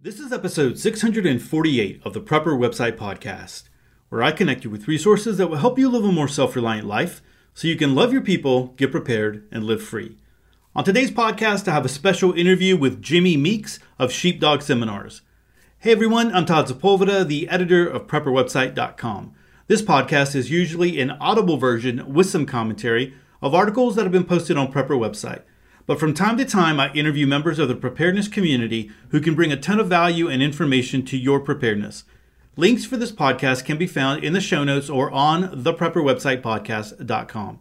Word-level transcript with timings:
This 0.00 0.20
is 0.20 0.32
episode 0.32 0.78
648 0.78 2.02
of 2.04 2.12
the 2.12 2.20
Prepper 2.20 2.56
Website 2.56 2.96
Podcast, 2.96 3.64
where 4.10 4.22
I 4.22 4.30
connect 4.30 4.62
you 4.62 4.70
with 4.70 4.86
resources 4.86 5.38
that 5.38 5.48
will 5.48 5.56
help 5.56 5.76
you 5.76 5.88
live 5.88 6.04
a 6.04 6.12
more 6.12 6.28
self 6.28 6.54
reliant 6.54 6.86
life 6.86 7.20
so 7.52 7.66
you 7.66 7.74
can 7.74 7.96
love 7.96 8.12
your 8.12 8.22
people, 8.22 8.68
get 8.76 8.92
prepared, 8.92 9.48
and 9.50 9.64
live 9.64 9.82
free. 9.82 10.16
On 10.76 10.84
today's 10.84 11.10
podcast, 11.10 11.66
I 11.66 11.72
have 11.72 11.84
a 11.84 11.88
special 11.88 12.32
interview 12.32 12.76
with 12.76 13.02
Jimmy 13.02 13.36
Meeks 13.36 13.80
of 13.98 14.12
Sheepdog 14.12 14.62
Seminars. 14.62 15.22
Hey 15.80 15.90
everyone, 15.90 16.32
I'm 16.32 16.46
Todd 16.46 16.68
Sepulveda, 16.68 17.26
the 17.26 17.48
editor 17.48 17.84
of 17.84 18.06
PrepperWebsite.com. 18.06 19.34
This 19.66 19.82
podcast 19.82 20.36
is 20.36 20.48
usually 20.48 21.00
an 21.00 21.10
audible 21.10 21.56
version 21.56 22.14
with 22.14 22.30
some 22.30 22.46
commentary 22.46 23.14
of 23.42 23.52
articles 23.52 23.96
that 23.96 24.04
have 24.04 24.12
been 24.12 24.22
posted 24.22 24.56
on 24.56 24.72
Prepper 24.72 24.90
Website. 24.90 25.42
But 25.88 25.98
from 25.98 26.12
time 26.12 26.36
to 26.36 26.44
time, 26.44 26.78
I 26.78 26.92
interview 26.92 27.26
members 27.26 27.58
of 27.58 27.68
the 27.68 27.74
preparedness 27.74 28.28
community 28.28 28.90
who 29.08 29.22
can 29.22 29.34
bring 29.34 29.50
a 29.50 29.56
ton 29.56 29.80
of 29.80 29.88
value 29.88 30.28
and 30.28 30.42
information 30.42 31.02
to 31.06 31.16
your 31.16 31.40
preparedness. 31.40 32.04
Links 32.56 32.84
for 32.84 32.98
this 32.98 33.10
podcast 33.10 33.64
can 33.64 33.78
be 33.78 33.86
found 33.86 34.22
in 34.22 34.34
the 34.34 34.40
show 34.42 34.64
notes 34.64 34.90
or 34.90 35.10
on 35.10 35.44
theprepperwebsitepodcast.com. 35.64 37.60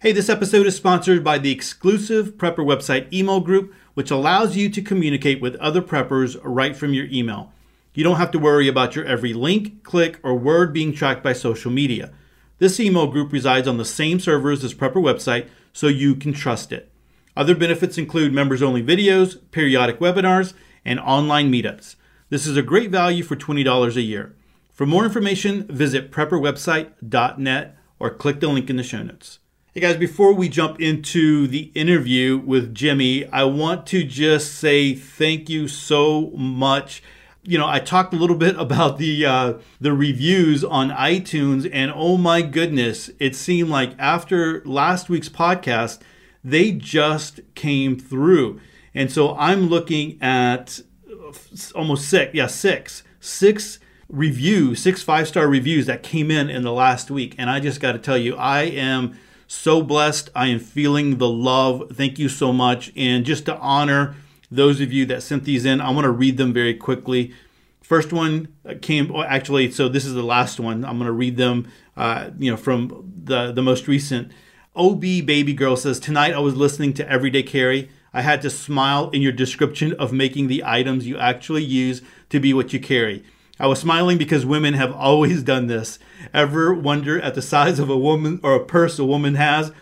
Hey, 0.00 0.12
this 0.12 0.30
episode 0.30 0.66
is 0.66 0.74
sponsored 0.74 1.22
by 1.22 1.36
the 1.36 1.50
exclusive 1.50 2.38
Prepper 2.38 2.64
Website 2.64 3.12
email 3.12 3.40
group, 3.40 3.74
which 3.92 4.10
allows 4.10 4.56
you 4.56 4.70
to 4.70 4.80
communicate 4.80 5.42
with 5.42 5.54
other 5.56 5.82
preppers 5.82 6.40
right 6.42 6.74
from 6.74 6.94
your 6.94 7.08
email. 7.10 7.52
You 7.92 8.04
don't 8.04 8.16
have 8.16 8.30
to 8.30 8.38
worry 8.38 8.68
about 8.68 8.96
your 8.96 9.04
every 9.04 9.34
link, 9.34 9.82
click, 9.82 10.18
or 10.22 10.34
word 10.34 10.72
being 10.72 10.94
tracked 10.94 11.22
by 11.22 11.34
social 11.34 11.70
media. 11.70 12.10
This 12.58 12.80
email 12.80 13.06
group 13.06 13.34
resides 13.34 13.68
on 13.68 13.76
the 13.76 13.84
same 13.84 14.18
servers 14.18 14.64
as 14.64 14.72
Prepper 14.72 14.94
Website, 14.94 15.50
so 15.74 15.88
you 15.88 16.14
can 16.14 16.32
trust 16.32 16.72
it. 16.72 16.90
Other 17.36 17.54
benefits 17.54 17.98
include 17.98 18.32
members 18.32 18.62
only 18.62 18.82
videos, 18.82 19.38
periodic 19.50 19.98
webinars, 19.98 20.54
and 20.84 20.98
online 20.98 21.52
meetups. 21.52 21.96
This 22.30 22.46
is 22.46 22.56
a 22.56 22.62
great 22.62 22.90
value 22.90 23.22
for 23.22 23.36
$20 23.36 23.96
a 23.96 24.00
year. 24.00 24.34
For 24.72 24.86
more 24.86 25.04
information, 25.04 25.64
visit 25.64 26.10
prepperwebsite.net 26.10 27.76
or 27.98 28.10
click 28.10 28.40
the 28.40 28.48
link 28.48 28.70
in 28.70 28.76
the 28.76 28.82
show 28.82 29.02
notes. 29.02 29.38
Hey 29.74 29.82
guys, 29.82 29.96
before 29.96 30.32
we 30.32 30.48
jump 30.48 30.80
into 30.80 31.46
the 31.46 31.70
interview 31.74 32.38
with 32.38 32.74
Jimmy, 32.74 33.26
I 33.26 33.44
want 33.44 33.86
to 33.88 34.04
just 34.04 34.54
say 34.54 34.94
thank 34.94 35.50
you 35.50 35.68
so 35.68 36.30
much. 36.30 37.02
You 37.42 37.58
know, 37.58 37.68
I 37.68 37.80
talked 37.80 38.14
a 38.14 38.16
little 38.16 38.36
bit 38.46 38.58
about 38.58 38.96
the 38.96 39.26
uh, 39.26 39.54
the 39.78 39.92
reviews 39.92 40.64
on 40.64 40.88
iTunes, 40.88 41.68
and 41.70 41.92
oh 41.94 42.16
my 42.16 42.40
goodness, 42.40 43.10
it 43.18 43.36
seemed 43.36 43.68
like 43.68 43.90
after 43.98 44.62
last 44.64 45.10
week's 45.10 45.28
podcast, 45.28 45.98
they 46.46 46.70
just 46.70 47.40
came 47.56 47.98
through. 47.98 48.60
And 48.94 49.10
so 49.10 49.36
I'm 49.36 49.68
looking 49.68 50.16
at 50.22 50.80
almost 51.74 52.08
six, 52.08 52.32
yeah, 52.34 52.46
six, 52.46 53.02
six 53.18 53.80
reviews, 54.08 54.80
six 54.80 55.02
five 55.02 55.26
star 55.26 55.48
reviews 55.48 55.86
that 55.86 56.04
came 56.04 56.30
in 56.30 56.48
in 56.48 56.62
the 56.62 56.72
last 56.72 57.10
week. 57.10 57.34
And 57.36 57.50
I 57.50 57.58
just 57.58 57.80
got 57.80 57.92
to 57.92 57.98
tell 57.98 58.16
you, 58.16 58.36
I 58.36 58.62
am 58.62 59.18
so 59.48 59.82
blessed. 59.82 60.30
I 60.36 60.46
am 60.46 60.60
feeling 60.60 61.18
the 61.18 61.28
love. 61.28 61.90
Thank 61.92 62.16
you 62.16 62.28
so 62.28 62.52
much. 62.52 62.92
And 62.96 63.24
just 63.24 63.44
to 63.46 63.56
honor 63.58 64.14
those 64.48 64.80
of 64.80 64.92
you 64.92 65.04
that 65.06 65.24
sent 65.24 65.42
these 65.42 65.64
in, 65.64 65.80
I 65.80 65.90
want 65.90 66.04
to 66.04 66.12
read 66.12 66.36
them 66.36 66.52
very 66.52 66.74
quickly. 66.74 67.34
First 67.82 68.12
one 68.12 68.54
came 68.82 69.08
well, 69.08 69.24
actually, 69.24 69.72
so 69.72 69.88
this 69.88 70.04
is 70.04 70.14
the 70.14 70.22
last 70.22 70.60
one. 70.60 70.84
I'm 70.84 70.96
going 70.98 71.06
to 71.06 71.12
read 71.12 71.36
them, 71.36 71.68
uh, 71.96 72.30
you 72.38 72.52
know, 72.52 72.56
from 72.56 73.12
the 73.24 73.50
the 73.50 73.62
most 73.62 73.88
recent. 73.88 74.30
OB 74.76 75.00
Baby 75.00 75.54
Girl 75.54 75.74
says, 75.74 75.98
Tonight 75.98 76.34
I 76.34 76.38
was 76.38 76.54
listening 76.54 76.92
to 76.94 77.10
Everyday 77.10 77.42
Carry. 77.42 77.88
I 78.12 78.20
had 78.20 78.42
to 78.42 78.50
smile 78.50 79.08
in 79.08 79.22
your 79.22 79.32
description 79.32 79.94
of 79.94 80.12
making 80.12 80.48
the 80.48 80.62
items 80.66 81.06
you 81.06 81.16
actually 81.16 81.64
use 81.64 82.02
to 82.28 82.38
be 82.38 82.52
what 82.52 82.74
you 82.74 82.78
carry. 82.78 83.24
I 83.58 83.68
was 83.68 83.80
smiling 83.80 84.18
because 84.18 84.44
women 84.44 84.74
have 84.74 84.92
always 84.92 85.42
done 85.42 85.66
this. 85.66 85.98
Ever 86.34 86.74
wonder 86.74 87.18
at 87.18 87.34
the 87.34 87.40
size 87.40 87.78
of 87.78 87.88
a 87.88 87.96
woman 87.96 88.38
or 88.42 88.54
a 88.54 88.64
purse 88.66 88.98
a 88.98 89.04
woman 89.06 89.36
has? 89.36 89.72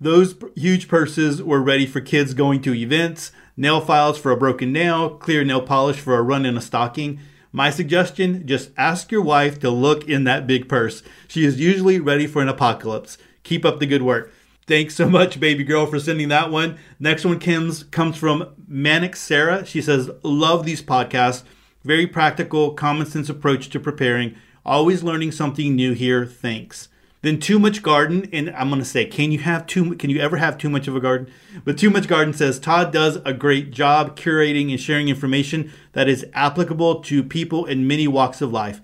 Those 0.00 0.36
huge 0.54 0.86
purses 0.86 1.42
were 1.42 1.60
ready 1.60 1.84
for 1.84 2.00
kids 2.00 2.32
going 2.32 2.62
to 2.62 2.74
events, 2.74 3.32
nail 3.56 3.80
files 3.80 4.18
for 4.18 4.30
a 4.30 4.36
broken 4.36 4.72
nail, 4.72 5.10
clear 5.10 5.44
nail 5.44 5.62
polish 5.62 5.98
for 5.98 6.16
a 6.16 6.22
run 6.22 6.46
in 6.46 6.56
a 6.56 6.60
stocking. 6.60 7.18
My 7.50 7.70
suggestion 7.70 8.46
just 8.46 8.70
ask 8.76 9.10
your 9.10 9.22
wife 9.22 9.58
to 9.60 9.70
look 9.70 10.08
in 10.08 10.22
that 10.24 10.46
big 10.46 10.68
purse. 10.68 11.02
She 11.26 11.44
is 11.44 11.58
usually 11.58 11.98
ready 11.98 12.28
for 12.28 12.40
an 12.40 12.48
apocalypse. 12.48 13.18
Keep 13.42 13.64
up 13.64 13.80
the 13.80 13.86
good 13.86 14.02
work. 14.02 14.32
Thanks 14.66 14.94
so 14.94 15.08
much, 15.08 15.38
baby 15.38 15.62
girl, 15.62 15.84
for 15.84 16.00
sending 16.00 16.28
that 16.28 16.50
one. 16.50 16.78
Next 16.98 17.24
one 17.26 17.38
comes 17.38 17.82
comes 17.84 18.16
from 18.16 18.48
Manic 18.66 19.14
Sarah. 19.14 19.66
She 19.66 19.82
says, 19.82 20.10
"Love 20.22 20.64
these 20.64 20.80
podcasts. 20.80 21.42
Very 21.84 22.06
practical, 22.06 22.70
common 22.72 23.06
sense 23.06 23.28
approach 23.28 23.68
to 23.70 23.78
preparing. 23.78 24.36
Always 24.64 25.02
learning 25.02 25.32
something 25.32 25.76
new 25.76 25.92
here. 25.92 26.24
Thanks." 26.24 26.88
Then 27.20 27.40
too 27.40 27.58
much 27.58 27.82
garden, 27.82 28.28
and 28.32 28.50
I'm 28.50 28.68
gonna 28.68 28.84
say, 28.84 29.06
can 29.06 29.32
you 29.32 29.38
have 29.38 29.66
too? 29.66 29.94
Can 29.96 30.10
you 30.10 30.18
ever 30.20 30.36
have 30.36 30.58
too 30.58 30.68
much 30.68 30.86
of 30.86 30.94
a 30.94 31.00
garden? 31.00 31.26
But 31.64 31.78
too 31.78 31.88
much 31.88 32.06
garden 32.06 32.34
says 32.34 32.58
Todd 32.58 32.92
does 32.92 33.16
a 33.24 33.32
great 33.32 33.70
job 33.70 34.14
curating 34.14 34.70
and 34.70 34.78
sharing 34.78 35.08
information 35.08 35.72
that 35.92 36.06
is 36.06 36.26
applicable 36.34 36.96
to 36.96 37.22
people 37.22 37.64
in 37.64 37.86
many 37.86 38.06
walks 38.06 38.42
of 38.42 38.52
life. 38.52 38.82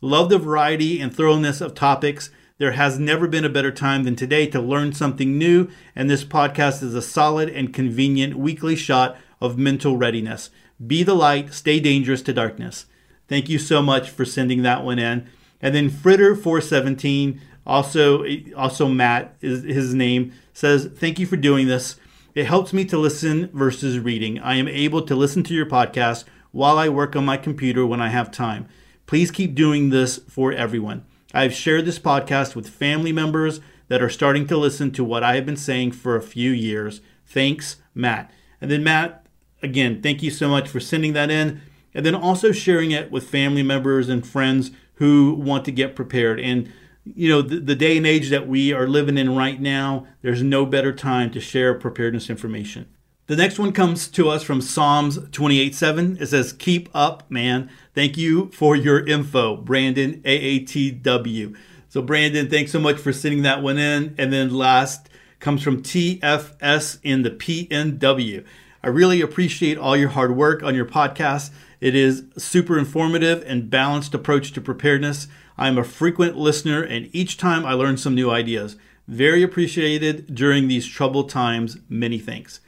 Love 0.00 0.30
the 0.30 0.38
variety 0.38 1.00
and 1.00 1.14
thoroughness 1.14 1.60
of 1.60 1.74
topics 1.74 2.30
there 2.62 2.72
has 2.72 2.96
never 2.96 3.26
been 3.26 3.44
a 3.44 3.48
better 3.48 3.72
time 3.72 4.04
than 4.04 4.14
today 4.14 4.46
to 4.46 4.60
learn 4.60 4.92
something 4.92 5.36
new, 5.36 5.68
and 5.96 6.08
this 6.08 6.22
podcast 6.22 6.80
is 6.80 6.94
a 6.94 7.02
solid 7.02 7.48
and 7.48 7.74
convenient 7.74 8.36
weekly 8.36 8.76
shot 8.76 9.16
of 9.40 9.58
mental 9.58 9.96
readiness. 9.96 10.48
Be 10.86 11.02
the 11.02 11.16
light, 11.16 11.52
stay 11.52 11.80
dangerous 11.80 12.22
to 12.22 12.32
darkness. 12.32 12.86
Thank 13.26 13.48
you 13.48 13.58
so 13.58 13.82
much 13.82 14.10
for 14.10 14.24
sending 14.24 14.62
that 14.62 14.84
one 14.84 15.00
in. 15.00 15.26
And 15.60 15.74
then 15.74 15.90
Fritter417, 15.90 17.40
also 17.66 18.24
also 18.56 18.86
Matt 18.86 19.34
is 19.40 19.64
his 19.64 19.92
name, 19.92 20.32
says, 20.52 20.88
Thank 20.94 21.18
you 21.18 21.26
for 21.26 21.36
doing 21.36 21.66
this. 21.66 21.96
It 22.36 22.46
helps 22.46 22.72
me 22.72 22.84
to 22.84 22.96
listen 22.96 23.50
versus 23.52 23.98
reading. 23.98 24.38
I 24.38 24.54
am 24.54 24.68
able 24.68 25.02
to 25.02 25.16
listen 25.16 25.42
to 25.42 25.54
your 25.54 25.66
podcast 25.66 26.26
while 26.52 26.78
I 26.78 26.88
work 26.88 27.16
on 27.16 27.24
my 27.24 27.38
computer 27.38 27.84
when 27.84 28.00
I 28.00 28.10
have 28.10 28.30
time. 28.30 28.68
Please 29.06 29.32
keep 29.32 29.56
doing 29.56 29.90
this 29.90 30.18
for 30.28 30.52
everyone. 30.52 31.04
I've 31.34 31.54
shared 31.54 31.86
this 31.86 31.98
podcast 31.98 32.54
with 32.54 32.68
family 32.68 33.12
members 33.12 33.60
that 33.88 34.02
are 34.02 34.10
starting 34.10 34.46
to 34.46 34.56
listen 34.56 34.90
to 34.92 35.04
what 35.04 35.22
I 35.22 35.34
have 35.34 35.46
been 35.46 35.56
saying 35.56 35.92
for 35.92 36.16
a 36.16 36.22
few 36.22 36.50
years. 36.50 37.00
Thanks, 37.26 37.76
Matt. 37.94 38.30
And 38.60 38.70
then, 38.70 38.84
Matt, 38.84 39.26
again, 39.62 40.02
thank 40.02 40.22
you 40.22 40.30
so 40.30 40.48
much 40.48 40.68
for 40.68 40.80
sending 40.80 41.12
that 41.14 41.30
in. 41.30 41.60
And 41.94 42.04
then 42.06 42.14
also 42.14 42.52
sharing 42.52 42.90
it 42.90 43.10
with 43.10 43.28
family 43.28 43.62
members 43.62 44.08
and 44.08 44.26
friends 44.26 44.70
who 44.94 45.34
want 45.34 45.64
to 45.66 45.72
get 45.72 45.96
prepared. 45.96 46.40
And, 46.40 46.72
you 47.04 47.28
know, 47.28 47.42
the, 47.42 47.60
the 47.60 47.74
day 47.74 47.96
and 47.96 48.06
age 48.06 48.30
that 48.30 48.48
we 48.48 48.72
are 48.72 48.86
living 48.86 49.18
in 49.18 49.36
right 49.36 49.60
now, 49.60 50.06
there's 50.22 50.42
no 50.42 50.64
better 50.64 50.92
time 50.92 51.30
to 51.32 51.40
share 51.40 51.74
preparedness 51.74 52.30
information. 52.30 52.88
The 53.26 53.36
next 53.36 53.58
one 53.58 53.72
comes 53.72 54.08
to 54.08 54.28
us 54.28 54.42
from 54.42 54.60
Psalms 54.60 55.18
28 55.30 55.74
7. 55.74 56.18
It 56.20 56.26
says, 56.26 56.52
Keep 56.52 56.88
up, 56.92 57.30
man. 57.30 57.70
Thank 57.94 58.16
you 58.16 58.50
for 58.52 58.74
your 58.74 59.06
info, 59.06 59.56
Brandon 59.56 60.22
AATW. 60.24 61.56
So, 61.88 62.00
Brandon, 62.00 62.48
thanks 62.48 62.72
so 62.72 62.80
much 62.80 62.96
for 62.96 63.12
sending 63.12 63.42
that 63.42 63.62
one 63.62 63.76
in. 63.76 64.14
And 64.16 64.32
then 64.32 64.54
last 64.54 65.10
comes 65.40 65.62
from 65.62 65.82
TFS 65.82 66.98
in 67.02 67.22
the 67.22 67.30
PNW. 67.30 68.44
I 68.82 68.88
really 68.88 69.20
appreciate 69.20 69.76
all 69.76 69.96
your 69.96 70.08
hard 70.08 70.34
work 70.34 70.62
on 70.62 70.74
your 70.74 70.86
podcast. 70.86 71.50
It 71.80 71.94
is 71.94 72.24
super 72.38 72.78
informative 72.78 73.44
and 73.46 73.68
balanced 73.68 74.14
approach 74.14 74.52
to 74.52 74.60
preparedness. 74.60 75.28
I'm 75.58 75.76
a 75.76 75.84
frequent 75.84 76.36
listener, 76.36 76.82
and 76.82 77.10
each 77.12 77.36
time 77.36 77.66
I 77.66 77.74
learn 77.74 77.96
some 77.98 78.14
new 78.14 78.30
ideas. 78.30 78.76
Very 79.06 79.42
appreciated 79.42 80.34
during 80.34 80.68
these 80.68 80.86
troubled 80.86 81.28
times. 81.28 81.76
Many 81.88 82.18
thanks. 82.18 82.60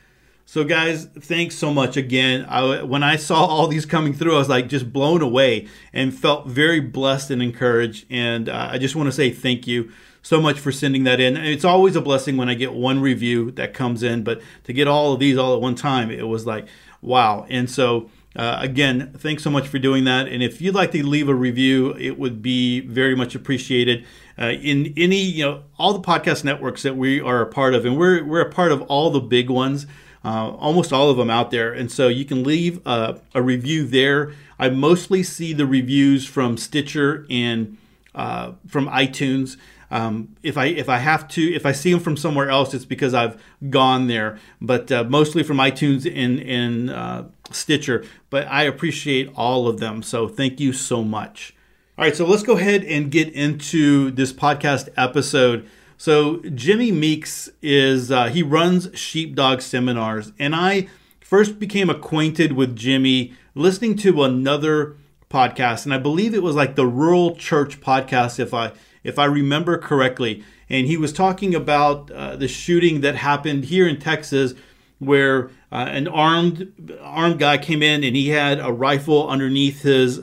So, 0.47 0.62
guys, 0.62 1.06
thanks 1.06 1.56
so 1.56 1.72
much 1.72 1.97
again. 1.97 2.44
I, 2.49 2.82
when 2.82 3.03
I 3.03 3.16
saw 3.16 3.44
all 3.47 3.66
these 3.66 3.87
coming 3.87 4.12
through, 4.12 4.34
I 4.34 4.38
was 4.38 4.49
like 4.49 4.69
just 4.69 4.93
blown 4.93 5.22
away 5.22 5.68
and 5.92 6.16
felt 6.16 6.47
very 6.47 6.80
blessed 6.80 7.30
and 7.30 7.42
encouraged. 7.42 8.07
And 8.10 8.48
uh, 8.48 8.68
I 8.72 8.78
just 8.78 8.95
want 8.95 9.07
to 9.07 9.13
say 9.13 9.30
thank 9.30 9.66
you 9.66 9.91
so 10.22 10.41
much 10.41 10.59
for 10.59 10.72
sending 10.72 11.04
that 11.04 11.21
in. 11.21 11.36
It's 11.36 11.65
always 11.65 11.97
a 11.97 12.01
blessing 12.01 12.36
when 12.36 12.48
I 12.48 12.54
get 12.54 12.72
one 12.72 13.01
review 13.01 13.51
that 13.53 13.74
comes 13.74 14.03
in, 14.03 14.22
but 14.22 14.41
to 14.65 14.72
get 14.72 14.89
all 14.89 15.13
of 15.13 15.21
these 15.21 15.36
all 15.36 15.54
at 15.54 15.60
one 15.60 15.74
time, 15.74 16.10
it 16.10 16.27
was 16.27 16.47
like, 16.47 16.66
wow. 17.03 17.47
And 17.51 17.71
so, 17.71 18.10
uh, 18.36 18.59
again, 18.60 19.13
thanks 19.16 19.42
so 19.42 19.51
much 19.51 19.68
for 19.68 19.78
doing 19.78 20.04
that. 20.04 20.28
And 20.28 20.42
if 20.42 20.60
you'd 20.60 20.74
like 20.74 20.92
to 20.92 21.07
leave 21.07 21.28
a 21.28 21.34
review, 21.34 21.95
it 21.98 22.18
would 22.18 22.42
be 22.42 22.80
very 22.80 23.15
much 23.15 23.34
appreciated. 23.34 24.04
Uh, 24.39 24.47
in 24.47 24.92
any, 24.97 25.21
you 25.21 25.45
know, 25.45 25.63
all 25.78 25.92
the 25.92 26.01
podcast 26.01 26.42
networks 26.42 26.83
that 26.83 26.97
we 26.97 27.21
are 27.21 27.41
a 27.41 27.47
part 27.47 27.74
of, 27.74 27.86
and 27.86 27.97
we're 27.97 28.24
we're 28.24 28.41
a 28.41 28.51
part 28.51 28.72
of 28.72 28.83
all 28.83 29.10
the 29.10 29.21
big 29.21 29.48
ones 29.48 29.86
uh, 30.24 30.50
almost 30.59 30.92
all 30.92 31.10
of 31.10 31.16
them 31.16 31.28
out 31.28 31.50
there. 31.50 31.72
And 31.72 31.92
so 31.92 32.09
you 32.09 32.24
can 32.24 32.42
leave 32.42 32.84
a, 32.86 33.21
a, 33.34 33.42
review 33.42 33.86
there. 33.86 34.32
I 34.59 34.71
mostly 34.71 35.22
see 35.22 35.53
the 35.53 35.66
reviews 35.66 36.26
from 36.26 36.56
Stitcher 36.56 37.26
and 37.28 37.76
uh, 38.15 38.53
from 38.66 38.88
iTunes. 38.88 39.56
Um, 39.91 40.34
if 40.42 40.56
I 40.56 40.66
if 40.66 40.88
I 40.88 40.97
have 40.97 41.28
to 41.28 41.42
if 41.42 41.66
I 41.66 41.72
see 41.72 41.92
them 41.92 42.00
from 42.00 42.16
somewhere 42.16 42.48
else, 42.48 42.72
it's 42.72 42.86
because 42.86 43.12
I've 43.12 43.41
gone 43.68 44.06
there. 44.06 44.38
But 44.60 44.91
uh, 44.91 45.04
mostly 45.04 45.42
from 45.42 45.59
iTunes 45.59 46.06
and 46.06 46.41
and 46.41 46.91
uh, 46.91 47.24
Stitcher. 47.50 48.04
But 48.30 48.47
I 48.48 48.62
appreciate 48.62 49.30
all 49.36 49.68
of 49.68 49.78
them. 49.78 50.03
So 50.03 50.27
thank 50.27 50.59
you 50.59 50.72
so 50.72 51.04
much. 51.04 51.54
All 51.97 52.04
right, 52.04 52.16
so 52.16 52.27
let's 52.27 52.42
go 52.42 52.56
ahead 52.56 52.82
and 52.82 53.10
get 53.10 53.32
into 53.34 54.10
this 54.10 54.32
podcast 54.32 54.88
episode. 54.97 55.68
So 55.96 56.38
Jimmy 56.54 56.92
Meeks 56.92 57.50
is 57.62 58.10
uh, 58.10 58.26
he 58.26 58.42
runs 58.42 58.88
Sheepdog 58.94 59.60
Seminars, 59.60 60.32
and 60.38 60.54
I 60.54 60.88
first 61.20 61.58
became 61.58 61.88
acquainted 61.88 62.52
with 62.52 62.76
Jimmy 62.76 63.34
listening 63.54 63.96
to 63.98 64.22
another 64.24 64.96
podcast, 65.30 65.84
and 65.84 65.94
I 65.94 65.98
believe 65.98 66.34
it 66.34 66.42
was 66.42 66.56
like 66.56 66.74
the 66.74 66.86
Rural 66.86 67.36
Church 67.36 67.80
podcast, 67.80 68.38
if 68.38 68.52
I 68.52 68.72
if 69.02 69.18
I 69.18 69.24
remember 69.26 69.78
correctly. 69.78 70.44
And 70.68 70.86
he 70.86 70.96
was 70.96 71.12
talking 71.12 71.54
about 71.54 72.10
uh, 72.10 72.36
the 72.36 72.48
shooting 72.48 73.02
that 73.02 73.16
happened 73.16 73.66
here 73.66 73.86
in 73.86 74.00
Texas, 74.00 74.54
where 74.98 75.50
uh, 75.70 75.86
an 75.88 76.08
armed 76.08 76.72
armed 77.00 77.38
guy 77.38 77.58
came 77.58 77.82
in 77.82 78.02
and 78.02 78.16
he 78.16 78.28
had 78.28 78.58
a 78.58 78.72
rifle 78.72 79.28
underneath 79.28 79.82
his. 79.82 80.20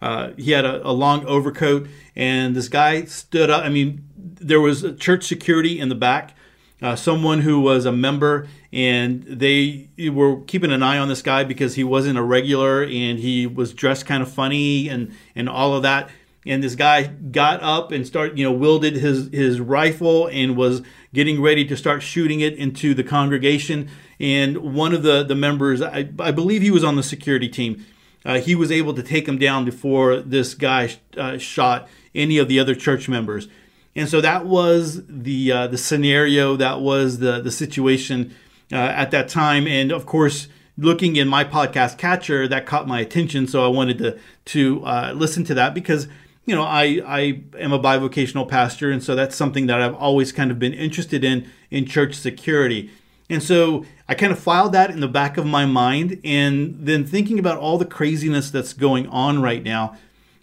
Uh, 0.00 0.30
he 0.36 0.50
had 0.50 0.64
a, 0.64 0.86
a 0.86 0.92
long 0.92 1.24
overcoat, 1.26 1.88
and 2.14 2.54
this 2.54 2.68
guy 2.68 3.04
stood 3.04 3.50
up. 3.50 3.64
I 3.64 3.68
mean, 3.68 4.04
there 4.16 4.60
was 4.60 4.84
church 4.98 5.24
security 5.24 5.78
in 5.78 5.88
the 5.88 5.94
back, 5.94 6.34
uh, 6.82 6.96
someone 6.96 7.40
who 7.40 7.60
was 7.60 7.86
a 7.86 7.92
member, 7.92 8.48
and 8.72 9.22
they 9.24 9.88
were 10.12 10.40
keeping 10.42 10.70
an 10.70 10.82
eye 10.82 10.98
on 10.98 11.08
this 11.08 11.22
guy 11.22 11.44
because 11.44 11.74
he 11.74 11.84
wasn't 11.84 12.18
a 12.18 12.22
regular 12.22 12.82
and 12.82 13.18
he 13.18 13.46
was 13.46 13.72
dressed 13.72 14.04
kind 14.04 14.22
of 14.22 14.30
funny 14.30 14.88
and 14.88 15.14
and 15.34 15.48
all 15.48 15.74
of 15.74 15.82
that 15.82 16.10
and 16.46 16.62
this 16.62 16.76
guy 16.76 17.02
got 17.06 17.62
up 17.62 17.90
and 17.90 18.06
started, 18.06 18.38
you 18.38 18.44
know, 18.44 18.52
wielded 18.52 18.94
his 18.94 19.28
his 19.32 19.60
rifle 19.60 20.28
and 20.28 20.56
was 20.56 20.80
getting 21.12 21.42
ready 21.42 21.64
to 21.66 21.76
start 21.76 22.02
shooting 22.02 22.40
it 22.40 22.54
into 22.54 22.94
the 22.94 23.02
congregation. 23.02 23.88
And 24.20 24.58
one 24.74 24.94
of 24.94 25.02
the 25.02 25.24
the 25.24 25.34
members, 25.34 25.82
I, 25.82 26.08
I 26.20 26.30
believe 26.30 26.62
he 26.62 26.70
was 26.70 26.84
on 26.84 26.96
the 26.96 27.02
security 27.02 27.48
team, 27.48 27.84
uh, 28.24 28.40
he 28.40 28.54
was 28.54 28.72
able 28.72 28.94
to 28.94 29.02
take 29.02 29.28
him 29.28 29.38
down 29.38 29.64
before 29.64 30.20
this 30.20 30.54
guy 30.54 30.96
uh, 31.16 31.38
shot 31.38 31.88
any 32.14 32.38
of 32.38 32.48
the 32.48 32.58
other 32.58 32.74
church 32.74 33.08
members. 33.08 33.48
And 33.94 34.08
so 34.08 34.20
that 34.20 34.46
was 34.46 35.02
the 35.06 35.52
uh, 35.52 35.66
the 35.68 35.78
scenario, 35.78 36.56
that 36.56 36.80
was 36.80 37.18
the 37.18 37.40
the 37.40 37.50
situation 37.50 38.34
uh, 38.72 38.76
at 38.76 39.10
that 39.12 39.28
time. 39.28 39.66
And 39.66 39.90
of 39.90 40.06
course, 40.06 40.48
looking 40.76 41.16
in 41.16 41.28
my 41.28 41.44
podcast 41.44 41.96
catcher, 41.96 42.46
that 42.48 42.66
caught 42.66 42.86
my 42.86 43.00
attention. 43.00 43.46
So 43.46 43.64
I 43.64 43.68
wanted 43.68 43.98
to 43.98 44.18
to 44.46 44.84
uh, 44.84 45.12
listen 45.14 45.44
to 45.44 45.54
that 45.54 45.74
because 45.74 46.08
you 46.46 46.54
know, 46.54 46.62
I, 46.62 47.02
I 47.04 47.42
am 47.58 47.72
a 47.72 47.78
bivocational 47.78 48.48
pastor, 48.48 48.92
and 48.92 49.02
so 49.02 49.16
that's 49.16 49.34
something 49.34 49.66
that 49.66 49.82
I've 49.82 49.96
always 49.96 50.30
kind 50.30 50.52
of 50.52 50.58
been 50.60 50.72
interested 50.72 51.24
in 51.24 51.50
in 51.70 51.86
church 51.86 52.14
security. 52.14 52.90
And 53.28 53.42
so 53.42 53.84
I 54.08 54.14
kind 54.14 54.32
of 54.32 54.38
filed 54.38 54.72
that 54.72 54.90
in 54.90 55.00
the 55.00 55.08
back 55.08 55.36
of 55.36 55.46
my 55.46 55.66
mind, 55.66 56.20
and 56.24 56.76
then 56.80 57.04
thinking 57.04 57.38
about 57.38 57.58
all 57.58 57.76
the 57.76 57.84
craziness 57.84 58.50
that's 58.50 58.72
going 58.72 59.08
on 59.08 59.42
right 59.42 59.62
now, 59.62 59.96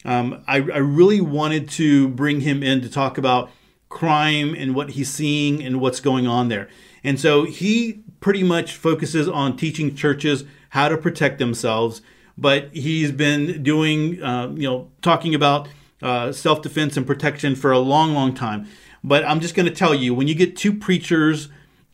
um, 0.05 0.43
I, 0.47 0.57
I 0.57 0.79
really 0.79 1.21
wanted 1.21 1.69
to 1.71 2.09
bring 2.09 2.41
him 2.41 2.61
in 2.61 2.81
to 2.81 2.89
talk 2.89 3.17
about 3.17 3.49
crime 3.87 4.53
and 4.53 4.75
what 4.75 4.91
he's 4.91 5.09
seeing 5.09 5.63
and 5.63 5.79
what's 5.79 6.01
going 6.01 6.27
on 6.27 6.49
there. 6.49 6.67
And 7.03 7.19
so 7.19 7.43
he 7.43 8.01
pretty 8.19 8.43
much 8.43 8.75
focuses 8.75 9.27
on 9.27 9.55
teaching 9.55 9.95
churches 9.95 10.43
how 10.69 10.89
to 10.89 10.97
protect 10.97 11.37
themselves, 11.37 12.01
but 12.37 12.69
he's 12.73 13.11
been 13.11 13.63
doing, 13.63 14.21
uh, 14.21 14.49
you 14.55 14.67
know, 14.67 14.91
talking 15.01 15.35
about 15.35 15.69
uh, 16.01 16.31
self 16.31 16.61
defense 16.61 16.97
and 16.97 17.07
protection 17.07 17.55
for 17.55 17.71
a 17.71 17.79
long, 17.79 18.13
long 18.13 18.33
time. 18.33 18.67
But 19.03 19.23
I'm 19.25 19.39
just 19.39 19.55
going 19.55 19.67
to 19.67 19.73
tell 19.73 19.93
you 19.93 20.13
when 20.13 20.27
you 20.27 20.35
get 20.35 20.57
two 20.57 20.73
preachers 20.73 21.49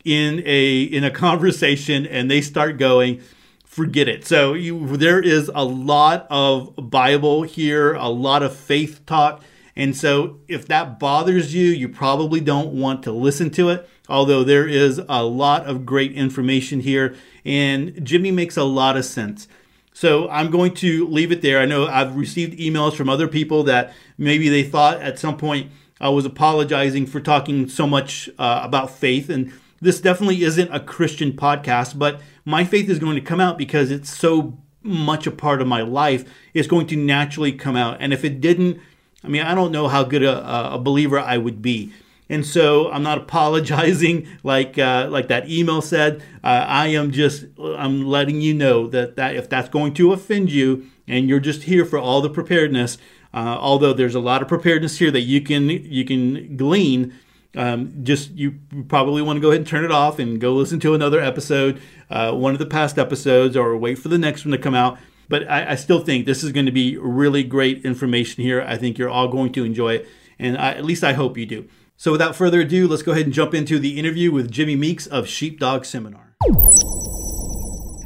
in 0.06 0.42
a 0.46 0.82
in 0.82 1.04
a 1.04 1.12
conversation 1.12 2.06
and 2.06 2.30
they 2.30 2.42
start 2.42 2.78
going, 2.78 3.22
forget 3.64 4.08
it. 4.08 4.26
So 4.26 4.54
you, 4.54 4.98
there 4.98 5.22
is 5.22 5.50
a 5.54 5.64
lot 5.64 6.28
of 6.30 6.74
Bible 6.90 7.44
here, 7.44 7.94
a 7.94 8.10
lot 8.10 8.44
of 8.44 8.56
faith 8.56 9.06
talk. 9.06 9.44
And 9.76 9.96
so 9.96 10.40
if 10.48 10.68
that 10.68 11.00
bothers 11.00 11.54
you, 11.54 11.68
you 11.68 11.88
probably 11.88 12.42
don't 12.42 12.74
want 12.74 13.04
to 13.04 13.12
listen 13.12 13.50
to 13.52 13.70
it. 13.70 13.88
Although 14.10 14.44
there 14.44 14.68
is 14.68 15.00
a 15.08 15.24
lot 15.24 15.66
of 15.66 15.86
great 15.86 16.14
information 16.14 16.80
here, 16.80 17.16
and 17.46 18.04
Jimmy 18.04 18.32
makes 18.32 18.58
a 18.58 18.64
lot 18.64 18.98
of 18.98 19.06
sense. 19.06 19.48
So 19.94 20.28
I'm 20.30 20.50
going 20.50 20.74
to 20.76 21.08
leave 21.08 21.32
it 21.32 21.42
there. 21.42 21.60
I 21.60 21.66
know 21.66 21.86
I've 21.86 22.16
received 22.16 22.58
emails 22.60 22.96
from 22.96 23.08
other 23.08 23.28
people 23.28 23.64
that 23.64 23.94
maybe 24.18 24.50
they 24.50 24.64
thought 24.64 25.00
at 25.02 25.20
some 25.20 25.38
point 25.38 25.72
I 26.02 26.10
was 26.10 26.26
apologizing 26.26 27.06
for 27.06 27.20
talking 27.20 27.70
so 27.70 27.86
much 27.86 28.30
uh, 28.40 28.62
about 28.64 28.90
faith. 28.90 29.30
And 29.30 29.54
this 29.82 30.02
definitely 30.02 30.44
isn't 30.44 30.74
a 30.74 30.80
Christian 30.80 31.34
podcast, 31.34 31.98
but 31.98 32.22
my 32.46 32.64
faith 32.64 32.90
is 32.90 33.00
going 33.00 33.16
to 33.16 33.22
come 33.22 33.40
out 33.40 33.58
because 33.58 33.92
it's 33.92 34.16
so 34.16 34.58
much 34.82 35.28
a 35.28 35.32
part 35.32 35.62
of 35.62 35.68
my 35.68 35.82
life. 35.82 36.26
It's 36.54 36.68
going 36.68 36.88
to 36.88 36.96
naturally 36.96 37.52
come 37.52 37.76
out. 37.76 37.98
And 38.00 38.14
if 38.14 38.24
it 38.24 38.42
didn't, 38.42 38.80
I 39.24 39.28
mean, 39.28 39.42
I 39.42 39.56
don't 39.56 39.72
know 39.72 39.88
how 39.88 40.04
good 40.04 40.24
a, 40.24 40.74
a 40.74 40.80
believer 40.80 41.20
I 41.20 41.38
would 41.38 41.62
be. 41.62 41.92
And 42.30 42.46
so 42.46 42.92
I'm 42.92 43.04
not 43.04 43.18
apologizing 43.24 44.28
like 44.44 44.78
uh, 44.78 45.08
like 45.10 45.28
that 45.28 45.50
email 45.50 45.82
said. 45.82 46.22
Uh, 46.44 46.66
I 46.68 46.88
am 46.88 47.12
just 47.12 47.46
I'm 47.60 48.06
letting 48.06 48.42
you 48.42 48.54
know 48.54 48.88
that 48.88 49.16
that 49.16 49.36
if 49.36 49.50
that's 49.50 49.70
going 49.70 49.94
to 49.96 50.14
offend 50.14 50.52
you 50.52 50.88
and 51.08 51.28
you're 51.28 51.40
just 51.40 51.64
here 51.64 51.86
for 51.86 51.98
all 51.98 52.22
the 52.22 52.30
preparedness, 52.30 52.98
uh, 53.34 53.58
although 53.60 53.94
there's 53.94 54.16
a 54.16 54.20
lot 54.20 54.42
of 54.42 54.48
preparedness 54.48 55.00
here 55.00 55.12
that 55.12 55.22
you 55.22 55.42
can 55.42 55.70
you 55.70 56.06
can 56.06 56.56
glean. 56.56 57.14
Um, 57.56 58.04
just 58.04 58.32
you 58.32 58.60
probably 58.88 59.22
want 59.22 59.38
to 59.38 59.42
go 59.42 59.50
ahead 59.50 59.62
and 59.62 59.68
turn 59.68 59.84
it 59.84 59.92
off 59.92 60.20
and 60.20 60.40
go 60.40 60.54
listen 60.54 60.80
to 60.82 60.94
another 60.94 61.20
episode, 61.20 61.82
uh, 62.10 62.32
one 62.34 62.54
of 62.54 62.60
the 62.60 62.66
past 62.66 63.00
episodes, 63.00 63.58
or 63.58 63.76
wait 63.76 63.98
for 63.98 64.08
the 64.10 64.18
next 64.18 64.46
one 64.46 64.52
to 64.52 64.58
come 64.58 64.76
out. 64.76 65.00
But 65.30 65.50
I, 65.50 65.72
I 65.72 65.76
still 65.76 66.00
think 66.00 66.26
this 66.26 66.44
is 66.44 66.52
going 66.52 66.68
to 66.68 66.72
be 66.72 66.98
really 66.98 67.44
great 67.44 67.86
information 67.86 68.44
here. 68.44 68.62
I 68.62 68.78
think 68.78 68.98
you're 68.98 69.10
all 69.10 69.28
going 69.28 69.52
to 69.54 69.64
enjoy 69.64 69.96
it, 69.96 70.08
and 70.38 70.58
I, 70.58 70.72
at 70.74 70.86
least 70.86 71.04
I 71.04 71.14
hope 71.14 71.38
you 71.38 71.46
do. 71.46 71.68
So 71.98 72.12
without 72.12 72.36
further 72.36 72.62
ado, 72.62 72.88
let's 72.88 73.04
go 73.04 73.12
ahead 73.12 73.26
and 73.26 73.34
jump 73.34 73.54
into 73.54 73.78
the 73.78 74.00
interview 74.00 74.32
with 74.32 74.50
Jimmy 74.50 74.76
Meeks 74.76 75.06
of 75.06 75.28
Sheepdog 75.28 75.86
Seminar. 75.86 76.36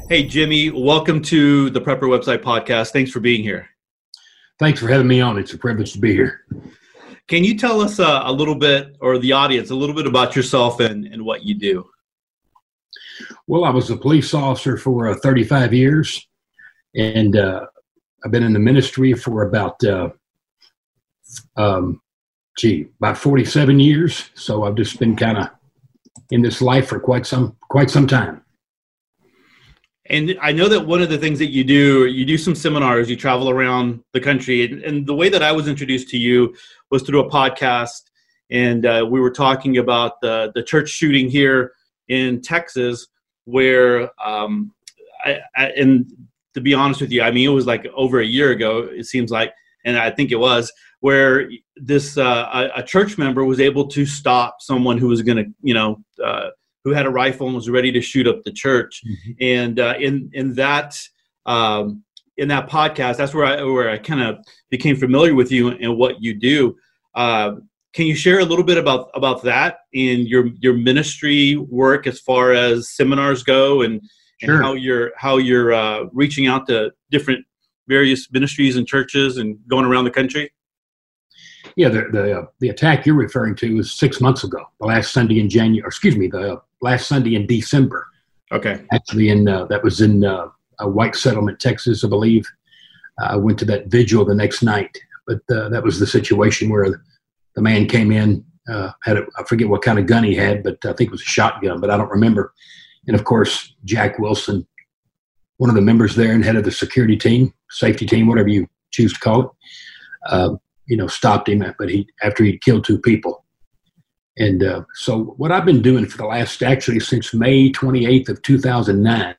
Hey, 0.08 0.24
Jimmy, 0.26 0.70
welcome 0.70 1.22
to 1.22 1.70
the 1.70 1.80
Prepper 1.80 2.02
Website 2.02 2.42
Podcast. 2.42 2.92
Thanks 2.92 3.10
for 3.10 3.20
being 3.20 3.42
here. 3.42 3.68
Thanks 4.58 4.80
for 4.80 4.88
having 4.88 5.06
me 5.06 5.20
on. 5.20 5.38
It's 5.38 5.52
a 5.52 5.58
privilege 5.58 5.92
to 5.92 5.98
be 5.98 6.12
here. 6.12 6.40
Can 7.26 7.42
you 7.42 7.56
tell 7.56 7.80
us 7.80 7.98
uh, 7.98 8.22
a 8.24 8.32
little 8.32 8.54
bit, 8.54 8.96
or 9.00 9.18
the 9.18 9.32
audience, 9.32 9.70
a 9.70 9.74
little 9.74 9.94
bit 9.94 10.06
about 10.06 10.36
yourself 10.36 10.80
and, 10.80 11.06
and 11.06 11.24
what 11.24 11.42
you 11.42 11.54
do? 11.54 11.88
Well, 13.46 13.64
I 13.64 13.70
was 13.70 13.90
a 13.90 13.96
police 13.96 14.34
officer 14.34 14.76
for 14.76 15.08
uh, 15.08 15.16
35 15.16 15.72
years, 15.72 16.28
and 16.94 17.36
uh, 17.36 17.66
I've 18.24 18.30
been 18.30 18.42
in 18.42 18.52
the 18.52 18.58
ministry 18.58 19.14
for 19.14 19.42
about 19.42 19.82
uh, 19.84 20.10
um, 21.56 22.00
gee, 22.58 22.88
about 22.98 23.18
47 23.18 23.80
years. 23.80 24.30
So 24.34 24.64
I've 24.64 24.76
just 24.76 24.98
been 24.98 25.16
kind 25.16 25.38
of 25.38 25.48
in 26.30 26.42
this 26.42 26.60
life 26.60 26.88
for 26.88 27.00
quite 27.00 27.26
some 27.26 27.56
quite 27.68 27.90
some 27.90 28.06
time. 28.06 28.43
And 30.06 30.36
I 30.42 30.52
know 30.52 30.68
that 30.68 30.86
one 30.86 31.00
of 31.00 31.08
the 31.08 31.16
things 31.16 31.38
that 31.38 31.50
you 31.50 31.64
do, 31.64 32.06
you 32.06 32.26
do 32.26 32.36
some 32.36 32.54
seminars, 32.54 33.08
you 33.08 33.16
travel 33.16 33.48
around 33.48 34.02
the 34.12 34.20
country. 34.20 34.64
And, 34.64 34.82
and 34.82 35.06
the 35.06 35.14
way 35.14 35.30
that 35.30 35.42
I 35.42 35.50
was 35.52 35.66
introduced 35.66 36.10
to 36.10 36.18
you 36.18 36.54
was 36.90 37.02
through 37.02 37.20
a 37.20 37.30
podcast. 37.30 38.10
And 38.50 38.84
uh, 38.84 39.06
we 39.08 39.18
were 39.18 39.30
talking 39.30 39.78
about 39.78 40.20
the, 40.20 40.52
the 40.54 40.62
church 40.62 40.90
shooting 40.90 41.30
here 41.30 41.72
in 42.08 42.42
Texas, 42.42 43.06
where, 43.46 44.10
um, 44.22 44.72
I, 45.24 45.40
I, 45.56 45.66
and 45.70 46.06
to 46.52 46.60
be 46.60 46.74
honest 46.74 47.00
with 47.00 47.10
you, 47.10 47.22
I 47.22 47.30
mean, 47.30 47.48
it 47.48 47.52
was 47.52 47.66
like 47.66 47.86
over 47.94 48.20
a 48.20 48.26
year 48.26 48.50
ago, 48.50 48.88
it 48.90 49.04
seems 49.04 49.30
like, 49.30 49.54
and 49.86 49.96
I 49.96 50.10
think 50.10 50.32
it 50.32 50.36
was, 50.36 50.70
where 51.00 51.50
this 51.76 52.16
uh, 52.16 52.48
a, 52.52 52.80
a, 52.80 52.82
church 52.82 53.18
member 53.18 53.44
was 53.44 53.60
able 53.60 53.86
to 53.88 54.06
stop 54.06 54.56
someone 54.60 54.96
who 54.96 55.08
was 55.08 55.20
going 55.20 55.36
to, 55.36 55.44
you 55.62 55.74
know, 55.74 56.02
uh, 56.24 56.48
who 56.84 56.92
had 56.92 57.06
a 57.06 57.10
rifle 57.10 57.46
and 57.46 57.56
was 57.56 57.70
ready 57.70 57.90
to 57.92 58.00
shoot 58.00 58.28
up 58.28 58.42
the 58.44 58.52
church. 58.52 59.02
Mm-hmm. 59.06 59.30
And 59.40 59.80
uh, 59.80 59.94
in 59.98 60.30
in 60.32 60.54
that 60.54 60.96
um, 61.46 62.04
in 62.36 62.48
that 62.48 62.68
podcast, 62.68 63.16
that's 63.16 63.34
where 63.34 63.46
I 63.46 63.62
where 63.64 63.90
I 63.90 63.98
kind 63.98 64.20
of 64.20 64.38
became 64.70 64.96
familiar 64.96 65.34
with 65.34 65.50
you 65.50 65.68
and 65.68 65.96
what 65.96 66.22
you 66.22 66.34
do. 66.34 66.76
Uh, 67.14 67.56
can 67.94 68.06
you 68.06 68.14
share 68.14 68.40
a 68.40 68.44
little 68.44 68.64
bit 68.64 68.76
about 68.76 69.10
about 69.14 69.42
that 69.44 69.78
in 69.92 70.26
your 70.26 70.48
your 70.60 70.74
ministry 70.74 71.56
work 71.56 72.06
as 72.06 72.20
far 72.20 72.52
as 72.52 72.90
seminars 72.90 73.42
go 73.42 73.82
and, 73.82 73.94
and 74.42 74.48
sure. 74.48 74.62
how 74.62 74.74
you're 74.74 75.12
how 75.16 75.36
you're 75.38 75.72
uh, 75.72 76.04
reaching 76.12 76.46
out 76.46 76.66
to 76.66 76.90
different 77.10 77.44
various 77.86 78.30
ministries 78.32 78.76
and 78.76 78.86
churches 78.86 79.36
and 79.36 79.58
going 79.68 79.84
around 79.84 80.04
the 80.04 80.10
country? 80.10 80.50
Yeah, 81.76 81.88
the 81.88 82.08
the, 82.12 82.40
uh, 82.40 82.46
the 82.60 82.68
attack 82.68 83.06
you're 83.06 83.14
referring 83.14 83.54
to 83.56 83.76
was 83.76 83.92
six 83.92 84.20
months 84.20 84.44
ago, 84.44 84.64
the 84.80 84.86
last 84.86 85.12
Sunday 85.12 85.38
in 85.38 85.48
January. 85.48 85.86
excuse 85.86 86.16
me, 86.16 86.28
the 86.28 86.54
uh, 86.54 86.56
last 86.84 87.08
Sunday 87.08 87.34
in 87.34 87.46
December. 87.46 88.06
Okay. 88.52 88.84
Actually, 88.92 89.30
in 89.30 89.48
uh, 89.48 89.64
that 89.66 89.82
was 89.82 90.00
in 90.00 90.24
uh, 90.24 90.48
White 90.82 91.16
Settlement, 91.16 91.58
Texas, 91.58 92.04
I 92.04 92.08
believe. 92.08 92.46
I 93.18 93.36
went 93.36 93.58
to 93.60 93.64
that 93.66 93.86
vigil 93.86 94.24
the 94.24 94.34
next 94.34 94.62
night, 94.62 94.96
but 95.26 95.40
uh, 95.50 95.68
that 95.70 95.82
was 95.82 95.98
the 95.98 96.06
situation 96.06 96.68
where 96.68 97.00
the 97.54 97.62
man 97.62 97.86
came 97.86 98.10
in, 98.12 98.44
uh, 98.68 98.90
had 99.02 99.16
a, 99.16 99.26
I 99.38 99.44
forget 99.44 99.68
what 99.68 99.82
kind 99.82 99.98
of 99.98 100.06
gun 100.06 100.24
he 100.24 100.34
had, 100.34 100.62
but 100.62 100.78
I 100.84 100.92
think 100.92 101.08
it 101.08 101.12
was 101.12 101.22
a 101.22 101.24
shotgun, 101.24 101.80
but 101.80 101.90
I 101.90 101.96
don't 101.96 102.10
remember. 102.10 102.52
And 103.06 103.14
of 103.14 103.24
course, 103.24 103.74
Jack 103.84 104.18
Wilson, 104.18 104.66
one 105.58 105.70
of 105.70 105.76
the 105.76 105.82
members 105.82 106.16
there 106.16 106.32
and 106.32 106.44
head 106.44 106.56
of 106.56 106.64
the 106.64 106.72
security 106.72 107.16
team, 107.16 107.52
safety 107.70 108.06
team, 108.06 108.26
whatever 108.26 108.48
you 108.48 108.66
choose 108.90 109.12
to 109.12 109.20
call 109.20 109.40
it, 109.42 109.48
uh, 110.28 110.54
you 110.86 110.96
know, 110.96 111.06
stopped 111.06 111.48
him. 111.48 111.62
But 111.78 111.88
he 111.90 112.08
after 112.22 112.42
he'd 112.44 112.62
killed 112.62 112.84
two 112.84 112.98
people. 112.98 113.43
And 114.36 114.64
uh, 114.64 114.84
so, 114.94 115.34
what 115.36 115.52
I've 115.52 115.64
been 115.64 115.82
doing 115.82 116.06
for 116.06 116.16
the 116.16 116.26
last 116.26 116.62
actually 116.62 117.00
since 117.00 117.32
May 117.32 117.70
28th 117.70 118.28
of 118.30 118.42
2009, 118.42 119.36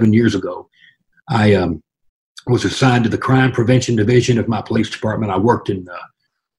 seven 0.00 0.12
years 0.12 0.34
ago, 0.34 0.68
I 1.28 1.54
um, 1.54 1.82
was 2.46 2.64
assigned 2.64 3.04
to 3.04 3.10
the 3.10 3.18
crime 3.18 3.52
prevention 3.52 3.96
division 3.96 4.38
of 4.38 4.48
my 4.48 4.62
police 4.62 4.88
department. 4.88 5.32
I 5.32 5.38
worked 5.38 5.68
in 5.68 5.86
uh, 5.88 5.96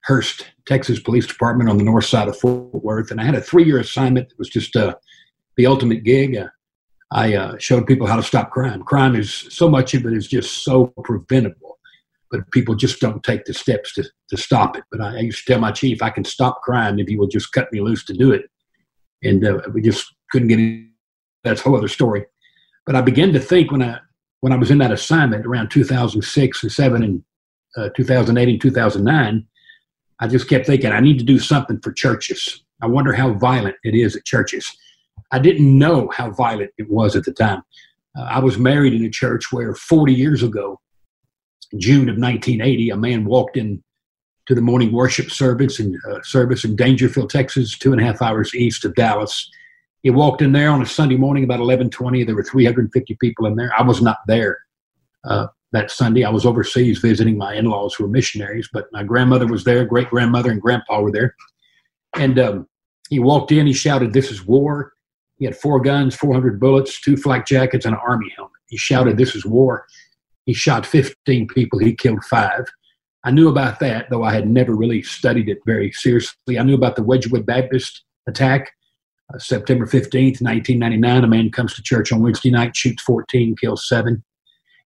Hurst, 0.02 0.48
Texas 0.66 1.00
Police 1.00 1.26
Department 1.26 1.70
on 1.70 1.78
the 1.78 1.84
north 1.84 2.06
side 2.06 2.28
of 2.28 2.38
Fort 2.38 2.74
Worth, 2.84 3.12
and 3.12 3.20
I 3.20 3.24
had 3.24 3.36
a 3.36 3.42
three-year 3.42 3.80
assignment. 3.80 4.32
It 4.32 4.38
was 4.38 4.50
just 4.50 4.76
uh, 4.76 4.96
the 5.56 5.66
ultimate 5.66 6.04
gig. 6.04 6.38
Uh, 6.38 6.48
I 7.12 7.36
uh, 7.36 7.58
showed 7.58 7.88
people 7.88 8.06
how 8.06 8.18
to 8.18 8.24
stop 8.24 8.52
crime. 8.52 8.84
Crime 8.84 9.16
is 9.16 9.34
so 9.50 9.70
much 9.70 9.94
of 9.94 10.06
it 10.06 10.14
is 10.14 10.28
just 10.28 10.64
so 10.64 10.88
preventable, 11.04 11.77
but 12.32 12.50
people 12.52 12.76
just 12.76 13.00
don't 13.00 13.24
take 13.24 13.46
the 13.46 13.54
steps 13.54 13.94
to, 13.94 14.04
to 14.30 14.38
stop 14.38 14.78
it. 14.78 14.84
But 14.92 15.02
I, 15.02 15.18
I 15.18 15.20
used 15.20 15.46
to 15.46 15.54
tell 15.54 15.62
my 15.62 15.72
chief, 15.72 16.02
I 16.02 16.10
can 16.10 16.24
stop 16.24 16.62
crime 16.62 17.00
if 17.00 17.10
you 17.10 17.20
will 17.20 17.28
just 17.28 17.52
cut 17.52 17.72
me 17.72 17.82
loose 17.82 18.06
to 18.06 18.14
do 18.14 18.32
it. 18.32 18.50
And 19.24 19.46
uh, 19.46 19.62
we 19.74 19.82
just 19.82 20.14
couldn't 20.32 20.50
get 20.50 20.60
in. 20.60 20.92
That's 21.44 21.62
a 21.62 21.64
whole 21.64 21.78
other 21.78 21.88
story. 21.88 22.26
But 22.86 22.96
I 22.96 23.02
began 23.02 23.34
to 23.34 23.40
think 23.40 23.72
when 23.72 23.82
I 23.82 24.00
when 24.42 24.54
I 24.54 24.58
was 24.58 24.70
in 24.70 24.78
that 24.80 24.92
assignment 24.92 25.46
around 25.46 25.72
2006 25.72 26.64
and 26.64 26.72
7 26.72 27.04
and 27.04 27.24
uh, 27.76 27.90
2008 27.96 28.50
and 28.50 28.62
2009, 28.62 29.48
I 30.20 30.28
just 30.28 30.48
kept 30.48 30.68
thinking 30.68 30.92
I 30.92 31.00
need 31.00 31.18
to 31.20 31.26
do 31.26 31.40
something 31.40 31.80
for 31.82 31.92
churches. 31.92 32.64
I 32.82 32.88
wonder 32.88 33.14
how 33.14 33.34
violent 33.34 33.76
it 33.84 33.96
is 33.96 34.16
at 34.16 34.26
churches. 34.26 34.72
I 35.32 35.40
didn't 35.40 35.78
know 35.78 36.10
how 36.16 36.32
violent 36.32 36.72
it 36.78 36.90
was 36.90 37.16
at 37.16 37.26
the 37.26 37.34
time. 37.34 37.64
Uh, 38.18 38.24
I 38.24 38.40
was 38.40 38.58
married 38.58 38.94
in 38.94 39.04
a 39.04 39.10
church 39.10 39.52
where 39.52 39.74
40 39.74 40.14
years 40.14 40.44
ago, 40.44 40.80
June 41.78 42.10
of 42.10 42.18
1980, 42.18 42.90
a 42.90 42.98
man 42.98 43.26
walked 43.26 43.58
in 43.58 43.84
to 44.48 44.56
the 44.56 44.62
morning 44.62 44.92
worship 44.92 45.30
service 45.30 45.80
in 45.80 46.00
uh, 46.10 46.20
service 46.24 46.64
in 46.64 46.76
Daingerfield, 46.76 47.30
Texas, 47.30 47.78
two 47.78 47.92
and 47.92 48.02
a 48.02 48.04
half 48.04 48.22
hours 48.22 48.56
east 48.56 48.86
of 48.86 48.96
Dallas. 48.96 49.50
He 50.04 50.10
walked 50.10 50.42
in 50.42 50.54
there 50.54 50.70
on 50.70 50.82
a 50.82 50.86
Sunday 50.86 51.18
morning 51.18 51.44
about 51.44 51.60
11:20. 51.60 52.26
There 52.26 52.36
were 52.36 52.44
350 52.44 53.18
people 53.20 53.46
in 53.46 53.56
there. 53.56 53.72
I 53.78 53.84
was 53.84 54.02
not 54.02 54.20
there 54.28 54.60
uh, 55.26 55.48
that 55.74 55.92
Sunday. 55.92 56.24
I 56.24 56.30
was 56.30 56.46
overseas 56.46 57.00
visiting 57.00 57.38
my 57.38 57.56
in-laws 57.56 57.96
who 57.96 58.06
were 58.06 58.10
missionaries, 58.10 58.70
but 58.72 58.88
my 58.94 59.04
grandmother 59.04 59.48
was 59.48 59.66
there, 59.66 59.84
great 59.84 60.10
grandmother 60.10 60.52
and 60.52 60.62
grandpa 60.62 61.02
were 61.02 61.12
there. 61.12 61.36
And 62.16 62.40
um, 62.40 62.68
he 63.10 63.20
walked 63.20 63.52
in. 63.52 63.68
He 63.68 63.74
shouted, 63.74 64.14
"This 64.14 64.32
is 64.32 64.46
war." 64.46 64.94
He 65.38 65.46
had 65.46 65.56
four 65.56 65.80
guns, 65.80 66.16
400 66.16 66.60
bullets, 66.60 67.00
two 67.00 67.16
flak 67.16 67.46
jackets, 67.46 67.86
and 67.86 67.94
an 67.94 68.02
army 68.06 68.32
helmet. 68.36 68.54
He 68.68 68.78
shouted, 68.78 69.18
This 69.18 69.36
is 69.36 69.46
war. 69.46 69.86
He 70.48 70.54
shot 70.54 70.86
15 70.86 71.48
people. 71.50 71.78
He 71.78 71.94
killed 71.94 72.24
five. 72.24 72.66
I 73.24 73.32
knew 73.32 73.50
about 73.50 73.80
that, 73.82 74.10
though 74.10 74.24
I 74.24 74.34
had 74.34 74.50
never 74.50 74.74
really 74.74 75.04
studied 75.04 75.50
it 75.50 75.60
very 75.66 75.92
seriously. 75.92 76.58
I 76.58 76.64
knew 76.64 76.74
about 76.74 76.96
the 76.96 77.04
Wedgwood 77.04 77.46
Baptist 77.46 78.04
attack, 78.28 78.72
uh, 79.34 79.38
September 79.38 79.86
15th, 79.86 80.42
1999. 80.42 81.24
A 81.26 81.28
man 81.28 81.52
comes 81.52 81.74
to 81.76 81.84
church 81.84 82.14
on 82.14 82.22
Wednesday 82.22 82.50
night, 82.50 82.78
shoots 82.78 83.04
14, 83.04 83.58
kills 83.58 83.88
seven. 83.90 84.24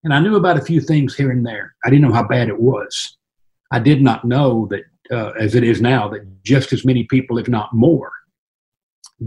And 0.02 0.12
I 0.12 0.18
knew 0.18 0.34
about 0.34 0.58
a 0.58 0.64
few 0.64 0.80
things 0.80 1.14
here 1.14 1.30
and 1.30 1.46
there. 1.46 1.76
I 1.84 1.90
didn't 1.90 2.08
know 2.08 2.14
how 2.14 2.26
bad 2.26 2.48
it 2.48 2.58
was. 2.58 3.16
I 3.70 3.78
did 3.78 4.02
not 4.02 4.24
know 4.24 4.68
that, 4.70 4.82
uh, 5.12 5.30
as 5.38 5.54
it 5.54 5.62
is 5.62 5.80
now, 5.80 6.08
that 6.08 6.42
just 6.42 6.72
as 6.72 6.84
many 6.84 7.04
people, 7.04 7.38
if 7.38 7.46
not 7.46 7.72
more, 7.72 8.10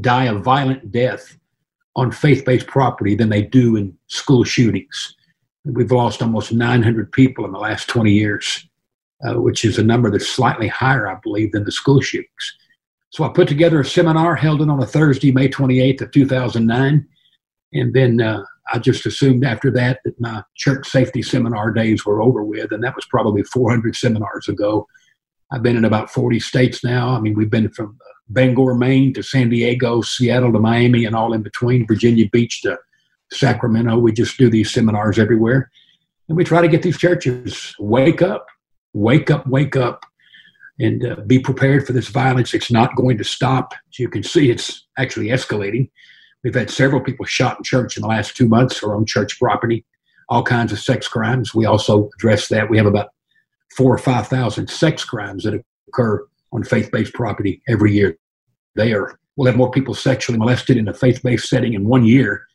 die 0.02 0.26
a 0.26 0.34
violent 0.34 0.92
death 0.92 1.38
on 1.96 2.12
faith 2.12 2.44
based 2.44 2.68
property 2.68 3.16
than 3.16 3.30
they 3.30 3.42
do 3.42 3.78
in 3.78 3.98
school 4.08 4.44
shootings. 4.44 5.16
We've 5.66 5.92
lost 5.92 6.22
almost 6.22 6.54
900 6.54 7.12
people 7.12 7.46
in 7.46 7.52
the 7.52 7.60
last 7.60 7.88
20 7.90 8.12
years, 8.12 8.68
uh, 9.28 9.42
which 9.42 9.66
is 9.66 9.78
a 9.78 9.84
number 9.84 10.12
that's 10.12 10.30
slightly 10.30 10.68
higher, 10.68 11.08
I 11.08 11.18
believe, 11.24 11.52
than 11.52 11.64
the 11.64 11.72
school 11.72 12.02
shootings. 12.02 12.58
So 13.10 13.24
I 13.24 13.30
put 13.30 13.48
together 13.48 13.80
a 13.80 13.86
seminar, 13.86 14.36
held 14.36 14.62
it 14.62 14.70
on 14.70 14.82
a 14.82 14.86
Thursday, 14.86 15.32
May 15.32 15.48
28th 15.48 16.02
of 16.02 16.12
2009. 16.12 17.08
And 17.74 17.94
then 17.94 18.22
uh, 18.22 18.44
I 18.72 18.80
just 18.80 19.06
assumed 19.06 19.44
after 19.44 19.72
that 19.72 20.00
that 20.06 20.20
my 20.20 20.44
church 20.56 20.88
safety 20.88 21.22
seminar 21.22 21.72
days 21.72 22.06
were 22.06 22.22
over 22.22 22.44
with. 22.44 22.72
And 22.72 22.84
that 22.84 22.96
was 22.96 23.06
probably 23.06 23.44
400 23.44 23.96
seminars 23.96 24.48
ago. 24.48 24.86
I've 25.52 25.64
been 25.64 25.78
in 25.78 25.86
about 25.86 26.10
40 26.10 26.40
states 26.40 26.84
now. 26.84 27.10
I 27.10 27.20
mean, 27.20 27.36
we've 27.36 27.50
been 27.50 27.70
from 27.70 27.98
Bangor, 28.30 28.76
Maine 28.76 29.14
to 29.14 29.24
San 29.24 29.50
Diego, 29.50 30.02
Seattle 30.02 30.52
to 30.54 30.60
Miami, 30.60 31.06
and 31.06 31.16
all 31.16 31.34
in 31.34 31.42
between, 31.42 31.88
Virginia 31.88 32.28
Beach 32.32 32.62
to 32.64 32.78
Sacramento. 33.32 33.98
We 33.98 34.12
just 34.12 34.38
do 34.38 34.50
these 34.50 34.72
seminars 34.72 35.20
everywhere. 35.20 35.72
And 36.28 36.38
we 36.38 36.44
try 36.44 36.62
to 36.62 36.68
get 36.68 36.82
these 36.82 36.98
churches 36.98 37.76
wake 37.80 38.22
up, 38.22 38.48
wake 38.94 39.30
up, 39.30 39.46
wake 39.48 39.76
up, 39.76 40.06
and 40.80 41.06
uh, 41.06 41.16
be 41.28 41.40
prepared 41.40 41.86
for 41.86 41.94
this 41.94 42.08
violence. 42.08 42.54
It's 42.54 42.72
not 42.72 42.96
going 42.96 43.18
to 43.18 43.24
stop. 43.24 43.74
As 43.74 44.00
you 44.00 44.10
can 44.10 44.24
see, 44.24 44.50
it's 44.50 44.86
actually 44.98 45.28
escalating. 45.28 45.90
We've 46.44 46.56
had 46.56 46.70
several 46.70 47.02
people 47.02 47.26
shot 47.26 47.58
in 47.58 47.64
church 47.64 47.98
in 47.98 48.02
the 48.02 48.08
last 48.08 48.36
two 48.36 48.48
months 48.48 48.84
or 48.84 48.96
on 48.96 49.06
church 49.06 49.40
property, 49.40 49.86
all 50.30 50.44
kinds 50.44 50.72
of 50.72 50.80
sex 50.80 51.08
crimes. 51.08 51.56
We 51.56 51.66
also 51.66 52.10
address 52.16 52.50
that. 52.50 52.70
We 52.70 52.78
have 52.78 52.86
about 52.86 53.10
four 53.76 53.94
or 53.94 53.98
5,000 53.98 54.70
sex 54.70 55.04
crimes 55.04 55.44
that 55.44 55.60
occur 55.88 56.26
on 56.52 56.64
faith-based 56.64 57.14
property 57.14 57.62
every 57.68 57.94
year. 57.94 58.18
They 58.76 58.94
are 58.94 59.20
we'll 59.36 59.48
have 59.48 59.58
more 59.58 59.72
people 59.72 59.94
sexually 59.94 60.40
molested 60.40 60.78
in 60.78 60.88
a 60.88 60.94
faith-based 60.94 61.50
setting 61.50 61.74
in 61.74 61.86
one 61.86 62.06
year 62.06 62.46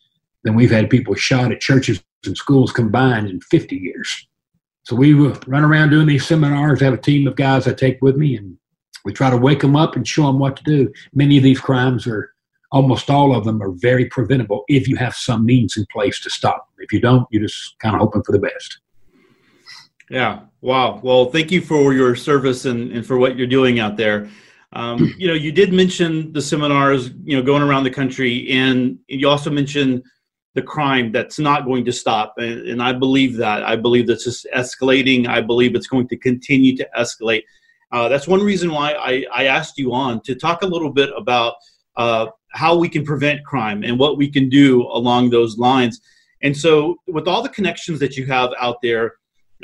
than 0.44 0.54
we've 0.54 0.70
had 0.70 0.90
people 0.90 1.14
shot 1.14 1.52
at 1.52 1.60
churches 1.60 2.02
and 2.24 2.36
schools 2.36 2.72
combined 2.72 3.28
in 3.28 3.40
50 3.40 3.76
years. 3.76 4.28
So 4.84 4.96
we 4.96 5.12
run 5.14 5.64
around 5.64 5.90
doing 5.90 6.06
these 6.06 6.26
seminars. 6.26 6.80
I 6.80 6.86
have 6.86 6.94
a 6.94 6.98
team 6.98 7.26
of 7.26 7.36
guys 7.36 7.68
I 7.68 7.72
take 7.72 7.98
with 8.00 8.16
me, 8.16 8.36
and 8.36 8.56
we 9.04 9.12
try 9.12 9.30
to 9.30 9.36
wake 9.36 9.60
them 9.60 9.76
up 9.76 9.96
and 9.96 10.06
show 10.06 10.26
them 10.26 10.38
what 10.38 10.56
to 10.56 10.64
do. 10.64 10.92
Many 11.14 11.36
of 11.36 11.42
these 11.42 11.60
crimes 11.60 12.06
are, 12.06 12.32
almost 12.72 13.10
all 13.10 13.34
of 13.34 13.44
them 13.44 13.62
are 13.62 13.72
very 13.72 14.06
preventable 14.06 14.64
if 14.68 14.88
you 14.88 14.96
have 14.96 15.14
some 15.14 15.44
means 15.44 15.76
in 15.76 15.84
place 15.92 16.20
to 16.20 16.30
stop 16.30 16.68
them. 16.68 16.84
If 16.84 16.92
you 16.92 17.00
don't, 17.00 17.26
you're 17.30 17.42
just 17.42 17.78
kind 17.78 17.94
of 17.94 18.00
hoping 18.00 18.22
for 18.22 18.32
the 18.32 18.38
best. 18.38 18.80
Yeah. 20.08 20.40
Wow. 20.60 21.00
Well, 21.02 21.26
thank 21.26 21.50
you 21.50 21.60
for 21.60 21.92
your 21.92 22.16
service 22.16 22.64
and, 22.64 22.92
and 22.92 23.06
for 23.06 23.16
what 23.16 23.36
you're 23.36 23.46
doing 23.46 23.80
out 23.80 23.96
there. 23.96 24.28
Um, 24.72 25.14
you 25.18 25.28
know, 25.28 25.34
you 25.34 25.52
did 25.52 25.72
mention 25.72 26.32
the 26.32 26.42
seminars, 26.42 27.10
you 27.24 27.36
know, 27.36 27.42
going 27.42 27.62
around 27.62 27.84
the 27.84 27.90
country, 27.90 28.48
and 28.50 28.98
you 29.08 29.28
also 29.28 29.50
mentioned 29.50 30.02
the 30.54 30.62
crime 30.62 31.12
that's 31.12 31.38
not 31.38 31.64
going 31.64 31.84
to 31.84 31.92
stop. 31.92 32.34
And, 32.38 32.66
and 32.66 32.82
I 32.82 32.92
believe 32.92 33.36
that. 33.36 33.62
I 33.62 33.76
believe 33.76 34.06
that's 34.06 34.24
just 34.24 34.46
escalating. 34.54 35.28
I 35.28 35.40
believe 35.40 35.74
it's 35.74 35.86
going 35.86 36.08
to 36.08 36.16
continue 36.16 36.76
to 36.76 36.88
escalate. 36.98 37.42
Uh, 37.92 38.08
that's 38.08 38.28
one 38.28 38.42
reason 38.42 38.70
why 38.70 38.92
I, 38.92 39.24
I, 39.32 39.44
asked 39.46 39.76
you 39.76 39.92
on 39.92 40.20
to 40.22 40.36
talk 40.36 40.62
a 40.62 40.66
little 40.66 40.90
bit 40.92 41.10
about 41.16 41.54
uh, 41.96 42.26
how 42.52 42.76
we 42.76 42.88
can 42.88 43.04
prevent 43.04 43.44
crime 43.44 43.82
and 43.82 43.98
what 43.98 44.16
we 44.16 44.30
can 44.30 44.48
do 44.48 44.82
along 44.82 45.30
those 45.30 45.58
lines. 45.58 46.00
And 46.42 46.56
so, 46.56 46.96
with 47.08 47.26
all 47.26 47.42
the 47.42 47.48
connections 47.48 47.98
that 47.98 48.16
you 48.16 48.26
have 48.26 48.50
out 48.60 48.76
there, 48.80 49.14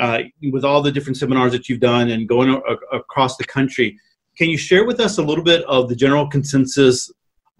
uh, 0.00 0.20
with 0.52 0.64
all 0.64 0.82
the 0.82 0.92
different 0.92 1.16
seminars 1.16 1.52
that 1.52 1.68
you've 1.68 1.80
done 1.80 2.10
and 2.10 2.28
going 2.28 2.50
a- 2.50 2.96
across 2.96 3.36
the 3.36 3.44
country. 3.44 3.98
Can 4.36 4.50
you 4.50 4.58
share 4.58 4.84
with 4.84 5.00
us 5.00 5.18
a 5.18 5.22
little 5.22 5.44
bit 5.44 5.64
of 5.64 5.88
the 5.88 5.96
general 5.96 6.28
consensus 6.28 7.10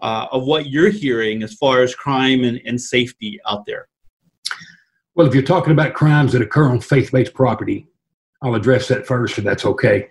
uh, 0.01 0.27
of 0.31 0.45
what 0.45 0.67
you're 0.67 0.89
hearing 0.89 1.43
as 1.43 1.53
far 1.53 1.81
as 1.81 1.95
crime 1.95 2.43
and, 2.43 2.61
and 2.65 2.79
safety 2.79 3.39
out 3.47 3.65
there? 3.65 3.87
Well, 5.15 5.27
if 5.27 5.33
you're 5.33 5.43
talking 5.43 5.73
about 5.73 5.93
crimes 5.93 6.33
that 6.33 6.41
occur 6.41 6.69
on 6.69 6.79
faith 6.79 7.11
based 7.11 7.33
property, 7.33 7.87
I'll 8.41 8.55
address 8.55 8.87
that 8.89 9.07
first 9.07 9.37
if 9.37 9.43
that's 9.43 9.65
okay. 9.65 10.09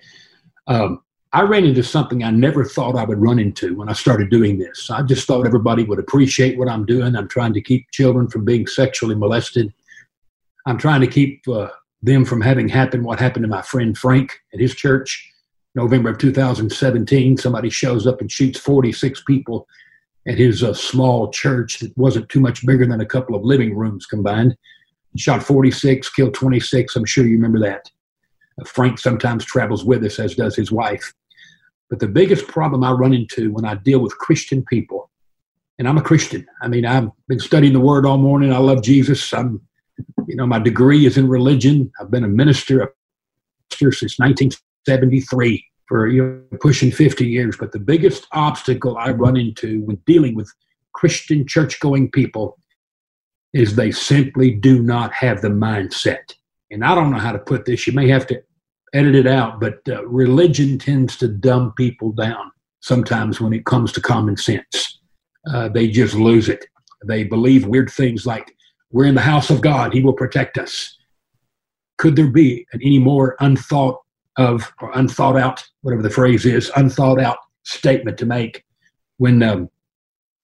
Um, 0.67 1.03
I 1.33 1.43
ran 1.43 1.65
into 1.65 1.83
something 1.83 2.25
I 2.25 2.31
never 2.31 2.65
thought 2.65 2.97
I 2.97 3.05
would 3.05 3.21
run 3.21 3.39
into 3.39 3.77
when 3.77 3.89
I 3.89 3.93
started 3.93 4.31
doing 4.31 4.59
this. 4.59 4.91
I 4.91 5.03
just 5.03 5.27
thought 5.27 5.47
everybody 5.47 5.85
would 5.85 5.99
appreciate 5.99 6.59
what 6.59 6.69
I'm 6.69 6.87
doing. 6.87 7.15
I'm 7.15 7.29
trying 7.29 7.53
to 7.55 7.61
keep 7.61 7.91
children 7.93 8.29
from 8.29 8.45
being 8.45 8.67
sexually 8.67 9.15
molested. 9.15 9.73
I'm 10.67 10.79
trying 10.79 11.03
to 11.03 11.07
keep 11.07 11.47
uh, 11.47 11.69
them 12.03 12.25
from 12.25 12.41
having 12.41 12.69
happened 12.69 13.05
what 13.05 13.21
happened 13.21 13.45
to 13.45 13.49
my 13.49 13.63
friend 13.63 13.97
Frank 13.97 14.41
at 14.55 14.61
his 14.61 14.75
church. 14.75 15.31
November 15.77 16.11
of 16.11 16.19
2017, 16.19 17.37
somebody 17.37 17.71
shows 17.71 18.07
up 18.07 18.21
and 18.21 18.33
shoots 18.33 18.59
46 18.59 19.23
people 19.25 19.69
at 20.27 20.39
his 20.39 20.65
uh, 20.65 20.75
small 20.75 21.31
church 21.31 21.79
that 21.79 21.97
wasn't 21.97 22.29
too 22.29 22.41
much 22.41 22.67
bigger 22.67 22.87
than 22.87 23.01
a 23.01 23.07
couple 23.07 23.37
of 23.37 23.45
living 23.45 23.77
rooms 23.77 24.07
combined. 24.07 24.57
Shot 25.17 25.43
46, 25.43 26.11
killed 26.11 26.35
26. 26.35 26.97
I'm 26.97 27.05
sure 27.05 27.25
you 27.25 27.37
remember 27.37 27.61
that. 27.61 27.91
Uh, 28.61 28.65
Frank 28.65 28.99
sometimes 28.99 29.45
travels 29.45 29.85
with 29.85 30.03
us, 30.05 30.19
as 30.19 30.35
does 30.35 30.57
his 30.57 30.73
wife. 30.73 31.13
But 31.89 32.01
the 32.01 32.09
biggest 32.09 32.49
problem 32.49 32.83
I 32.83 32.91
run 32.91 33.15
into 33.15 33.53
when 33.53 33.65
I 33.65 33.77
deal 33.77 34.01
with 34.01 34.19
Christian 34.19 34.65
people, 34.65 35.11
and 35.79 35.87
I'm 35.87 35.99
a 35.99 36.03
Christian. 36.03 36.47
I 36.61 36.69
mean, 36.69 36.85
I've 36.85 37.09
been 37.29 37.39
studying 37.39 37.75
the 37.75 37.81
Word 37.81 38.05
all 38.05 38.19
morning. 38.19 38.53
I 38.53 38.59
love 38.59 38.83
Jesus. 38.83 39.33
I'm 39.33 39.61
you 40.27 40.37
know, 40.37 40.47
my 40.47 40.59
degree 40.59 41.07
is 41.07 41.17
in 41.17 41.29
religion. 41.29 41.91
I've 42.01 42.11
been 42.11 42.25
a 42.25 42.29
minister. 42.29 42.83
a 42.83 42.89
pastor 43.71 43.93
since 43.93 44.19
1973 44.87 45.65
for 45.89 46.09
you 46.09 46.23
know, 46.23 46.59
pushing 46.59 46.91
50 46.91 47.27
years. 47.27 47.57
But 47.57 47.73
the 47.73 47.79
biggest 47.79 48.27
obstacle 48.33 48.97
I 48.97 49.11
run 49.11 49.37
into 49.37 49.83
when 49.83 49.97
dealing 50.07 50.35
with 50.35 50.53
Christian 50.93 51.47
church 51.47 51.81
going 51.81 52.11
people 52.11 52.59
is 53.53 53.75
they 53.75 53.91
simply 53.91 54.51
do 54.51 54.83
not 54.83 55.13
have 55.13 55.41
the 55.41 55.49
mindset. 55.49 56.35
And 56.71 56.85
I 56.85 56.95
don't 56.95 57.11
know 57.11 57.19
how 57.19 57.33
to 57.33 57.39
put 57.39 57.65
this. 57.65 57.87
You 57.87 57.93
may 57.93 58.09
have 58.09 58.27
to 58.29 58.43
edit 58.93 59.15
it 59.15 59.27
out, 59.27 59.61
but 59.61 59.79
uh, 59.89 60.07
religion 60.07 60.79
tends 60.79 61.17
to 61.19 61.29
dumb 61.29 61.73
people 61.77 62.13
down 62.13 62.51
sometimes 62.81 63.41
when 63.41 63.53
it 63.53 63.65
comes 63.65 63.93
to 63.93 64.01
common 64.01 64.37
sense. 64.37 65.01
Uh, 65.53 65.69
they 65.69 65.89
just 65.89 66.15
lose 66.15 66.49
it. 66.49 66.65
They 67.05 67.25
believe 67.25 67.67
weird 67.67 67.91
things 67.91 68.27
like, 68.27 68.53
we're 68.91 69.07
in 69.07 69.15
the 69.15 69.21
house 69.21 69.51
of 69.51 69.61
God, 69.61 69.93
He 69.93 70.01
will 70.01 70.13
protect 70.13 70.59
us. 70.59 70.97
Could 71.99 72.17
there 72.17 72.31
be 72.31 72.67
an 72.73 72.81
any 72.83 72.99
more 72.99 73.37
unthought 73.41 74.01
of 74.37 74.73
or 74.81 74.91
unthought 74.95 75.37
out, 75.37 75.65
whatever 75.83 76.03
the 76.03 76.11
phrase 76.11 76.45
is, 76.45 76.71
unthought 76.77 77.21
out 77.21 77.39
statement 77.65 78.19
to 78.19 78.27
make 78.27 78.65
when 79.19 79.43
um, 79.43 79.69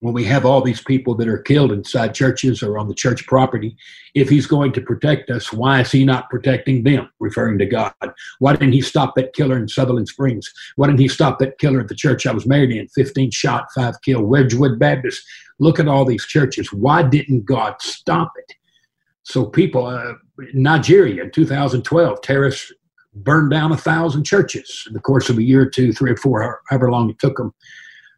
when 0.02 0.12
we 0.12 0.25
have 0.25 0.44
all 0.44 0.61
these 0.61 0.82
people 0.82 1.14
that 1.14 1.28
are 1.28 1.38
killed 1.38 1.70
inside 1.70 2.12
churches 2.12 2.61
or 2.61 2.76
on 2.76 2.88
the 2.88 2.94
church 2.94 3.25
property, 3.28 3.76
if 4.16 4.28
he's 4.28 4.49
going 4.49 4.72
to 4.72 4.80
protect 4.80 5.30
us, 5.30 5.52
why 5.52 5.80
is 5.80 5.92
he 5.92 6.04
not 6.04 6.28
protecting 6.28 6.82
them, 6.82 7.08
referring 7.20 7.56
to 7.58 7.66
God? 7.66 7.92
Why 8.40 8.52
didn't 8.52 8.72
he 8.72 8.80
stop 8.80 9.14
that 9.14 9.32
killer 9.32 9.56
in 9.56 9.68
Sutherland 9.68 10.08
Springs? 10.08 10.52
Why 10.75 10.88
didn't 10.88 10.99
he 10.99 11.06
stop 11.06 11.38
that 11.38 11.56
killer 11.58 11.78
at 11.78 11.87
the 11.87 11.94
church 11.94 12.26
I 12.26 12.32
was 12.32 12.46
married 12.46 12.72
in? 12.72 12.88
15 12.88 13.30
shot, 13.30 13.66
5 13.76 13.94
kill, 14.04 14.22
Wedgwood 14.25 14.76
Baptist. 14.76 15.22
Look 15.61 15.78
at 15.78 15.87
all 15.87 16.04
these 16.04 16.26
churches. 16.26 16.72
Why 16.72 17.04
didn't 17.04 17.44
God 17.44 17.76
stop 17.80 18.32
it? 18.37 18.56
So, 19.22 19.46
people, 19.46 19.87
uh, 19.87 20.14
Nigeria 20.52 21.22
in 21.22 21.30
2012, 21.30 22.20
terrorists 22.22 22.72
burned 23.14 23.50
down 23.50 23.73
a 23.73 23.76
thousand 23.76 24.25
churches 24.25 24.85
in 24.87 24.95
the 24.95 25.00
course 25.00 25.28
of 25.28 25.38
a 25.38 25.42
year 25.42 25.62
or 25.62 25.66
two, 25.66 25.92
three 25.92 26.12
or 26.12 26.16
four, 26.16 26.61
however 26.69 26.90
long 26.90 27.11
it 27.11 27.19
took 27.19 27.37
them. 27.37 27.52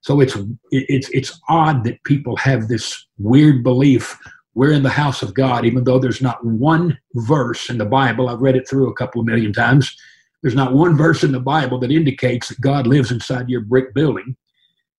So 0.02 0.20
it's 0.20 0.36
it's 0.70 1.08
it's 1.10 1.40
odd 1.48 1.84
that 1.84 2.02
people 2.04 2.36
have 2.36 2.68
this 2.68 3.06
weird 3.18 3.62
belief 3.62 4.18
we're 4.54 4.72
in 4.72 4.84
the 4.84 4.90
house 4.90 5.22
of 5.22 5.34
God, 5.34 5.64
even 5.64 5.84
though 5.84 5.98
there's 5.98 6.22
not 6.22 6.44
one 6.44 6.96
verse 7.14 7.68
in 7.68 7.78
the 7.78 7.84
Bible. 7.84 8.28
I've 8.28 8.40
read 8.40 8.56
it 8.56 8.68
through 8.68 8.88
a 8.88 8.94
couple 8.94 9.20
of 9.20 9.26
million 9.26 9.52
times. 9.52 9.96
There's 10.42 10.54
not 10.54 10.74
one 10.74 10.96
verse 10.96 11.24
in 11.24 11.32
the 11.32 11.40
Bible 11.40 11.78
that 11.80 11.90
indicates 11.90 12.48
that 12.48 12.60
God 12.60 12.86
lives 12.86 13.10
inside 13.10 13.48
your 13.48 13.62
brick 13.62 13.94
building. 13.94 14.36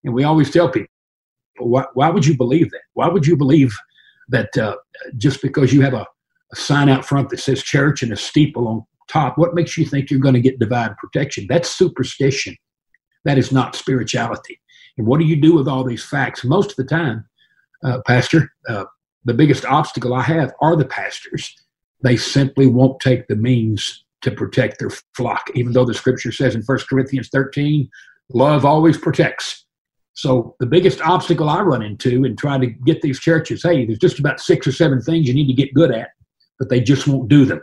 And 0.04 0.14
we 0.14 0.24
always 0.24 0.52
tell 0.52 0.70
people, 0.70 0.90
why, 1.58 1.86
why 1.94 2.10
would 2.10 2.26
you 2.26 2.36
believe 2.36 2.70
that? 2.72 2.82
Why 2.94 3.08
would 3.08 3.26
you 3.26 3.38
believe 3.38 3.74
that 4.30 4.58
uh, 4.58 4.76
just 5.18 5.42
because 5.42 5.72
you 5.72 5.82
have 5.82 5.94
a, 5.94 6.06
a 6.52 6.56
sign 6.56 6.90
out 6.90 7.06
front 7.06 7.30
that 7.30 7.40
says 7.40 7.64
church 7.64 8.04
and 8.04 8.12
a 8.12 8.18
steeple 8.18 8.68
on 8.68 8.86
top, 9.08 9.38
what 9.38 9.54
makes 9.54 9.78
you 9.78 9.86
think 9.86 10.10
you're 10.10 10.20
going 10.20 10.36
to 10.36 10.42
get 10.42 10.60
divine 10.60 10.96
protection? 11.00 11.46
That's 11.50 11.70
superstition. 11.70 12.56
That 13.24 13.38
is 13.38 13.52
not 13.52 13.76
spirituality. 13.76 14.60
And 14.98 15.08
what 15.08 15.20
do 15.20 15.26
you 15.26 15.36
do 15.36 15.54
with 15.56 15.68
all 15.68 15.84
these 15.84 16.04
facts? 16.04 16.44
Most 16.44 16.72
of 16.72 16.76
the 16.78 16.86
time, 16.86 17.26
uh, 17.84 18.00
Pastor, 18.08 18.52
uh, 18.70 18.86
the 19.26 19.34
biggest 19.34 19.66
obstacle 19.66 20.14
I 20.14 20.22
have 20.22 20.54
are 20.62 20.76
the 20.76 20.86
pastors. 20.86 21.54
They 22.04 22.18
simply 22.18 22.68
won't 22.68 23.00
take 23.00 23.28
the 23.28 23.36
means 23.36 24.06
to 24.22 24.32
protect 24.32 24.80
their 24.80 24.92
flock, 25.16 25.50
even 25.56 25.74
though 25.74 25.86
the 25.86 25.94
scripture 25.94 26.32
says 26.32 26.56
in 26.56 26.62
1 26.62 26.78
Corinthians 26.90 27.30
13, 27.30 27.90
love 28.34 28.66
always 28.66 28.98
protects. 28.98 29.66
So 30.14 30.56
the 30.60 30.66
biggest 30.66 31.02
obstacle 31.02 31.50
I 31.50 31.62
run 31.62 31.82
into 31.82 32.24
in 32.24 32.36
trying 32.36 32.62
to 32.62 32.68
get 32.68 33.02
these 33.02 33.20
churches, 33.20 33.64
hey, 33.64 33.86
there's 33.86 34.00
just 34.00 34.20
about 34.20 34.40
six 34.40 34.66
or 34.66 34.72
seven 34.72 35.02
things 35.02 35.28
you 35.28 35.34
need 35.34 35.48
to 35.48 35.54
get 35.54 35.74
good 35.74 35.92
at, 35.92 36.10
but 36.58 36.70
they 36.70 36.80
just 36.80 37.08
won't 37.08 37.28
do 37.28 37.46
them. 37.46 37.62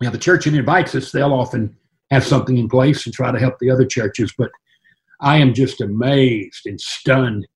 Now 0.00 0.10
the 0.10 0.18
church 0.18 0.44
that 0.44 0.54
invites 0.54 0.94
us, 0.94 1.12
they'll 1.12 1.32
often 1.32 1.76
have 2.10 2.24
something 2.24 2.56
in 2.56 2.68
place 2.68 3.06
and 3.06 3.14
try 3.14 3.32
to 3.32 3.38
help 3.38 3.58
the 3.58 3.70
other 3.70 3.84
churches, 3.84 4.32
but 4.36 4.50
I 5.20 5.38
am 5.38 5.54
just 5.54 5.80
amazed 5.80 6.66
and 6.66 6.80
stunned 6.80 7.46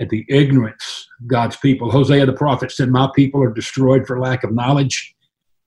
at 0.00 0.10
the 0.10 0.26
ignorance 0.28 1.08
of 1.20 1.28
God's 1.28 1.56
people. 1.56 1.90
Hosea 1.90 2.26
the 2.26 2.32
prophet 2.32 2.72
said, 2.72 2.90
My 2.90 3.08
people 3.14 3.42
are 3.42 3.52
destroyed 3.52 4.06
for 4.06 4.18
lack 4.18 4.44
of 4.44 4.52
knowledge. 4.52 5.14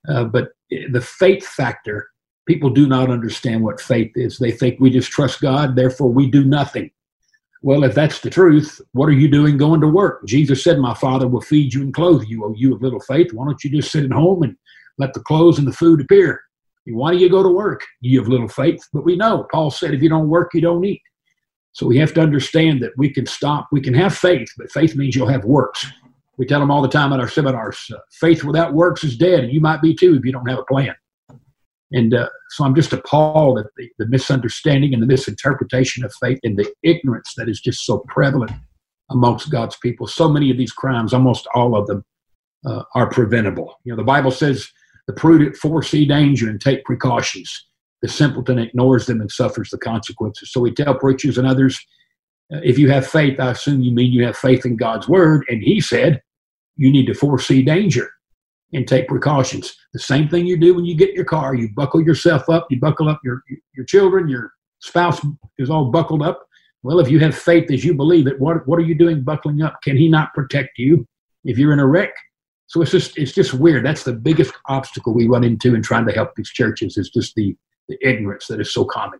Uh, 0.07 0.25
but 0.25 0.49
the 0.69 1.01
faith 1.01 1.45
factor, 1.45 2.07
people 2.45 2.69
do 2.69 2.87
not 2.87 3.09
understand 3.09 3.63
what 3.63 3.79
faith 3.79 4.11
is. 4.15 4.37
They 4.37 4.51
think 4.51 4.79
we 4.79 4.89
just 4.89 5.11
trust 5.11 5.41
God, 5.41 5.75
therefore 5.75 6.09
we 6.09 6.29
do 6.29 6.43
nothing. 6.43 6.91
Well, 7.61 7.83
if 7.83 7.95
that's 7.95 8.19
the 8.19 8.29
truth, 8.29 8.79
what 8.91 9.09
are 9.09 9.13
you 9.13 9.27
doing 9.27 9.57
going 9.57 9.81
to 9.81 9.87
work? 9.87 10.25
Jesus 10.25 10.63
said, 10.63 10.77
My 10.77 10.93
Father 10.93 11.27
will 11.27 11.41
feed 11.41 11.73
you 11.73 11.81
and 11.81 11.93
clothe 11.93 12.23
you, 12.27 12.45
O 12.45 12.53
you 12.55 12.75
of 12.75 12.81
little 12.81 12.99
faith. 12.99 13.33
Why 13.33 13.45
don't 13.45 13.63
you 13.63 13.71
just 13.71 13.91
sit 13.91 14.05
at 14.05 14.11
home 14.11 14.43
and 14.43 14.55
let 14.97 15.13
the 15.13 15.21
clothes 15.21 15.59
and 15.59 15.67
the 15.67 15.73
food 15.73 16.01
appear? 16.01 16.41
Why 16.87 17.11
do 17.11 17.17
you 17.17 17.29
go 17.29 17.43
to 17.43 17.49
work, 17.49 17.83
you 17.99 18.19
have 18.19 18.29
little 18.29 18.47
faith? 18.47 18.81
But 18.93 19.03
we 19.03 19.17
know, 19.17 19.45
Paul 19.51 19.71
said, 19.71 19.93
if 19.93 20.01
you 20.01 20.09
don't 20.09 20.29
work, 20.29 20.53
you 20.53 20.61
don't 20.61 20.85
eat. 20.85 21.01
So 21.73 21.85
we 21.85 21.97
have 21.97 22.13
to 22.13 22.21
understand 22.21 22.81
that 22.81 22.97
we 22.97 23.09
can 23.09 23.25
stop, 23.25 23.67
we 23.71 23.81
can 23.81 23.93
have 23.93 24.15
faith, 24.15 24.49
but 24.57 24.71
faith 24.71 24.95
means 24.95 25.15
you'll 25.15 25.27
have 25.27 25.43
works. 25.43 25.85
We 26.37 26.45
tell 26.45 26.59
them 26.59 26.71
all 26.71 26.81
the 26.81 26.87
time 26.87 27.13
at 27.13 27.19
our 27.19 27.27
seminars 27.27 27.79
uh, 27.93 27.97
faith 28.11 28.43
without 28.43 28.73
works 28.73 29.03
is 29.03 29.17
dead, 29.17 29.43
and 29.43 29.53
you 29.53 29.59
might 29.59 29.81
be 29.81 29.93
too 29.93 30.15
if 30.15 30.25
you 30.25 30.31
don't 30.31 30.49
have 30.49 30.59
a 30.59 30.65
plan. 30.65 30.95
And 31.91 32.13
uh, 32.13 32.29
so 32.49 32.65
I'm 32.65 32.75
just 32.75 32.93
appalled 32.93 33.59
at 33.59 33.67
the, 33.77 33.89
the 33.97 34.07
misunderstanding 34.07 34.93
and 34.93 35.01
the 35.01 35.07
misinterpretation 35.07 36.03
of 36.03 36.13
faith 36.21 36.39
and 36.43 36.57
the 36.57 36.71
ignorance 36.83 37.33
that 37.37 37.49
is 37.49 37.61
just 37.61 37.85
so 37.85 37.99
prevalent 38.07 38.51
amongst 39.09 39.51
God's 39.51 39.77
people. 39.77 40.05
So 40.05 40.29
many 40.29 40.51
of 40.51 40.57
these 40.57 40.73
crimes, 40.73 41.13
almost 41.13 41.47
all 41.53 41.75
of 41.75 41.87
them, 41.87 42.03
uh, 42.65 42.83
are 42.95 43.09
preventable. 43.09 43.79
You 43.83 43.93
know, 43.93 43.97
the 43.97 44.03
Bible 44.03 44.31
says 44.31 44.67
the 45.07 45.13
prudent 45.13 45.55
foresee 45.55 46.05
danger 46.05 46.49
and 46.49 46.61
take 46.61 46.83
precautions 46.85 47.67
the 48.01 48.07
simpleton 48.07 48.59
ignores 48.59 49.05
them 49.05 49.21
and 49.21 49.31
suffers 49.31 49.69
the 49.69 49.77
consequences. 49.77 50.51
So 50.51 50.61
we 50.61 50.71
tell 50.71 50.95
preachers 50.95 51.37
and 51.37 51.47
others, 51.47 51.79
uh, 52.53 52.59
if 52.63 52.77
you 52.77 52.89
have 52.91 53.07
faith, 53.07 53.39
I 53.39 53.51
assume 53.51 53.81
you 53.81 53.91
mean 53.91 54.11
you 54.11 54.25
have 54.25 54.37
faith 54.37 54.65
in 54.65 54.75
God's 54.75 55.07
word. 55.07 55.45
And 55.49 55.63
he 55.63 55.81
said, 55.81 56.21
you 56.75 56.91
need 56.91 57.07
to 57.07 57.13
foresee 57.13 57.63
danger 57.63 58.09
and 58.73 58.87
take 58.87 59.07
precautions. 59.07 59.75
The 59.93 59.99
same 59.99 60.29
thing 60.29 60.45
you 60.45 60.57
do 60.57 60.75
when 60.75 60.85
you 60.85 60.95
get 60.95 61.09
in 61.09 61.15
your 61.15 61.25
car. 61.25 61.55
You 61.55 61.69
buckle 61.73 62.01
yourself 62.01 62.49
up, 62.49 62.67
you 62.69 62.79
buckle 62.79 63.09
up 63.09 63.19
your, 63.23 63.41
your 63.75 63.85
children, 63.85 64.29
your 64.29 64.51
spouse 64.79 65.19
is 65.57 65.69
all 65.69 65.89
buckled 65.89 66.21
up. 66.21 66.45
Well, 66.83 66.99
if 66.99 67.09
you 67.09 67.19
have 67.19 67.35
faith 67.35 67.71
as 67.71 67.83
you 67.83 67.95
believe 67.95 68.27
it, 68.27 68.39
what, 68.39 68.67
what 68.67 68.77
are 68.77 68.83
you 68.83 68.95
doing 68.95 69.23
buckling 69.23 69.61
up? 69.63 69.81
Can 69.83 69.97
he 69.97 70.07
not 70.07 70.33
protect 70.33 70.77
you 70.77 71.07
if 71.43 71.57
you're 71.57 71.73
in 71.73 71.79
a 71.79 71.87
wreck? 71.87 72.11
So 72.67 72.81
it's 72.81 72.91
just 72.91 73.17
it's 73.17 73.31
just 73.31 73.53
weird. 73.53 73.85
That's 73.85 74.03
the 74.03 74.13
biggest 74.13 74.53
obstacle 74.67 75.13
we 75.13 75.27
run 75.27 75.43
into 75.43 75.73
in 75.73 75.81
trying 75.81 76.05
to 76.05 76.13
help 76.13 76.35
these 76.35 76.49
churches 76.49 76.97
is 76.97 77.09
just 77.09 77.33
the 77.35 77.55
the 77.87 77.97
ignorance 78.01 78.47
that 78.47 78.59
is 78.59 78.73
so 78.73 78.83
common. 78.83 79.19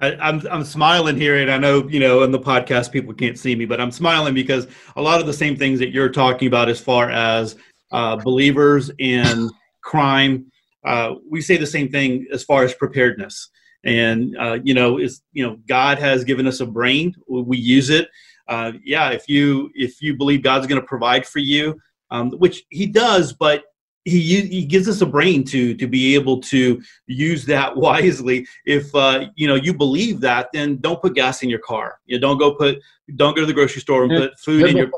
I, 0.00 0.12
am 0.12 0.18
I'm, 0.20 0.46
I'm 0.50 0.64
smiling 0.64 1.16
here, 1.16 1.36
and 1.38 1.50
I 1.50 1.58
know 1.58 1.86
you 1.88 2.00
know 2.00 2.22
in 2.22 2.30
the 2.30 2.38
podcast 2.38 2.90
people 2.90 3.12
can't 3.12 3.38
see 3.38 3.54
me, 3.54 3.66
but 3.66 3.80
I'm 3.80 3.90
smiling 3.90 4.34
because 4.34 4.66
a 4.96 5.02
lot 5.02 5.20
of 5.20 5.26
the 5.26 5.32
same 5.32 5.54
things 5.54 5.78
that 5.80 5.90
you're 5.90 6.08
talking 6.08 6.48
about, 6.48 6.68
as 6.70 6.80
far 6.80 7.10
as 7.10 7.56
uh, 7.92 8.16
believers 8.16 8.90
and 8.98 9.50
crime, 9.82 10.50
uh, 10.84 11.14
we 11.28 11.42
say 11.42 11.58
the 11.58 11.66
same 11.66 11.90
thing 11.90 12.26
as 12.32 12.42
far 12.42 12.64
as 12.64 12.74
preparedness. 12.74 13.50
And 13.84 14.36
uh, 14.38 14.58
you 14.64 14.72
know, 14.72 14.98
is 14.98 15.20
you 15.32 15.46
know, 15.46 15.58
God 15.68 15.98
has 15.98 16.24
given 16.24 16.46
us 16.46 16.60
a 16.60 16.66
brain, 16.66 17.14
we 17.28 17.58
use 17.58 17.90
it. 17.90 18.08
Uh, 18.48 18.72
yeah, 18.82 19.10
if 19.10 19.28
you 19.28 19.70
if 19.74 20.00
you 20.00 20.16
believe 20.16 20.42
God's 20.42 20.66
going 20.66 20.80
to 20.80 20.86
provide 20.86 21.26
for 21.26 21.38
you, 21.38 21.78
um, 22.10 22.32
which 22.32 22.64
He 22.70 22.86
does, 22.86 23.32
but 23.32 23.64
he 24.08 24.40
he 24.42 24.64
gives 24.64 24.88
us 24.88 25.00
a 25.00 25.06
brain 25.06 25.44
to 25.44 25.74
to 25.74 25.86
be 25.86 26.14
able 26.14 26.40
to 26.40 26.82
use 27.06 27.44
that 27.46 27.76
wisely. 27.86 28.46
If 28.64 28.94
uh, 28.94 29.26
you 29.36 29.46
know 29.46 29.54
you 29.54 29.74
believe 29.74 30.20
that, 30.20 30.48
then 30.52 30.78
don't 30.78 31.00
put 31.00 31.14
gas 31.14 31.42
in 31.42 31.50
your 31.50 31.58
car. 31.60 31.98
You 32.06 32.16
know, 32.18 32.28
don't 32.28 32.38
go 32.38 32.54
put 32.54 32.80
don't 33.16 33.34
go 33.34 33.42
to 33.42 33.46
the 33.46 33.52
grocery 33.52 33.80
store 33.80 34.04
and 34.04 34.12
put 34.12 34.38
food 34.38 34.66
in 34.66 34.76
your 34.76 34.90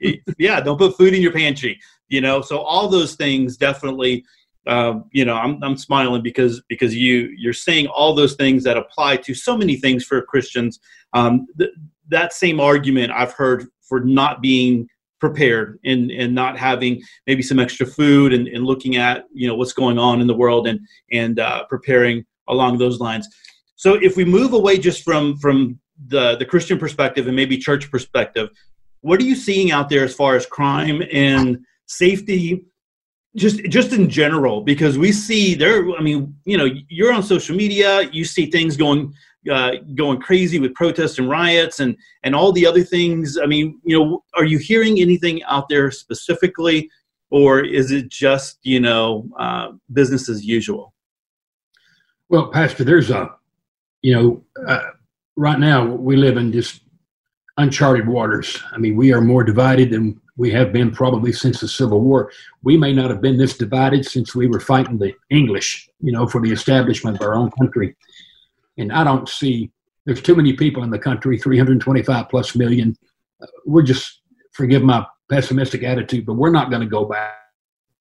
yeah 0.38 0.60
don't 0.60 0.78
put 0.78 0.96
food 0.96 1.14
in 1.14 1.22
your 1.22 1.32
pantry. 1.32 1.78
You 2.08 2.20
know, 2.20 2.40
so 2.40 2.58
all 2.58 2.88
those 2.88 3.14
things 3.14 3.56
definitely. 3.56 4.24
Um, 4.68 5.04
you 5.12 5.24
know, 5.24 5.34
I'm 5.34 5.62
I'm 5.62 5.76
smiling 5.76 6.22
because 6.22 6.60
because 6.68 6.94
you 6.94 7.32
you're 7.36 7.52
saying 7.52 7.86
all 7.86 8.14
those 8.14 8.34
things 8.34 8.64
that 8.64 8.76
apply 8.76 9.18
to 9.18 9.32
so 9.32 9.56
many 9.56 9.76
things 9.76 10.04
for 10.04 10.20
Christians. 10.22 10.80
Um, 11.12 11.46
th- 11.58 11.70
that 12.08 12.32
same 12.32 12.58
argument 12.58 13.12
I've 13.12 13.32
heard 13.32 13.66
for 13.80 14.00
not 14.00 14.42
being 14.42 14.88
prepared 15.18 15.78
and 15.84 16.10
and 16.10 16.34
not 16.34 16.58
having 16.58 17.02
maybe 17.26 17.42
some 17.42 17.58
extra 17.58 17.86
food 17.86 18.32
and, 18.32 18.48
and 18.48 18.64
looking 18.64 18.96
at 18.96 19.24
you 19.32 19.48
know 19.48 19.54
what's 19.54 19.72
going 19.72 19.98
on 19.98 20.20
in 20.20 20.26
the 20.26 20.34
world 20.34 20.66
and 20.66 20.80
and 21.12 21.40
uh, 21.40 21.64
preparing 21.64 22.24
along 22.48 22.78
those 22.78 23.00
lines. 23.00 23.28
So 23.76 23.94
if 23.94 24.16
we 24.16 24.24
move 24.24 24.52
away 24.52 24.78
just 24.78 25.02
from 25.02 25.36
from 25.38 25.78
the 26.08 26.36
the 26.36 26.44
christian 26.44 26.78
perspective 26.78 27.26
and 27.26 27.34
maybe 27.34 27.56
church 27.56 27.90
perspective 27.90 28.50
what 29.06 29.20
are 29.20 29.24
you 29.24 29.36
seeing 29.36 29.70
out 29.70 29.88
there 29.88 30.04
as 30.04 30.14
far 30.14 30.34
as 30.34 30.44
crime 30.46 31.02
and 31.12 31.64
safety 31.86 32.64
just 33.36 33.62
just 33.64 33.92
in 33.92 34.10
general? 34.10 34.62
Because 34.62 34.98
we 34.98 35.12
see 35.12 35.54
there 35.54 35.88
i 35.96 36.02
mean 36.02 36.34
you 36.44 36.58
know 36.58 36.68
you're 36.88 37.12
on 37.12 37.22
social 37.22 37.54
media 37.54 38.02
you 38.12 38.24
see 38.24 38.46
things 38.46 38.76
going 38.76 39.12
uh, 39.50 39.72
going 39.94 40.20
crazy 40.20 40.58
with 40.58 40.74
protests 40.74 41.18
and 41.18 41.28
riots 41.28 41.80
and 41.80 41.96
and 42.22 42.34
all 42.34 42.52
the 42.52 42.66
other 42.66 42.82
things. 42.82 43.38
I 43.38 43.46
mean, 43.46 43.80
you 43.84 43.98
know, 43.98 44.24
are 44.34 44.44
you 44.44 44.58
hearing 44.58 45.00
anything 45.00 45.42
out 45.44 45.68
there 45.68 45.90
specifically, 45.90 46.90
or 47.30 47.60
is 47.60 47.90
it 47.90 48.08
just 48.08 48.58
you 48.62 48.80
know 48.80 49.28
uh, 49.38 49.72
business 49.92 50.28
as 50.28 50.44
usual? 50.44 50.92
Well, 52.28 52.48
Pastor, 52.48 52.82
there's 52.82 53.10
a, 53.10 53.30
you 54.02 54.14
know, 54.14 54.44
uh, 54.66 54.90
right 55.36 55.60
now 55.60 55.86
we 55.86 56.16
live 56.16 56.36
in 56.36 56.52
just 56.52 56.80
uncharted 57.56 58.06
waters. 58.06 58.60
I 58.72 58.78
mean, 58.78 58.96
we 58.96 59.12
are 59.12 59.20
more 59.20 59.44
divided 59.44 59.90
than 59.90 60.20
we 60.36 60.50
have 60.50 60.72
been 60.72 60.90
probably 60.90 61.32
since 61.32 61.60
the 61.60 61.68
Civil 61.68 62.00
War. 62.00 62.30
We 62.62 62.76
may 62.76 62.92
not 62.92 63.10
have 63.10 63.22
been 63.22 63.38
this 63.38 63.56
divided 63.56 64.04
since 64.04 64.34
we 64.34 64.46
were 64.46 64.60
fighting 64.60 64.98
the 64.98 65.14
English, 65.30 65.88
you 66.00 66.12
know, 66.12 66.26
for 66.26 66.40
the 66.40 66.52
establishment 66.52 67.16
of 67.16 67.22
our 67.22 67.34
own 67.34 67.50
country. 67.52 67.96
And 68.78 68.92
I 68.92 69.04
don't 69.04 69.28
see, 69.28 69.70
there's 70.04 70.22
too 70.22 70.36
many 70.36 70.52
people 70.52 70.82
in 70.82 70.90
the 70.90 70.98
country, 70.98 71.38
325 71.38 72.28
plus 72.28 72.54
million. 72.54 72.96
Uh, 73.42 73.46
we're 73.64 73.82
just, 73.82 74.20
forgive 74.52 74.82
my 74.82 75.06
pessimistic 75.28 75.82
attitude, 75.82 76.26
but 76.26 76.34
we're 76.34 76.50
not 76.50 76.70
going 76.70 76.82
to 76.82 76.88
go 76.88 77.04
back. 77.04 77.34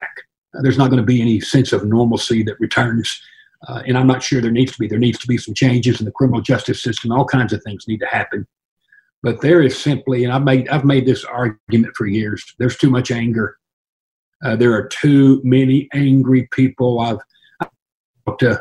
Uh, 0.02 0.62
there's 0.62 0.78
not 0.78 0.90
going 0.90 1.02
to 1.02 1.06
be 1.06 1.22
any 1.22 1.40
sense 1.40 1.74
of 1.74 1.86
normalcy 1.86 2.44
that 2.44 2.60
returns. 2.60 3.22
Uh, 3.68 3.82
and 3.88 3.98
I'm 3.98 4.08
not 4.08 4.22
sure 4.22 4.42
there 4.42 4.52
needs 4.52 4.74
to 4.74 4.80
be. 4.80 4.88
There 4.88 5.00
needs 5.00 5.20
to 5.20 5.28
be 5.28 5.38
some 5.38 5.54
changes 5.54 6.00
in 6.00 6.06
the 6.06 6.12
criminal 6.12 6.42
justice 6.42 6.82
system. 6.82 7.12
All 7.12 7.26
kinds 7.26 7.54
of 7.54 7.64
things 7.64 7.88
need 7.88 8.00
to 8.00 8.08
happen. 8.08 8.46
But 9.24 9.42
there 9.42 9.62
is 9.62 9.78
simply, 9.78 10.24
and 10.24 10.32
I've 10.32 10.44
made 10.44 10.70
I've 10.70 10.86
made 10.86 11.08
this 11.08 11.24
argument 11.24 11.96
for 11.96 12.06
years. 12.06 12.54
There's 12.60 12.78
too 12.78 12.92
much 12.92 13.10
anger. 13.10 13.58
Uh, 14.44 14.56
there 14.56 14.74
are 14.74 14.88
too 14.88 15.42
many 15.44 15.90
angry 15.94 16.48
people. 16.52 17.00
I've, 17.00 17.18
talked 18.28 18.42
to, 18.42 18.52
uh, 18.52 18.60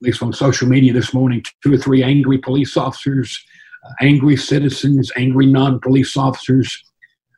least 0.00 0.22
on 0.22 0.32
social 0.32 0.68
media 0.68 0.92
this 0.92 1.14
morning, 1.14 1.42
two 1.62 1.74
or 1.74 1.78
three 1.78 2.02
angry 2.02 2.38
police 2.38 2.76
officers, 2.76 3.38
uh, 3.84 3.92
angry 4.00 4.36
citizens, 4.36 5.10
angry 5.16 5.46
non-police 5.46 6.16
officers. 6.16 6.76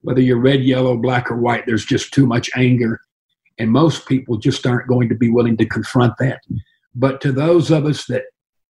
Whether 0.02 0.20
you're 0.20 0.40
red, 0.40 0.62
yellow, 0.62 0.96
black, 0.96 1.30
or 1.30 1.36
white, 1.36 1.66
there's 1.66 1.84
just 1.84 2.12
too 2.12 2.26
much 2.26 2.48
anger, 2.56 3.00
and 3.58 3.70
most 3.70 4.06
people 4.06 4.36
just 4.36 4.66
aren't 4.66 4.88
going 4.88 5.08
to 5.08 5.14
be 5.14 5.30
willing 5.30 5.56
to 5.56 5.66
confront 5.66 6.14
that. 6.18 6.40
But 6.94 7.20
to 7.22 7.32
those 7.32 7.70
of 7.70 7.84
us 7.86 8.06
that 8.06 8.24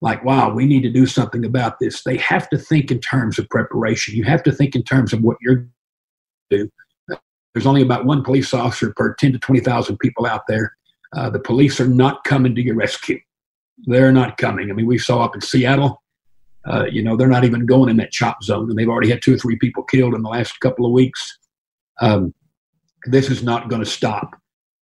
like, 0.01 0.23
wow, 0.23 0.53
we 0.53 0.65
need 0.65 0.81
to 0.83 0.91
do 0.91 1.07
something 1.07 1.43
about 1.43 1.79
this. 1.79 2.03
They 2.03 2.17
have 2.17 2.47
to 2.49 2.57
think 2.57 2.91
in 2.91 2.99
terms 2.99 3.39
of 3.39 3.49
preparation. 3.49 4.15
You 4.15 4.25
have 4.25 4.43
to 4.43 4.51
think 4.51 4.75
in 4.75 4.83
terms 4.83 5.11
of 5.11 5.21
what 5.21 5.37
you're 5.41 5.67
do. 6.49 6.69
There's 7.53 7.65
only 7.65 7.81
about 7.81 8.05
one 8.05 8.23
police 8.23 8.53
officer 8.53 8.93
per 8.95 9.15
10 9.15 9.33
to 9.33 9.39
20,000 9.39 9.97
people 9.97 10.25
out 10.25 10.43
there. 10.47 10.75
Uh, 11.15 11.29
the 11.29 11.39
police 11.39 11.79
are 11.79 11.87
not 11.87 12.23
coming 12.23 12.53
to 12.55 12.61
your 12.61 12.75
rescue. 12.75 13.19
They're 13.85 14.11
not 14.11 14.37
coming. 14.37 14.69
I 14.69 14.73
mean, 14.73 14.87
we 14.87 14.97
saw 14.97 15.23
up 15.23 15.35
in 15.35 15.41
Seattle, 15.41 16.01
uh, 16.65 16.85
you 16.91 17.03
know, 17.03 17.15
they're 17.15 17.27
not 17.27 17.45
even 17.45 17.65
going 17.65 17.89
in 17.89 17.97
that 17.97 18.11
chop 18.11 18.43
zone, 18.43 18.69
and 18.69 18.77
they've 18.77 18.89
already 18.89 19.09
had 19.09 19.21
two 19.21 19.35
or 19.35 19.37
three 19.37 19.57
people 19.57 19.83
killed 19.83 20.13
in 20.13 20.23
the 20.23 20.29
last 20.29 20.59
couple 20.59 20.85
of 20.85 20.91
weeks. 20.91 21.37
Um, 22.01 22.33
this 23.05 23.29
is 23.29 23.43
not 23.43 23.69
going 23.69 23.83
to 23.83 23.89
stop 23.89 24.35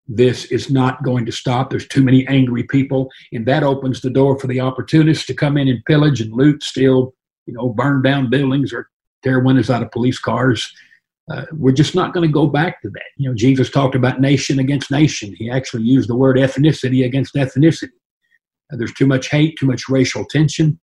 this 0.08 0.46
is 0.46 0.70
not 0.70 1.04
going 1.04 1.26
to 1.26 1.32
stop. 1.32 1.70
There's 1.70 1.88
too 1.88 2.04
many 2.04 2.28
angry 2.28 2.64
people, 2.64 3.10
and 3.32 3.46
that 3.46 3.64
opens 3.64 4.02
the 4.02 4.10
door 4.10 4.38
for 4.38 4.48
the 4.48 4.60
opportunists 4.60 5.26
to 5.28 5.34
come 5.34 5.58
in 5.58 5.68
and 5.68 5.84
pillage 5.86 6.20
and 6.22 6.34
loot, 6.34 6.64
steal, 6.64 7.14
you 7.46 7.54
know, 7.54 7.70
burn 7.70 8.02
down 8.02 8.30
buildings 8.30 8.74
or 8.74 8.90
tear 9.24 9.40
windows 9.40 9.70
out 9.70 9.84
of 9.84 9.92
police 9.92 10.20
cars. 10.20 10.72
Uh, 11.32 11.46
we're 11.54 11.72
just 11.72 11.96
not 11.96 12.14
going 12.14 12.28
to 12.28 12.34
go 12.34 12.48
back 12.48 12.82
to 12.82 12.90
that. 12.90 13.04
You 13.16 13.30
know, 13.30 13.36
Jesus 13.36 13.70
talked 13.70 13.96
about 13.96 14.20
nation 14.20 14.60
against 14.60 14.92
nation. 14.92 15.34
He 15.38 15.50
actually 15.50 15.84
used 15.84 16.10
the 16.10 16.16
word 16.16 16.36
ethnicity 16.36 17.06
against 17.06 17.36
ethnicity. 17.36 17.90
Uh, 18.72 18.78
there's 18.78 18.94
too 18.94 19.08
much 19.08 19.30
hate, 19.30 19.58
too 19.58 19.68
much 19.68 19.90
racial 19.90 20.26
tension. 20.26 20.80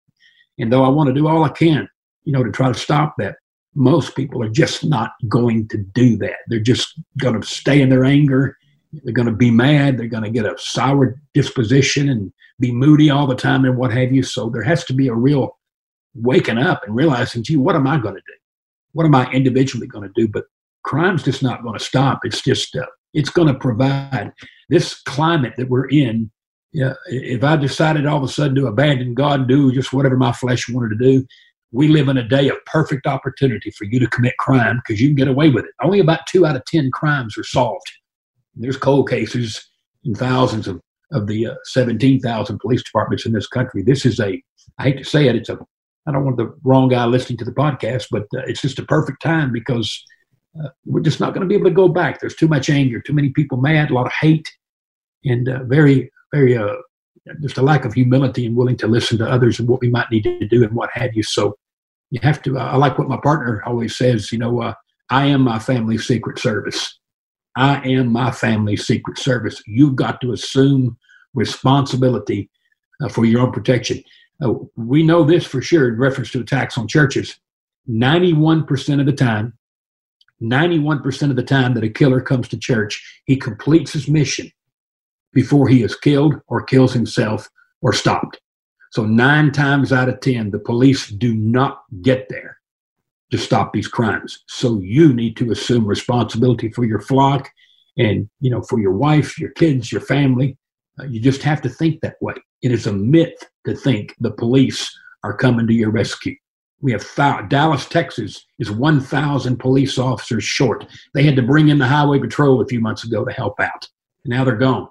And 0.59 0.72
though 0.72 0.85
I 0.85 0.88
want 0.88 1.09
to 1.09 1.14
do 1.14 1.29
all 1.29 1.44
I 1.44 1.51
can, 1.51 1.88
you 2.24 2.33
know, 2.33 2.42
to 2.42 2.51
try 2.51 2.68
to 2.68 2.79
stop 2.79 3.14
that, 3.18 3.37
most 3.74 4.16
people 4.16 4.42
are 4.42 4.48
just 4.48 4.85
not 4.85 5.12
going 5.29 5.68
to 5.68 5.79
do 5.79 6.16
that. 6.18 6.38
They're 6.48 6.59
just 6.59 7.01
going 7.18 7.40
to 7.40 7.46
stay 7.46 7.81
in 7.81 7.90
their 7.90 8.05
anger 8.05 8.57
they're 8.92 9.14
going 9.14 9.27
to 9.27 9.33
be 9.33 9.51
mad. 9.51 9.98
They're 9.98 10.07
going 10.07 10.24
to 10.24 10.31
get 10.31 10.46
a 10.46 10.57
sour 10.59 11.20
disposition 11.35 12.09
and 12.09 12.33
be 12.59 12.72
moody 12.72 13.11
all 13.11 13.27
the 13.27 13.35
time 13.35 13.64
and 13.64 13.77
what 13.77 13.92
have 13.92 14.12
you. 14.12 14.22
So 14.22 14.48
there 14.48 14.62
has 14.62 14.85
to 14.85 14.92
be 14.92 15.09
a 15.09 15.14
real 15.14 15.59
waking 16.14 16.59
up 16.59 16.83
and 16.85 16.96
realizing, 16.96 17.42
gee, 17.42 17.57
what 17.57 17.77
am 17.77 17.87
I 17.87 17.98
going 17.98 18.14
to 18.14 18.20
do? 18.20 18.35
What 18.92 19.07
am 19.07 19.14
I 19.14 19.31
individually 19.31 19.87
going 19.87 20.09
to 20.09 20.14
do? 20.14 20.29
But 20.29 20.44
crime's 20.83 21.22
just 21.22 21.42
not 21.42 21.62
going 21.62 21.79
to 21.79 21.85
stop. 21.85 22.20
It's 22.24 22.40
just, 22.40 22.74
uh, 22.74 22.87
it's 23.12 23.31
going 23.31 23.48
to 23.48 23.59
provide 23.59 24.33
this 24.68 25.01
climate 25.03 25.55
that 25.57 25.68
we're 25.68 25.88
in. 25.88 26.31
Yeah, 26.72 26.94
if 27.07 27.42
I 27.42 27.57
decided 27.57 28.07
all 28.07 28.18
of 28.18 28.22
a 28.22 28.28
sudden 28.28 28.54
to 28.57 28.66
abandon 28.66 29.14
God 29.14 29.40
and 29.40 29.48
do 29.48 29.72
just 29.72 29.92
whatever 29.92 30.16
my 30.16 30.33
flesh 30.33 30.68
wanted 30.68 30.98
to 30.98 31.04
do, 31.04 31.26
we 31.72 31.88
live 31.88 32.09
in 32.09 32.18
a 32.18 32.28
day 32.28 32.48
of 32.48 32.57
perfect 32.66 33.07
opportunity 33.07 33.70
for 33.70 33.85
you 33.85 33.98
to 33.98 34.07
commit 34.07 34.37
crime 34.38 34.81
because 34.87 35.00
you 35.00 35.09
can 35.09 35.16
get 35.16 35.28
away 35.28 35.48
with 35.50 35.64
it. 35.64 35.70
Only 35.83 36.00
about 36.00 36.26
two 36.26 36.46
out 36.46 36.57
of 36.57 36.64
10 36.66 36.90
crimes 36.90 37.37
are 37.38 37.44
solved 37.44 37.90
there's 38.59 38.76
cold 38.76 39.09
cases 39.09 39.66
in 40.04 40.14
thousands 40.14 40.68
of, 40.68 40.81
of 41.12 41.26
the 41.26 41.46
uh, 41.48 41.54
17,000 41.64 42.59
police 42.59 42.83
departments 42.83 43.24
in 43.24 43.33
this 43.33 43.46
country. 43.46 43.83
This 43.83 44.04
is 44.04 44.20
a, 44.20 44.42
I 44.78 44.83
hate 44.83 44.98
to 44.98 45.04
say 45.04 45.28
it, 45.28 45.37
it's 45.37 45.48
a, 45.48 45.59
I 46.07 46.12
don't 46.12 46.24
want 46.24 46.37
the 46.37 46.54
wrong 46.64 46.88
guy 46.88 47.04
listening 47.07 47.38
to 47.38 47.44
the 47.44 47.52
podcast, 47.52 48.07
but 48.11 48.22
uh, 48.37 48.42
it's 48.46 48.62
just 48.62 48.78
a 48.78 48.85
perfect 48.85 49.22
time 49.22 49.52
because 49.52 50.02
uh, 50.62 50.68
we're 50.85 51.00
just 51.00 51.20
not 51.20 51.35
going 51.35 51.42
to 51.42 51.48
be 51.48 51.54
able 51.54 51.70
to 51.70 51.74
go 51.74 51.88
back. 51.88 52.20
There's 52.20 52.35
too 52.35 52.48
much 52.48 52.70
anger, 52.70 53.00
too 53.00 53.12
many 53.12 53.31
people 53.31 53.59
mad, 53.59 53.90
a 53.90 53.94
lot 53.94 54.07
of 54.07 54.12
hate, 54.20 54.48
and 55.24 55.48
uh, 55.48 55.64
very, 55.64 56.11
very, 56.32 56.56
uh, 56.56 56.76
just 57.40 57.58
a 57.58 57.62
lack 57.62 57.84
of 57.84 57.94
humility 57.94 58.46
and 58.46 58.56
willing 58.56 58.76
to 58.78 58.86
listen 58.86 59.18
to 59.18 59.28
others 59.28 59.58
and 59.58 59.68
what 59.68 59.80
we 59.80 59.90
might 59.90 60.10
need 60.10 60.24
to 60.24 60.46
do 60.48 60.62
and 60.62 60.72
what 60.72 60.90
have 60.92 61.14
you. 61.14 61.22
So 61.22 61.56
you 62.10 62.20
have 62.22 62.42
to, 62.42 62.58
uh, 62.58 62.64
I 62.64 62.76
like 62.76 62.98
what 62.98 63.08
my 63.08 63.18
partner 63.22 63.62
always 63.66 63.96
says, 63.96 64.32
you 64.32 64.38
know, 64.38 64.74
I 65.10 65.26
am 65.26 65.42
my 65.42 65.58
family's 65.58 66.06
secret 66.06 66.38
service 66.38 66.98
I 67.58 67.80
am 67.88 68.12
my 68.12 68.30
family's 68.30 68.86
secret 68.86 69.18
service. 69.18 69.60
You've 69.66 69.96
got 69.96 70.20
to 70.20 70.30
assume 70.30 70.96
responsibility 71.34 72.48
uh, 73.02 73.08
for 73.08 73.24
your 73.24 73.40
own 73.40 73.50
protection. 73.50 74.00
Uh, 74.40 74.54
we 74.76 75.02
know 75.02 75.24
this 75.24 75.44
for 75.44 75.60
sure 75.60 75.88
in 75.88 75.98
reference 75.98 76.30
to 76.30 76.40
attacks 76.40 76.78
on 76.78 76.86
churches. 76.86 77.36
91% 77.90 79.00
of 79.00 79.06
the 79.06 79.12
time, 79.12 79.54
91% 80.40 81.30
of 81.30 81.36
the 81.36 81.42
time 81.42 81.74
that 81.74 81.82
a 81.82 81.88
killer 81.88 82.20
comes 82.20 82.46
to 82.46 82.56
church, 82.56 83.22
he 83.24 83.34
completes 83.34 83.92
his 83.92 84.06
mission 84.06 84.52
before 85.32 85.68
he 85.68 85.82
is 85.82 85.94
killed 85.96 86.40
or 86.48 86.62
kills 86.62 86.92
himself 86.92 87.48
or 87.82 87.92
stopped. 87.92 88.40
So, 88.90 89.04
nine 89.04 89.52
times 89.52 89.92
out 89.92 90.08
of 90.08 90.20
10, 90.20 90.50
the 90.50 90.58
police 90.58 91.08
do 91.08 91.34
not 91.34 91.82
get 92.02 92.28
there 92.28 92.58
to 93.30 93.38
stop 93.38 93.72
these 93.72 93.88
crimes. 93.88 94.44
So 94.46 94.80
you 94.80 95.12
need 95.12 95.36
to 95.36 95.50
assume 95.50 95.86
responsibility 95.86 96.70
for 96.70 96.84
your 96.84 97.00
flock 97.00 97.50
and, 97.96 98.28
you 98.40 98.50
know, 98.50 98.62
for 98.62 98.80
your 98.80 98.92
wife, 98.92 99.38
your 99.38 99.50
kids, 99.50 99.92
your 99.92 100.00
family. 100.00 100.56
Uh, 100.98 101.04
you 101.04 101.20
just 101.20 101.42
have 101.42 101.60
to 101.62 101.68
think 101.68 102.00
that 102.00 102.16
way. 102.20 102.34
It 102.62 102.72
is 102.72 102.86
a 102.86 102.92
myth 102.92 103.36
to 103.66 103.74
think 103.74 104.14
the 104.20 104.30
police 104.30 104.90
are 105.24 105.36
coming 105.36 105.66
to 105.66 105.74
your 105.74 105.90
rescue. 105.90 106.34
We 106.80 106.92
have 106.92 107.48
Dallas, 107.48 107.86
Texas 107.86 108.46
is 108.58 108.70
1,000 108.70 109.58
police 109.58 109.98
officers 109.98 110.44
short. 110.44 110.86
They 111.12 111.24
had 111.24 111.36
to 111.36 111.42
bring 111.42 111.68
in 111.68 111.78
the 111.78 111.86
highway 111.86 112.20
patrol 112.20 112.60
a 112.60 112.66
few 112.66 112.80
months 112.80 113.04
ago 113.04 113.24
to 113.24 113.32
help 113.32 113.58
out. 113.60 113.88
And 114.24 114.30
now 114.30 114.44
they're 114.44 114.56
gone. 114.56 114.88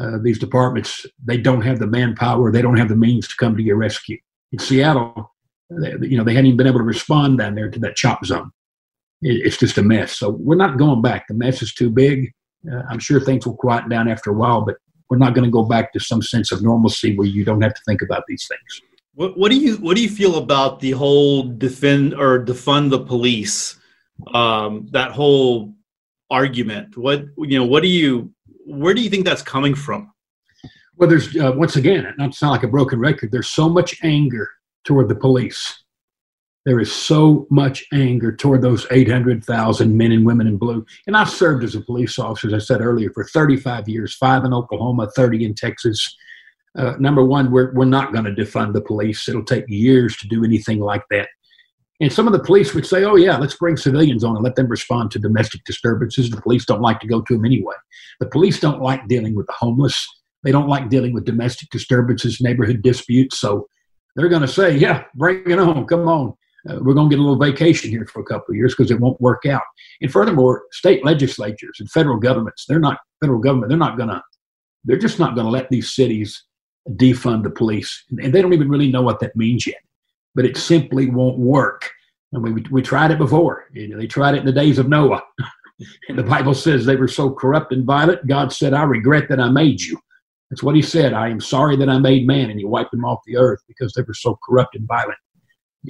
Uh, 0.00 0.18
these 0.22 0.38
departments, 0.38 1.06
they 1.24 1.36
don't 1.36 1.62
have 1.62 1.78
the 1.78 1.86
manpower, 1.86 2.50
they 2.50 2.62
don't 2.62 2.76
have 2.76 2.88
the 2.88 2.96
means 2.96 3.28
to 3.28 3.36
come 3.36 3.56
to 3.56 3.62
your 3.62 3.76
rescue. 3.76 4.18
In 4.52 4.58
Seattle, 4.58 5.32
you 6.00 6.16
know, 6.16 6.24
they 6.24 6.34
hadn't 6.34 6.46
even 6.46 6.56
been 6.56 6.66
able 6.66 6.80
to 6.80 6.84
respond 6.84 7.38
down 7.38 7.54
there 7.54 7.70
to 7.70 7.78
that 7.80 7.96
chop 7.96 8.24
zone. 8.24 8.50
It, 9.22 9.46
it's 9.46 9.56
just 9.56 9.78
a 9.78 9.82
mess. 9.82 10.18
So 10.18 10.30
we're 10.30 10.56
not 10.56 10.78
going 10.78 11.02
back. 11.02 11.26
The 11.28 11.34
mess 11.34 11.62
is 11.62 11.72
too 11.72 11.90
big. 11.90 12.32
Uh, 12.70 12.82
I'm 12.90 12.98
sure 12.98 13.20
things 13.20 13.46
will 13.46 13.56
quiet 13.56 13.88
down 13.88 14.08
after 14.08 14.30
a 14.30 14.34
while, 14.34 14.62
but 14.62 14.76
we're 15.10 15.18
not 15.18 15.34
going 15.34 15.44
to 15.44 15.50
go 15.50 15.64
back 15.64 15.92
to 15.92 16.00
some 16.00 16.22
sense 16.22 16.50
of 16.50 16.62
normalcy 16.62 17.16
where 17.16 17.26
you 17.26 17.44
don't 17.44 17.62
have 17.62 17.74
to 17.74 17.80
think 17.86 18.02
about 18.02 18.24
these 18.26 18.48
things. 18.48 18.82
What, 19.14 19.38
what 19.38 19.50
do 19.50 19.58
you 19.58 19.76
what 19.76 19.96
do 19.96 20.02
you 20.02 20.08
feel 20.08 20.36
about 20.36 20.80
the 20.80 20.90
whole 20.90 21.44
defend 21.44 22.14
or 22.14 22.44
defund 22.44 22.90
the 22.90 22.98
police? 22.98 23.76
Um, 24.32 24.88
that 24.90 25.12
whole 25.12 25.74
argument. 26.30 26.96
What 26.96 27.26
you 27.38 27.58
know? 27.58 27.64
What 27.64 27.82
do 27.84 27.88
you? 27.88 28.32
Where 28.66 28.94
do 28.94 29.02
you 29.02 29.10
think 29.10 29.24
that's 29.24 29.42
coming 29.42 29.74
from? 29.74 30.12
Well, 30.96 31.08
there's 31.08 31.36
uh, 31.36 31.52
once 31.56 31.76
again, 31.76 32.14
not 32.18 32.32
to 32.32 32.38
sound 32.38 32.52
like 32.52 32.62
a 32.62 32.68
broken 32.68 33.00
record. 33.00 33.32
There's 33.32 33.48
so 33.48 33.68
much 33.68 33.98
anger 34.02 34.48
toward 34.84 35.08
the 35.08 35.14
police. 35.14 35.84
There 36.64 36.80
is 36.80 36.90
so 36.90 37.46
much 37.50 37.84
anger 37.92 38.34
toward 38.34 38.62
those 38.62 38.86
800,000 38.90 39.96
men 39.96 40.12
and 40.12 40.24
women 40.24 40.46
in 40.46 40.56
blue. 40.56 40.86
And 41.06 41.16
I 41.16 41.24
served 41.24 41.62
as 41.62 41.74
a 41.74 41.80
police 41.80 42.18
officer, 42.18 42.48
as 42.48 42.54
I 42.54 42.58
said 42.58 42.80
earlier, 42.80 43.10
for 43.12 43.24
35 43.24 43.86
years, 43.88 44.14
five 44.14 44.44
in 44.44 44.54
Oklahoma, 44.54 45.10
30 45.14 45.44
in 45.44 45.54
Texas. 45.54 46.16
Uh, 46.76 46.94
number 46.98 47.22
one, 47.22 47.50
we're, 47.50 47.72
we're 47.74 47.84
not 47.84 48.12
going 48.12 48.24
to 48.24 48.32
defund 48.32 48.72
the 48.72 48.80
police. 48.80 49.28
It'll 49.28 49.44
take 49.44 49.68
years 49.68 50.16
to 50.16 50.28
do 50.28 50.42
anything 50.42 50.80
like 50.80 51.04
that. 51.10 51.28
And 52.04 52.12
some 52.12 52.26
of 52.26 52.34
the 52.34 52.38
police 52.38 52.74
would 52.74 52.84
say, 52.84 53.02
oh, 53.02 53.16
yeah, 53.16 53.38
let's 53.38 53.56
bring 53.56 53.78
civilians 53.78 54.24
on 54.24 54.36
and 54.36 54.44
let 54.44 54.56
them 54.56 54.68
respond 54.68 55.10
to 55.12 55.18
domestic 55.18 55.64
disturbances. 55.64 56.28
The 56.28 56.38
police 56.38 56.66
don't 56.66 56.82
like 56.82 57.00
to 57.00 57.06
go 57.06 57.22
to 57.22 57.34
them 57.34 57.46
anyway. 57.46 57.76
The 58.20 58.26
police 58.26 58.60
don't 58.60 58.82
like 58.82 59.08
dealing 59.08 59.34
with 59.34 59.46
the 59.46 59.54
homeless. 59.54 60.06
They 60.42 60.52
don't 60.52 60.68
like 60.68 60.90
dealing 60.90 61.14
with 61.14 61.24
domestic 61.24 61.70
disturbances, 61.70 62.42
neighborhood 62.42 62.82
disputes. 62.82 63.38
So 63.38 63.68
they're 64.16 64.28
going 64.28 64.42
to 64.42 64.48
say, 64.48 64.76
yeah, 64.76 65.04
bring 65.14 65.50
it 65.50 65.58
on, 65.58 65.86
come 65.86 66.06
on. 66.06 66.34
Uh, 66.68 66.80
we're 66.82 66.92
going 66.92 67.08
to 67.08 67.16
get 67.16 67.20
a 67.20 67.22
little 67.22 67.38
vacation 67.38 67.88
here 67.88 68.04
for 68.04 68.20
a 68.20 68.26
couple 68.26 68.52
of 68.52 68.56
years 68.56 68.74
because 68.76 68.90
it 68.90 69.00
won't 69.00 69.18
work 69.18 69.46
out. 69.46 69.62
And 70.02 70.12
furthermore, 70.12 70.64
state 70.72 71.06
legislatures 71.06 71.78
and 71.80 71.90
federal 71.90 72.18
governments, 72.18 72.66
they're 72.68 72.78
not 72.78 72.98
federal 73.22 73.40
government, 73.40 73.70
they're 73.70 73.78
not 73.78 73.96
going 73.96 74.10
to, 74.10 74.22
they're 74.84 74.98
just 74.98 75.18
not 75.18 75.34
going 75.34 75.46
to 75.46 75.50
let 75.50 75.70
these 75.70 75.94
cities 75.94 76.44
defund 76.86 77.44
the 77.44 77.50
police. 77.50 78.04
And 78.18 78.34
they 78.34 78.42
don't 78.42 78.52
even 78.52 78.68
really 78.68 78.92
know 78.92 79.00
what 79.00 79.20
that 79.20 79.34
means 79.36 79.66
yet. 79.66 79.78
But 80.34 80.44
it 80.44 80.56
simply 80.56 81.10
won't 81.10 81.38
work. 81.38 81.90
And 82.32 82.42
we, 82.42 82.52
we 82.70 82.82
tried 82.82 83.10
it 83.10 83.18
before. 83.18 83.66
You 83.72 83.88
know, 83.88 83.96
they 83.96 84.06
tried 84.06 84.34
it 84.34 84.40
in 84.40 84.46
the 84.46 84.52
days 84.52 84.78
of 84.78 84.88
Noah. 84.88 85.22
and 86.08 86.18
the 86.18 86.24
Bible 86.24 86.54
says 86.54 86.84
they 86.84 86.96
were 86.96 87.08
so 87.08 87.30
corrupt 87.30 87.72
and 87.72 87.84
violent, 87.84 88.26
God 88.26 88.52
said, 88.52 88.74
I 88.74 88.82
regret 88.82 89.28
that 89.28 89.40
I 89.40 89.50
made 89.50 89.80
you. 89.80 89.98
That's 90.50 90.62
what 90.62 90.76
he 90.76 90.82
said. 90.82 91.12
I 91.12 91.28
am 91.28 91.40
sorry 91.40 91.76
that 91.76 91.88
I 91.88 91.98
made 91.98 92.26
man. 92.26 92.50
And 92.50 92.58
he 92.58 92.64
wiped 92.64 92.90
them 92.90 93.04
off 93.04 93.20
the 93.26 93.36
earth 93.36 93.60
because 93.68 93.92
they 93.92 94.02
were 94.02 94.14
so 94.14 94.38
corrupt 94.46 94.76
and 94.76 94.86
violent. 94.86 95.18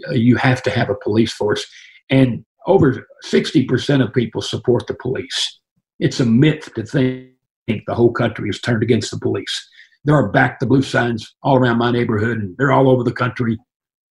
Uh, 0.08 0.12
you 0.12 0.36
have 0.36 0.62
to 0.64 0.70
have 0.70 0.90
a 0.90 0.96
police 1.02 1.32
force. 1.32 1.66
And 2.10 2.44
over 2.66 3.06
60% 3.24 4.02
of 4.02 4.14
people 4.14 4.42
support 4.42 4.86
the 4.86 4.94
police. 4.94 5.60
It's 5.98 6.20
a 6.20 6.26
myth 6.26 6.72
to 6.74 6.84
think 6.84 7.34
the 7.86 7.94
whole 7.94 8.12
country 8.12 8.48
is 8.48 8.60
turned 8.60 8.82
against 8.82 9.10
the 9.10 9.18
police. 9.18 9.68
There 10.04 10.14
are 10.14 10.28
back 10.28 10.58
the 10.58 10.66
blue 10.66 10.82
signs 10.82 11.34
all 11.42 11.56
around 11.56 11.78
my 11.78 11.90
neighborhood, 11.90 12.38
and 12.38 12.54
they're 12.58 12.72
all 12.72 12.90
over 12.90 13.02
the 13.02 13.12
country. 13.12 13.58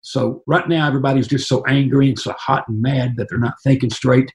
So 0.01 0.43
right 0.47 0.67
now, 0.67 0.87
everybody's 0.87 1.27
just 1.27 1.47
so 1.47 1.63
angry 1.65 2.09
and 2.09 2.19
so 2.19 2.33
hot 2.33 2.67
and 2.67 2.81
mad 2.81 3.15
that 3.17 3.27
they're 3.29 3.37
not 3.37 3.61
thinking 3.63 3.89
straight. 3.89 4.31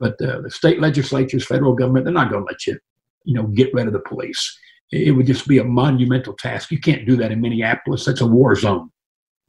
But 0.00 0.20
uh, 0.22 0.40
the 0.40 0.50
state 0.50 0.80
legislatures, 0.80 1.46
federal 1.46 1.74
government, 1.74 2.04
they're 2.04 2.14
not 2.14 2.30
going 2.30 2.44
to 2.44 2.50
let 2.50 2.66
you, 2.66 2.78
you 3.24 3.34
know, 3.34 3.46
get 3.48 3.72
rid 3.74 3.86
of 3.86 3.92
the 3.92 4.00
police. 4.00 4.58
It 4.90 5.12
would 5.12 5.26
just 5.26 5.48
be 5.48 5.58
a 5.58 5.64
monumental 5.64 6.34
task. 6.34 6.70
You 6.70 6.80
can't 6.80 7.06
do 7.06 7.16
that 7.16 7.32
in 7.32 7.40
Minneapolis. 7.40 8.04
That's 8.04 8.20
a 8.20 8.26
war 8.26 8.54
zone. 8.54 8.90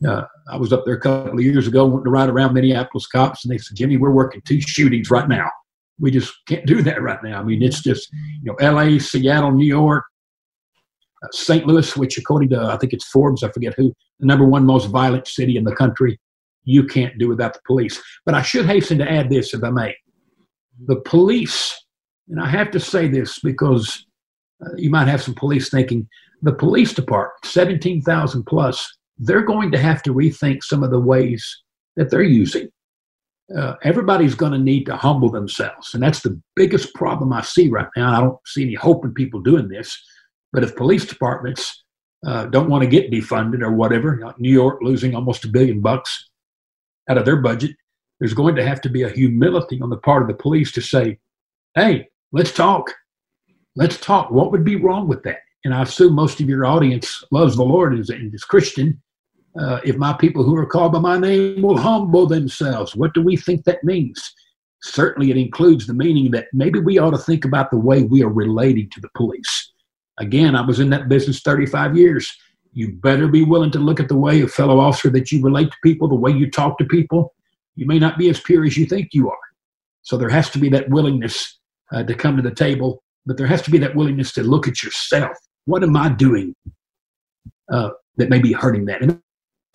Uh, 0.08 0.24
I 0.50 0.58
was 0.58 0.74
up 0.74 0.84
there 0.86 0.96
a 0.96 1.00
couple 1.00 1.40
of 1.40 1.46
years 1.46 1.68
ago, 1.68 1.86
wanting 1.86 2.06
to 2.06 2.10
ride 2.10 2.30
around 2.30 2.54
Minneapolis 2.54 3.08
cops, 3.08 3.46
and 3.46 3.54
they 3.54 3.58
said, 3.58 3.78
Jimmy, 3.78 3.98
we're 3.98 4.12
working 4.12 4.42
two 4.46 4.60
shootings 4.60 5.10
right 5.10 5.28
now. 5.28 5.50
We 6.00 6.12
just 6.12 6.34
can't 6.48 6.66
do 6.66 6.82
that 6.82 7.02
right 7.02 7.22
now. 7.24 7.40
I 7.40 7.44
mean, 7.44 7.62
it's 7.62 7.82
just, 7.82 8.10
you 8.42 8.54
know, 8.60 8.74
LA, 8.74 8.98
Seattle, 9.00 9.52
New 9.52 9.66
York, 9.66 10.04
St. 11.32 11.66
Louis, 11.66 11.96
which 11.96 12.18
according 12.18 12.50
to, 12.50 12.62
I 12.62 12.78
think 12.78 12.94
it's 12.94 13.08
Forbes, 13.08 13.44
I 13.44 13.52
forget 13.52 13.74
who, 13.76 13.94
the 14.20 14.26
number 14.26 14.46
one 14.46 14.66
most 14.66 14.88
violent 14.88 15.28
city 15.28 15.58
in 15.58 15.64
the 15.64 15.76
country. 15.76 16.20
You 16.66 16.86
can't 16.86 17.18
do 17.18 17.28
without 17.28 17.54
the 17.54 17.60
police. 17.66 18.02
But 18.26 18.36
I 18.36 18.42
should 18.42 18.66
hasten 18.66 18.98
to 19.00 19.10
add 19.10 19.30
this, 19.30 19.54
if 19.54 19.64
I 19.64 19.70
may. 19.70 19.96
The 20.86 21.02
police, 21.02 21.78
and 22.30 22.40
I 22.40 22.48
have 22.48 22.72
to 22.72 22.80
say 22.80 23.08
this 23.08 23.40
because 23.40 24.06
uh, 24.66 24.70
you 24.76 24.90
might 24.90 25.08
have 25.08 25.22
some 25.22 25.36
police 25.36 25.70
thinking, 25.70 26.08
the 26.42 26.54
police 26.54 26.94
department, 26.94 27.46
17,000 27.46 28.44
plus, 28.46 28.98
they're 29.18 29.46
going 29.46 29.72
to 29.72 29.78
have 29.78 30.04
to 30.04 30.14
rethink 30.14 30.64
some 30.64 30.84
of 30.84 30.92
the 30.92 31.00
ways 31.00 31.64
that 31.96 32.10
they're 32.10 32.24
using. 32.24 32.70
Uh, 33.56 33.76
everybody's 33.84 34.36
going 34.36 34.52
to 34.52 34.58
need 34.58 34.86
to 34.86 34.96
humble 34.96 35.30
themselves. 35.30 35.94
And 35.94 36.02
that's 36.02 36.22
the 36.22 36.40
biggest 36.56 36.94
problem 36.96 37.34
I 37.34 37.42
see 37.42 37.70
right 37.70 37.88
now. 37.96 38.18
I 38.18 38.22
don't 38.22 38.38
see 38.46 38.64
any 38.64 38.74
hope 38.74 39.06
in 39.06 39.14
people 39.14 39.42
doing 39.42 39.68
this. 39.68 40.02
But 40.54 40.64
if 40.64 40.76
police 40.76 41.06
departments 41.06 41.84
uh, 42.26 42.46
don't 42.46 42.70
want 42.70 42.84
to 42.84 42.90
get 42.90 43.12
defunded 43.12 43.62
or 43.62 43.74
whatever, 43.74 44.20
like 44.24 44.40
New 44.40 44.52
York 44.52 44.80
losing 44.82 45.16
almost 45.16 45.44
a 45.44 45.50
billion 45.50 45.82
bucks 45.82 46.30
out 47.10 47.18
of 47.18 47.26
their 47.26 47.42
budget, 47.42 47.76
there's 48.20 48.34
going 48.34 48.56
to 48.56 48.66
have 48.66 48.80
to 48.82 48.90
be 48.90 49.04
a 49.04 49.10
humility 49.10 49.82
on 49.82 49.90
the 49.90 49.98
part 49.98 50.22
of 50.22 50.30
the 50.30 50.34
police 50.34 50.72
to 50.72 50.82
say, 50.82 51.20
hey, 51.76 52.08
let's 52.32 52.54
talk. 52.54 52.90
Let's 53.76 53.98
talk. 53.98 54.32
What 54.32 54.52
would 54.52 54.64
be 54.64 54.78
wrong 54.78 55.08
with 55.08 55.24
that? 55.24 55.40
And 55.66 55.74
I 55.74 55.82
assume 55.82 56.14
most 56.14 56.40
of 56.40 56.48
your 56.48 56.66
audience 56.66 57.24
loves 57.32 57.56
the 57.56 57.64
Lord 57.64 57.94
and 57.94 58.02
is, 58.02 58.10
and 58.10 58.34
is 58.34 58.44
Christian 58.44 59.02
uh, 59.60 59.80
if 59.84 59.98
my 59.98 60.14
people 60.14 60.44
who 60.44 60.56
are 60.56 60.66
called 60.66 60.94
by 60.94 61.00
my 61.00 61.18
name 61.18 61.62
will 61.62 61.78
humble 61.78 62.28
themselves. 62.28 62.96
What 62.96 63.14
do 63.14 63.22
we 63.22 63.36
think 63.38 63.66
that 63.66 63.84
means? 63.84 64.34
Certainly, 64.82 65.32
it 65.32 65.38
includes 65.38 65.88
the 65.88 65.94
meaning 65.94 66.32
that 66.32 66.48
maybe 66.54 66.80
we 66.80 66.98
ought 66.98 67.12
to 67.12 67.18
think 67.18 67.46
about 67.46 67.72
the 67.72 67.78
way 67.78 68.04
we 68.04 68.22
are 68.24 68.30
relating 68.30 68.90
to 68.90 69.00
the 69.00 69.10
police. 69.16 69.73
Again, 70.20 70.56
I 70.56 70.62
was 70.62 70.80
in 70.80 70.90
that 70.92 71.10
business 71.10 71.42
35 71.42 71.98
years. 71.98 72.32
You 72.74 72.94
better 72.94 73.28
be 73.28 73.44
willing 73.44 73.72
to 73.72 73.80
look 73.80 74.00
at 74.00 74.08
the 74.08 74.18
way 74.18 74.42
a 74.42 74.48
fellow 74.48 74.80
officer 74.80 75.10
that 75.12 75.32
you 75.32 75.42
relate 75.42 75.72
to 75.72 75.78
people, 75.84 76.08
the 76.08 76.16
way 76.16 76.32
you 76.32 76.50
talk 76.50 76.78
to 76.80 76.86
people. 76.86 77.34
You 77.76 77.86
may 77.86 78.00
not 78.00 78.18
be 78.18 78.30
as 78.30 78.40
pure 78.40 78.66
as 78.66 78.78
you 78.78 78.86
think 78.86 79.10
you 79.14 79.30
are. 79.30 79.38
So 80.02 80.18
there 80.18 80.30
has 80.30 80.50
to 80.52 80.60
be 80.60 80.70
that 80.70 80.90
willingness 80.90 81.60
uh, 81.92 82.04
to 82.04 82.14
come 82.14 82.36
to 82.36 82.44
the 82.44 82.54
table, 82.54 83.04
but 83.26 83.38
there 83.38 83.48
has 83.48 83.62
to 83.64 83.72
be 83.72 83.78
that 83.80 83.96
willingness 83.96 84.34
to 84.34 84.44
look 84.44 84.68
at 84.68 84.84
yourself. 84.84 85.36
What 85.66 85.84
am 85.84 85.96
I 85.96 86.10
doing 86.10 86.56
uh, 87.72 87.90
that 88.18 88.30
may 88.30 88.40
be 88.40 88.54
hurting 88.54 88.86
that? 88.86 89.02
And 89.02 89.22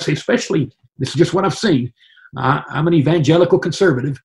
especially, 0.07 0.70
this 0.98 1.11
is 1.11 1.14
just 1.14 1.35
what 1.35 1.44
I've 1.44 1.57
seen. 1.57 1.92
I, 2.37 2.62
I'm 2.68 2.87
an 2.87 2.94
evangelical 2.94 3.59
conservative, 3.59 4.20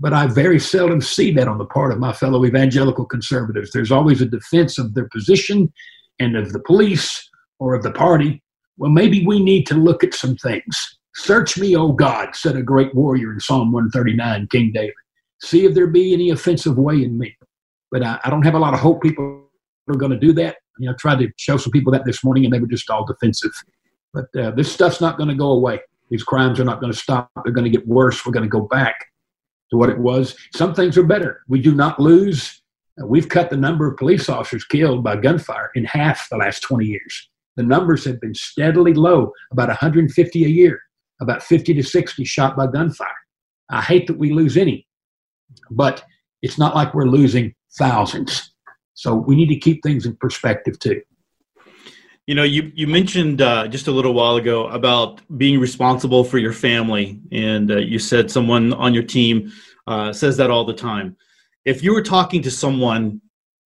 but 0.00 0.12
I 0.12 0.26
very 0.26 0.58
seldom 0.58 1.00
see 1.00 1.30
that 1.32 1.48
on 1.48 1.58
the 1.58 1.64
part 1.64 1.92
of 1.92 1.98
my 1.98 2.12
fellow 2.12 2.44
evangelical 2.44 3.04
conservatives. 3.04 3.70
There's 3.70 3.92
always 3.92 4.20
a 4.20 4.26
defense 4.26 4.78
of 4.78 4.94
their 4.94 5.08
position 5.08 5.72
and 6.18 6.36
of 6.36 6.52
the 6.52 6.60
police 6.60 7.28
or 7.58 7.74
of 7.74 7.82
the 7.82 7.92
party. 7.92 8.42
Well, 8.76 8.90
maybe 8.90 9.24
we 9.24 9.42
need 9.42 9.66
to 9.68 9.74
look 9.74 10.02
at 10.02 10.14
some 10.14 10.36
things. 10.36 10.98
Search 11.14 11.56
me, 11.56 11.76
O 11.76 11.92
God, 11.92 12.34
said 12.34 12.56
a 12.56 12.62
great 12.62 12.92
warrior 12.94 13.32
in 13.32 13.38
Psalm 13.38 13.70
139, 13.70 14.48
King 14.50 14.72
David. 14.74 14.94
See 15.40 15.64
if 15.64 15.74
there 15.74 15.86
be 15.86 16.12
any 16.12 16.30
offensive 16.30 16.76
way 16.76 17.04
in 17.04 17.16
me. 17.16 17.36
But 17.92 18.02
I, 18.02 18.18
I 18.24 18.30
don't 18.30 18.42
have 18.42 18.54
a 18.54 18.58
lot 18.58 18.74
of 18.74 18.80
hope 18.80 19.00
people 19.00 19.48
are 19.88 19.94
going 19.94 20.10
to 20.10 20.18
do 20.18 20.32
that. 20.32 20.56
You 20.78 20.86
know, 20.86 20.92
I 20.92 20.96
tried 20.98 21.20
to 21.20 21.28
show 21.36 21.56
some 21.56 21.70
people 21.70 21.92
that 21.92 22.04
this 22.04 22.24
morning 22.24 22.44
and 22.44 22.52
they 22.52 22.58
were 22.58 22.66
just 22.66 22.90
all 22.90 23.04
defensive. 23.04 23.52
But 24.12 24.26
uh, 24.36 24.50
this 24.50 24.72
stuff's 24.72 25.00
not 25.00 25.16
going 25.16 25.28
to 25.28 25.36
go 25.36 25.52
away. 25.52 25.80
These 26.10 26.24
crimes 26.24 26.58
are 26.58 26.64
not 26.64 26.80
going 26.80 26.92
to 26.92 26.98
stop. 26.98 27.30
They're 27.44 27.52
going 27.52 27.70
to 27.70 27.70
get 27.70 27.86
worse. 27.86 28.26
We're 28.26 28.32
going 28.32 28.44
to 28.44 28.50
go 28.50 28.62
back 28.62 28.96
to 29.74 29.78
what 29.78 29.90
it 29.90 29.98
was. 29.98 30.36
Some 30.54 30.74
things 30.74 30.96
are 30.96 31.04
better. 31.04 31.42
We 31.48 31.60
do 31.60 31.74
not 31.74 32.00
lose. 32.00 32.62
We've 33.04 33.28
cut 33.28 33.50
the 33.50 33.56
number 33.56 33.86
of 33.88 33.96
police 33.96 34.28
officers 34.28 34.64
killed 34.64 35.02
by 35.02 35.16
gunfire 35.16 35.70
in 35.74 35.84
half 35.84 36.28
the 36.30 36.36
last 36.36 36.60
20 36.60 36.86
years. 36.86 37.28
The 37.56 37.64
numbers 37.64 38.04
have 38.04 38.20
been 38.20 38.34
steadily 38.34 38.94
low, 38.94 39.32
about 39.50 39.68
150 39.68 40.44
a 40.44 40.48
year, 40.48 40.80
about 41.20 41.42
50 41.42 41.74
to 41.74 41.82
60 41.82 42.24
shot 42.24 42.56
by 42.56 42.68
gunfire. 42.68 43.08
I 43.70 43.82
hate 43.82 44.06
that 44.06 44.18
we 44.18 44.32
lose 44.32 44.56
any, 44.56 44.86
but 45.70 46.04
it's 46.42 46.58
not 46.58 46.74
like 46.74 46.94
we're 46.94 47.06
losing 47.06 47.54
thousands. 47.76 48.52
So 48.94 49.14
we 49.14 49.34
need 49.34 49.48
to 49.48 49.58
keep 49.58 49.82
things 49.82 50.06
in 50.06 50.16
perspective 50.16 50.78
too. 50.78 51.02
You 52.26 52.34
know, 52.34 52.42
you 52.42 52.72
you 52.74 52.86
mentioned 52.86 53.42
uh, 53.42 53.68
just 53.68 53.86
a 53.86 53.90
little 53.90 54.14
while 54.14 54.36
ago 54.36 54.66
about 54.68 55.20
being 55.36 55.60
responsible 55.60 56.24
for 56.24 56.38
your 56.38 56.54
family, 56.54 57.20
and 57.30 57.70
uh, 57.70 57.76
you 57.76 57.98
said 57.98 58.30
someone 58.30 58.72
on 58.72 58.94
your 58.94 59.02
team 59.02 59.52
uh, 59.86 60.10
says 60.10 60.38
that 60.38 60.50
all 60.50 60.64
the 60.64 60.72
time. 60.72 61.16
If 61.66 61.82
you 61.82 61.92
were 61.92 62.02
talking 62.02 62.40
to 62.42 62.50
someone 62.50 63.20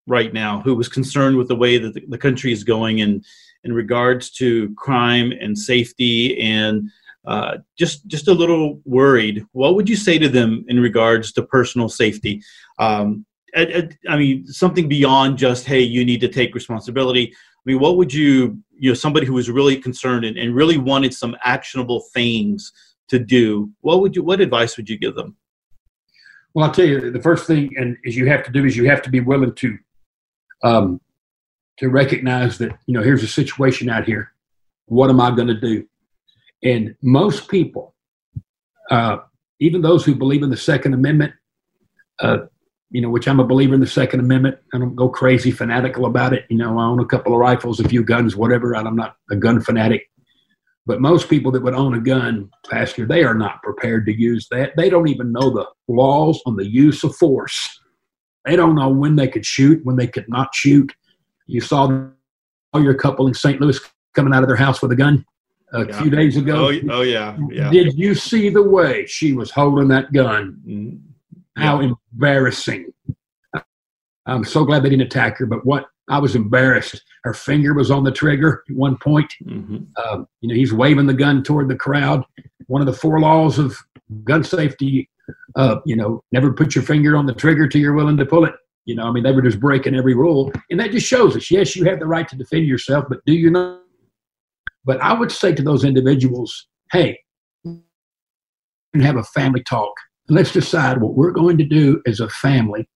right 0.07 0.33
now 0.33 0.61
who 0.61 0.75
was 0.75 0.89
concerned 0.89 1.37
with 1.37 1.49
the 1.49 1.57
way 1.57 1.77
that 1.77 2.09
the, 2.09 2.19
country 2.19 2.51
is 2.51 2.65
going 2.65 3.01
in 3.01 3.23
in 3.65 3.75
regards 3.75 4.31
to 4.31 4.73
crime 4.75 5.33
and 5.33 5.59
safety 5.59 6.41
and 6.41 6.89
uh, 7.27 7.59
just 7.77 8.07
just 8.07 8.27
a 8.27 8.33
little 8.33 8.81
worried, 8.87 9.45
what 9.53 9.75
would 9.75 9.87
you 9.87 9.97
say 9.97 10.17
to 10.17 10.31
them 10.31 10.65
in 10.69 10.81
regards 10.81 11.31
to 11.33 11.43
personal 11.43 11.91
safety? 11.91 12.41
Um, 12.79 13.27
I, 13.55 14.17
mean, 14.17 14.47
something 14.47 14.89
beyond 14.89 15.39
just 15.39 15.67
hey, 15.67 15.81
you 15.81 16.05
need 16.05 16.21
to 16.21 16.29
take 16.29 16.55
responsibility 16.55 17.35
mean, 17.67 17.81
what 17.81 17.97
would 17.97 18.13
you, 18.13 18.59
you 18.79 18.91
know, 18.91 18.95
somebody 18.95 19.27
who 19.27 19.35
was 19.35 19.51
really 19.51 19.77
concerned 19.77 20.25
and, 20.25 20.37
and 20.37 20.55
really 20.55 20.79
wanted 20.79 21.13
some 21.13 21.37
actionable 21.43 22.05
things 22.15 22.73
to 23.09 23.19
do, 23.19 23.71
what 23.81 24.01
would 24.01 24.17
you, 24.17 24.23
what 24.23 24.41
advice 24.41 24.77
would 24.77 24.89
you 24.89 24.99
give 24.99 25.15
them? 25.15 25.37
Well, 26.55 26.67
I'll 26.67 26.73
tell 26.73 26.87
you, 26.87 27.11
the 27.11 27.21
first 27.21 27.47
thing 27.47 27.71
and 27.77 27.97
is 28.05 28.17
you 28.17 28.27
have 28.27 28.45
to 28.45 28.51
do 28.51 28.65
is 28.65 28.77
you 28.77 28.89
have 28.89 29.03
to 29.03 29.11
be 29.11 29.21
willing 29.21 29.55
to, 29.55 29.79
um, 30.63 31.01
to 31.79 31.89
recognize 31.89 32.59
that 32.59 32.71
you 32.87 32.95
know 32.95 33.03
here's 33.03 33.23
a 33.23 33.29
situation 33.29 33.91
out 33.91 34.05
here. 34.05 34.33
What 34.87 35.11
am 35.11 35.21
I 35.21 35.31
going 35.35 35.49
to 35.49 35.61
do? 35.61 35.87
And 36.63 36.95
most 37.03 37.49
people, 37.49 37.95
uh, 38.91 39.19
even 39.61 39.83
those 39.83 40.05
who 40.05 40.15
believe 40.15 40.43
in 40.43 40.51
the 40.51 40.57
Second 40.57 40.95
Amendment, 40.95 41.35
uh, 42.21 42.39
you 42.91 43.01
know, 43.01 43.11
which 43.11 43.27
I'm 43.27 43.41
a 43.41 43.47
believer 43.47 43.75
in 43.75 43.81
the 43.81 43.87
Second 43.87 44.21
Amendment. 44.21 44.59
I 44.73 44.79
don't 44.79 44.95
go 44.95 45.09
crazy 45.09 45.51
fanatical 45.51 46.07
about 46.07 46.33
it. 46.33 46.45
You 46.49 46.57
know, 46.57 46.79
I 46.79 46.85
own 46.85 47.01
a 47.01 47.07
couple 47.07 47.33
of 47.33 47.39
rifles, 47.41 47.81
a 47.81 47.89
few 47.89 48.05
guns, 48.05 48.37
whatever. 48.37 48.77
I'm 48.77 48.97
not 48.97 49.17
a 49.31 49.37
gun 49.37 49.61
fanatic. 49.61 50.09
But 50.87 51.01
most 51.01 51.29
people 51.29 51.51
that 51.53 51.65
would 51.65 51.75
own 51.75 51.95
a 51.95 52.01
gun, 52.01 52.49
Pastor, 52.71 53.07
they 53.07 53.25
are 53.25 53.35
not 53.35 53.61
prepared 53.63 54.07
to 54.07 54.17
use 54.17 54.47
that. 54.53 54.73
They 54.77 54.89
don't 54.89 55.09
even 55.09 55.33
know 55.33 55.51
the 55.51 55.67
laws 55.89 56.41
on 56.47 56.55
the 56.55 56.67
use 56.67 57.03
of 57.03 57.17
force. 57.17 57.81
They 58.45 58.55
don't 58.55 58.77
know 58.77 58.89
when 58.89 59.17
they 59.17 59.27
could 59.27 59.45
shoot, 59.45 59.85
when 59.85 59.97
they 59.97 60.07
could 60.07 60.29
not 60.29 60.55
shoot. 60.55 60.93
You 61.47 61.61
saw 61.61 62.09
your 62.75 62.95
couple 62.95 63.27
in 63.27 63.35
St. 63.35 63.61
Louis 63.61 63.81
coming 64.15 64.33
out 64.33 64.45
of 64.45 64.49
their 64.49 64.57
house 64.57 64.81
with 64.81 64.93
a 64.93 64.97
gun 64.97 65.25
a 65.73 65.87
yeah. 65.87 66.01
few 66.01 66.11
days 66.11 66.37
ago. 66.37 66.69
Oh, 66.69 66.81
oh, 66.91 67.03
yeah, 67.03 67.37
yeah. 67.51 67.71
Did 67.71 67.95
you 67.99 68.15
see 68.15 68.49
the 68.49 68.63
way 68.63 69.07
she 69.07 69.33
was 69.33 69.51
holding 69.51 69.89
that 69.89 70.13
gun? 70.13 70.61
Mm-hmm. 70.65 71.06
How 71.57 71.81
embarrassing. 71.81 72.93
I'm 74.27 74.45
so 74.45 74.65
glad 74.65 74.83
they 74.83 74.91
didn't 74.91 75.07
attack 75.07 75.39
her, 75.39 75.47
but 75.47 75.65
what 75.65 75.87
I 76.09 76.19
was 76.19 76.37
embarrassed. 76.37 77.03
Her 77.25 77.35
finger 77.35 77.75
was 77.75 77.91
on 77.91 78.05
the 78.05 78.13
trigger 78.13 78.63
at 78.69 78.77
one 78.77 78.97
point. 78.97 79.33
Mm-hmm. 79.45 79.77
Um, 80.03 80.29
you 80.41 80.49
know, 80.49 80.55
he's 80.55 80.73
waving 80.73 81.07
the 81.07 81.15
gun 81.15 81.43
toward 81.43 81.69
the 81.69 81.77
crowd. 81.77 82.25
One 82.67 82.81
of 82.81 82.87
the 82.87 82.93
four 82.93 83.19
laws 83.19 83.59
of 83.59 83.77
gun 84.25 84.45
safety, 84.45 85.11
uh, 85.57 85.77
you 85.85 85.97
know, 85.97 86.23
never 86.31 86.53
put 86.53 86.75
your 86.75 86.85
finger 86.85 87.17
on 87.17 87.27
the 87.27 87.35
trigger 87.35 87.67
till 87.67 87.81
you're 87.81 87.95
willing 87.95 88.17
to 88.19 88.27
pull 88.27 88.45
it. 88.45 88.55
You 88.85 88.95
know, 88.95 89.05
I 89.05 89.11
mean, 89.11 89.25
they 89.25 89.33
were 89.33 89.43
just 89.43 89.59
breaking 89.59 89.97
every 89.97 90.15
rule, 90.15 90.53
and 90.71 90.79
that 90.79 90.93
just 90.93 91.09
shows 91.09 91.37
us. 91.37 91.51
Yes, 91.51 91.75
you 91.75 91.85
have 91.85 91.99
the 91.99 92.07
right 92.07 92.29
to 92.29 92.37
defend 92.37 92.67
yourself, 92.67 93.07
but 93.09 93.19
do 93.27 93.33
you 93.33 93.51
know 93.51 93.81
But 94.85 95.01
I 95.01 95.13
would 95.13 95.33
say 95.33 95.53
to 95.55 95.63
those 95.63 95.83
individuals, 95.83 96.69
hey, 96.93 97.19
have 98.95 99.17
a 99.17 99.25
family 99.25 99.65
talk. 99.65 99.93
Let's 100.29 100.53
decide 100.53 101.01
what 101.01 101.15
we're 101.15 101.31
going 101.31 101.59
to 101.59 101.65
do 101.65 102.03
as 102.07 102.21
a 102.21 102.29
family 102.29 102.89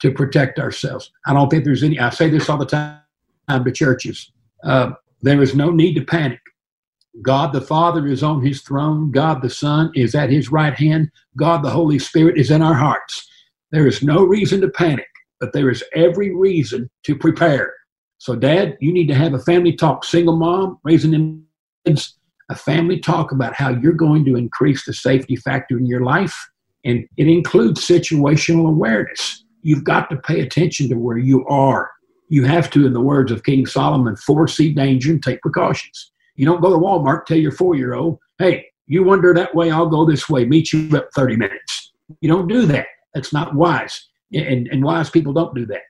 to 0.00 0.12
protect 0.12 0.58
ourselves. 0.58 1.10
I 1.26 1.32
don't 1.32 1.48
think 1.48 1.64
there's 1.64 1.82
any, 1.82 1.98
I 1.98 2.10
say 2.10 2.30
this 2.30 2.48
all 2.48 2.58
the 2.58 2.66
time 2.66 3.64
to 3.64 3.72
churches. 3.72 4.32
Uh, 4.64 4.90
there 5.22 5.42
is 5.42 5.54
no 5.54 5.70
need 5.70 5.94
to 5.94 6.04
panic. 6.04 6.40
God 7.22 7.52
the 7.52 7.60
Father 7.60 8.06
is 8.06 8.22
on 8.22 8.44
his 8.44 8.62
throne. 8.62 9.10
God 9.10 9.42
the 9.42 9.50
Son 9.50 9.90
is 9.94 10.14
at 10.14 10.30
his 10.30 10.52
right 10.52 10.74
hand. 10.74 11.10
God 11.36 11.62
the 11.62 11.70
Holy 11.70 11.98
Spirit 11.98 12.38
is 12.38 12.50
in 12.50 12.62
our 12.62 12.74
hearts. 12.74 13.28
There 13.72 13.86
is 13.86 14.02
no 14.02 14.24
reason 14.24 14.60
to 14.60 14.68
panic, 14.68 15.08
but 15.40 15.52
there 15.52 15.70
is 15.70 15.82
every 15.94 16.34
reason 16.34 16.88
to 17.04 17.16
prepare. 17.16 17.72
So, 18.18 18.34
Dad, 18.34 18.76
you 18.80 18.92
need 18.92 19.08
to 19.08 19.14
have 19.14 19.34
a 19.34 19.38
family 19.38 19.72
talk. 19.72 20.04
Single 20.04 20.36
mom, 20.36 20.78
raising 20.84 21.44
kids, 21.84 22.17
a 22.50 22.54
family 22.54 22.98
talk 22.98 23.32
about 23.32 23.54
how 23.54 23.70
you're 23.70 23.92
going 23.92 24.24
to 24.24 24.36
increase 24.36 24.84
the 24.84 24.92
safety 24.92 25.36
factor 25.36 25.78
in 25.78 25.86
your 25.86 26.02
life. 26.02 26.36
And 26.84 27.06
it 27.16 27.28
includes 27.28 27.86
situational 27.86 28.68
awareness. 28.68 29.44
You've 29.62 29.84
got 29.84 30.08
to 30.10 30.16
pay 30.16 30.40
attention 30.40 30.88
to 30.88 30.94
where 30.94 31.18
you 31.18 31.46
are. 31.46 31.90
You 32.28 32.44
have 32.44 32.70
to, 32.70 32.86
in 32.86 32.92
the 32.92 33.00
words 33.00 33.32
of 33.32 33.44
King 33.44 33.66
Solomon, 33.66 34.16
foresee 34.16 34.72
danger 34.72 35.12
and 35.12 35.22
take 35.22 35.40
precautions. 35.42 36.12
You 36.36 36.46
don't 36.46 36.60
go 36.60 36.70
to 36.70 36.78
Walmart, 36.78 37.26
tell 37.26 37.36
your 37.36 37.52
four 37.52 37.74
year 37.74 37.94
old, 37.94 38.18
hey, 38.38 38.66
you 38.86 39.04
wander 39.04 39.34
that 39.34 39.54
way, 39.54 39.70
I'll 39.70 39.88
go 39.88 40.06
this 40.06 40.28
way, 40.28 40.44
meet 40.44 40.72
you 40.72 40.96
up 40.96 41.08
30 41.14 41.36
minutes. 41.36 41.92
You 42.20 42.28
don't 42.28 42.48
do 42.48 42.64
that. 42.66 42.86
That's 43.14 43.32
not 43.32 43.54
wise. 43.54 44.08
And, 44.32 44.68
and 44.68 44.84
wise 44.84 45.10
people 45.10 45.32
don't 45.32 45.54
do 45.54 45.66
that. 45.66 45.82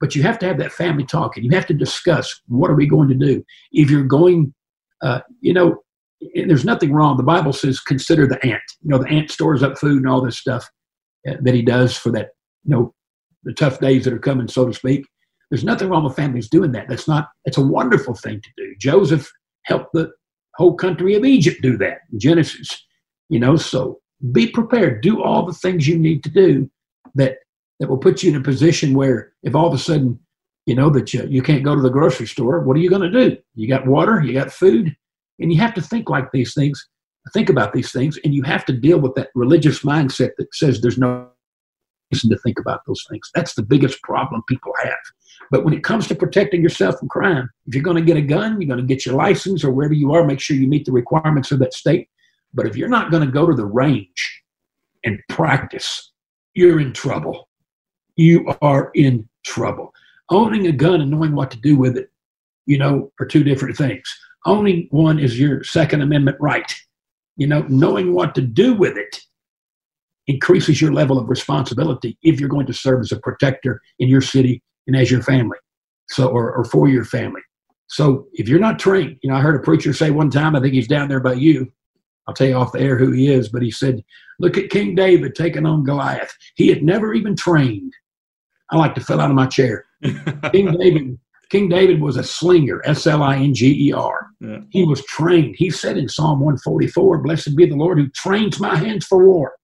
But 0.00 0.14
you 0.14 0.22
have 0.22 0.38
to 0.40 0.46
have 0.46 0.58
that 0.58 0.72
family 0.72 1.04
talk 1.04 1.36
and 1.36 1.44
you 1.44 1.50
have 1.52 1.66
to 1.66 1.74
discuss 1.74 2.42
what 2.48 2.70
are 2.70 2.74
we 2.74 2.86
going 2.86 3.08
to 3.08 3.14
do. 3.14 3.44
If 3.72 3.90
you're 3.90 4.04
going, 4.04 4.54
uh, 5.02 5.20
you 5.40 5.54
know, 5.54 5.82
there's 6.34 6.64
nothing 6.64 6.92
wrong. 6.92 7.16
The 7.16 7.22
Bible 7.22 7.52
says 7.52 7.80
consider 7.80 8.26
the 8.26 8.44
ant. 8.44 8.62
You 8.82 8.90
know, 8.90 8.98
the 8.98 9.08
ant 9.08 9.30
stores 9.30 9.62
up 9.62 9.78
food 9.78 9.98
and 9.98 10.08
all 10.08 10.20
this 10.20 10.38
stuff 10.38 10.68
uh, 11.28 11.34
that 11.40 11.54
he 11.54 11.62
does 11.62 11.96
for 11.96 12.10
that, 12.12 12.30
you 12.64 12.74
know, 12.74 12.94
the 13.44 13.52
tough 13.52 13.78
days 13.80 14.04
that 14.04 14.12
are 14.12 14.18
coming, 14.18 14.48
so 14.48 14.66
to 14.66 14.74
speak. 14.74 15.06
There's 15.50 15.64
nothing 15.64 15.88
wrong 15.88 16.04
with 16.04 16.16
families 16.16 16.48
doing 16.48 16.72
that. 16.72 16.88
That's 16.88 17.06
not, 17.06 17.28
it's 17.44 17.58
a 17.58 17.64
wonderful 17.64 18.14
thing 18.14 18.40
to 18.40 18.50
do. 18.56 18.74
Joseph 18.78 19.30
helped 19.64 19.92
the 19.92 20.10
whole 20.56 20.74
country 20.74 21.14
of 21.14 21.24
Egypt 21.24 21.62
do 21.62 21.76
that 21.78 21.98
in 22.12 22.18
Genesis, 22.18 22.84
you 23.28 23.38
know, 23.38 23.56
so 23.56 24.00
be 24.32 24.48
prepared. 24.48 25.02
Do 25.02 25.22
all 25.22 25.46
the 25.46 25.52
things 25.52 25.86
you 25.86 25.98
need 25.98 26.24
to 26.24 26.30
do 26.30 26.68
that, 27.14 27.38
that 27.78 27.88
will 27.88 27.98
put 27.98 28.22
you 28.22 28.30
in 28.30 28.36
a 28.36 28.42
position 28.42 28.94
where 28.94 29.32
if 29.42 29.54
all 29.54 29.68
of 29.68 29.74
a 29.74 29.78
sudden, 29.78 30.18
you 30.64 30.74
know, 30.74 30.90
that 30.90 31.14
you, 31.14 31.24
you 31.28 31.42
can't 31.42 31.62
go 31.62 31.76
to 31.76 31.82
the 31.82 31.90
grocery 31.90 32.26
store, 32.26 32.60
what 32.60 32.76
are 32.76 32.80
you 32.80 32.90
going 32.90 33.12
to 33.12 33.30
do? 33.30 33.36
You 33.54 33.68
got 33.68 33.86
water, 33.86 34.20
you 34.22 34.32
got 34.32 34.50
food, 34.50 34.96
and 35.38 35.52
you 35.52 35.60
have 35.60 35.74
to 35.74 35.82
think 35.82 36.08
like 36.08 36.30
these 36.32 36.54
things, 36.54 36.88
think 37.32 37.48
about 37.48 37.72
these 37.72 37.92
things, 37.92 38.18
and 38.24 38.34
you 38.34 38.42
have 38.42 38.64
to 38.66 38.72
deal 38.72 38.98
with 38.98 39.14
that 39.14 39.30
religious 39.34 39.80
mindset 39.80 40.30
that 40.38 40.54
says 40.54 40.80
there's 40.80 40.98
no 40.98 41.28
reason 42.12 42.30
to 42.30 42.38
think 42.38 42.58
about 42.58 42.80
those 42.86 43.04
things. 43.10 43.30
That's 43.34 43.54
the 43.54 43.62
biggest 43.62 44.02
problem 44.02 44.42
people 44.48 44.72
have. 44.82 44.98
But 45.50 45.64
when 45.64 45.74
it 45.74 45.84
comes 45.84 46.06
to 46.08 46.14
protecting 46.14 46.62
yourself 46.62 46.98
from 46.98 47.08
crime, 47.08 47.48
if 47.66 47.74
you're 47.74 47.84
going 47.84 47.96
to 47.96 48.02
get 48.02 48.16
a 48.16 48.22
gun, 48.22 48.60
you're 48.60 48.68
going 48.68 48.86
to 48.86 48.94
get 48.94 49.04
your 49.04 49.16
license 49.16 49.64
or 49.64 49.70
wherever 49.70 49.94
you 49.94 50.12
are, 50.12 50.24
make 50.24 50.40
sure 50.40 50.56
you 50.56 50.68
meet 50.68 50.84
the 50.84 50.92
requirements 50.92 51.52
of 51.52 51.58
that 51.60 51.74
state. 51.74 52.08
But 52.54 52.66
if 52.66 52.76
you're 52.76 52.88
not 52.88 53.10
going 53.10 53.24
to 53.24 53.30
go 53.30 53.46
to 53.46 53.54
the 53.54 53.66
range 53.66 54.42
and 55.04 55.20
practice, 55.28 56.12
you're 56.54 56.80
in 56.80 56.92
trouble. 56.92 57.48
You 58.16 58.54
are 58.62 58.90
in 58.94 59.28
trouble. 59.44 59.92
Owning 60.30 60.66
a 60.66 60.72
gun 60.72 61.00
and 61.00 61.10
knowing 61.10 61.34
what 61.34 61.50
to 61.52 61.60
do 61.60 61.76
with 61.76 61.96
it, 61.96 62.10
you 62.64 62.78
know, 62.78 63.12
are 63.20 63.26
two 63.26 63.44
different 63.44 63.76
things. 63.76 64.02
Owning 64.46 64.86
one 64.90 65.18
is 65.18 65.38
your 65.38 65.64
Second 65.64 66.02
Amendment 66.02 66.36
right. 66.40 66.72
You 67.36 67.48
know, 67.48 67.66
knowing 67.68 68.14
what 68.14 68.34
to 68.36 68.40
do 68.40 68.74
with 68.74 68.96
it 68.96 69.20
increases 70.28 70.80
your 70.80 70.92
level 70.92 71.18
of 71.18 71.28
responsibility 71.28 72.16
if 72.22 72.40
you're 72.40 72.48
going 72.48 72.66
to 72.66 72.72
serve 72.72 73.00
as 73.00 73.12
a 73.12 73.20
protector 73.20 73.80
in 73.98 74.08
your 74.08 74.20
city 74.20 74.62
and 74.86 74.96
as 74.96 75.10
your 75.10 75.22
family, 75.22 75.58
so 76.08 76.28
or, 76.28 76.52
or 76.52 76.64
for 76.64 76.88
your 76.88 77.04
family. 77.04 77.42
So 77.88 78.26
if 78.32 78.48
you're 78.48 78.60
not 78.60 78.78
trained, 78.78 79.18
you 79.22 79.30
know, 79.30 79.36
I 79.36 79.40
heard 79.40 79.56
a 79.56 79.64
preacher 79.64 79.92
say 79.92 80.10
one 80.10 80.30
time, 80.30 80.56
I 80.56 80.60
think 80.60 80.74
he's 80.74 80.88
down 80.88 81.08
there 81.08 81.20
by 81.20 81.34
you. 81.34 81.72
I'll 82.26 82.34
tell 82.34 82.48
you 82.48 82.54
off 82.54 82.72
the 82.72 82.80
air 82.80 82.98
who 82.98 83.12
he 83.12 83.32
is, 83.32 83.48
but 83.48 83.62
he 83.62 83.70
said, 83.70 84.02
Look 84.38 84.58
at 84.58 84.70
King 84.70 84.94
David 84.94 85.34
taking 85.34 85.64
on 85.64 85.84
Goliath. 85.84 86.36
He 86.56 86.68
had 86.68 86.82
never 86.82 87.14
even 87.14 87.36
trained. 87.36 87.92
I 88.70 88.76
like 88.76 88.94
to 88.96 89.00
fell 89.00 89.20
out 89.20 89.30
of 89.30 89.36
my 89.36 89.46
chair. 89.46 89.86
King 90.52 90.76
David, 90.78 91.18
King 91.50 91.68
David 91.68 92.00
was 92.00 92.16
a 92.16 92.24
slinger, 92.24 92.80
S 92.84 93.06
L 93.06 93.22
I 93.22 93.36
N 93.36 93.54
G 93.54 93.88
E 93.88 93.92
R. 93.92 94.28
Yeah. 94.40 94.58
He 94.70 94.84
was 94.84 95.04
trained. 95.06 95.54
He 95.56 95.70
said 95.70 95.96
in 95.96 96.08
Psalm 96.08 96.40
144, 96.40 97.18
Blessed 97.18 97.56
be 97.56 97.66
the 97.66 97.76
Lord 97.76 97.98
who 97.98 98.08
trains 98.08 98.58
my 98.58 98.76
hands 98.76 99.06
for 99.06 99.24
war. 99.24 99.54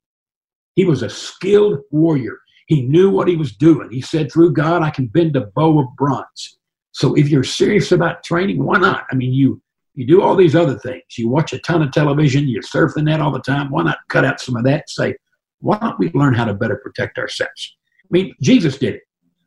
He 0.74 0.84
was 0.84 1.02
a 1.02 1.10
skilled 1.10 1.80
warrior. 1.90 2.38
He 2.66 2.82
knew 2.82 3.10
what 3.10 3.28
he 3.28 3.36
was 3.36 3.56
doing. 3.56 3.90
He 3.90 4.00
said, 4.00 4.30
Through 4.32 4.52
God, 4.52 4.82
I 4.82 4.90
can 4.90 5.06
bend 5.06 5.36
a 5.36 5.46
bow 5.46 5.80
of 5.80 5.86
bronze. 5.96 6.58
So 6.92 7.14
if 7.14 7.28
you're 7.28 7.44
serious 7.44 7.90
about 7.90 8.22
training, 8.22 8.62
why 8.64 8.78
not? 8.78 9.04
I 9.10 9.14
mean, 9.14 9.32
you 9.32 9.60
you 9.94 10.06
do 10.06 10.22
all 10.22 10.36
these 10.36 10.56
other 10.56 10.78
things. 10.78 11.02
You 11.18 11.28
watch 11.28 11.52
a 11.52 11.58
ton 11.58 11.82
of 11.82 11.92
television, 11.92 12.48
you 12.48 12.62
surf 12.62 12.92
the 12.94 13.02
net 13.02 13.20
all 13.20 13.30
the 13.30 13.40
time. 13.40 13.70
Why 13.70 13.82
not 13.82 13.98
cut 14.08 14.24
out 14.24 14.40
some 14.40 14.56
of 14.56 14.64
that 14.64 14.72
and 14.74 14.88
say, 14.88 15.16
why 15.60 15.78
don't 15.78 15.98
we 15.98 16.10
learn 16.12 16.34
how 16.34 16.44
to 16.44 16.54
better 16.54 16.76
protect 16.76 17.18
ourselves? 17.18 17.76
I 18.04 18.08
mean, 18.10 18.34
Jesus 18.40 18.78
did 18.78 18.94
it. 18.94 19.02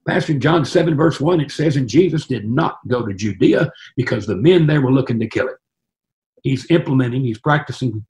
Pastor 0.07 0.35
John 0.35 0.65
7, 0.65 0.95
verse 0.95 1.19
1, 1.19 1.41
it 1.41 1.51
says, 1.51 1.75
And 1.75 1.89
Jesus 1.89 2.27
did 2.27 2.45
not 2.45 2.77
go 2.87 3.05
to 3.05 3.13
Judea 3.13 3.71
because 3.95 4.27
the 4.27 4.35
men 4.35 4.67
there 4.67 4.81
were 4.81 4.91
looking 4.91 5.19
to 5.19 5.27
kill 5.27 5.47
him. 5.47 5.55
He's 6.43 6.69
implementing, 6.69 7.23
he's 7.23 7.39
practicing 7.39 8.05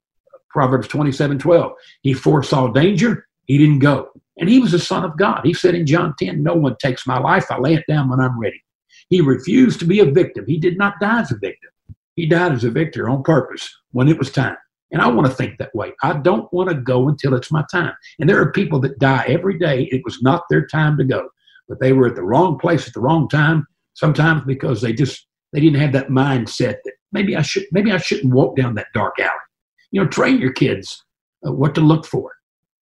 Proverbs 0.50 0.88
27, 0.88 1.38
12. 1.38 1.72
He 2.02 2.12
foresaw 2.12 2.68
danger, 2.68 3.26
he 3.46 3.56
didn't 3.56 3.78
go. 3.78 4.10
And 4.38 4.48
he 4.48 4.58
was 4.58 4.74
a 4.74 4.78
son 4.78 5.04
of 5.04 5.16
God. 5.16 5.40
He 5.44 5.54
said 5.54 5.74
in 5.74 5.86
John 5.86 6.14
10, 6.18 6.42
No 6.42 6.54
one 6.54 6.76
takes 6.78 7.06
my 7.06 7.18
life, 7.18 7.46
I 7.50 7.58
lay 7.58 7.74
it 7.74 7.84
down 7.88 8.10
when 8.10 8.20
I'm 8.20 8.38
ready. 8.38 8.62
He 9.08 9.20
refused 9.20 9.78
to 9.80 9.86
be 9.86 10.00
a 10.00 10.10
victim. 10.10 10.44
He 10.46 10.58
did 10.58 10.76
not 10.76 11.00
die 11.00 11.20
as 11.20 11.32
a 11.32 11.38
victim. 11.38 11.70
He 12.16 12.26
died 12.26 12.52
as 12.52 12.64
a 12.64 12.70
victor 12.70 13.08
on 13.08 13.22
purpose 13.22 13.68
when 13.92 14.08
it 14.08 14.18
was 14.18 14.30
time. 14.30 14.56
And 14.92 15.02
I 15.02 15.08
want 15.08 15.26
to 15.26 15.32
think 15.34 15.58
that 15.58 15.74
way. 15.74 15.92
I 16.02 16.14
don't 16.14 16.52
want 16.52 16.68
to 16.68 16.74
go 16.74 17.08
until 17.08 17.34
it's 17.34 17.50
my 17.50 17.64
time. 17.70 17.92
And 18.18 18.28
there 18.28 18.40
are 18.40 18.52
people 18.52 18.80
that 18.80 18.98
die 18.98 19.24
every 19.28 19.58
day. 19.58 19.88
It 19.90 20.02
was 20.04 20.22
not 20.22 20.44
their 20.48 20.66
time 20.66 20.96
to 20.98 21.04
go, 21.04 21.28
but 21.68 21.80
they 21.80 21.92
were 21.92 22.06
at 22.06 22.14
the 22.14 22.22
wrong 22.22 22.58
place 22.58 22.86
at 22.86 22.94
the 22.94 23.00
wrong 23.00 23.28
time. 23.28 23.66
Sometimes 23.94 24.42
because 24.46 24.80
they 24.80 24.92
just 24.92 25.26
they 25.52 25.60
didn't 25.60 25.80
have 25.80 25.92
that 25.92 26.08
mindset 26.08 26.76
that 26.84 26.92
maybe 27.12 27.36
I 27.36 27.42
should 27.42 27.64
maybe 27.72 27.92
I 27.92 27.98
shouldn't 27.98 28.32
walk 28.32 28.56
down 28.56 28.74
that 28.74 28.92
dark 28.94 29.18
alley. 29.18 29.30
You 29.90 30.02
know, 30.02 30.08
train 30.08 30.38
your 30.38 30.52
kids 30.52 31.02
uh, 31.46 31.52
what 31.52 31.74
to 31.76 31.80
look 31.80 32.06
for. 32.06 32.32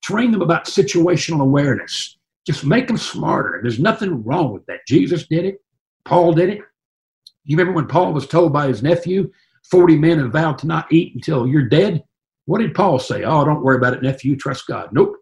Train 0.02 0.32
them 0.32 0.42
about 0.42 0.66
situational 0.66 1.42
awareness. 1.42 2.18
Just 2.46 2.64
make 2.64 2.88
them 2.88 2.96
smarter. 2.96 3.60
There's 3.62 3.78
nothing 3.78 4.24
wrong 4.24 4.52
with 4.52 4.66
that. 4.66 4.80
Jesus 4.88 5.26
did 5.28 5.44
it. 5.44 5.58
Paul 6.04 6.32
did 6.32 6.48
it. 6.48 6.60
You 7.44 7.56
remember 7.56 7.76
when 7.76 7.86
Paul 7.86 8.12
was 8.12 8.26
told 8.26 8.52
by 8.52 8.68
his 8.68 8.82
nephew, 8.82 9.30
40 9.70 9.96
men 9.96 10.18
have 10.18 10.32
vowed 10.32 10.58
to 10.58 10.66
not 10.66 10.92
eat 10.92 11.14
until 11.14 11.46
you're 11.46 11.68
dead? 11.68 12.02
What 12.46 12.58
did 12.58 12.74
Paul 12.74 12.98
say? 12.98 13.22
Oh, 13.22 13.44
don't 13.44 13.62
worry 13.62 13.76
about 13.76 13.94
it, 13.94 14.02
nephew. 14.02 14.36
Trust 14.36 14.66
God. 14.66 14.88
Nope. 14.92 15.16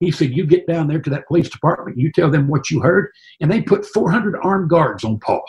He 0.00 0.10
said, 0.10 0.36
You 0.36 0.46
get 0.46 0.66
down 0.66 0.88
there 0.88 1.00
to 1.00 1.10
that 1.10 1.26
police 1.26 1.48
department, 1.48 1.98
you 1.98 2.12
tell 2.12 2.30
them 2.30 2.48
what 2.48 2.70
you 2.70 2.80
heard, 2.80 3.10
and 3.40 3.50
they 3.50 3.62
put 3.62 3.86
400 3.86 4.36
armed 4.42 4.70
guards 4.70 5.04
on 5.04 5.18
Paul. 5.18 5.44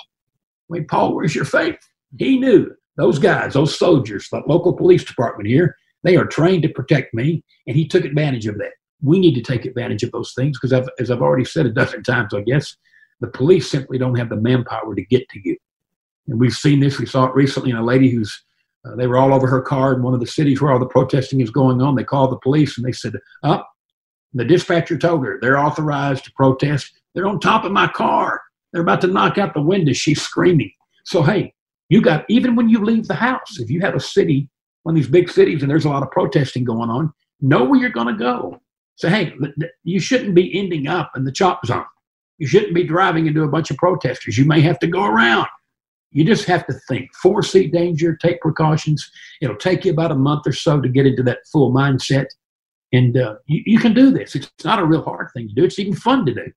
I 0.69 0.73
mean, 0.73 0.87
Paul, 0.87 1.15
where's 1.15 1.35
your 1.35 1.45
faith? 1.45 1.77
He 2.17 2.39
knew 2.39 2.71
those 2.97 3.19
guys, 3.19 3.53
those 3.53 3.77
soldiers, 3.77 4.27
the 4.29 4.41
local 4.47 4.73
police 4.73 5.03
department 5.03 5.47
here, 5.47 5.75
they 6.03 6.15
are 6.15 6.25
trained 6.25 6.63
to 6.63 6.69
protect 6.69 7.13
me, 7.13 7.43
and 7.67 7.75
he 7.75 7.87
took 7.87 8.05
advantage 8.05 8.47
of 8.47 8.57
that. 8.57 8.71
We 9.01 9.19
need 9.19 9.35
to 9.35 9.41
take 9.41 9.65
advantage 9.65 10.03
of 10.03 10.11
those 10.11 10.33
things 10.33 10.57
because, 10.59 10.89
as 10.99 11.11
I've 11.11 11.21
already 11.21 11.45
said 11.45 11.65
a 11.65 11.71
dozen 11.71 12.03
times, 12.03 12.33
I 12.33 12.41
guess, 12.41 12.75
the 13.19 13.27
police 13.27 13.69
simply 13.69 13.97
don't 13.97 14.17
have 14.17 14.29
the 14.29 14.35
manpower 14.35 14.95
to 14.95 15.05
get 15.05 15.27
to 15.29 15.39
you. 15.43 15.57
And 16.27 16.39
we've 16.39 16.53
seen 16.53 16.79
this. 16.79 16.99
We 16.99 17.05
saw 17.05 17.25
it 17.25 17.35
recently 17.35 17.71
in 17.71 17.77
a 17.77 17.85
lady 17.85 18.09
who's, 18.09 18.43
uh, 18.85 18.95
they 18.95 19.07
were 19.07 19.17
all 19.17 19.33
over 19.33 19.47
her 19.47 19.61
car 19.61 19.93
in 19.93 20.01
one 20.01 20.13
of 20.13 20.19
the 20.19 20.27
cities 20.27 20.61
where 20.61 20.71
all 20.71 20.79
the 20.79 20.85
protesting 20.85 21.41
is 21.41 21.49
going 21.49 21.81
on. 21.81 21.95
They 21.95 22.03
called 22.03 22.31
the 22.31 22.39
police 22.39 22.77
and 22.77 22.85
they 22.85 22.91
said, 22.91 23.13
up. 23.43 23.67
Oh, 23.69 23.76
the 24.33 24.45
dispatcher 24.45 24.97
told 24.97 25.25
her 25.25 25.39
they're 25.41 25.57
authorized 25.57 26.25
to 26.25 26.31
protest. 26.33 26.91
They're 27.15 27.27
on 27.27 27.39
top 27.39 27.63
of 27.63 27.71
my 27.71 27.87
car. 27.87 28.41
They're 28.71 28.81
about 28.81 29.01
to 29.01 29.07
knock 29.07 29.37
out 29.37 29.53
the 29.53 29.61
window. 29.61 29.93
She's 29.93 30.21
screaming. 30.21 30.71
So, 31.05 31.23
hey, 31.23 31.53
you 31.89 32.01
got, 32.01 32.25
even 32.29 32.55
when 32.55 32.69
you 32.69 32.83
leave 32.83 33.07
the 33.07 33.15
house, 33.15 33.59
if 33.59 33.69
you 33.69 33.79
have 33.81 33.95
a 33.95 33.99
city, 33.99 34.49
one 34.83 34.95
of 34.95 34.97
these 34.97 35.09
big 35.09 35.29
cities, 35.29 35.61
and 35.61 35.71
there's 35.71 35.85
a 35.85 35.89
lot 35.89 36.03
of 36.03 36.11
protesting 36.11 36.63
going 36.63 36.89
on, 36.89 37.11
know 37.41 37.63
where 37.63 37.79
you're 37.79 37.89
going 37.89 38.07
to 38.07 38.13
go. 38.13 38.59
So, 38.95 39.09
hey, 39.09 39.33
you 39.83 39.99
shouldn't 39.99 40.35
be 40.35 40.57
ending 40.57 40.87
up 40.87 41.11
in 41.15 41.23
the 41.23 41.31
chop 41.31 41.65
zone. 41.65 41.85
You 42.39 42.47
shouldn't 42.47 42.73
be 42.73 42.83
driving 42.83 43.27
into 43.27 43.43
a 43.43 43.47
bunch 43.47 43.71
of 43.71 43.77
protesters. 43.77 44.37
You 44.37 44.45
may 44.45 44.61
have 44.61 44.79
to 44.79 44.87
go 44.87 45.05
around. 45.05 45.47
You 46.11 46.23
just 46.23 46.45
have 46.45 46.65
to 46.67 46.73
think, 46.87 47.09
foresee 47.15 47.67
danger, 47.67 48.15
take 48.15 48.41
precautions. 48.41 49.09
It'll 49.41 49.55
take 49.55 49.85
you 49.85 49.91
about 49.91 50.11
a 50.11 50.15
month 50.15 50.47
or 50.47 50.53
so 50.53 50.81
to 50.81 50.89
get 50.89 51.05
into 51.05 51.23
that 51.23 51.39
full 51.51 51.71
mindset. 51.71 52.25
And 52.93 53.17
uh, 53.17 53.35
you, 53.45 53.63
you, 53.65 53.79
can 53.79 53.93
do 53.93 54.11
this. 54.11 54.35
It's 54.35 54.49
not 54.63 54.79
a 54.79 54.85
real 54.85 55.03
hard 55.03 55.29
thing 55.33 55.47
to 55.49 55.53
do. 55.53 55.65
It's 55.65 55.77
even 55.77 55.93
fun 55.93 56.25
to 56.25 56.33
do. 56.33 56.51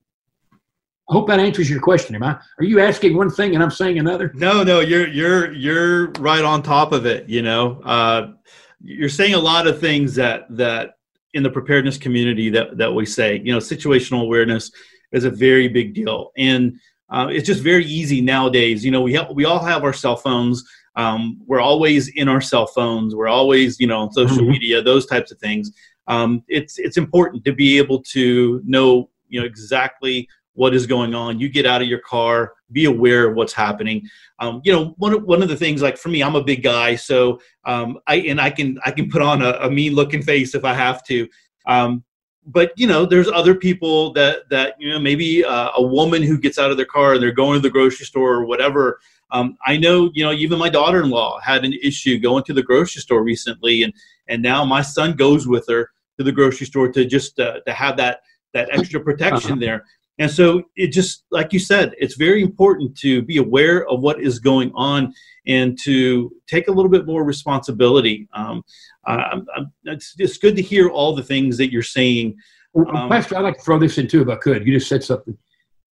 I 1.08 1.12
hope 1.12 1.26
that 1.26 1.40
answers 1.40 1.68
your 1.68 1.80
question. 1.80 2.14
Am 2.14 2.22
I? 2.22 2.38
Are 2.58 2.64
you 2.64 2.78
asking 2.78 3.16
one 3.16 3.30
thing 3.30 3.54
and 3.54 3.64
I'm 3.64 3.70
saying 3.72 3.98
another? 3.98 4.30
No, 4.34 4.62
no, 4.62 4.78
you're 4.78 5.08
you're 5.08 5.52
you're 5.52 6.10
right 6.20 6.44
on 6.44 6.62
top 6.62 6.92
of 6.92 7.04
it. 7.04 7.28
You 7.28 7.42
know, 7.42 7.80
uh, 7.84 8.32
you're 8.80 9.08
saying 9.08 9.34
a 9.34 9.38
lot 9.38 9.66
of 9.66 9.80
things 9.80 10.14
that 10.14 10.46
that 10.50 10.98
in 11.34 11.42
the 11.42 11.50
preparedness 11.50 11.98
community 11.98 12.48
that 12.50 12.78
that 12.78 12.94
we 12.94 13.06
say. 13.06 13.40
You 13.44 13.52
know, 13.52 13.58
situational 13.58 14.22
awareness 14.22 14.70
is 15.10 15.24
a 15.24 15.30
very 15.30 15.66
big 15.66 15.94
deal, 15.94 16.30
and 16.36 16.78
uh, 17.10 17.26
it's 17.28 17.46
just 17.46 17.62
very 17.62 17.84
easy 17.84 18.20
nowadays. 18.20 18.84
You 18.84 18.92
know, 18.92 19.02
we 19.02 19.14
ha- 19.14 19.32
we 19.32 19.44
all 19.44 19.64
have 19.64 19.82
our 19.82 19.92
cell 19.92 20.16
phones. 20.16 20.64
Um, 20.96 21.40
we're 21.46 21.60
always 21.60 22.08
in 22.08 22.28
our 22.28 22.40
cell 22.40 22.66
phones. 22.66 23.14
We're 23.14 23.28
always, 23.28 23.78
you 23.80 23.86
know, 23.86 24.00
on 24.00 24.12
social 24.12 24.38
mm-hmm. 24.38 24.50
media, 24.50 24.82
those 24.82 25.06
types 25.06 25.30
of 25.30 25.38
things. 25.38 25.72
Um, 26.10 26.42
it's 26.48 26.76
it's 26.78 26.96
important 26.96 27.44
to 27.44 27.52
be 27.52 27.78
able 27.78 28.02
to 28.14 28.60
know, 28.64 29.08
you 29.28 29.38
know, 29.38 29.46
exactly 29.46 30.28
what 30.54 30.74
is 30.74 30.84
going 30.84 31.14
on. 31.14 31.38
You 31.38 31.48
get 31.48 31.66
out 31.66 31.82
of 31.82 31.86
your 31.86 32.00
car, 32.00 32.54
be 32.72 32.86
aware 32.86 33.28
of 33.28 33.36
what's 33.36 33.52
happening. 33.52 34.08
Um, 34.40 34.60
you 34.64 34.72
know, 34.72 34.94
one 34.98 35.14
of, 35.14 35.22
one 35.22 35.40
of 35.40 35.48
the 35.48 35.56
things, 35.56 35.82
like 35.82 35.96
for 35.96 36.08
me, 36.08 36.20
I'm 36.20 36.34
a 36.34 36.42
big 36.42 36.64
guy, 36.64 36.96
so 36.96 37.40
um, 37.64 38.00
I 38.08 38.16
and 38.16 38.40
I 38.40 38.50
can 38.50 38.76
I 38.84 38.90
can 38.90 39.08
put 39.08 39.22
on 39.22 39.40
a, 39.40 39.50
a 39.60 39.70
mean 39.70 39.94
looking 39.94 40.20
face 40.20 40.52
if 40.56 40.64
I 40.64 40.74
have 40.74 41.04
to. 41.04 41.28
Um, 41.66 42.02
but 42.44 42.72
you 42.76 42.88
know, 42.88 43.06
there's 43.06 43.28
other 43.28 43.54
people 43.54 44.12
that 44.14 44.48
that 44.50 44.74
you 44.80 44.90
know 44.90 44.98
maybe 44.98 45.44
uh, 45.44 45.70
a 45.76 45.82
woman 45.82 46.24
who 46.24 46.38
gets 46.38 46.58
out 46.58 46.72
of 46.72 46.76
their 46.76 46.86
car 46.86 47.14
and 47.14 47.22
they're 47.22 47.30
going 47.30 47.54
to 47.54 47.62
the 47.62 47.70
grocery 47.70 48.06
store 48.06 48.34
or 48.34 48.46
whatever. 48.46 48.98
Um, 49.30 49.56
I 49.64 49.76
know, 49.76 50.10
you 50.12 50.24
know, 50.24 50.32
even 50.32 50.58
my 50.58 50.70
daughter-in-law 50.70 51.38
had 51.38 51.64
an 51.64 51.72
issue 51.72 52.18
going 52.18 52.42
to 52.44 52.52
the 52.52 52.64
grocery 52.64 53.00
store 53.00 53.22
recently, 53.22 53.84
and 53.84 53.94
and 54.26 54.42
now 54.42 54.64
my 54.64 54.82
son 54.82 55.12
goes 55.12 55.46
with 55.46 55.68
her 55.68 55.90
to 56.20 56.24
the 56.24 56.32
grocery 56.32 56.66
store 56.66 56.92
to 56.92 57.06
just 57.06 57.40
uh, 57.40 57.60
to 57.66 57.72
have 57.72 57.96
that 57.96 58.20
that 58.52 58.68
extra 58.72 59.00
protection 59.00 59.52
uh-huh. 59.52 59.60
there. 59.60 59.84
And 60.18 60.30
so 60.30 60.64
it 60.76 60.88
just, 60.88 61.24
like 61.30 61.50
you 61.54 61.58
said, 61.58 61.94
it's 61.96 62.16
very 62.16 62.42
important 62.42 62.94
to 62.98 63.22
be 63.22 63.38
aware 63.38 63.88
of 63.88 64.00
what 64.00 64.20
is 64.20 64.38
going 64.38 64.70
on 64.74 65.14
and 65.46 65.78
to 65.84 66.30
take 66.46 66.68
a 66.68 66.70
little 66.70 66.90
bit 66.90 67.06
more 67.06 67.24
responsibility. 67.24 68.28
Um, 68.34 68.62
uh, 69.06 69.40
it's, 69.84 70.14
it's 70.18 70.36
good 70.36 70.56
to 70.56 70.62
hear 70.62 70.90
all 70.90 71.14
the 71.14 71.22
things 71.22 71.56
that 71.56 71.72
you're 71.72 71.82
saying. 71.82 72.36
Um, 72.76 73.08
Pastor, 73.08 73.38
I'd 73.38 73.44
like 73.44 73.56
to 73.56 73.62
throw 73.62 73.78
this 73.78 73.96
in 73.96 74.08
too, 74.08 74.20
if 74.20 74.28
I 74.28 74.36
could. 74.36 74.66
You 74.66 74.74
just 74.74 74.88
said 74.88 75.02
something. 75.02 75.38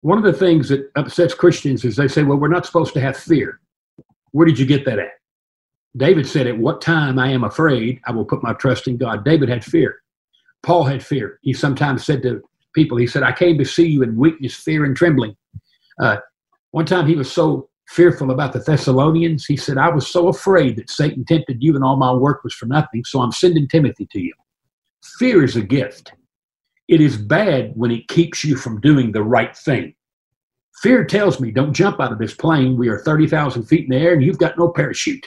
One 0.01 0.17
of 0.17 0.23
the 0.23 0.31
things 0.31 0.69
that 0.69 0.89
upsets 0.95 1.33
Christians 1.33 1.83
is 1.83 1.97
they 1.97 2.07
say, 2.07 2.23
well, 2.23 2.37
we're 2.37 2.47
not 2.47 2.65
supposed 2.65 2.93
to 2.93 3.01
have 3.01 3.17
fear. 3.17 3.59
Where 4.31 4.45
did 4.45 4.57
you 4.57 4.65
get 4.65 4.85
that 4.85 4.99
at? 4.99 5.11
David 5.97 6.25
said, 6.27 6.47
At 6.47 6.57
what 6.57 6.81
time 6.81 7.19
I 7.19 7.29
am 7.29 7.43
afraid, 7.43 7.99
I 8.05 8.11
will 8.11 8.25
put 8.25 8.41
my 8.41 8.53
trust 8.53 8.87
in 8.87 8.97
God. 8.97 9.23
David 9.23 9.49
had 9.49 9.63
fear. 9.63 10.02
Paul 10.63 10.85
had 10.85 11.05
fear. 11.05 11.39
He 11.41 11.53
sometimes 11.53 12.05
said 12.05 12.23
to 12.23 12.41
people. 12.73 12.97
He 12.97 13.07
said, 13.07 13.23
I 13.23 13.31
came 13.31 13.57
to 13.57 13.65
see 13.65 13.87
you 13.87 14.01
in 14.01 14.15
weakness, 14.15 14.55
fear, 14.55 14.85
and 14.85 14.95
trembling. 14.95 15.35
Uh, 15.99 16.17
one 16.71 16.85
time 16.85 17.07
he 17.07 17.15
was 17.15 17.31
so 17.31 17.69
fearful 17.89 18.31
about 18.31 18.53
the 18.53 18.59
Thessalonians, 18.59 19.45
he 19.45 19.57
said, 19.57 19.77
I 19.77 19.89
was 19.89 20.07
so 20.07 20.29
afraid 20.29 20.77
that 20.77 20.89
Satan 20.89 21.25
tempted 21.25 21.57
you 21.61 21.75
and 21.75 21.83
all 21.83 21.97
my 21.97 22.13
work 22.13 22.43
was 22.43 22.53
for 22.53 22.65
nothing, 22.65 23.03
so 23.03 23.21
I'm 23.21 23.31
sending 23.31 23.67
Timothy 23.67 24.07
to 24.11 24.19
you. 24.19 24.33
Fear 25.19 25.43
is 25.43 25.55
a 25.55 25.61
gift. 25.61 26.13
It 26.87 27.01
is 27.01 27.17
bad 27.17 27.73
when 27.75 27.91
it 27.91 28.07
keeps 28.07 28.43
you 28.43 28.55
from 28.55 28.81
doing 28.81 29.11
the 29.11 29.23
right 29.23 29.55
thing. 29.55 29.93
Fear 30.81 31.05
tells 31.05 31.39
me, 31.39 31.51
don't 31.51 31.73
jump 31.73 31.99
out 31.99 32.11
of 32.11 32.19
this 32.19 32.33
plane. 32.33 32.77
We 32.77 32.89
are 32.89 32.99
30,000 32.99 33.63
feet 33.63 33.85
in 33.85 33.89
the 33.89 34.03
air 34.03 34.13
and 34.13 34.23
you've 34.23 34.39
got 34.39 34.57
no 34.57 34.69
parachute. 34.69 35.25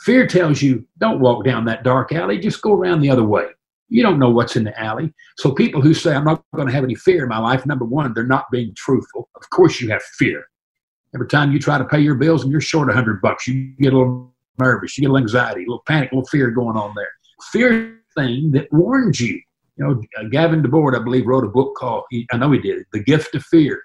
Fear 0.00 0.26
tells 0.26 0.60
you, 0.62 0.86
don't 0.98 1.20
walk 1.20 1.44
down 1.44 1.64
that 1.66 1.84
dark 1.84 2.12
alley, 2.12 2.38
just 2.38 2.62
go 2.62 2.72
around 2.72 3.00
the 3.00 3.10
other 3.10 3.24
way. 3.24 3.46
You 3.88 4.02
don't 4.02 4.18
know 4.18 4.30
what's 4.30 4.56
in 4.56 4.64
the 4.64 4.78
alley. 4.80 5.12
So 5.38 5.52
people 5.52 5.80
who 5.80 5.94
say, 5.94 6.14
I'm 6.14 6.24
not 6.24 6.44
going 6.54 6.68
to 6.68 6.74
have 6.74 6.84
any 6.84 6.94
fear 6.94 7.22
in 7.22 7.28
my 7.28 7.38
life, 7.38 7.64
number 7.64 7.84
one, 7.84 8.12
they're 8.12 8.24
not 8.24 8.50
being 8.50 8.74
truthful. 8.76 9.28
Of 9.36 9.48
course 9.50 9.80
you 9.80 9.90
have 9.90 10.02
fear. 10.02 10.44
Every 11.14 11.28
time 11.28 11.52
you 11.52 11.58
try 11.58 11.78
to 11.78 11.84
pay 11.84 12.00
your 12.00 12.16
bills 12.16 12.42
and 12.42 12.52
you're 12.52 12.60
short 12.60 12.90
a 12.90 12.92
hundred 12.92 13.22
bucks, 13.22 13.46
you 13.46 13.72
get 13.80 13.94
a 13.94 13.98
little 13.98 14.34
nervous, 14.58 14.98
you 14.98 15.02
get 15.02 15.10
a 15.10 15.12
little 15.12 15.24
anxiety, 15.24 15.62
a 15.62 15.68
little 15.68 15.82
panic, 15.86 16.12
a 16.12 16.14
little 16.14 16.28
fear 16.28 16.50
going 16.50 16.76
on 16.76 16.94
there. 16.94 17.08
Fear 17.50 18.00
thing 18.16 18.50
that 18.52 18.70
warns 18.72 19.20
you. 19.20 19.40
You 19.76 19.84
know, 19.86 20.02
uh, 20.18 20.24
Gavin 20.24 20.62
DeBoard, 20.62 20.98
I 20.98 21.02
believe, 21.02 21.26
wrote 21.26 21.44
a 21.44 21.48
book 21.48 21.76
called, 21.76 22.04
I 22.32 22.36
know 22.36 22.50
he 22.50 22.58
did, 22.58 22.84
The 22.92 23.02
Gift 23.02 23.34
of 23.36 23.44
Fear. 23.44 23.80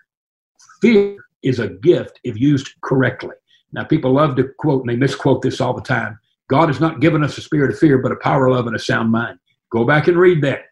Fear 0.82 1.18
is 1.43 1.60
a 1.60 1.70
gift 1.70 2.20
if 2.24 2.38
used 2.38 2.70
correctly. 2.82 3.36
Now, 3.72 3.84
people 3.84 4.12
love 4.12 4.36
to 4.36 4.49
quote, 4.58 4.82
and 4.82 4.89
they 4.89 4.95
misquote 4.95 5.41
this 5.41 5.62
all 5.62 5.74
the 5.74 5.82
time 5.82 6.20
God 6.49 6.68
has 6.68 6.80
not 6.80 6.99
given 6.99 7.24
us 7.24 7.38
a 7.38 7.41
spirit 7.41 7.72
of 7.72 7.80
fear, 7.80 7.97
but 7.97 8.12
a 8.12 8.18
power, 8.18 8.47
of 8.47 8.56
love, 8.56 8.68
and 8.68 8.76
a 8.76 8.80
sound 8.80 9.12
mind. 9.12 9.39
Go 9.74 9.84
back 9.84 10.07
and 10.07 10.19
read 10.19 10.43
that. 10.43 10.65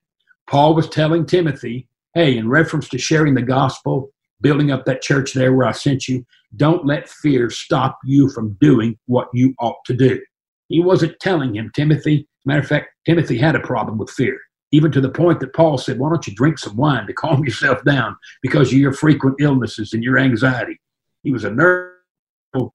Paul 0.48 0.76
was 0.76 0.88
telling 0.88 1.26
Timothy, 1.26 1.88
hey, 2.14 2.38
in 2.38 2.48
reference 2.48 2.88
to 2.90 3.00
sharing 3.00 3.34
the 3.34 3.42
gospel, 3.42 4.12
building 4.42 4.70
up 4.70 4.86
that 4.86 5.02
church 5.02 5.34
there 5.34 5.54
where 5.54 5.66
I 5.66 5.72
sent 5.72 6.08
you, 6.08 6.24
don't 6.56 6.86
let 6.86 7.10
fear 7.10 7.50
stop 7.50 7.98
you 8.06 8.30
from 8.30 8.58
doing 8.62 9.00
what 9.08 9.30
you 9.34 9.56
ought 9.60 9.84
to 9.86 9.96
do. 9.96 10.22
He 10.68 10.82
wasn't 10.82 11.20
telling 11.20 11.56
him, 11.56 11.72
Timothy. 11.74 12.28
Matter 12.46 12.60
of 12.60 12.68
fact, 12.68 12.90
Timothy 13.08 13.40
had 13.40 13.56
a 13.56 13.60
problem 13.62 13.98
with 13.98 14.12
fear, 14.12 14.38
even 14.72 14.92
to 14.92 15.02
the 15.02 15.10
point 15.10 15.40
that 15.40 15.56
Paul 15.56 15.80
said, 15.80 15.98
Why 15.98 16.10
don't 16.10 16.28
you 16.28 16.36
drink 16.36 16.60
some 16.60 16.78
wine 16.78 17.08
to 17.08 17.14
calm 17.24 17.44
yourself 17.44 17.84
down 17.84 18.16
because 18.44 18.72
of 18.72 18.78
your 18.78 18.94
frequent 18.94 19.38
illnesses 19.40 19.94
and 19.94 20.04
your 20.04 20.20
anxiety? 20.20 20.80
He 21.24 21.32
was 21.32 21.44
a 21.44 21.50
nervous 21.50 21.96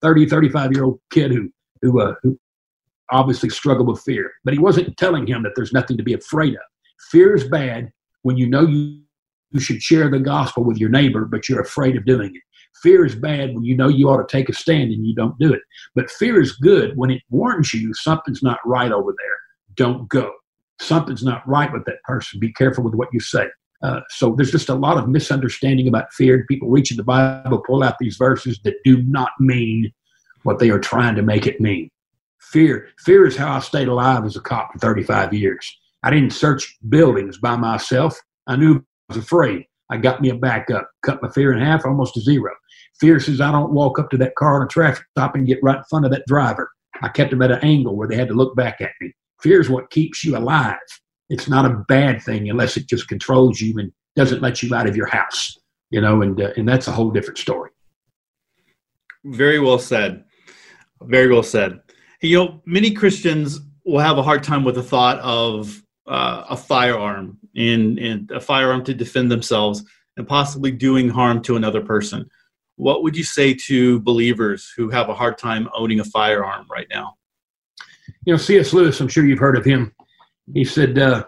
30, 0.03 0.29
35 0.29 0.73
year 0.73 0.85
old 0.85 1.01
kid 1.11 1.31
who, 1.31 1.53
who, 1.83 2.01
uh, 2.01 2.15
who 2.25 2.37
obviously 3.11 3.51
struggled 3.51 3.89
with 3.89 4.01
fear, 4.03 4.33
but 4.45 4.55
he 4.55 4.61
wasn't 4.61 4.97
telling 4.97 5.27
him 5.27 5.43
that 5.43 5.53
there's 5.57 5.73
nothing 5.73 5.97
to 5.97 6.03
be 6.03 6.15
afraid 6.15 6.55
of. 6.55 6.61
Fear 7.11 7.37
is 7.37 7.45
bad 7.45 7.93
when 8.23 8.37
you 8.37 8.49
know 8.49 8.67
you, 8.67 9.01
you 9.53 9.61
should 9.61 9.83
share 9.83 10.11
the 10.11 10.19
gospel 10.19 10.65
with 10.65 10.79
your 10.79 10.89
neighbor, 10.89 11.25
but 11.25 11.49
you're 11.49 11.61
afraid 11.61 11.97
of 11.97 12.05
doing 12.05 12.35
it. 12.35 12.43
Fear 12.83 13.07
is 13.07 13.15
bad 13.15 13.55
when 13.55 13.65
you 13.65 13.77
know 13.77 13.89
you 13.89 14.09
ought 14.09 14.27
to 14.27 14.37
take 14.37 14.49
a 14.49 14.53
stand 14.53 14.93
and 14.93 15.07
you 15.07 15.15
don't 15.15 15.39
do 15.39 15.53
it. 15.53 15.63
But 15.95 16.11
fear 16.11 16.41
is 16.41 16.53
good 16.53 16.97
when 16.97 17.11
it 17.11 17.23
warns 17.31 17.73
you 17.73 17.95
something's 17.95 18.43
not 18.43 18.59
right 18.67 18.93
over 18.93 19.15
there. 19.17 19.37
Don't 19.75 20.09
go. 20.09 20.33
Something's 20.81 21.23
not 21.23 21.47
right 21.49 21.73
with 21.73 21.85
that 21.87 22.03
person. 22.05 22.39
Be 22.39 22.53
careful 22.53 22.85
with 22.85 22.95
what 22.95 23.09
you 23.13 23.21
say. 23.21 23.47
Uh, 23.83 24.01
so 24.11 24.35
there's 24.37 24.51
just 24.51 24.69
a 24.69 24.75
lot 24.75 24.99
of 24.99 25.09
misunderstanding 25.09 25.89
about 25.89 26.13
fear. 26.13 26.45
People 26.49 26.69
reach 26.69 26.91
in 26.91 26.97
the 26.97 27.05
Bible, 27.05 27.63
pull 27.67 27.83
out 27.83 27.97
these 27.99 28.17
verses 28.17 28.59
that 28.65 28.75
do 28.85 29.03
not 29.03 29.31
mean 29.39 29.93
what 30.43 30.59
they 30.59 30.71
are 30.71 30.79
trying 30.79 31.15
to 31.15 31.23
make 31.23 31.47
it 31.47 31.61
mean. 31.61 31.91
Fear. 32.53 32.89
Fear 33.01 33.27
is 33.27 33.37
how 33.37 33.57
I 33.57 33.61
stayed 33.61 33.89
alive 33.89 34.25
as 34.25 34.37
a 34.37 34.41
cop 34.41 34.73
for 34.73 34.79
35 34.79 35.35
years. 35.35 35.79
I 36.03 36.11
didn't 36.11 36.33
search 36.33 36.77
buildings 36.89 37.39
by 37.39 37.57
myself. 37.57 38.21
I 38.47 38.57
knew 38.57 38.77
I 38.77 39.15
was 39.15 39.17
afraid. 39.17 39.65
I 39.91 39.97
got 39.97 40.21
me 40.21 40.31
a 40.31 40.35
backup, 40.35 40.89
cut 41.05 41.23
my 41.23 41.29
fear 41.31 41.53
in 41.53 41.61
half, 41.61 41.85
almost 41.85 42.15
to 42.15 42.21
zero. 42.21 42.53
Fear 43.01 43.21
says 43.21 43.41
I 43.41 43.51
don't 43.51 43.73
walk 43.73 43.99
up 43.99 44.11
to 44.11 44.17
that 44.19 44.37
car 44.37 44.57
on 44.57 44.67
a 44.67 44.69
traffic 44.69 45.05
stop 45.11 45.35
and 45.35 45.47
get 45.47 45.59
right 45.63 45.79
in 45.79 45.85
front 45.91 46.05
of 46.05 46.11
that 46.13 46.27
driver. 46.27 46.71
I 47.03 47.09
kept 47.09 47.31
them 47.31 47.43
at 47.43 47.51
an 47.51 47.61
angle 47.63 47.97
where 47.97 48.09
they 48.09 48.17
had 48.17 48.29
to 48.29 48.35
look 48.35 48.57
back 48.57 48.81
at 48.81 48.93
me. 49.01 49.13
Fear 49.43 49.61
is 49.61 49.69
what 49.69 49.91
keeps 49.91 50.25
you 50.25 50.37
alive. 50.37 50.77
It's 51.29 51.49
not 51.49 51.67
a 51.67 51.85
bad 51.89 52.23
thing 52.23 52.49
unless 52.49 52.77
it 52.77 52.89
just 52.89 53.09
controls 53.09 53.61
you 53.61 53.79
and 53.79 53.93
doesn't 54.15 54.41
let 54.41 54.63
you 54.63 54.75
out 54.75 54.89
of 54.89 54.97
your 54.97 55.07
house, 55.07 55.59
you 55.91 56.01
know, 56.01 56.23
and 56.23 56.41
uh, 56.41 56.53
and 56.57 56.69
that's 56.69 56.89
a 56.89 56.93
whole 56.93 57.11
different 57.11 57.39
story. 57.39 57.71
Very 59.25 59.59
well 59.59 59.79
said. 59.79 60.25
Very 61.03 61.31
well 61.31 61.43
said. 61.43 61.81
You 62.23 62.39
know, 62.39 62.63
many 62.65 62.91
Christians 62.93 63.61
will 63.85 64.01
have 64.01 64.19
a 64.19 64.23
hard 64.23 64.43
time 64.43 64.65
with 64.65 64.75
the 64.75 64.83
thought 64.83 65.19
of 65.21 65.83
uh, 66.07 66.45
a 66.49 66.57
firearm 66.57 67.39
and, 67.55 67.99
and 67.99 68.31
a 68.31 68.41
firearm 68.41 68.85
to 68.85 68.95
defend 68.95 69.31
themselves 69.31 69.85
and 70.17 70.27
possibly 70.27 70.71
doing 70.71 71.09
harm 71.09 71.43
to 71.43 71.57
another 71.57 71.81
person. 71.81 72.29
What 72.77 73.03
would 73.03 73.17
you 73.17 73.25
say 73.25 73.55
to 73.55 74.01
believers 74.01 74.73
who 74.77 74.91
have 74.91 75.09
a 75.09 75.15
hard 75.15 75.39
time 75.39 75.69
owning 75.75 76.01
a 76.01 76.05
firearm 76.05 76.67
right 76.71 76.87
now? 76.91 77.15
You 78.25 78.35
know, 78.35 78.39
C.S. 78.39 78.73
Lewis, 78.73 79.01
I'm 79.01 79.09
sure 79.09 79.25
you've 79.25 79.39
heard 79.39 79.57
of 79.57 79.65
him. 79.65 79.95
He 80.53 80.65
said, 80.65 80.99
uh, 80.99 81.25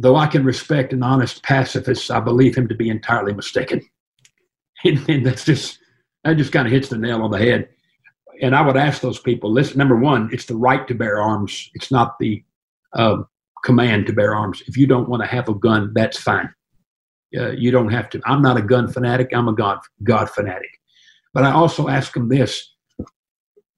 Though 0.00 0.14
I 0.14 0.28
can 0.28 0.44
respect 0.44 0.92
an 0.92 1.02
honest 1.02 1.42
pacifist, 1.42 2.10
I 2.10 2.20
believe 2.20 2.56
him 2.56 2.68
to 2.68 2.74
be 2.74 2.88
entirely 2.88 3.32
mistaken. 3.32 3.82
And, 4.84 5.08
and 5.08 5.26
that's 5.26 5.44
just, 5.44 5.80
that 6.22 6.36
just 6.36 6.52
kind 6.52 6.64
of 6.64 6.72
hits 6.72 6.88
the 6.88 6.96
nail 6.96 7.22
on 7.22 7.32
the 7.32 7.38
head 7.38 7.68
and 8.40 8.54
I 8.54 8.62
would 8.62 8.76
ask 8.76 9.00
those 9.00 9.18
people, 9.18 9.52
listen, 9.52 9.78
number 9.78 9.96
one, 9.96 10.28
it's 10.32 10.46
the 10.46 10.56
right 10.56 10.86
to 10.88 10.94
bear 10.94 11.20
arms. 11.20 11.70
It's 11.74 11.90
not 11.90 12.18
the 12.18 12.42
uh, 12.94 13.18
command 13.64 14.06
to 14.06 14.12
bear 14.12 14.34
arms. 14.34 14.62
If 14.66 14.76
you 14.76 14.86
don't 14.86 15.08
want 15.08 15.22
to 15.22 15.28
have 15.28 15.48
a 15.48 15.54
gun, 15.54 15.92
that's 15.94 16.18
fine. 16.18 16.52
Uh, 17.36 17.50
you 17.50 17.70
don't 17.70 17.90
have 17.90 18.08
to. 18.10 18.20
I'm 18.24 18.42
not 18.42 18.56
a 18.56 18.62
gun 18.62 18.88
fanatic. 18.88 19.30
I'm 19.34 19.48
a 19.48 19.52
God 19.52 19.78
God 20.02 20.30
fanatic. 20.30 20.70
But 21.34 21.44
I 21.44 21.52
also 21.52 21.88
ask 21.88 22.14
them 22.14 22.28
this: 22.28 22.74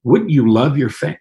Wouldn't 0.03 0.29
you 0.29 0.49
love 0.49 0.77
your 0.77 0.89
family? 0.89 1.17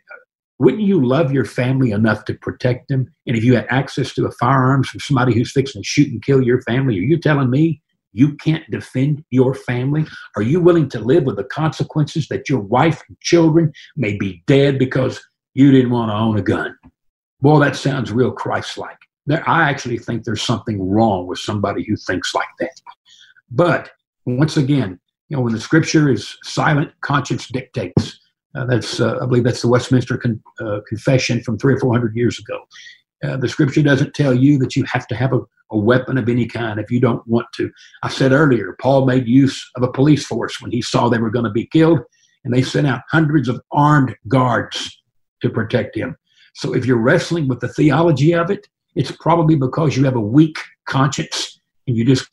Wouldn't 0.60 0.82
you 0.82 1.04
love 1.04 1.32
your 1.32 1.46
family 1.46 1.90
enough 1.90 2.26
to 2.26 2.34
protect 2.34 2.88
them? 2.88 3.12
And 3.26 3.36
if 3.36 3.42
you 3.42 3.56
had 3.56 3.66
access 3.70 4.12
to 4.14 4.26
a 4.26 4.30
firearm 4.32 4.84
from 4.84 5.00
somebody 5.00 5.34
who's 5.34 5.50
fixing 5.50 5.82
to 5.82 5.86
shoot 5.86 6.08
and 6.08 6.22
kill 6.22 6.42
your 6.42 6.60
family, 6.62 6.98
are 6.98 7.02
you 7.02 7.18
telling 7.18 7.50
me 7.50 7.82
you 8.12 8.36
can't 8.36 8.68
defend 8.70 9.24
your 9.30 9.54
family? 9.54 10.06
Are 10.36 10.42
you 10.42 10.60
willing 10.60 10.88
to 10.90 11.00
live 11.00 11.24
with 11.24 11.36
the 11.36 11.44
consequences 11.44 12.28
that 12.28 12.48
your 12.48 12.60
wife 12.60 13.02
and 13.08 13.18
children 13.20 13.72
may 13.96 14.16
be 14.16 14.42
dead 14.46 14.78
because 14.78 15.20
you 15.54 15.70
didn't 15.70 15.90
want 15.90 16.10
to 16.10 16.14
own 16.14 16.38
a 16.38 16.42
gun? 16.42 16.76
Boy, 17.40 17.60
that 17.60 17.76
sounds 17.76 18.12
real 18.12 18.32
Christ 18.32 18.76
like. 18.78 18.98
I 19.46 19.68
actually 19.70 19.98
think 19.98 20.24
there's 20.24 20.42
something 20.42 20.82
wrong 20.82 21.26
with 21.26 21.38
somebody 21.38 21.84
who 21.84 21.96
thinks 21.96 22.34
like 22.34 22.48
that. 22.58 22.80
But 23.50 23.90
once 24.26 24.56
again, 24.56 24.98
you 25.28 25.36
know, 25.36 25.42
when 25.42 25.52
the 25.52 25.60
scripture 25.60 26.10
is 26.10 26.36
silent, 26.42 26.90
conscience 27.02 27.46
dictates. 27.46 28.18
Uh, 28.56 28.66
that's, 28.66 28.98
uh, 28.98 29.18
I 29.22 29.26
believe, 29.26 29.44
that's 29.44 29.62
the 29.62 29.68
Westminster 29.68 30.16
con- 30.16 30.42
uh, 30.60 30.80
Confession 30.88 31.40
from 31.42 31.56
three 31.56 31.74
or 31.74 31.78
four 31.78 31.92
hundred 31.92 32.16
years 32.16 32.38
ago. 32.38 32.58
Uh, 33.22 33.36
the 33.36 33.48
scripture 33.48 33.82
doesn't 33.82 34.14
tell 34.14 34.34
you 34.34 34.58
that 34.58 34.76
you 34.76 34.84
have 34.84 35.06
to 35.08 35.14
have 35.14 35.32
a, 35.32 35.40
a 35.70 35.78
weapon 35.78 36.16
of 36.16 36.28
any 36.28 36.46
kind 36.46 36.80
if 36.80 36.90
you 36.90 37.00
don't 37.00 37.26
want 37.26 37.46
to. 37.54 37.70
I 38.02 38.08
said 38.08 38.32
earlier, 38.32 38.76
Paul 38.80 39.06
made 39.06 39.28
use 39.28 39.70
of 39.76 39.82
a 39.82 39.92
police 39.92 40.26
force 40.26 40.60
when 40.60 40.70
he 40.70 40.80
saw 40.80 41.08
they 41.08 41.18
were 41.18 41.30
going 41.30 41.44
to 41.44 41.50
be 41.50 41.66
killed, 41.66 42.00
and 42.44 42.54
they 42.54 42.62
sent 42.62 42.86
out 42.86 43.02
hundreds 43.10 43.48
of 43.48 43.60
armed 43.72 44.16
guards 44.28 45.02
to 45.42 45.50
protect 45.50 45.96
him. 45.96 46.16
So 46.54 46.74
if 46.74 46.86
you're 46.86 46.96
wrestling 46.96 47.48
with 47.48 47.60
the 47.60 47.68
theology 47.68 48.34
of 48.34 48.50
it, 48.50 48.66
it's 48.96 49.12
probably 49.12 49.56
because 49.56 49.96
you 49.96 50.04
have 50.04 50.16
a 50.16 50.20
weak 50.20 50.56
conscience 50.86 51.60
and 51.86 51.96
you 51.96 52.04
just 52.04 52.28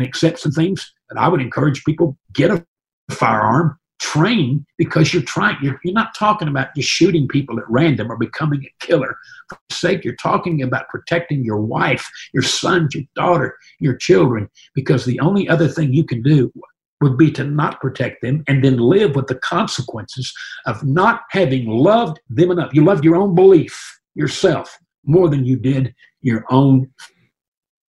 accept 0.00 0.38
some 0.38 0.52
things. 0.52 0.92
But 1.08 1.18
I 1.18 1.28
would 1.28 1.40
encourage 1.40 1.84
people 1.84 2.16
get 2.32 2.50
a 2.50 2.64
firearm, 3.10 3.78
train 4.00 4.64
because 4.78 5.12
you're 5.12 5.22
trying. 5.22 5.56
You're, 5.62 5.80
you're 5.84 5.94
not 5.94 6.14
talking 6.14 6.48
about 6.48 6.74
just 6.74 6.88
shooting 6.88 7.28
people 7.28 7.58
at 7.58 7.68
random 7.68 8.10
or 8.10 8.16
becoming 8.16 8.64
a 8.64 8.84
killer. 8.84 9.16
For 9.48 9.58
sake, 9.70 10.04
you're 10.04 10.16
talking 10.16 10.62
about 10.62 10.88
protecting 10.88 11.44
your 11.44 11.60
wife, 11.60 12.08
your 12.32 12.42
sons 12.42 12.94
your 12.94 13.04
daughter, 13.14 13.56
your 13.80 13.96
children. 13.96 14.48
Because 14.74 15.04
the 15.04 15.20
only 15.20 15.48
other 15.48 15.68
thing 15.68 15.92
you 15.92 16.04
can 16.04 16.22
do 16.22 16.52
would 17.00 17.18
be 17.18 17.30
to 17.32 17.44
not 17.44 17.80
protect 17.80 18.22
them 18.22 18.42
and 18.48 18.64
then 18.64 18.78
live 18.78 19.14
with 19.14 19.26
the 19.26 19.34
consequences 19.36 20.32
of 20.66 20.82
not 20.84 21.22
having 21.30 21.66
loved 21.66 22.20
them 22.30 22.50
enough. 22.50 22.72
You 22.72 22.84
loved 22.84 23.04
your 23.04 23.16
own 23.16 23.34
belief, 23.34 24.00
yourself, 24.14 24.78
more 25.04 25.28
than 25.28 25.44
you 25.44 25.56
did 25.56 25.94
your 26.22 26.44
own 26.50 26.90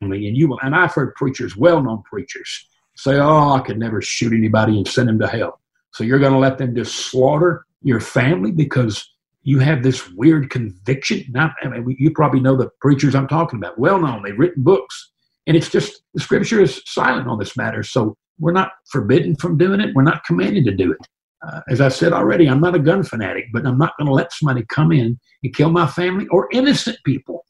family. 0.01 0.28
And 0.28 0.36
you 0.36 0.48
will, 0.48 0.61
and 0.62 0.74
I've 0.74 0.94
heard 0.94 1.14
preachers, 1.16 1.57
well-known 1.57 2.03
preachers, 2.05 2.66
say, 2.96 3.16
"Oh, 3.16 3.55
I 3.55 3.61
could 3.61 3.78
never 3.78 4.01
shoot 4.01 4.32
anybody 4.32 4.76
and 4.76 4.86
send 4.86 5.09
them 5.09 5.18
to 5.18 5.26
hell." 5.26 5.59
So 5.93 6.05
you're 6.05 6.18
going 6.18 6.32
to 6.32 6.38
let 6.38 6.59
them 6.59 6.74
just 6.74 6.95
slaughter 6.95 7.66
your 7.82 8.01
family 8.01 8.53
because 8.53 9.07
you 9.43 9.59
have 9.59 9.82
this 9.82 10.11
weird 10.11 10.51
conviction. 10.51 11.24
Not, 11.30 11.53
I 11.62 11.68
mean, 11.68 11.97
you 11.99 12.11
probably 12.11 12.41
know 12.41 12.57
the 12.57 12.70
preachers 12.80 13.14
I'm 13.14 13.28
talking 13.28 13.59
about. 13.59 13.78
Well-known, 13.78 14.22
they've 14.22 14.38
written 14.38 14.62
books, 14.62 15.12
and 15.47 15.57
it's 15.57 15.70
just 15.70 16.03
the 16.14 16.20
Scripture 16.20 16.61
is 16.61 16.82
silent 16.86 17.26
on 17.26 17.38
this 17.38 17.57
matter. 17.57 17.82
So 17.82 18.16
we're 18.38 18.53
not 18.53 18.72
forbidden 18.91 19.36
from 19.36 19.57
doing 19.57 19.80
it. 19.80 19.95
We're 19.95 20.03
not 20.03 20.24
commanded 20.24 20.64
to 20.66 20.76
do 20.76 20.93
it. 20.93 20.99
Uh, 21.43 21.61
as 21.70 21.80
I 21.80 21.88
said 21.88 22.12
already, 22.12 22.49
I'm 22.49 22.61
not 22.61 22.74
a 22.74 22.78
gun 22.78 23.03
fanatic, 23.03 23.47
but 23.53 23.66
I'm 23.66 23.78
not 23.78 23.97
going 23.99 24.07
to 24.07 24.12
let 24.12 24.32
somebody 24.32 24.64
come 24.68 24.93
in 24.93 25.18
and 25.43 25.55
kill 25.55 25.70
my 25.70 25.86
family 25.86 26.26
or 26.28 26.49
innocent 26.53 26.99
people 27.05 27.47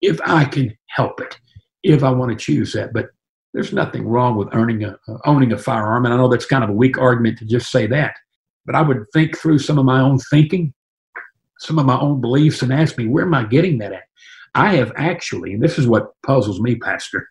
if 0.00 0.20
I 0.24 0.44
can 0.44 0.76
help 0.88 1.20
it, 1.20 1.36
if 1.82 2.04
I 2.04 2.10
want 2.10 2.30
to 2.30 2.36
choose 2.36 2.72
that. 2.74 2.92
But 2.92 3.06
there's 3.56 3.72
nothing 3.72 4.06
wrong 4.06 4.36
with 4.36 4.48
earning 4.52 4.84
a, 4.84 4.98
uh, 5.08 5.16
owning 5.24 5.50
a 5.50 5.56
firearm. 5.56 6.04
And 6.04 6.12
I 6.12 6.18
know 6.18 6.28
that's 6.28 6.44
kind 6.44 6.62
of 6.62 6.68
a 6.68 6.74
weak 6.74 6.98
argument 6.98 7.38
to 7.38 7.46
just 7.46 7.70
say 7.70 7.86
that. 7.86 8.14
But 8.66 8.74
I 8.74 8.82
would 8.82 9.06
think 9.14 9.38
through 9.38 9.60
some 9.60 9.78
of 9.78 9.86
my 9.86 9.98
own 9.98 10.18
thinking, 10.18 10.74
some 11.60 11.78
of 11.78 11.86
my 11.86 11.98
own 11.98 12.20
beliefs, 12.20 12.60
and 12.60 12.70
ask 12.70 12.98
me, 12.98 13.06
where 13.06 13.24
am 13.24 13.32
I 13.32 13.44
getting 13.44 13.78
that 13.78 13.94
at? 13.94 14.02
I 14.54 14.74
have 14.74 14.92
actually, 14.96 15.54
and 15.54 15.62
this 15.62 15.78
is 15.78 15.86
what 15.86 16.12
puzzles 16.22 16.60
me, 16.60 16.74
Pastor. 16.76 17.26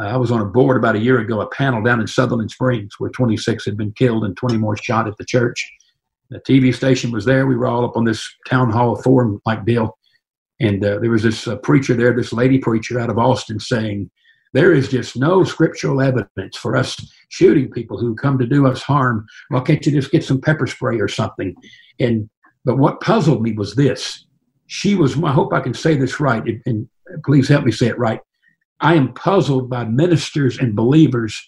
Uh, 0.00 0.06
I 0.06 0.16
was 0.16 0.30
on 0.30 0.40
a 0.40 0.46
board 0.46 0.78
about 0.78 0.96
a 0.96 1.00
year 1.00 1.18
ago, 1.18 1.42
a 1.42 1.50
panel 1.50 1.82
down 1.82 2.00
in 2.00 2.06
Sutherland 2.06 2.50
Springs 2.50 2.94
where 2.96 3.10
26 3.10 3.66
had 3.66 3.76
been 3.76 3.92
killed 3.92 4.24
and 4.24 4.34
20 4.34 4.56
more 4.56 4.78
shot 4.78 5.06
at 5.06 5.18
the 5.18 5.24
church. 5.26 5.70
The 6.30 6.40
TV 6.40 6.74
station 6.74 7.10
was 7.10 7.26
there. 7.26 7.46
We 7.46 7.56
were 7.56 7.66
all 7.66 7.84
up 7.84 7.98
on 7.98 8.04
this 8.04 8.26
town 8.48 8.70
hall 8.70 8.96
forum 8.96 9.38
like 9.44 9.66
deal. 9.66 9.98
And 10.60 10.82
uh, 10.82 10.98
there 11.00 11.10
was 11.10 11.24
this 11.24 11.46
uh, 11.46 11.56
preacher 11.56 11.92
there, 11.92 12.16
this 12.16 12.32
lady 12.32 12.56
preacher 12.56 12.98
out 12.98 13.10
of 13.10 13.18
Austin 13.18 13.60
saying, 13.60 14.10
there 14.52 14.72
is 14.72 14.88
just 14.88 15.16
no 15.16 15.44
scriptural 15.44 16.00
evidence 16.00 16.56
for 16.56 16.76
us 16.76 16.96
shooting 17.30 17.70
people 17.70 17.98
who 17.98 18.14
come 18.14 18.38
to 18.38 18.46
do 18.46 18.66
us 18.66 18.82
harm. 18.82 19.26
Well, 19.50 19.62
can't 19.62 19.84
you 19.84 19.92
just 19.92 20.10
get 20.10 20.24
some 20.24 20.40
pepper 20.40 20.66
spray 20.66 21.00
or 21.00 21.08
something? 21.08 21.54
And 21.98 22.28
but 22.64 22.78
what 22.78 23.00
puzzled 23.00 23.42
me 23.42 23.52
was 23.52 23.74
this: 23.74 24.26
she 24.66 24.94
was. 24.94 25.20
I 25.22 25.32
hope 25.32 25.52
I 25.52 25.60
can 25.60 25.74
say 25.74 25.96
this 25.96 26.20
right, 26.20 26.42
and 26.66 26.88
please 27.24 27.48
help 27.48 27.64
me 27.64 27.72
say 27.72 27.86
it 27.86 27.98
right. 27.98 28.20
I 28.80 28.94
am 28.94 29.14
puzzled 29.14 29.70
by 29.70 29.84
ministers 29.84 30.58
and 30.58 30.76
believers 30.76 31.40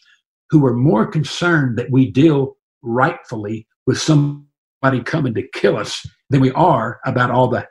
who 0.50 0.64
are 0.66 0.74
more 0.74 1.06
concerned 1.06 1.76
that 1.78 1.90
we 1.90 2.10
deal 2.10 2.56
rightfully 2.82 3.66
with 3.86 3.98
somebody 3.98 5.02
coming 5.04 5.34
to 5.34 5.48
kill 5.52 5.76
us 5.76 6.06
than 6.30 6.40
we 6.40 6.52
are 6.52 7.00
about 7.04 7.30
all 7.30 7.48
the 7.48 7.66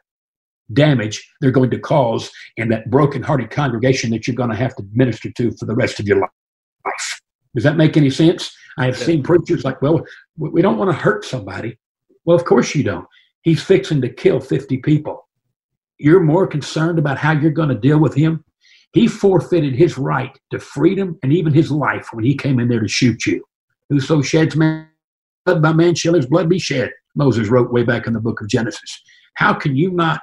damage 0.72 1.30
they're 1.42 1.52
going 1.52 1.70
to 1.70 1.80
cause 1.80 2.32
in 2.58 2.70
that 2.70 2.90
broken-hearted 2.90 3.52
congregation 3.52 4.10
that 4.12 4.26
you're 4.26 4.36
going 4.36 4.50
to 4.50 4.56
have 4.56 4.76
to 4.76 4.84
minister 4.94 5.30
to 5.32 5.52
for 5.52 5.66
the 5.66 5.76
rest 5.76 6.00
of 6.00 6.08
your 6.08 6.20
life. 6.20 7.22
Does 7.54 7.64
that 7.64 7.78
make 7.78 7.98
any 7.98 8.10
sense? 8.10 8.56
I 8.78 8.86
have 8.86 8.98
seen 8.98 9.22
preachers 9.22 9.64
like, 9.64 9.82
well, 9.82 10.04
we 10.38 10.62
don't 10.62 10.78
want 10.78 10.90
to 10.90 10.98
hurt 10.98 11.26
somebody. 11.26 11.78
Well, 12.26 12.36
of 12.36 12.46
course 12.46 12.74
you 12.74 12.84
don't. 12.84 13.06
He's 13.42 13.62
fixing 13.62 14.02
to 14.02 14.10
kill 14.10 14.40
50 14.40 14.78
people. 14.78 15.28
You're 16.00 16.22
more 16.22 16.48
concerned 16.48 16.98
about 16.98 17.18
how 17.18 17.34
you're 17.34 17.52
going 17.52 17.70
to 17.70 17.76
deal 17.76 18.00
with 18.00 18.16
him 18.16 18.44
he 18.94 19.08
forfeited 19.08 19.76
his 19.76 19.98
right 19.98 20.38
to 20.52 20.60
freedom 20.60 21.18
and 21.24 21.34
even 21.34 21.52
his 21.52 21.72
life 21.72 22.10
when 22.14 22.24
he 22.24 22.36
came 22.36 22.60
in 22.60 22.68
there 22.68 22.80
to 22.80 22.88
shoot 22.88 23.26
you. 23.26 23.44
Whoso 23.90 24.22
sheds 24.22 24.56
man 24.56 24.88
blood 25.46 25.62
by 25.62 25.74
man 25.74 25.96
shall 25.96 26.14
his 26.14 26.28
blood 26.28 26.48
be 26.48 26.60
shed. 26.60 26.92
Moses 27.16 27.50
wrote 27.50 27.74
way 27.74 27.84
back 27.84 28.08
in 28.08 28.14
the 28.14 28.22
book 28.22 28.40
of 28.40 28.48
Genesis. 28.48 29.02
How 29.34 29.54
can 29.54 29.76
you 29.76 29.92
not, 29.92 30.22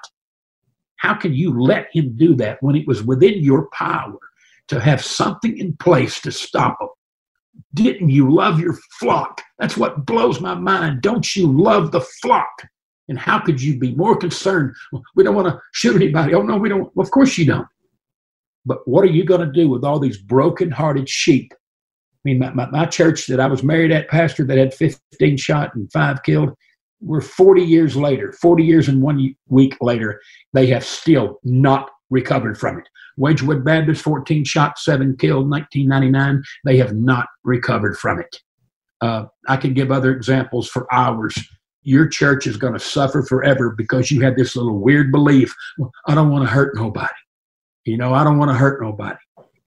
how 1.00 1.14
can 1.14 1.32
you 1.32 1.58
let 1.58 1.88
him 1.92 2.14
do 2.16 2.34
that 2.36 2.62
when 2.62 2.76
it 2.76 2.86
was 2.86 3.02
within 3.02 3.42
your 3.42 3.68
power 3.70 4.18
to 4.68 4.78
have 4.78 5.02
something 5.02 5.56
in 5.56 5.74
place 5.78 6.20
to 6.20 6.30
stop 6.30 6.76
him? 6.80 6.88
Didn't 7.72 8.10
you 8.10 8.30
love 8.30 8.60
your 8.60 8.74
flock? 8.98 9.40
That's 9.58 9.78
what 9.78 10.04
blows 10.04 10.40
my 10.40 10.54
mind. 10.54 11.00
Don't 11.00 11.34
you 11.34 11.50
love 11.50 11.90
the 11.90 12.02
flock? 12.02 12.50
And 13.08 13.18
how 13.18 13.38
could 13.38 13.62
you 13.62 13.78
be 13.78 13.94
more 13.94 14.14
concerned? 14.14 14.74
We 15.16 15.24
don't 15.24 15.34
want 15.34 15.48
to 15.48 15.58
shoot 15.72 15.96
anybody. 15.96 16.34
Oh, 16.34 16.42
no, 16.42 16.58
we 16.58 16.68
don't. 16.68 16.94
Well, 16.94 17.04
of 17.04 17.10
course 17.10 17.38
you 17.38 17.46
don't. 17.46 17.66
But 18.66 18.86
what 18.86 19.02
are 19.02 19.10
you 19.10 19.24
going 19.24 19.40
to 19.40 19.50
do 19.50 19.70
with 19.70 19.84
all 19.84 19.98
these 19.98 20.18
broken-hearted 20.18 21.08
sheep? 21.08 21.52
I 21.52 22.20
mean, 22.24 22.38
my, 22.38 22.50
my, 22.52 22.70
my, 22.70 22.84
church 22.84 23.26
that 23.28 23.40
I 23.40 23.46
was 23.46 23.62
married 23.62 23.90
at, 23.90 24.08
pastor, 24.08 24.44
that 24.44 24.58
had 24.58 24.74
15 24.74 25.38
shot 25.38 25.74
and 25.74 25.90
five 25.90 26.22
killed, 26.24 26.50
we're 27.00 27.20
40 27.20 27.62
years 27.62 27.96
later, 27.96 28.32
40 28.32 28.64
years 28.64 28.88
and 28.88 29.02
one 29.02 29.34
week 29.48 29.76
later, 29.80 30.20
they 30.52 30.66
have 30.66 30.84
still 30.84 31.40
not 31.44 31.90
recovered 32.10 32.58
from 32.58 32.78
it. 32.78 32.88
Wedgwood 33.16 33.64
Baptist, 33.64 34.02
14 34.02 34.44
shot, 34.44 34.78
seven 34.78 35.16
killed, 35.16 35.50
1999, 35.50 36.42
they 36.64 36.76
have 36.76 36.94
not 36.94 37.26
recovered 37.44 37.96
from 37.96 38.20
it. 38.20 38.36
Uh, 39.00 39.24
I 39.48 39.56
can 39.56 39.74
give 39.74 39.90
other 39.90 40.12
examples 40.12 40.68
for 40.68 40.92
hours. 40.92 41.34
Your 41.82 42.06
church 42.06 42.46
is 42.46 42.56
going 42.56 42.74
to 42.74 42.78
suffer 42.78 43.22
forever 43.22 43.74
because 43.76 44.10
you 44.10 44.20
had 44.20 44.36
this 44.36 44.54
little 44.54 44.78
weird 44.78 45.10
belief. 45.10 45.54
I 46.06 46.14
don't 46.14 46.30
want 46.30 46.44
to 46.44 46.50
hurt 46.50 46.76
nobody. 46.76 47.08
You 47.84 47.96
know, 47.96 48.12
I 48.12 48.24
don't 48.24 48.38
want 48.38 48.50
to 48.50 48.56
hurt 48.56 48.82
nobody. 48.82 49.18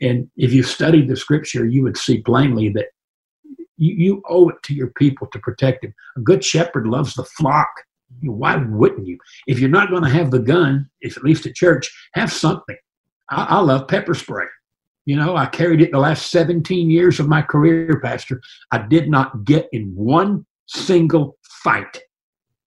And 0.02 0.30
if 0.36 0.54
you 0.54 0.62
studied 0.62 1.08
the 1.08 1.16
scripture, 1.16 1.66
you 1.66 1.82
would 1.84 1.98
see 1.98 2.22
plainly 2.22 2.70
that 2.70 2.88
you, 3.78 3.96
you 3.96 4.24
owe 4.30 4.50
it 4.50 4.62
to 4.64 4.74
your 4.74 4.92
people 4.98 5.28
to 5.28 5.40
protect 5.40 5.82
them. 5.82 5.94
A 6.18 6.22
good 6.22 6.44
shepherd 6.44 6.88
loves 6.88 7.14
the 7.14 7.24
flock. 7.24 7.70
Why 8.22 8.58
wouldn't 8.58 9.08
you? 9.08 9.18
If 9.48 9.60
you're 9.60 9.70
not 9.70 9.90
going 9.90 10.04
to 10.04 10.10
have 10.10 10.32
the 10.32 10.40
gun, 10.40 10.90
if 11.02 11.18
at 11.18 11.24
least 11.24 11.46
at 11.46 11.56
church, 11.56 11.92
have 12.14 12.32
something. 12.32 12.78
I, 13.30 13.46
I 13.50 13.60
love 13.60 13.88
pepper 13.88 14.14
spray. 14.14 14.46
You 15.06 15.18
know, 15.18 15.36
I 15.36 15.48
carried 15.48 15.82
it 15.82 15.92
the 15.92 16.00
last 16.00 16.32
17 16.32 16.90
years 16.90 17.20
of 17.20 17.28
my 17.28 17.42
career, 17.42 18.00
Pastor. 18.02 18.42
I 18.72 18.80
did 18.80 19.10
not 19.10 19.44
get 19.44 19.68
in 19.74 19.94
one 19.96 20.46
single 20.68 21.38
fight 21.64 22.00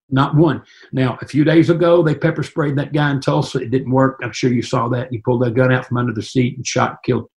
not 0.09 0.35
one. 0.35 0.63
Now, 0.91 1.17
a 1.21 1.25
few 1.25 1.43
days 1.43 1.69
ago, 1.69 2.01
they 2.01 2.15
pepper 2.15 2.43
sprayed 2.43 2.77
that 2.77 2.93
guy 2.93 3.11
in 3.11 3.19
Tulsa. 3.19 3.59
It 3.59 3.71
didn't 3.71 3.91
work. 3.91 4.19
I'm 4.23 4.31
sure 4.31 4.51
you 4.51 4.61
saw 4.61 4.87
that. 4.89 5.11
He 5.11 5.17
pulled 5.19 5.43
that 5.43 5.53
gun 5.53 5.73
out 5.73 5.85
from 5.85 5.97
under 5.97 6.13
the 6.13 6.21
seat 6.21 6.55
and 6.55 6.65
shot, 6.65 7.03
killed 7.03 7.29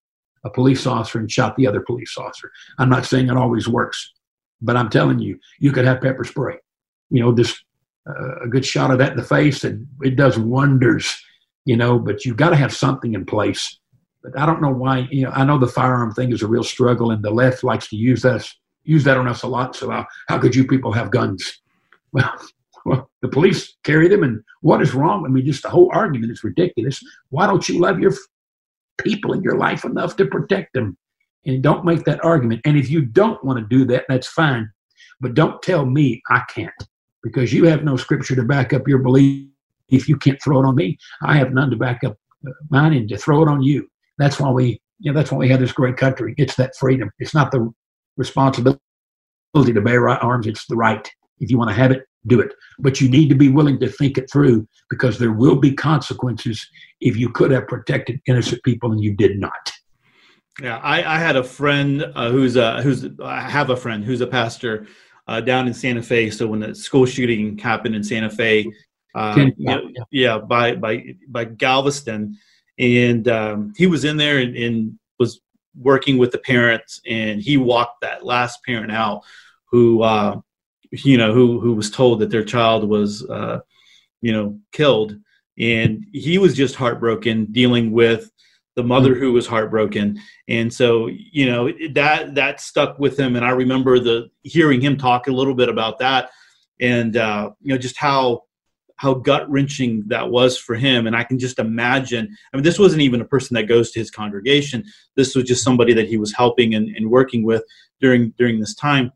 a 0.44 0.50
police 0.50 0.86
officer 0.86 1.18
and 1.18 1.30
shot 1.30 1.56
the 1.56 1.66
other 1.66 1.80
police 1.80 2.16
officer. 2.16 2.50
I'm 2.78 2.88
not 2.88 3.06
saying 3.06 3.28
it 3.28 3.36
always 3.36 3.68
works, 3.68 4.12
but 4.60 4.76
I'm 4.76 4.90
telling 4.90 5.18
you, 5.18 5.38
you 5.58 5.72
could 5.72 5.84
have 5.84 6.00
pepper 6.00 6.24
spray. 6.24 6.56
You 7.10 7.22
know, 7.22 7.34
just 7.34 7.62
uh, 8.08 8.44
a 8.44 8.48
good 8.48 8.64
shot 8.64 8.90
of 8.90 8.98
that 8.98 9.12
in 9.12 9.16
the 9.16 9.22
face, 9.22 9.64
and 9.64 9.86
it 10.02 10.16
does 10.16 10.38
wonders. 10.38 11.14
You 11.66 11.76
know, 11.76 11.98
but 11.98 12.24
you've 12.24 12.38
got 12.38 12.50
to 12.50 12.56
have 12.56 12.74
something 12.74 13.14
in 13.14 13.26
place. 13.26 13.78
But 14.22 14.38
I 14.38 14.46
don't 14.46 14.62
know 14.62 14.72
why. 14.72 15.08
You 15.10 15.24
know, 15.24 15.30
I 15.30 15.44
know 15.44 15.58
the 15.58 15.66
firearm 15.66 16.12
thing 16.12 16.32
is 16.32 16.42
a 16.42 16.46
real 16.46 16.64
struggle, 16.64 17.10
and 17.10 17.22
the 17.22 17.30
left 17.30 17.62
likes 17.64 17.88
to 17.88 17.96
use 17.96 18.24
us 18.24 18.54
use 18.84 19.04
that 19.04 19.16
on 19.16 19.28
us 19.28 19.42
a 19.42 19.46
lot. 19.46 19.76
So 19.76 19.90
how, 19.90 20.06
how 20.28 20.38
could 20.38 20.54
you 20.54 20.66
people 20.66 20.92
have 20.92 21.10
guns? 21.10 21.60
Well, 22.12 22.34
well, 22.84 23.10
the 23.22 23.28
police 23.28 23.76
carry 23.84 24.08
them, 24.08 24.24
and 24.24 24.42
what 24.62 24.82
is 24.82 24.94
wrong? 24.94 25.24
I 25.24 25.28
mean, 25.28 25.46
just 25.46 25.62
the 25.62 25.68
whole 25.68 25.88
argument 25.92 26.32
is 26.32 26.42
ridiculous. 26.42 27.00
Why 27.28 27.46
don't 27.46 27.68
you 27.68 27.78
love 27.78 28.00
your 28.00 28.12
people 29.02 29.32
in 29.32 29.42
your 29.42 29.56
life 29.56 29.84
enough 29.84 30.16
to 30.16 30.26
protect 30.26 30.72
them? 30.74 30.96
And 31.46 31.62
don't 31.62 31.84
make 31.84 32.04
that 32.04 32.22
argument. 32.22 32.60
And 32.64 32.76
if 32.76 32.90
you 32.90 33.00
don't 33.02 33.42
want 33.42 33.58
to 33.58 33.64
do 33.64 33.84
that, 33.86 34.04
that's 34.08 34.26
fine. 34.26 34.70
But 35.20 35.34
don't 35.34 35.62
tell 35.62 35.86
me 35.86 36.22
I 36.28 36.42
can't, 36.54 36.72
because 37.22 37.52
you 37.52 37.64
have 37.64 37.82
no 37.82 37.96
scripture 37.96 38.36
to 38.36 38.42
back 38.42 38.72
up 38.72 38.86
your 38.86 38.98
belief. 38.98 39.46
If 39.88 40.08
you 40.08 40.16
can't 40.16 40.40
throw 40.42 40.60
it 40.60 40.66
on 40.66 40.76
me, 40.76 40.98
I 41.22 41.36
have 41.36 41.52
none 41.52 41.70
to 41.70 41.76
back 41.76 42.04
up 42.04 42.16
uh, 42.46 42.52
mine 42.70 42.92
and 42.92 43.08
to 43.08 43.18
throw 43.18 43.42
it 43.42 43.48
on 43.48 43.62
you. 43.62 43.88
That's 44.18 44.38
why 44.38 44.50
we, 44.50 44.80
you 44.98 45.10
know, 45.10 45.18
that's 45.18 45.32
why 45.32 45.38
we 45.38 45.48
have 45.48 45.60
this 45.60 45.72
great 45.72 45.96
country. 45.96 46.34
It's 46.38 46.54
that 46.56 46.76
freedom. 46.76 47.10
It's 47.18 47.34
not 47.34 47.50
the 47.50 47.72
responsibility 48.16 48.78
to 49.54 49.80
bear 49.80 50.08
arms. 50.08 50.46
It's 50.46 50.66
the 50.66 50.76
right. 50.76 51.10
If 51.40 51.50
you 51.50 51.58
want 51.58 51.70
to 51.70 51.74
have 51.74 51.90
it, 51.90 52.04
do 52.26 52.40
it. 52.40 52.52
But 52.78 53.00
you 53.00 53.08
need 53.08 53.28
to 53.30 53.34
be 53.34 53.48
willing 53.48 53.80
to 53.80 53.88
think 53.88 54.18
it 54.18 54.30
through 54.30 54.68
because 54.88 55.18
there 55.18 55.32
will 55.32 55.56
be 55.56 55.72
consequences 55.72 56.66
if 57.00 57.16
you 57.16 57.30
could 57.30 57.50
have 57.50 57.66
protected 57.66 58.20
innocent 58.26 58.62
people 58.62 58.92
and 58.92 59.02
you 59.02 59.14
did 59.14 59.38
not. 59.38 59.72
Yeah, 60.60 60.78
I, 60.78 61.16
I 61.16 61.18
had 61.18 61.36
a 61.36 61.44
friend 61.44 62.04
uh, 62.14 62.30
who's 62.30 62.56
a 62.56 62.82
who's 62.82 63.06
I 63.22 63.40
have 63.40 63.70
a 63.70 63.76
friend 63.76 64.04
who's 64.04 64.20
a 64.20 64.26
pastor 64.26 64.86
uh, 65.26 65.40
down 65.40 65.66
in 65.66 65.74
Santa 65.74 66.02
Fe. 66.02 66.28
So 66.30 66.46
when 66.46 66.60
the 66.60 66.74
school 66.74 67.06
shooting 67.06 67.56
happened 67.56 67.94
in 67.94 68.04
Santa 68.04 68.28
Fe, 68.28 68.70
uh, 69.14 69.34
you 69.36 69.54
know, 69.58 69.90
yeah, 70.10 70.38
by 70.38 70.74
by 70.74 71.14
by 71.28 71.44
Galveston, 71.44 72.36
and 72.78 73.26
um, 73.28 73.72
he 73.76 73.86
was 73.86 74.04
in 74.04 74.16
there 74.16 74.38
and, 74.38 74.56
and, 74.56 74.98
was 75.18 75.40
working 75.78 76.16
with 76.16 76.32
the 76.32 76.38
parents, 76.38 77.00
and 77.06 77.40
he 77.40 77.56
walked 77.56 78.00
that 78.00 78.24
last 78.24 78.58
parent 78.64 78.90
out 78.90 79.22
who 79.70 80.02
uh, 80.02 80.40
you 80.90 81.16
know 81.16 81.32
who 81.32 81.60
who 81.60 81.74
was 81.74 81.90
told 81.90 82.20
that 82.20 82.30
their 82.30 82.44
child 82.44 82.88
was 82.88 83.28
uh, 83.28 83.60
you 84.20 84.32
know 84.32 84.58
killed, 84.72 85.16
and 85.58 86.04
he 86.12 86.38
was 86.38 86.56
just 86.56 86.74
heartbroken 86.74 87.46
dealing 87.46 87.92
with 87.92 88.30
the 88.76 88.82
mother 88.82 89.14
who 89.14 89.32
was 89.32 89.46
heartbroken. 89.46 90.20
And 90.48 90.72
so 90.72 91.08
you 91.08 91.46
know 91.46 91.70
that 91.92 92.34
that 92.34 92.60
stuck 92.60 92.98
with 92.98 93.18
him. 93.18 93.36
And 93.36 93.44
i 93.44 93.50
remember 93.50 93.98
the 93.98 94.30
hearing 94.42 94.80
him 94.80 94.96
talk 94.96 95.26
a 95.26 95.32
little 95.32 95.54
bit 95.54 95.68
about 95.68 95.98
that 95.98 96.30
and 96.80 97.16
uh, 97.16 97.50
you 97.60 97.72
know 97.72 97.78
just 97.78 97.96
how 97.96 98.44
how 98.96 99.14
gut 99.14 99.50
wrenching 99.50 100.04
that 100.08 100.30
was 100.30 100.58
for 100.58 100.74
him. 100.74 101.06
And 101.06 101.16
i 101.16 101.24
can 101.24 101.38
just 101.38 101.58
imagine 101.58 102.36
i 102.52 102.56
mean 102.56 102.64
this 102.64 102.78
wasn't 102.78 103.02
even 103.02 103.20
a 103.20 103.26
person 103.26 103.54
that 103.54 103.64
goes 103.64 103.90
to 103.92 103.98
his 103.98 104.10
congregation. 104.10 104.84
This 105.16 105.34
was 105.34 105.44
just 105.44 105.64
somebody 105.64 105.92
that 105.94 106.08
he 106.08 106.16
was 106.16 106.34
helping 106.34 106.74
and, 106.74 106.88
and 106.96 107.10
working 107.10 107.44
with 107.44 107.64
during 108.00 108.32
during 108.38 108.60
this 108.60 108.74
time 108.74 109.12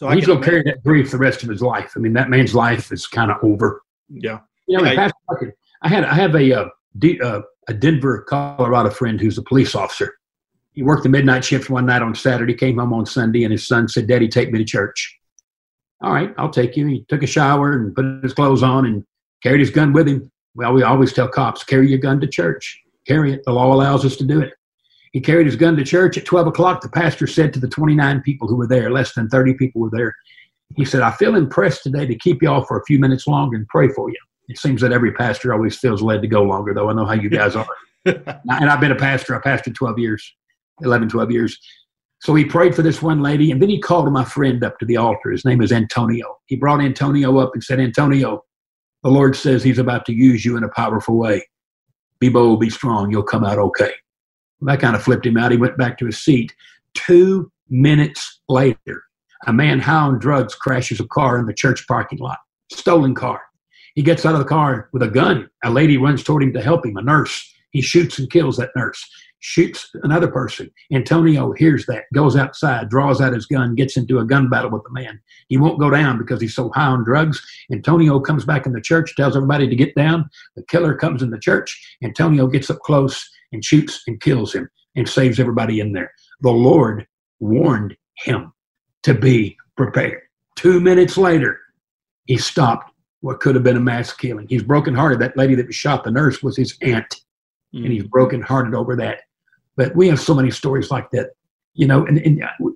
so 0.00 0.08
he's 0.08 0.26
going 0.26 0.40
to 0.40 0.44
carry 0.44 0.62
that 0.62 0.82
grief 0.82 1.10
the 1.10 1.18
rest 1.18 1.42
of 1.42 1.48
his 1.48 1.62
life 1.62 1.92
i 1.96 1.98
mean 1.98 2.12
that 2.12 2.30
man's 2.30 2.54
life 2.54 2.90
is 2.92 3.06
kind 3.06 3.30
of 3.30 3.36
over 3.42 3.82
yeah 4.08 4.40
you 4.66 4.78
know, 4.78 4.84
I, 4.84 5.10
I 5.82 5.88
had 5.88 6.04
i 6.04 6.14
have 6.14 6.34
a 6.34 6.52
uh, 6.52 6.68
D, 6.98 7.20
uh, 7.20 7.42
a 7.68 7.74
Denver, 7.74 8.22
Colorado 8.22 8.90
friend 8.90 9.20
who's 9.20 9.38
a 9.38 9.42
police 9.42 9.74
officer. 9.74 10.14
He 10.72 10.82
worked 10.82 11.02
the 11.02 11.08
midnight 11.08 11.44
shift 11.44 11.70
one 11.70 11.86
night 11.86 12.02
on 12.02 12.14
Saturday, 12.14 12.54
came 12.54 12.78
home 12.78 12.92
on 12.92 13.06
Sunday, 13.06 13.44
and 13.44 13.52
his 13.52 13.66
son 13.66 13.88
said, 13.88 14.06
Daddy, 14.06 14.28
take 14.28 14.50
me 14.50 14.58
to 14.58 14.64
church. 14.64 15.18
All 16.02 16.12
right, 16.12 16.32
I'll 16.38 16.50
take 16.50 16.76
you. 16.76 16.86
He 16.86 17.04
took 17.08 17.22
a 17.22 17.26
shower 17.26 17.72
and 17.72 17.94
put 17.94 18.22
his 18.22 18.32
clothes 18.32 18.62
on 18.62 18.86
and 18.86 19.04
carried 19.42 19.60
his 19.60 19.70
gun 19.70 19.92
with 19.92 20.08
him. 20.08 20.30
Well, 20.54 20.72
we 20.72 20.82
always 20.82 21.12
tell 21.12 21.28
cops, 21.28 21.62
carry 21.62 21.88
your 21.88 21.98
gun 21.98 22.20
to 22.20 22.26
church. 22.26 22.80
Carry 23.06 23.34
it. 23.34 23.42
The 23.44 23.52
law 23.52 23.72
allows 23.72 24.04
us 24.04 24.16
to 24.16 24.24
do 24.24 24.40
it. 24.40 24.52
He 25.12 25.20
carried 25.20 25.46
his 25.46 25.56
gun 25.56 25.76
to 25.76 25.84
church 25.84 26.16
at 26.16 26.24
12 26.24 26.46
o'clock. 26.48 26.80
The 26.80 26.88
pastor 26.88 27.26
said 27.26 27.52
to 27.52 27.60
the 27.60 27.68
29 27.68 28.20
people 28.22 28.46
who 28.46 28.56
were 28.56 28.66
there, 28.66 28.90
less 28.90 29.12
than 29.14 29.28
30 29.28 29.54
people 29.54 29.80
were 29.80 29.90
there, 29.90 30.14
he 30.76 30.84
said, 30.84 31.02
I 31.02 31.10
feel 31.10 31.34
impressed 31.34 31.82
today 31.82 32.06
to 32.06 32.14
keep 32.14 32.42
y'all 32.42 32.64
for 32.64 32.78
a 32.78 32.84
few 32.84 32.98
minutes 32.98 33.26
longer 33.26 33.56
and 33.56 33.66
pray 33.68 33.88
for 33.88 34.08
you. 34.08 34.18
It 34.48 34.58
seems 34.58 34.80
that 34.82 34.92
every 34.92 35.12
pastor 35.12 35.52
always 35.52 35.78
feels 35.78 36.02
led 36.02 36.22
to 36.22 36.28
go 36.28 36.42
longer, 36.42 36.74
though. 36.74 36.90
I 36.90 36.92
know 36.92 37.06
how 37.06 37.14
you 37.14 37.28
guys 37.28 37.56
are. 37.56 37.66
and 38.04 38.40
I've 38.48 38.80
been 38.80 38.92
a 38.92 38.96
pastor. 38.96 39.34
I 39.34 39.40
pastored 39.40 39.74
12 39.74 39.98
years, 39.98 40.34
11, 40.82 41.08
12 41.08 41.30
years. 41.30 41.58
So 42.20 42.34
he 42.34 42.44
prayed 42.44 42.74
for 42.74 42.82
this 42.82 43.00
one 43.00 43.22
lady, 43.22 43.50
and 43.50 43.60
then 43.60 43.68
he 43.68 43.80
called 43.80 44.12
my 44.12 44.24
friend 44.24 44.62
up 44.62 44.78
to 44.78 44.84
the 44.84 44.96
altar. 44.96 45.30
His 45.30 45.44
name 45.44 45.62
is 45.62 45.72
Antonio. 45.72 46.38
He 46.46 46.56
brought 46.56 46.82
Antonio 46.82 47.38
up 47.38 47.52
and 47.54 47.64
said, 47.64 47.80
Antonio, 47.80 48.44
the 49.02 49.10
Lord 49.10 49.34
says 49.34 49.62
he's 49.62 49.78
about 49.78 50.04
to 50.06 50.12
use 50.12 50.44
you 50.44 50.56
in 50.56 50.64
a 50.64 50.68
powerful 50.68 51.16
way. 51.16 51.42
Be 52.18 52.28
bold, 52.28 52.60
be 52.60 52.68
strong. 52.68 53.10
You'll 53.10 53.22
come 53.22 53.44
out 53.44 53.58
okay. 53.58 53.92
That 54.62 54.80
kind 54.80 54.94
of 54.94 55.02
flipped 55.02 55.26
him 55.26 55.36
out. 55.36 55.52
He 55.52 55.56
went 55.56 55.78
back 55.78 55.98
to 55.98 56.06
his 56.06 56.18
seat. 56.18 56.54
Two 56.94 57.50
minutes 57.68 58.40
later, 58.48 59.04
a 59.46 59.52
man 59.52 59.80
high 59.80 60.00
on 60.00 60.18
drugs 60.18 60.54
crashes 60.54 61.00
a 61.00 61.06
car 61.06 61.38
in 61.38 61.46
the 61.46 61.54
church 61.54 61.86
parking 61.86 62.18
lot. 62.18 62.38
Stolen 62.72 63.14
car. 63.14 63.40
He 63.94 64.02
gets 64.02 64.24
out 64.24 64.34
of 64.34 64.38
the 64.38 64.44
car 64.44 64.88
with 64.92 65.02
a 65.02 65.08
gun. 65.08 65.48
A 65.64 65.70
lady 65.70 65.96
runs 65.96 66.22
toward 66.22 66.42
him 66.42 66.52
to 66.52 66.62
help 66.62 66.86
him, 66.86 66.96
a 66.96 67.02
nurse. 67.02 67.52
He 67.70 67.80
shoots 67.80 68.18
and 68.18 68.30
kills 68.30 68.56
that 68.56 68.70
nurse, 68.76 69.04
shoots 69.40 69.90
another 70.02 70.28
person. 70.28 70.70
Antonio 70.92 71.52
hears 71.52 71.86
that, 71.86 72.04
goes 72.14 72.36
outside, 72.36 72.88
draws 72.88 73.20
out 73.20 73.32
his 73.32 73.46
gun, 73.46 73.74
gets 73.74 73.96
into 73.96 74.18
a 74.18 74.24
gun 74.24 74.48
battle 74.48 74.70
with 74.70 74.84
the 74.84 74.92
man. 74.92 75.20
He 75.48 75.56
won't 75.56 75.80
go 75.80 75.90
down 75.90 76.18
because 76.18 76.40
he's 76.40 76.54
so 76.54 76.70
high 76.74 76.86
on 76.86 77.04
drugs. 77.04 77.44
Antonio 77.72 78.20
comes 78.20 78.44
back 78.44 78.66
in 78.66 78.72
the 78.72 78.80
church, 78.80 79.14
tells 79.16 79.36
everybody 79.36 79.68
to 79.68 79.76
get 79.76 79.94
down. 79.94 80.28
The 80.56 80.64
killer 80.64 80.94
comes 80.94 81.22
in 81.22 81.30
the 81.30 81.38
church. 81.38 81.78
Antonio 82.04 82.46
gets 82.46 82.70
up 82.70 82.78
close 82.80 83.28
and 83.52 83.64
shoots 83.64 84.02
and 84.06 84.20
kills 84.20 84.54
him 84.54 84.68
and 84.94 85.08
saves 85.08 85.40
everybody 85.40 85.80
in 85.80 85.92
there. 85.92 86.12
The 86.40 86.50
Lord 86.50 87.06
warned 87.40 87.96
him 88.18 88.52
to 89.02 89.14
be 89.14 89.56
prepared. 89.76 90.20
Two 90.56 90.80
minutes 90.80 91.16
later, 91.16 91.58
he 92.26 92.36
stopped 92.36 92.92
what 93.20 93.40
could 93.40 93.54
have 93.54 93.64
been 93.64 93.76
a 93.76 93.80
mass 93.80 94.12
killing. 94.12 94.46
He's 94.48 94.62
brokenhearted. 94.62 95.18
That 95.18 95.36
lady 95.36 95.54
that 95.54 95.66
was 95.66 95.76
shot 95.76 96.04
the 96.04 96.10
nurse 96.10 96.42
was 96.42 96.56
his 96.56 96.76
aunt, 96.82 97.08
mm-hmm. 97.74 97.84
and 97.84 97.92
he's 97.92 98.04
mm. 98.04 98.10
brokenhearted 98.10 98.74
over 98.74 98.96
that. 98.96 99.22
But 99.76 99.96
we 99.96 100.08
have 100.08 100.20
so 100.20 100.34
many 100.34 100.50
stories 100.50 100.90
like 100.90 101.10
that, 101.12 101.30
you 101.74 101.86
know. 101.86 102.04
And, 102.06 102.18
and 102.18 102.42
uh, 102.42 102.70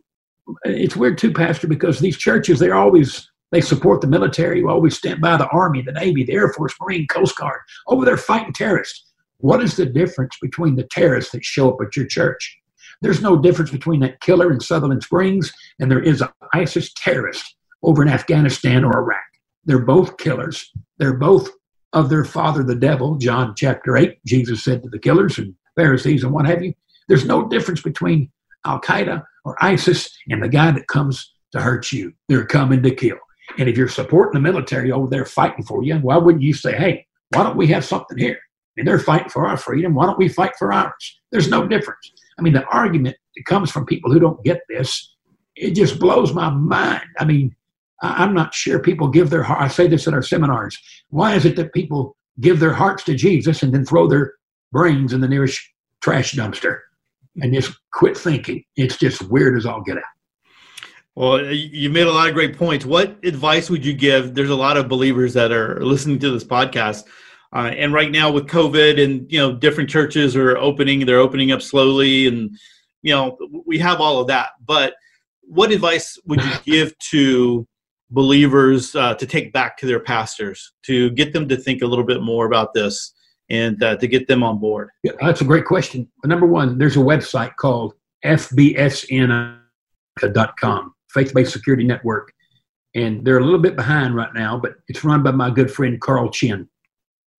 it's 0.65 0.97
weird 0.97 1.19
too, 1.19 1.33
Pastor, 1.33 1.67
because 1.67 1.99
these 1.99 2.17
churches 2.17 2.59
they're 2.59 2.75
always 2.75 3.31
they 3.53 3.61
support 3.61 4.01
the 4.01 4.07
military. 4.07 4.63
We 4.63 4.69
always 4.69 4.97
stand 4.97 5.21
by 5.21 5.37
the 5.37 5.49
Army, 5.49 5.83
the 5.83 5.93
Navy, 5.93 6.25
the 6.25 6.33
Air 6.33 6.53
Force, 6.53 6.75
Marine, 6.81 7.07
Coast 7.07 7.37
Guard 7.37 7.61
over 7.87 8.05
there 8.05 8.17
fighting 8.17 8.53
terrorists. 8.53 9.05
What 9.39 9.63
is 9.63 9.77
the 9.77 9.87
difference 9.87 10.37
between 10.41 10.77
the 10.77 10.89
terrorists 10.91 11.33
that 11.33 11.45
show 11.45 11.71
up 11.73 11.79
at 11.81 11.97
your 11.97 12.07
church? 12.07 12.59
There's 13.01 13.21
no 13.21 13.37
difference 13.37 13.71
between 13.71 14.01
that 14.01 14.21
killer 14.21 14.53
in 14.53 14.61
Sutherland 14.61 15.03
Springs 15.03 15.53
and 15.79 15.91
there 15.91 16.03
is 16.03 16.23
an 16.23 16.29
ISIS 16.53 16.93
terrorist 16.97 17.57
over 17.83 18.03
in 18.03 18.09
Afghanistan 18.09 18.85
or 18.85 18.97
Iraq. 18.97 19.21
They're 19.65 19.79
both 19.79 20.17
killers. 20.17 20.71
They're 20.99 21.19
both 21.19 21.51
of 21.93 22.09
their 22.09 22.25
father, 22.25 22.63
the 22.63 22.75
devil. 22.75 23.17
John 23.17 23.55
chapter 23.57 23.97
8, 23.97 24.19
Jesus 24.27 24.65
said 24.65 24.83
to 24.83 24.89
the 24.89 24.99
killers 24.99 25.39
and 25.39 25.55
Pharisees 25.77 26.25
and 26.25 26.33
what 26.33 26.47
have 26.47 26.63
you. 26.63 26.75
There's 27.09 27.25
no 27.25 27.49
difference 27.49 27.83
between 27.83 28.31
Al 28.65 28.81
Qaeda 28.81 29.23
or 29.45 29.63
ISIS 29.63 30.11
and 30.29 30.43
the 30.43 30.49
guy 30.49 30.71
that 30.71 30.89
comes 30.89 31.33
to 31.53 31.61
hurt 31.61 31.93
you. 31.93 32.13
They're 32.29 32.47
coming 32.47 32.83
to 32.83 32.95
kill. 32.95 33.19
And 33.59 33.69
if 33.69 33.77
you're 33.77 33.89
supporting 33.89 34.35
the 34.35 34.49
military 34.49 34.91
over 34.91 35.09
there 35.09 35.25
fighting 35.25 35.65
for 35.65 35.83
you, 35.83 35.97
why 35.97 36.17
wouldn't 36.17 36.43
you 36.43 36.55
say, 36.55 36.75
hey, 36.77 37.07
why 37.33 37.43
don't 37.43 37.57
we 37.57 37.67
have 37.69 37.85
something 37.85 38.17
here? 38.17 38.39
And 38.77 38.87
they're 38.87 38.99
fighting 38.99 39.29
for 39.29 39.47
our 39.47 39.57
freedom. 39.57 39.95
Why 39.95 40.07
don't 40.07 40.19
we 40.19 40.29
fight 40.29 40.57
for 40.59 40.73
ours? 40.73 41.21
There's 41.31 41.49
no 41.49 41.67
difference. 41.67 42.11
I 42.39 42.43
mean, 42.43 42.55
the 42.55 42.65
argument 42.67 43.17
that 43.37 43.45
comes 43.45 43.71
from 43.71 43.87
people 43.87 44.11
who 44.11 44.19
don't 44.19 44.43
get 44.45 44.63
this, 44.69 45.15
it 45.55 45.73
just 45.73 45.99
blows 45.99 46.33
my 46.33 46.51
mind. 46.51 47.05
I 47.19 47.25
mean, 47.25 47.55
I'm 48.03 48.35
not 48.35 48.55
sure 48.55 48.79
people 48.81 49.09
give 49.09 49.31
their 49.31 49.43
heart. 49.43 49.63
I 49.63 49.69
say 49.69 49.87
this 49.87 50.07
in 50.07 50.15
our 50.15 50.23
seminars. 50.23 50.79
Why 51.11 51.35
is 51.35 51.45
it 51.45 51.57
that 51.57 51.73
people 51.73 52.17
give 52.41 52.59
their 52.59 52.73
hearts 52.73 53.05
to 53.05 53.15
Jesus 53.15 53.63
and 53.63 53.73
then 53.73 53.85
throw 53.85 54.09
their 54.09 54.35
brains 54.73 55.13
in 55.13 55.21
the 55.21 55.29
nearest 55.29 55.61
trash 56.01 56.35
dumpster 56.35 56.81
and 57.37 57.53
just 57.53 57.73
quit 57.93 58.17
thinking? 58.17 58.65
It's 58.77 58.97
just 58.97 59.23
weird 59.23 59.57
as 59.57 59.67
all 59.67 59.83
get 59.83 59.99
out. 59.99 60.05
Well, 61.17 61.45
you 61.45 61.91
made 61.91 62.09
a 62.09 62.13
lot 62.13 62.29
of 62.29 62.35
great 62.35 62.59
points. 62.59 62.85
What 62.85 63.25
advice 63.25 63.71
would 63.71 63.85
you 63.85 63.95
give? 63.95 64.35
There's 64.35 64.51
a 64.51 64.57
lot 64.57 64.77
of 64.77 64.89
believers 64.89 65.33
that 65.35 65.53
are 65.53 65.85
listening 65.85 66.19
to 66.21 66.31
this 66.31 66.43
podcast. 66.43 67.05
Uh, 67.55 67.71
and 67.77 67.93
right 67.93 68.11
now 68.11 68.33
with 68.33 68.49
COVID 68.49 69.03
and, 69.03 69.31
you 69.31 69.39
know, 69.39 69.53
different 69.53 69.89
churches 69.89 70.35
are 70.35 70.57
opening, 70.57 71.07
they're 71.07 71.21
opening 71.21 71.53
up 71.53 71.63
slowly 71.63 72.27
and, 72.27 72.59
you 73.03 73.15
know, 73.15 73.39
we 73.65 73.79
have 73.79 74.01
all 74.01 74.21
of 74.21 74.27
that. 74.27 74.51
But 74.67 74.95
what 75.43 75.71
advice 75.71 76.19
would 76.27 76.43
you 76.43 76.53
give 76.65 76.99
to 77.11 77.65
believers 78.11 78.97
uh, 78.97 79.15
to 79.15 79.27
take 79.27 79.53
back 79.53 79.77
to 79.77 79.87
their 79.87 80.01
pastors 80.01 80.73
to 80.83 81.11
get 81.11 81.33
them 81.33 81.49
to 81.49 81.57
think 81.57 81.83
a 81.83 81.87
little 81.87 82.05
bit 82.05 82.23
more 82.23 82.47
about 82.47 82.75
this 82.75 83.13
and 83.51 83.83
uh, 83.83 83.97
to 83.97 84.07
get 84.07 84.29
them 84.29 84.43
on 84.43 84.59
board? 84.59 84.91
Yeah, 85.03 85.13
that's 85.21 85.41
a 85.41 85.45
great 85.45 85.65
question. 85.65 86.09
Number 86.25 86.47
one, 86.47 86.79
there's 86.79 86.97
a 86.97 87.01
website 87.01 87.57
called 87.57 87.95
FBSN.com, 88.25 89.61
Faith 91.11 91.35
Based 91.35 91.53
Security 91.53 91.85
Network. 91.85 92.33
And 92.97 93.25
they're 93.25 93.39
a 93.39 93.45
little 93.45 93.59
bit 93.59 93.75
behind 93.75 94.15
right 94.15 94.33
now, 94.35 94.57
but 94.59 94.75
it's 94.89 95.03
run 95.03 95.23
by 95.23 95.33
my 95.33 95.51
good 95.51 95.71
friend 95.71 96.01
Carl 96.01 96.31
Chinn. 96.31 96.69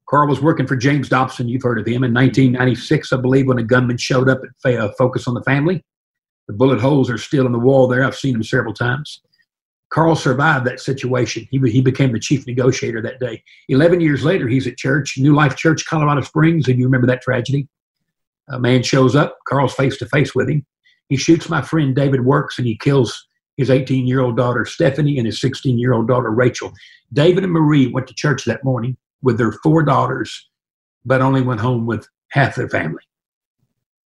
Carl 0.10 0.28
was 0.28 0.42
working 0.42 0.68
for 0.68 0.76
James 0.76 1.10
Dobson. 1.10 1.48
You've 1.48 1.64
heard 1.64 1.80
of 1.80 1.88
him 1.88 2.04
in 2.04 2.14
1996, 2.14 3.12
I 3.12 3.18
believe, 3.18 3.48
when 3.48 3.58
a 3.58 3.64
gunman 3.64 3.98
showed 3.98 4.30
up 4.30 4.42
at 4.44 4.76
uh, 4.76 4.92
Focus 4.98 5.28
on 5.28 5.34
the 5.34 5.44
Family. 5.44 5.84
The 6.48 6.54
bullet 6.54 6.80
holes 6.80 7.10
are 7.10 7.18
still 7.18 7.48
in 7.48 7.52
the 7.52 7.60
wall 7.60 7.88
there. 7.88 8.04
I've 8.04 8.16
seen 8.16 8.34
them 8.34 8.44
several 8.44 8.74
times. 8.74 9.22
Carl 9.96 10.18
survived 10.18 10.66
that 10.66 10.82
situation. 10.82 11.48
He, 11.52 11.60
he 11.72 11.80
became 11.80 12.12
the 12.12 12.20
chief 12.20 12.46
negotiator 12.46 13.02
that 13.02 13.22
day. 13.22 13.42
11 13.70 14.02
years 14.02 14.26
later, 14.26 14.46
he's 14.46 14.68
at 14.68 14.76
church, 14.76 15.18
New 15.18 15.34
Life 15.34 15.56
Church, 15.56 15.86
Colorado 15.86 16.20
Springs, 16.20 16.68
and 16.68 16.78
you 16.78 16.84
remember 16.84 17.08
that 17.08 17.22
tragedy. 17.22 17.70
A 18.50 18.60
man 18.60 18.84
shows 18.84 19.16
up, 19.16 19.38
Carl's 19.48 19.74
face 19.74 19.98
to 20.00 20.06
face 20.08 20.36
with 20.36 20.50
him. 20.50 20.66
He 21.08 21.16
shoots 21.16 21.48
my 21.48 21.62
friend 21.62 21.96
David 21.96 22.26
Works 22.26 22.58
and 22.58 22.68
he 22.68 22.78
kills 22.78 23.26
his 23.56 23.70
18 23.70 24.06
year 24.06 24.20
old 24.20 24.36
daughter 24.36 24.66
Stephanie 24.66 25.18
and 25.18 25.26
his 25.26 25.40
16 25.40 25.80
year 25.80 25.94
old 25.94 26.10
daughter 26.10 26.30
Rachel. 26.30 26.74
David 27.14 27.46
and 27.46 27.54
Marie 27.54 27.88
went 27.88 28.08
to 28.08 28.14
church 28.14 28.44
that 28.44 28.66
morning 28.66 28.98
with 29.22 29.38
their 29.38 29.54
four 29.54 29.82
daughters, 29.82 30.50
but 31.06 31.22
only 31.22 31.42
went 31.42 31.62
home 31.62 31.86
with 31.86 32.06
half 32.32 32.56
their 32.56 32.68
family. 32.68 33.04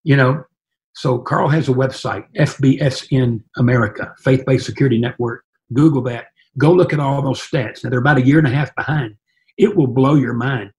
You 0.05 0.17
know, 0.17 0.45
So 0.93 1.17
Carl 1.17 1.49
has 1.49 1.67
a 1.71 1.73
website, 1.73 2.27
FBSN 2.37 3.43
America, 3.57 4.15
Faith 4.19 4.45
Based 4.45 4.67
Security 4.67 4.99
Network. 4.99 5.45
Google 5.73 6.03
that. 6.03 6.27
Go 6.59 6.73
look 6.73 6.93
at 6.93 7.01
all 7.01 7.23
those 7.23 7.41
stats. 7.41 7.83
Now 7.83 7.91
they're 7.91 7.99
about 8.01 8.19
a 8.19 8.27
year 8.27 8.39
and 8.39 8.47
a 8.47 8.51
half 8.51 8.75
behind. 8.75 9.15
It 9.57 9.77
will 9.77 9.87
blow 9.87 10.15
your 10.15 10.35
mind. 10.35 10.71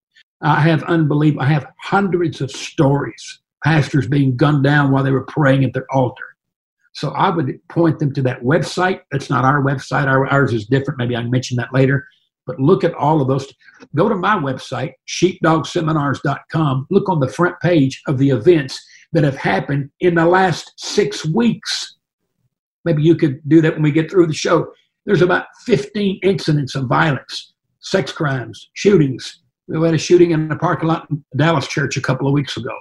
I 0.42 0.62
have 0.62 0.84
unbelievable. 0.84 1.44
I 1.44 1.48
have 1.48 1.68
hundreds 1.82 2.42
of 2.42 2.52
stories. 2.52 3.40
Pastors 3.64 4.08
being 4.08 4.38
gunned 4.38 4.64
down 4.64 4.92
while 4.92 5.04
they 5.04 5.12
were 5.12 5.26
praying 5.26 5.66
at 5.66 5.74
their 5.74 5.86
altar. 5.92 6.24
So 6.94 7.10
I 7.12 7.30
would 7.30 7.60
point 7.68 8.00
them 8.00 8.14
to 8.14 8.22
that 8.24 8.42
website. 8.42 9.02
That's 9.12 9.30
not 9.30 9.46
our 9.46 9.62
website. 9.62 10.08
Our, 10.08 10.28
ours 10.28 10.54
is 10.54 10.66
different. 10.66 10.98
Maybe 10.98 11.16
I 11.16 11.22
can 11.22 11.32
mention 11.32 11.58
that 11.58 11.74
later. 11.74 12.08
But 12.46 12.60
look 12.60 12.84
at 12.84 12.94
all 12.96 13.22
of 13.22 13.28
those. 13.28 13.48
Go 13.96 14.10
to 14.10 14.16
my 14.16 14.36
website, 14.36 14.94
sheepdogseminars.com. 15.08 16.88
Look 16.90 17.10
on 17.10 17.20
the 17.20 17.28
front 17.28 17.60
page 17.60 18.02
of 18.08 18.18
the 18.18 18.30
events 18.30 18.84
that 19.14 19.24
have 19.24 19.36
happened 19.36 19.92
in 20.00 20.16
the 20.16 20.26
last 20.26 20.74
six 20.78 21.26
weeks. 21.26 21.98
Maybe 22.86 23.04
you 23.04 23.16
could 23.16 23.42
do 23.48 23.62
that 23.62 23.74
when 23.74 23.84
we 23.84 23.92
get 23.92 24.10
through 24.10 24.28
the 24.28 24.34
show. 24.34 24.72
There's 25.06 25.22
about 25.22 25.48
15 25.66 26.20
incidents 26.24 26.76
of 26.76 26.86
violence, 26.86 27.54
sex 27.80 28.12
crimes, 28.12 28.70
shootings. 28.74 29.42
We 29.68 29.84
had 29.86 29.94
a 29.94 29.98
shooting 29.98 30.32
in 30.32 30.48
the 30.50 30.56
parking 30.56 30.88
lot 30.88 31.10
in 31.10 31.24
Dallas 31.36 31.68
Church 31.68 31.98
a 31.98 32.02
couple 32.02 32.28
of 32.28 32.34
weeks 32.34 32.58
ago. 32.58 32.76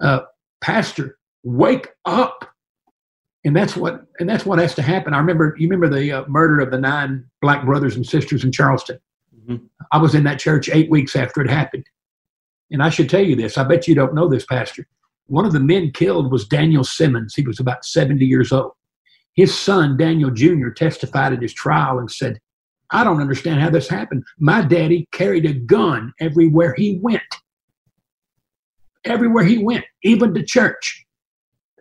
Uh, 0.00 0.20
Pastor, 0.60 1.18
wake 1.44 1.88
up 2.04 2.44
and 3.46 3.54
that's 3.54 3.76
what 3.76 4.02
and 4.18 4.28
that's 4.28 4.44
what 4.44 4.58
has 4.58 4.74
to 4.74 4.82
happen. 4.82 5.14
I 5.14 5.18
remember 5.18 5.54
you 5.56 5.68
remember 5.68 5.88
the 5.88 6.12
uh, 6.12 6.24
murder 6.26 6.58
of 6.60 6.72
the 6.72 6.78
nine 6.78 7.24
black 7.40 7.64
brothers 7.64 7.94
and 7.94 8.04
sisters 8.04 8.42
in 8.42 8.50
Charleston. 8.50 8.98
Mm-hmm. 9.32 9.64
I 9.92 9.98
was 9.98 10.16
in 10.16 10.24
that 10.24 10.40
church 10.40 10.68
eight 10.68 10.90
weeks 10.90 11.14
after 11.14 11.40
it 11.40 11.48
happened, 11.48 11.86
and 12.72 12.82
I 12.82 12.90
should 12.90 13.08
tell 13.08 13.22
you 13.22 13.36
this. 13.36 13.56
I 13.56 13.62
bet 13.62 13.86
you 13.86 13.94
don't 13.94 14.14
know 14.14 14.28
this, 14.28 14.44
Pastor. 14.44 14.84
One 15.28 15.46
of 15.46 15.52
the 15.52 15.60
men 15.60 15.92
killed 15.92 16.32
was 16.32 16.46
Daniel 16.46 16.82
Simmons. 16.82 17.34
He 17.36 17.46
was 17.46 17.60
about 17.60 17.84
seventy 17.84 18.26
years 18.26 18.50
old. 18.50 18.72
His 19.36 19.56
son 19.56 19.96
Daniel 19.96 20.30
Jr. 20.30 20.70
testified 20.70 21.32
at 21.32 21.42
his 21.42 21.54
trial 21.54 21.98
and 21.98 22.10
said, 22.10 22.40
"I 22.90 23.04
don't 23.04 23.20
understand 23.20 23.60
how 23.60 23.70
this 23.70 23.88
happened. 23.88 24.24
My 24.38 24.62
daddy 24.62 25.08
carried 25.12 25.46
a 25.46 25.52
gun 25.52 26.12
everywhere 26.20 26.74
he 26.76 26.98
went. 27.02 27.22
Everywhere 29.04 29.44
he 29.44 29.58
went, 29.58 29.84
even 30.02 30.34
to 30.34 30.42
church." 30.42 31.04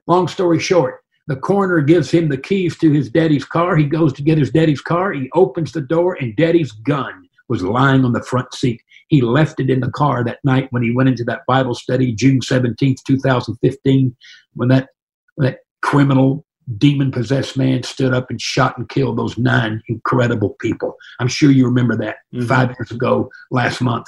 Long 0.06 0.28
story 0.28 0.60
short, 0.60 1.00
the 1.28 1.38
coroner 1.38 1.82
gives 1.82 2.12
him 2.12 2.30
the 2.30 2.38
keys 2.38 2.78
to 2.78 2.92
his 2.92 3.10
daddy's 3.10 3.46
car. 3.46 3.76
He 3.76 3.86
goes 3.86 4.14
to 4.14 4.22
get 4.22 4.38
his 4.38 4.52
daddy's 4.52 4.82
car. 4.82 5.14
He 5.14 5.30
opens 5.34 5.72
the 5.72 5.82
door, 5.82 6.18
and 6.20 6.36
daddy's 6.36 6.72
gun 6.72 7.28
was 7.48 7.64
lying 7.64 8.06
on 8.06 8.12
the 8.12 8.22
front 8.22 8.54
seat. 8.54 8.82
He 9.08 9.22
left 9.22 9.60
it 9.60 9.70
in 9.70 9.80
the 9.80 9.92
car 9.92 10.24
that 10.24 10.40
night 10.44 10.68
when 10.72 10.84
he 10.84 10.92
went 10.92 11.10
into 11.10 11.24
that 11.26 11.42
Bible 11.48 11.76
study, 11.76 12.14
June 12.14 12.42
17th, 12.42 13.04
2015, 13.06 14.16
when 14.54 14.68
that, 14.70 14.90
when 15.36 15.46
that 15.46 15.60
criminal, 15.82 16.45
demon 16.78 17.12
possessed 17.12 17.58
man 17.58 17.84
stood 17.84 18.14
up 18.14 18.30
and 18.30 18.42
shot 18.42 18.78
and 18.78 18.90
killed 18.90 19.18
those 19.18 19.38
nine 19.38 19.82
incredible 19.88 20.52
people. 20.60 20.96
I'm 21.20 21.28
sure 21.28 21.52
you 21.52 21.66
remember 21.66 21.96
that 21.98 22.18
mm-hmm. 22.34 22.48
five 22.48 22.70
years 22.70 22.92
ago 22.92 23.30
last 23.52 23.82
month. 23.82 24.08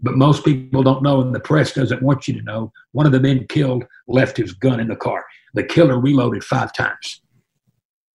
But 0.00 0.16
most 0.16 0.44
people 0.44 0.82
don't 0.82 1.02
know, 1.02 1.22
and 1.22 1.34
the 1.34 1.40
press 1.40 1.72
doesn't 1.72 2.02
want 2.02 2.28
you 2.28 2.34
to 2.34 2.42
know. 2.42 2.72
One 2.92 3.06
of 3.06 3.12
the 3.12 3.20
men 3.20 3.46
killed 3.48 3.84
left 4.06 4.36
his 4.36 4.52
gun 4.52 4.78
in 4.78 4.88
the 4.88 4.96
car. 4.96 5.24
The 5.54 5.64
killer 5.64 5.98
reloaded 5.98 6.44
five 6.44 6.72
times, 6.74 7.22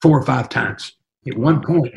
four 0.01 0.19
or 0.19 0.23
five 0.23 0.47
times. 0.47 0.93
At 1.27 1.37
one 1.37 1.61
point, 1.61 1.95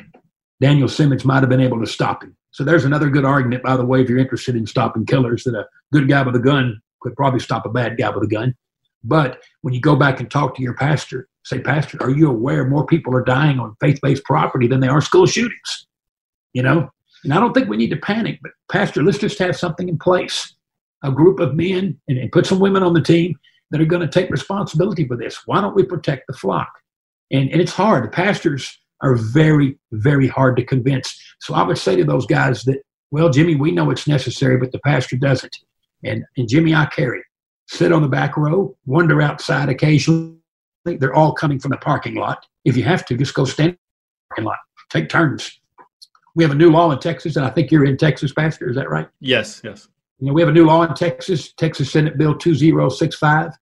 Daniel 0.61 0.89
Simmons 0.89 1.25
might 1.25 1.41
have 1.41 1.51
been 1.51 1.61
able 1.61 1.81
to 1.81 1.87
stop 1.87 2.23
him. 2.23 2.35
So 2.51 2.65
there's 2.65 2.85
another 2.85 3.11
good 3.11 3.25
argument, 3.25 3.63
by 3.63 3.77
the 3.77 3.85
way, 3.85 4.01
if 4.01 4.09
you're 4.09 4.19
interested 4.19 4.57
in 4.57 4.67
stopping 4.67 5.05
killers, 5.05 5.45
that 5.45 5.55
a 5.55 5.67
good 5.93 6.09
guy 6.09 6.23
with 6.23 6.37
a 6.37 6.41
gun 6.41 6.81
could 7.01 7.17
probably 7.17 7.41
stop 7.41 7.67
a 7.67 7.69
bad 7.69 7.99
guy 7.99 8.09
with 8.11 8.23
a 8.23 8.29
gun. 8.29 8.55
But 9.03 9.43
when 9.61 9.75
you 9.75 9.81
go 9.81 9.97
back 9.97 10.21
and 10.21 10.31
talk 10.31 10.57
to 10.57 10.63
your 10.63 10.75
pastor, 10.75 11.29
say, 11.45 11.61
Pastor, 11.61 11.99
are 12.03 12.11
you 12.11 12.29
aware 12.29 12.67
more 12.67 12.87
people 12.87 13.15
are 13.15 13.25
dying 13.25 13.59
on 13.59 13.77
faith 13.81 13.99
based 14.03 14.25
property 14.25 14.67
than 14.67 14.81
they 14.81 14.89
are 14.89 15.01
school 15.01 15.27
shootings? 15.27 15.87
You 16.53 16.63
know? 16.63 16.91
And 17.23 17.33
I 17.33 17.41
don't 17.41 17.55
think 17.55 17.69
we 17.69 17.77
need 17.77 17.91
to 17.91 17.97
panic, 17.97 18.39
but 18.43 18.53
Pastor, 18.71 19.03
let's 19.03 19.19
just 19.19 19.39
have 19.39 19.57
something 19.57 19.89
in 19.89 19.99
place 19.99 20.55
a 21.05 21.13
group 21.13 21.39
of 21.39 21.55
men 21.55 21.99
and, 22.09 22.19
and 22.19 22.33
put 22.33 22.47
some 22.47 22.59
women 22.59 22.83
on 22.83 22.95
the 22.95 23.01
team 23.01 23.39
that 23.71 23.81
are 23.81 23.87
going 23.87 24.03
to 24.03 24.09
take 24.09 24.31
responsibility 24.31 25.07
for 25.07 25.17
this. 25.17 25.43
Why 25.47 25.61
don't 25.61 25.75
we 25.75 25.85
protect 25.85 26.27
the 26.27 26.33
flock? 26.33 26.71
And, 27.31 27.51
and 27.51 27.61
it's 27.61 27.73
hard. 27.73 28.05
The 28.05 28.09
pastors 28.09 28.79
are 29.03 29.15
very, 29.15 29.79
very 29.93 30.27
hard 30.27 30.57
to 30.57 30.65
convince. 30.65 31.15
So 31.41 31.55
I 31.55 31.63
would 31.63 31.79
say 31.79 31.95
to 31.97 32.05
those 32.05 32.27
guys 32.27 32.63
that, 32.65 32.81
well, 33.11 33.29
Jimmy, 33.29 33.55
we 33.55 33.71
know 33.71 33.91
it's 33.91 34.09
necessary, 34.09 34.57
but 34.57 34.73
the 34.73 34.79
pastor 34.81 35.17
doesn't. 35.17 35.55
And, 36.03 36.25
and 36.37 36.49
Jimmy, 36.49 36.75
I 36.75 36.87
carry. 36.87 37.23
Sit 37.69 37.93
on 37.93 38.03
the 38.03 38.09
back 38.09 38.37
row, 38.37 38.77
wander 38.87 39.21
outside 39.23 39.69
occasionally. 39.69 40.37
They're 40.85 41.15
all 41.15 41.33
coming 41.33 41.59
from 41.59 41.71
the 41.71 41.79
parking 41.79 42.15
lot. 42.15 42.47
If 42.65 42.77
you 42.77 42.85
have 42.85 43.07
to, 43.07 43.17
just 43.17 43.35
go 43.35 43.45
stand 43.45 43.71
in 43.71 43.75
the 43.75 44.29
parking 44.29 44.45
lot. 44.45 44.59
Take 44.91 45.09
turns. 45.09 45.61
We 46.35 46.45
have 46.45 46.53
a 46.53 46.57
new 46.57 46.71
law 46.71 46.91
in 46.91 46.99
Texas, 46.99 47.37
and 47.37 47.47
I 47.47 47.51
think 47.51 47.71
you're 47.71 47.85
in 47.85 47.97
Texas, 47.97 48.33
Pastor. 48.33 48.69
Is 48.69 48.77
that 48.77 48.91
right? 48.91 49.09
Yes, 49.21 49.61
yes. 49.65 49.89
You 50.19 50.29
know, 50.29 50.33
we 50.33 50.41
have 50.43 50.49
a 50.49 50.53
new 50.53 50.67
law 50.67 50.83
in 50.83 50.95
Texas, 50.95 51.53
Texas 51.53 51.91
Senate 51.91 52.19
Bill 52.19 52.37
2065. 52.37 53.53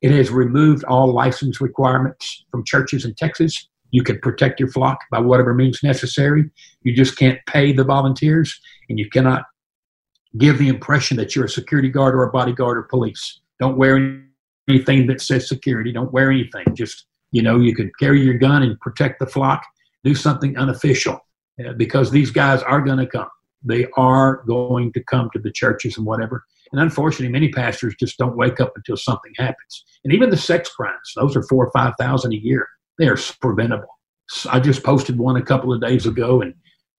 It 0.00 0.10
has 0.10 0.30
removed 0.30 0.84
all 0.84 1.12
license 1.12 1.60
requirements 1.60 2.44
from 2.50 2.64
churches 2.64 3.04
in 3.04 3.14
Texas. 3.14 3.68
You 3.90 4.02
can 4.02 4.18
protect 4.20 4.60
your 4.60 4.70
flock 4.70 5.00
by 5.10 5.18
whatever 5.18 5.52
means 5.52 5.82
necessary. 5.82 6.48
You 6.82 6.94
just 6.94 7.18
can't 7.18 7.38
pay 7.46 7.72
the 7.72 7.84
volunteers, 7.84 8.58
and 8.88 8.98
you 8.98 9.10
cannot 9.10 9.44
give 10.38 10.58
the 10.58 10.68
impression 10.68 11.16
that 11.16 11.34
you're 11.34 11.46
a 11.46 11.50
security 11.50 11.88
guard 11.88 12.14
or 12.14 12.22
a 12.22 12.30
bodyguard 12.30 12.78
or 12.78 12.82
police. 12.82 13.40
Don't 13.58 13.76
wear 13.76 14.22
anything 14.70 15.06
that 15.08 15.20
says 15.20 15.48
security. 15.48 15.92
Don't 15.92 16.12
wear 16.12 16.30
anything. 16.30 16.64
Just, 16.74 17.06
you 17.32 17.42
know, 17.42 17.58
you 17.58 17.74
can 17.74 17.90
carry 17.98 18.22
your 18.22 18.38
gun 18.38 18.62
and 18.62 18.78
protect 18.80 19.20
the 19.20 19.26
flock. 19.26 19.62
Do 20.04 20.14
something 20.14 20.56
unofficial 20.56 21.18
uh, 21.64 21.72
because 21.76 22.10
these 22.10 22.30
guys 22.30 22.62
are 22.62 22.80
going 22.80 22.98
to 22.98 23.06
come. 23.06 23.28
They 23.62 23.86
are 23.96 24.42
going 24.46 24.92
to 24.94 25.04
come 25.04 25.28
to 25.32 25.38
the 25.38 25.52
churches 25.52 25.98
and 25.98 26.06
whatever. 26.06 26.44
And 26.72 26.80
unfortunately, 26.80 27.32
many 27.32 27.50
pastors 27.50 27.94
just 27.98 28.16
don't 28.16 28.36
wake 28.36 28.60
up 28.60 28.72
until 28.76 28.96
something 28.96 29.32
happens. 29.36 29.84
And 30.04 30.14
even 30.14 30.30
the 30.30 30.36
sex 30.36 30.70
crimes, 30.70 31.12
those 31.16 31.36
are 31.36 31.42
four 31.42 31.66
or 31.66 31.72
5,000 31.72 32.32
a 32.32 32.36
year. 32.36 32.66
They 32.98 33.08
are 33.08 33.18
preventable. 33.40 33.88
I 34.48 34.60
just 34.60 34.84
posted 34.84 35.18
one 35.18 35.36
a 35.36 35.42
couple 35.42 35.72
of 35.72 35.80
days 35.80 36.06
ago, 36.06 36.40
and 36.40 36.54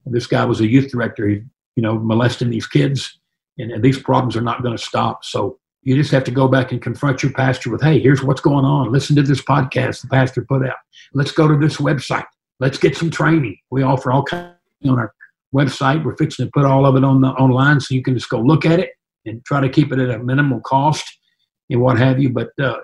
this 0.05 0.27
guy 0.27 0.43
was 0.43 0.59
a 0.59 0.67
youth 0.67 0.91
director, 0.91 1.29
you 1.29 1.43
know, 1.77 1.97
molesting 1.97 2.49
these 2.49 2.67
kids. 2.67 3.19
And, 3.57 3.71
and 3.71 3.83
these 3.83 3.99
problems 3.99 4.35
are 4.35 4.41
not 4.41 4.63
going 4.63 4.75
to 4.75 4.83
stop. 4.83 5.23
So 5.23 5.59
you 5.83 5.95
just 5.95 6.11
have 6.11 6.23
to 6.25 6.31
go 6.31 6.47
back 6.47 6.71
and 6.71 6.81
confront 6.81 7.23
your 7.23 7.31
pastor 7.31 7.71
with, 7.71 7.81
hey, 7.81 7.99
here's 7.99 8.23
what's 8.23 8.41
going 8.41 8.65
on. 8.65 8.91
Listen 8.91 9.15
to 9.15 9.23
this 9.23 9.41
podcast 9.41 10.01
the 10.01 10.07
pastor 10.07 10.43
put 10.43 10.65
out. 10.65 10.75
Let's 11.13 11.31
go 11.31 11.47
to 11.47 11.57
this 11.57 11.77
website. 11.77 12.25
Let's 12.59 12.77
get 12.77 12.95
some 12.95 13.09
training. 13.09 13.57
We 13.71 13.81
offer 13.81 14.11
all 14.11 14.23
kinds 14.23 14.55
on 14.85 14.99
our 14.99 15.13
website. 15.53 16.03
We're 16.03 16.15
fixing 16.15 16.45
to 16.45 16.51
put 16.51 16.65
all 16.65 16.85
of 16.85 16.95
it 16.95 17.03
on 17.03 17.21
the 17.21 17.29
online 17.29 17.79
so 17.79 17.95
you 17.95 18.03
can 18.03 18.13
just 18.13 18.29
go 18.29 18.39
look 18.39 18.65
at 18.65 18.79
it 18.79 18.91
and 19.25 19.43
try 19.45 19.59
to 19.59 19.69
keep 19.69 19.91
it 19.91 19.99
at 19.99 20.11
a 20.11 20.19
minimal 20.19 20.59
cost 20.61 21.05
and 21.69 21.81
what 21.81 21.97
have 21.97 22.19
you. 22.19 22.29
But 22.29 22.49
uh, 22.61 22.77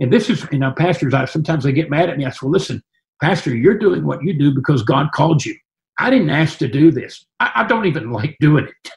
and 0.00 0.12
this 0.12 0.28
is 0.28 0.46
you 0.50 0.58
know 0.58 0.72
pastors. 0.72 1.14
I 1.14 1.24
sometimes 1.26 1.64
they 1.64 1.72
get 1.72 1.90
mad 1.90 2.10
at 2.10 2.18
me. 2.18 2.24
I 2.24 2.30
say, 2.30 2.38
well, 2.42 2.50
listen, 2.50 2.82
pastor, 3.22 3.54
you're 3.54 3.78
doing 3.78 4.04
what 4.04 4.22
you 4.24 4.36
do 4.36 4.52
because 4.52 4.82
God 4.82 5.12
called 5.12 5.44
you. 5.44 5.56
I 5.98 6.10
didn't 6.10 6.30
ask 6.30 6.58
to 6.58 6.68
do 6.68 6.90
this. 6.90 7.24
I, 7.38 7.52
I 7.54 7.64
don't 7.64 7.86
even 7.86 8.10
like 8.10 8.36
doing 8.40 8.66
it. 8.66 8.90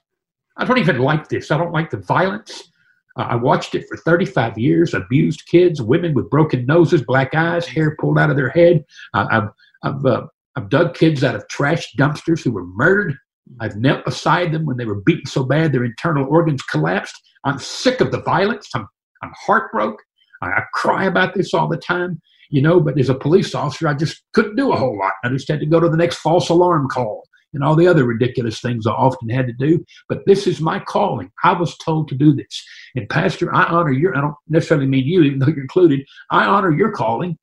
I 0.58 0.66
don't 0.66 0.80
even 0.80 0.98
like 0.98 1.30
this. 1.30 1.52
I 1.52 1.58
don't 1.58 1.72
like 1.72 1.92
the 1.92 1.98
violence. 1.98 2.72
I 3.18 3.36
watched 3.36 3.74
it 3.76 3.88
for 3.88 3.98
35 3.98 4.58
years. 4.58 4.94
Abused 4.94 5.48
kids, 5.48 5.82
women 5.82 6.14
with 6.14 6.30
broken 6.30 6.66
noses, 6.66 7.02
black 7.02 7.34
eyes, 7.34 7.66
hair 7.66 7.96
pulled 8.00 8.20
out 8.20 8.30
of 8.30 8.38
their 8.38 8.50
head. 8.50 8.86
I've 9.14 9.50
I've 9.84 10.06
uh, 10.06 10.28
I've 10.56 10.70
dug 10.70 10.94
kids 10.96 11.24
out 11.24 11.36
of 11.36 11.48
trash 11.48 11.94
dumpsters 11.98 12.44
who 12.44 12.52
were 12.52 12.66
murdered. 12.66 13.16
I've 13.60 13.76
knelt 13.76 14.06
beside 14.06 14.52
them 14.52 14.66
when 14.66 14.78
they 14.78 14.86
were 14.86 15.02
beaten 15.02 15.26
so 15.26 15.44
bad 15.44 15.72
their 15.72 15.86
internal 15.86 16.28
organs 16.28 16.62
collapsed. 16.64 17.16
I'm 17.44 17.60
sick 17.60 18.02
of 18.02 18.12
the 18.12 18.22
violence. 18.22 18.70
I'm, 18.76 18.88
I'm 19.24 19.32
heartbroken. 19.46 20.04
I, 20.42 20.48
I 20.48 20.64
cry 20.74 21.06
about 21.06 21.34
this 21.34 21.54
all 21.54 21.68
the 21.68 21.78
time, 21.78 22.20
you 22.50 22.62
know, 22.62 22.80
but 22.80 23.00
as 23.00 23.10
a 23.10 23.16
police 23.16 23.56
officer, 23.56 23.88
I 23.88 23.94
just 23.94 24.24
couldn't 24.34 24.56
do 24.56 24.74
a 24.74 24.76
whole 24.76 24.98
lot. 24.98 25.14
I 25.24 25.30
just 25.30 25.48
had 25.48 25.60
to 25.62 25.66
go 25.66 25.80
to 25.80 25.90
the 25.90 25.98
next 25.98 26.18
false 26.18 26.50
alarm 26.50 26.88
call 26.90 27.24
and 27.58 27.64
all 27.64 27.76
the 27.76 27.88
other 27.88 28.06
ridiculous 28.06 28.62
things 28.62 28.86
I 28.86 28.92
often 28.92 29.30
had 29.30 29.48
to 29.48 29.54
do. 29.54 29.84
But 30.08 30.26
this 30.28 30.46
is 30.46 30.62
my 30.62 30.80
calling. 30.80 31.32
I 31.44 31.54
was 31.54 31.76
told 31.80 32.08
to 32.10 32.16
do 32.16 32.34
this. 32.34 32.64
And, 32.96 33.10
Pastor, 33.10 33.54
I 33.54 33.64
honor 33.64 33.92
your, 33.92 34.16
I 34.16 34.22
don't 34.22 34.36
necessarily 34.48 34.86
mean 34.86 35.06
you, 35.06 35.22
even 35.24 35.40
though 35.40 35.48
you're 35.48 35.62
included, 35.62 36.06
I 36.30 36.46
honor 36.46 36.72
your 36.72 36.92
calling, 36.92 37.36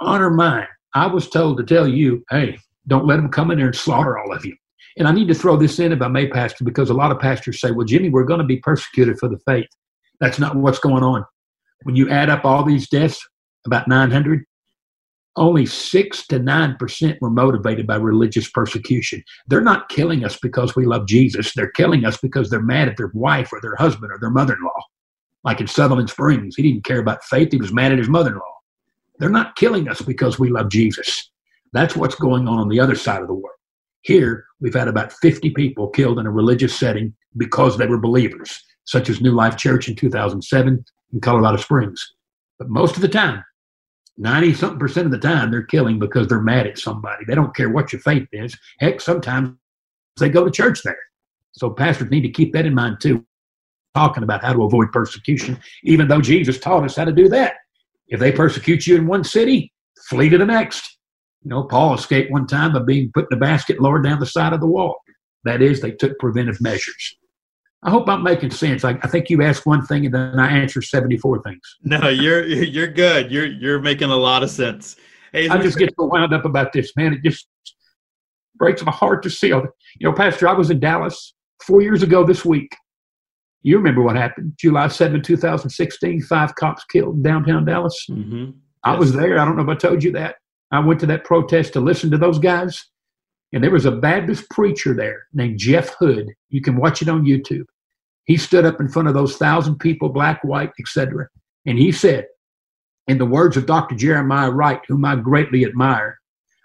honor 0.00 0.30
mine. 0.30 0.68
I 0.94 1.06
was 1.06 1.28
told 1.28 1.58
to 1.58 1.64
tell 1.64 1.88
you, 1.88 2.24
hey, 2.30 2.56
don't 2.86 3.06
let 3.06 3.16
them 3.16 3.30
come 3.30 3.50
in 3.50 3.58
there 3.58 3.66
and 3.66 3.76
slaughter 3.76 4.16
all 4.16 4.32
of 4.32 4.44
you. 4.46 4.54
And 4.96 5.08
I 5.08 5.12
need 5.12 5.28
to 5.28 5.34
throw 5.34 5.56
this 5.56 5.78
in, 5.80 5.92
if 5.92 6.00
I 6.00 6.08
may, 6.08 6.28
Pastor, 6.28 6.64
because 6.64 6.88
a 6.88 6.94
lot 6.94 7.10
of 7.10 7.18
pastors 7.18 7.60
say, 7.60 7.72
well, 7.72 7.84
Jimmy, 7.84 8.10
we're 8.10 8.24
going 8.24 8.40
to 8.40 8.46
be 8.46 8.58
persecuted 8.58 9.18
for 9.18 9.28
the 9.28 9.38
faith. 9.46 9.68
That's 10.20 10.38
not 10.38 10.56
what's 10.56 10.78
going 10.78 11.02
on. 11.02 11.24
When 11.82 11.96
you 11.96 12.08
add 12.10 12.30
up 12.30 12.44
all 12.44 12.64
these 12.64 12.88
deaths, 12.88 13.20
about 13.66 13.86
900, 13.88 14.44
only 15.38 15.66
6 15.66 16.26
to 16.26 16.38
9% 16.40 17.20
were 17.20 17.30
motivated 17.30 17.86
by 17.86 17.96
religious 17.96 18.50
persecution. 18.50 19.22
They're 19.46 19.60
not 19.60 19.88
killing 19.88 20.24
us 20.24 20.38
because 20.38 20.76
we 20.76 20.86
love 20.86 21.06
Jesus. 21.06 21.54
They're 21.54 21.70
killing 21.70 22.04
us 22.04 22.18
because 22.18 22.50
they're 22.50 22.62
mad 22.62 22.88
at 22.88 22.96
their 22.96 23.10
wife 23.14 23.52
or 23.52 23.60
their 23.60 23.76
husband 23.76 24.12
or 24.12 24.18
their 24.20 24.30
mother 24.30 24.54
in 24.54 24.62
law. 24.62 24.82
like 25.44 25.60
in 25.60 25.66
Sutherland 25.66 26.10
Springs. 26.10 26.56
He 26.56 26.62
didn't 26.62 26.84
care 26.84 26.98
about 26.98 27.24
faith. 27.24 27.52
He 27.52 27.58
was 27.58 27.72
mad 27.72 27.92
at 27.92 27.98
his 27.98 28.08
mother-in-law. 28.08 28.42
They're 29.18 29.28
not 29.28 29.56
killing 29.56 29.88
us 29.88 30.02
because 30.02 30.38
we 30.38 30.50
love 30.50 30.68
Jesus. 30.68 31.30
That's 31.72 31.96
what's 31.96 32.14
going 32.14 32.48
on 32.48 32.58
on 32.58 32.68
the 32.68 32.80
other 32.80 32.94
side 32.94 33.22
of 33.22 33.28
the 33.28 33.34
world. 33.34 33.56
Here, 34.02 34.44
we've 34.60 34.74
had 34.74 34.88
about 34.88 35.12
50 35.12 35.50
people 35.50 35.88
killed 35.88 36.18
in 36.18 36.26
a 36.26 36.30
religious 36.30 36.74
setting 36.74 37.14
because 37.36 37.76
they 37.76 37.86
were 37.86 37.98
believers, 37.98 38.60
such 38.84 39.08
as 39.08 39.20
New 39.20 39.32
Life 39.32 39.56
Church 39.56 39.88
in 39.88 39.96
2007 39.96 40.84
in 41.12 41.20
Colorado 41.20 41.56
Springs. 41.56 42.14
But 42.58 42.68
most 42.68 42.96
of 42.96 43.02
the 43.02 43.08
time, 43.08 43.42
90 44.18 44.54
something 44.54 44.78
percent 44.78 45.06
of 45.06 45.12
the 45.12 45.18
time, 45.18 45.50
they're 45.50 45.62
killing 45.62 45.98
because 45.98 46.26
they're 46.26 46.40
mad 46.40 46.66
at 46.66 46.78
somebody. 46.78 47.24
They 47.24 47.34
don't 47.34 47.54
care 47.54 47.70
what 47.70 47.92
your 47.92 48.00
faith 48.00 48.26
is. 48.32 48.56
Heck, 48.80 49.00
sometimes 49.00 49.54
they 50.18 50.28
go 50.28 50.44
to 50.44 50.50
church 50.50 50.82
there. 50.82 50.98
So 51.52 51.70
pastors 51.70 52.10
need 52.10 52.22
to 52.22 52.30
keep 52.30 52.52
that 52.52 52.66
in 52.66 52.74
mind 52.74 53.00
too. 53.00 53.24
Talking 53.94 54.22
about 54.22 54.44
how 54.44 54.52
to 54.52 54.64
avoid 54.64 54.92
persecution, 54.92 55.58
even 55.84 56.08
though 56.08 56.20
Jesus 56.20 56.58
taught 56.58 56.84
us 56.84 56.96
how 56.96 57.04
to 57.04 57.12
do 57.12 57.28
that. 57.28 57.54
If 58.08 58.20
they 58.20 58.32
persecute 58.32 58.86
you 58.86 58.96
in 58.96 59.06
one 59.06 59.24
city, 59.24 59.72
flee 60.08 60.28
to 60.28 60.38
the 60.38 60.46
next. 60.46 60.98
You 61.42 61.50
know, 61.50 61.64
Paul 61.64 61.94
escaped 61.94 62.30
one 62.30 62.46
time 62.46 62.72
by 62.72 62.80
being 62.80 63.10
put 63.14 63.26
in 63.30 63.36
a 63.36 63.40
basket 63.40 63.80
lowered 63.80 64.04
down 64.04 64.20
the 64.20 64.26
side 64.26 64.52
of 64.52 64.60
the 64.60 64.66
wall. 64.66 64.96
That 65.44 65.62
is, 65.62 65.80
they 65.80 65.92
took 65.92 66.18
preventive 66.18 66.60
measures. 66.60 67.16
I 67.82 67.90
hope 67.90 68.08
I'm 68.08 68.22
making 68.22 68.50
sense. 68.50 68.84
I, 68.84 68.98
I 69.02 69.08
think 69.08 69.30
you 69.30 69.42
asked 69.42 69.64
one 69.64 69.86
thing 69.86 70.04
and 70.04 70.14
then 70.14 70.38
I 70.38 70.50
answered 70.50 70.84
74 70.84 71.42
things. 71.42 71.60
No, 71.82 72.08
you're 72.08 72.44
you're 72.44 72.88
good. 72.88 73.30
You're 73.30 73.46
you're 73.46 73.80
making 73.80 74.10
a 74.10 74.16
lot 74.16 74.42
of 74.42 74.50
sense. 74.50 74.96
Hey, 75.32 75.48
I 75.48 75.58
just 75.58 75.78
get 75.78 75.94
so 75.98 76.06
wound 76.06 76.32
up 76.34 76.44
about 76.44 76.72
this, 76.72 76.92
man. 76.96 77.12
It 77.12 77.22
just 77.22 77.46
breaks 78.56 78.82
my 78.82 78.92
heart 78.92 79.22
to 79.22 79.30
see 79.30 79.52
all 79.52 79.62
the, 79.62 79.68
you 79.98 80.08
know, 80.08 80.14
Pastor, 80.14 80.48
I 80.48 80.52
was 80.52 80.70
in 80.70 80.80
Dallas 80.80 81.34
four 81.64 81.82
years 81.82 82.02
ago 82.02 82.24
this 82.24 82.44
week. 82.44 82.74
You 83.62 83.76
remember 83.76 84.02
what 84.02 84.16
happened? 84.16 84.54
July 84.58 84.88
7, 84.88 85.22
2016, 85.22 86.22
five 86.22 86.54
cops 86.54 86.84
killed 86.84 87.16
in 87.16 87.22
downtown 87.22 87.64
Dallas. 87.64 88.06
Mm-hmm. 88.10 88.44
Yes. 88.44 88.52
I 88.84 88.96
was 88.96 89.12
there. 89.12 89.38
I 89.38 89.44
don't 89.44 89.56
know 89.56 89.62
if 89.62 89.68
I 89.68 89.74
told 89.74 90.02
you 90.02 90.12
that. 90.12 90.36
I 90.70 90.80
went 90.80 91.00
to 91.00 91.06
that 91.06 91.24
protest 91.24 91.72
to 91.74 91.80
listen 91.80 92.10
to 92.10 92.18
those 92.18 92.38
guys. 92.38 92.84
And 93.52 93.64
there 93.64 93.70
was 93.70 93.86
a 93.86 93.92
Baptist 93.92 94.48
preacher 94.50 94.94
there 94.94 95.26
named 95.32 95.58
Jeff 95.58 95.94
Hood. 95.98 96.26
You 96.50 96.60
can 96.60 96.76
watch 96.76 97.00
it 97.02 97.08
on 97.08 97.24
YouTube. 97.24 97.64
He 98.24 98.36
stood 98.36 98.66
up 98.66 98.80
in 98.80 98.88
front 98.88 99.08
of 99.08 99.14
those 99.14 99.36
thousand 99.36 99.78
people, 99.78 100.10
black, 100.10 100.44
white, 100.44 100.70
etc. 100.78 101.28
And 101.64 101.78
he 101.78 101.92
said, 101.92 102.26
in 103.06 103.16
the 103.16 103.24
words 103.24 103.56
of 103.56 103.64
Dr. 103.64 103.94
Jeremiah 103.94 104.50
Wright, 104.50 104.80
whom 104.86 105.04
I 105.04 105.16
greatly 105.16 105.64
admire, 105.64 106.18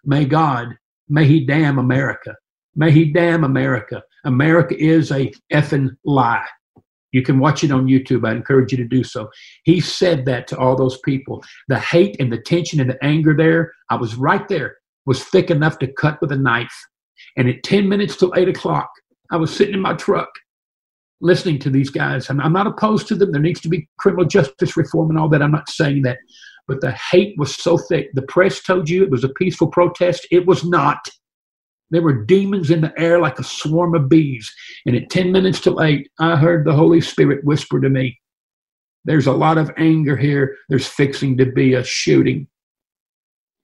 may 0.04 0.26
God, 0.26 0.76
may 1.08 1.26
he 1.26 1.46
damn 1.46 1.80
America. 1.80 2.36
May 2.76 2.92
he 2.92 3.06
damn 3.06 3.46
America. 3.46 4.04
America 4.26 4.76
is 4.78 5.12
a 5.12 5.32
effing 5.54 5.92
lie. 6.04 6.46
You 7.14 7.22
can 7.22 7.40
watch 7.40 7.64
it 7.64 7.72
on 7.72 7.88
YouTube. 7.88 8.28
I 8.28 8.32
encourage 8.34 8.72
you 8.72 8.78
to 8.80 8.88
do 8.88 9.04
so. 9.04 9.30
He 9.64 9.80
said 9.80 10.26
that 10.26 10.48
to 10.48 10.58
all 10.58 10.76
those 10.76 10.98
people. 11.06 11.44
The 11.70 11.80
hate 11.80 12.18
and 12.20 12.32
the 12.32 12.40
tension 12.40 12.80
and 12.80 12.90
the 12.90 13.02
anger 13.04 13.36
there, 13.38 13.72
I 13.90 13.96
was 13.96 14.16
right 14.16 14.46
there, 14.48 14.78
was 15.06 15.24
thick 15.24 15.50
enough 15.50 15.80
to 15.80 15.88
cut 15.88 16.20
with 16.22 16.32
a 16.32 16.38
knife. 16.38 16.76
And 17.38 17.50
at 17.50 17.64
10 17.64 17.88
minutes 17.88 18.16
till 18.16 18.34
8 18.36 18.50
o'clock, 18.50 18.90
I 19.32 19.38
was 19.38 19.56
sitting 19.56 19.74
in 19.74 19.82
my 19.82 19.94
truck 19.94 20.30
listening 21.22 21.58
to 21.58 21.70
these 21.70 21.90
guys. 21.90 22.30
I'm, 22.30 22.40
I'm 22.42 22.54
not 22.54 22.68
opposed 22.68 23.08
to 23.08 23.16
them. 23.16 23.32
There 23.32 23.42
needs 23.42 23.62
to 23.62 23.70
be 23.70 23.88
criminal 23.98 24.26
justice 24.26 24.78
reform 24.78 25.10
and 25.10 25.18
all 25.18 25.30
that. 25.30 25.42
I'm 25.42 25.52
not 25.52 25.70
saying 25.70 26.04
that. 26.04 26.18
But 26.68 26.82
the 26.82 26.92
hate 26.92 27.36
was 27.38 27.56
so 27.56 27.78
thick. 27.78 28.10
The 28.14 28.22
press 28.24 28.62
told 28.62 28.90
you 28.90 29.04
it 29.04 29.10
was 29.10 29.24
a 29.24 29.30
peaceful 29.30 29.68
protest. 29.68 30.28
It 30.32 30.46
was 30.46 30.64
not. 30.64 31.00
There 31.90 32.02
were 32.02 32.26
demons 32.26 32.72
in 32.72 32.82
the 32.82 32.94
air 33.00 33.20
like 33.20 33.40
a 33.40 33.44
swarm 33.44 33.96
of 33.96 34.10
bees. 34.10 34.52
And 34.86 34.96
at 34.96 35.10
10 35.10 35.32
minutes 35.32 35.62
till 35.62 35.82
8, 35.82 36.10
I 36.20 36.36
heard 36.36 36.66
the 36.66 36.74
Holy 36.74 37.02
Spirit 37.02 37.44
whisper 37.44 37.80
to 37.80 37.90
me, 37.90 38.20
There's 39.06 39.28
a 39.28 39.34
lot 39.34 39.58
of 39.58 39.72
anger 39.78 40.18
here. 40.18 40.56
There's 40.70 40.88
fixing 40.88 41.38
to 41.38 41.46
be 41.46 41.74
a 41.74 41.84
shooting. 41.84 42.48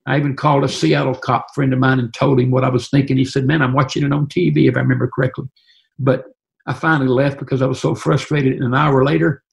I 0.09 0.17
even 0.17 0.35
called 0.35 0.63
a 0.63 0.69
Seattle 0.69 1.13
cop 1.13 1.53
friend 1.53 1.71
of 1.71 1.79
mine 1.79 1.99
and 1.99 2.13
told 2.13 2.39
him 2.39 2.49
what 2.49 2.63
I 2.63 2.69
was 2.69 2.89
thinking. 2.89 3.17
He 3.17 3.25
said, 3.25 3.45
Man, 3.45 3.61
I'm 3.61 3.73
watching 3.73 4.03
it 4.03 4.11
on 4.11 4.25
TV, 4.27 4.67
if 4.67 4.75
I 4.75 4.79
remember 4.79 5.07
correctly. 5.07 5.45
But 5.99 6.25
I 6.65 6.73
finally 6.73 7.07
left 7.07 7.39
because 7.39 7.61
I 7.61 7.67
was 7.67 7.79
so 7.79 7.93
frustrated. 7.93 8.53
And 8.53 8.63
an 8.63 8.73
hour 8.73 9.05
later, 9.05 9.43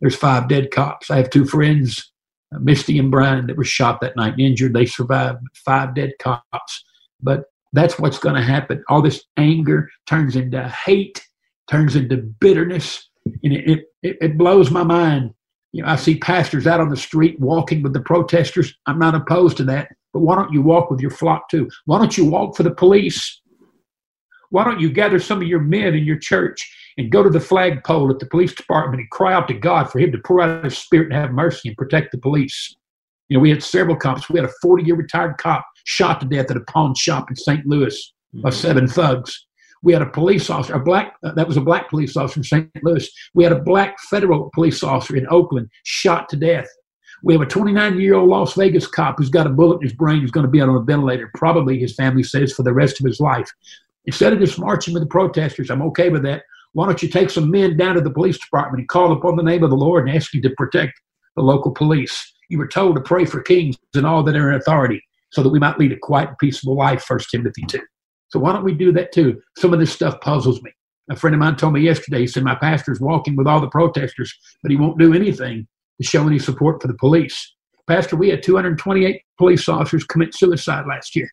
there's 0.00 0.16
five 0.16 0.48
dead 0.48 0.70
cops. 0.70 1.10
I 1.10 1.16
have 1.18 1.28
two 1.28 1.44
friends, 1.44 2.10
uh, 2.54 2.58
Misty 2.58 2.98
and 2.98 3.10
Brian, 3.10 3.46
that 3.46 3.56
were 3.56 3.64
shot 3.64 4.00
that 4.00 4.16
night 4.16 4.32
and 4.32 4.40
injured. 4.40 4.72
They 4.72 4.86
survived. 4.86 5.40
Five 5.54 5.94
dead 5.94 6.12
cops. 6.20 6.84
But 7.20 7.44
that's 7.74 7.98
what's 7.98 8.18
going 8.18 8.36
to 8.36 8.42
happen. 8.42 8.82
All 8.88 9.02
this 9.02 9.24
anger 9.36 9.90
turns 10.06 10.36
into 10.36 10.66
hate, 10.68 11.22
turns 11.70 11.96
into 11.96 12.16
bitterness, 12.16 13.08
and 13.42 13.52
it, 13.52 13.84
it, 14.02 14.16
it 14.20 14.38
blows 14.38 14.70
my 14.70 14.84
mind. 14.84 15.34
You 15.72 15.82
know, 15.82 15.90
I 15.90 15.96
see 15.96 16.18
pastors 16.18 16.66
out 16.66 16.80
on 16.80 16.88
the 16.88 16.96
street 16.96 17.38
walking 17.38 17.82
with 17.82 17.92
the 17.92 18.00
protesters. 18.00 18.74
I'm 18.86 18.98
not 18.98 19.14
opposed 19.14 19.58
to 19.58 19.64
that, 19.64 19.88
but 20.12 20.20
why 20.20 20.34
don't 20.34 20.52
you 20.52 20.62
walk 20.62 20.90
with 20.90 21.00
your 21.00 21.10
flock 21.10 21.48
too? 21.48 21.68
Why 21.84 21.98
don't 21.98 22.16
you 22.16 22.24
walk 22.24 22.56
for 22.56 22.62
the 22.62 22.74
police? 22.74 23.40
Why 24.50 24.64
don't 24.64 24.80
you 24.80 24.90
gather 24.90 25.18
some 25.18 25.42
of 25.42 25.48
your 25.48 25.60
men 25.60 25.94
in 25.94 26.04
your 26.04 26.18
church 26.18 26.66
and 26.96 27.12
go 27.12 27.22
to 27.22 27.30
the 27.30 27.40
flagpole 27.40 28.10
at 28.10 28.18
the 28.18 28.26
police 28.26 28.54
department 28.54 29.00
and 29.00 29.10
cry 29.10 29.34
out 29.34 29.46
to 29.48 29.54
God 29.54 29.90
for 29.90 29.98
Him 29.98 30.10
to 30.12 30.18
pour 30.18 30.40
out 30.40 30.64
His 30.64 30.78
Spirit 30.78 31.12
and 31.12 31.14
have 31.14 31.32
mercy 31.32 31.68
and 31.68 31.76
protect 31.76 32.12
the 32.12 32.18
police? 32.18 32.74
You 33.28 33.36
know, 33.36 33.42
we 33.42 33.50
had 33.50 33.62
several 33.62 33.96
cops. 33.96 34.30
We 34.30 34.40
had 34.40 34.48
a 34.48 34.52
40 34.62 34.84
year 34.84 34.96
retired 34.96 35.36
cop 35.38 35.66
shot 35.84 36.20
to 36.20 36.26
death 36.26 36.50
at 36.50 36.56
a 36.56 36.60
pawn 36.60 36.94
shop 36.94 37.30
in 37.30 37.36
St. 37.36 37.66
Louis 37.66 38.14
by 38.34 38.48
mm-hmm. 38.50 38.58
seven 38.58 38.88
thugs. 38.88 39.46
We 39.82 39.92
had 39.92 40.02
a 40.02 40.06
police 40.06 40.50
officer, 40.50 40.74
a 40.74 40.80
black, 40.80 41.14
uh, 41.22 41.32
that 41.34 41.46
was 41.46 41.56
a 41.56 41.60
black 41.60 41.88
police 41.88 42.16
officer 42.16 42.40
in 42.40 42.44
St. 42.44 42.70
Louis. 42.82 43.08
We 43.34 43.44
had 43.44 43.52
a 43.52 43.60
black 43.60 43.96
federal 44.10 44.50
police 44.52 44.82
officer 44.82 45.16
in 45.16 45.26
Oakland 45.30 45.68
shot 45.84 46.28
to 46.30 46.36
death. 46.36 46.66
We 47.22 47.34
have 47.34 47.42
a 47.42 47.46
29 47.46 48.00
year 48.00 48.14
old 48.14 48.28
Las 48.28 48.54
Vegas 48.54 48.86
cop 48.86 49.18
who's 49.18 49.30
got 49.30 49.46
a 49.46 49.50
bullet 49.50 49.76
in 49.76 49.82
his 49.82 49.92
brain 49.92 50.20
who's 50.20 50.30
going 50.30 50.46
to 50.46 50.50
be 50.50 50.60
on 50.60 50.68
a 50.68 50.80
ventilator, 50.80 51.30
probably 51.34 51.78
his 51.78 51.94
family 51.94 52.22
says, 52.22 52.52
for 52.52 52.62
the 52.62 52.72
rest 52.72 53.00
of 53.00 53.06
his 53.06 53.20
life. 53.20 53.50
Instead 54.04 54.32
of 54.32 54.38
just 54.38 54.58
marching 54.58 54.94
with 54.94 55.02
the 55.02 55.08
protesters, 55.08 55.70
I'm 55.70 55.82
okay 55.82 56.08
with 56.08 56.22
that. 56.22 56.42
Why 56.72 56.86
don't 56.86 57.02
you 57.02 57.08
take 57.08 57.30
some 57.30 57.50
men 57.50 57.76
down 57.76 57.96
to 57.96 58.00
the 58.00 58.10
police 58.10 58.38
department 58.38 58.80
and 58.80 58.88
call 58.88 59.12
upon 59.12 59.36
the 59.36 59.42
name 59.42 59.64
of 59.64 59.70
the 59.70 59.76
Lord 59.76 60.06
and 60.06 60.16
ask 60.16 60.32
you 60.32 60.40
to 60.42 60.50
protect 60.56 61.00
the 61.34 61.42
local 61.42 61.72
police? 61.72 62.32
You 62.48 62.58
were 62.58 62.68
told 62.68 62.94
to 62.94 63.00
pray 63.00 63.24
for 63.24 63.42
kings 63.42 63.76
and 63.94 64.06
all 64.06 64.22
that 64.22 64.36
are 64.36 64.50
in 64.52 64.60
authority 64.60 65.02
so 65.30 65.42
that 65.42 65.50
we 65.50 65.58
might 65.58 65.78
lead 65.78 65.92
a 65.92 65.98
quiet 65.98 66.28
and 66.28 66.38
peaceable 66.38 66.76
life, 66.76 67.02
First 67.02 67.30
Timothy 67.30 67.62
2. 67.66 67.80
So 68.28 68.38
why 68.38 68.52
don't 68.52 68.64
we 68.64 68.74
do 68.74 68.92
that 68.92 69.12
too? 69.12 69.40
Some 69.56 69.72
of 69.72 69.80
this 69.80 69.92
stuff 69.92 70.20
puzzles 70.20 70.62
me. 70.62 70.70
A 71.10 71.16
friend 71.16 71.34
of 71.34 71.40
mine 71.40 71.56
told 71.56 71.72
me 71.72 71.80
yesterday, 71.80 72.20
he 72.20 72.26
said, 72.26 72.44
My 72.44 72.54
pastor's 72.54 73.00
walking 73.00 73.34
with 73.34 73.46
all 73.46 73.60
the 73.60 73.68
protesters, 73.68 74.32
but 74.62 74.70
he 74.70 74.76
won't 74.76 74.98
do 74.98 75.14
anything 75.14 75.66
to 76.00 76.06
show 76.06 76.26
any 76.26 76.38
support 76.38 76.80
for 76.80 76.88
the 76.88 76.94
police. 76.94 77.54
Pastor, 77.86 78.16
we 78.16 78.28
had 78.28 78.42
228 78.42 79.22
police 79.38 79.68
officers 79.68 80.04
commit 80.04 80.34
suicide 80.34 80.86
last 80.86 81.16
year. 81.16 81.30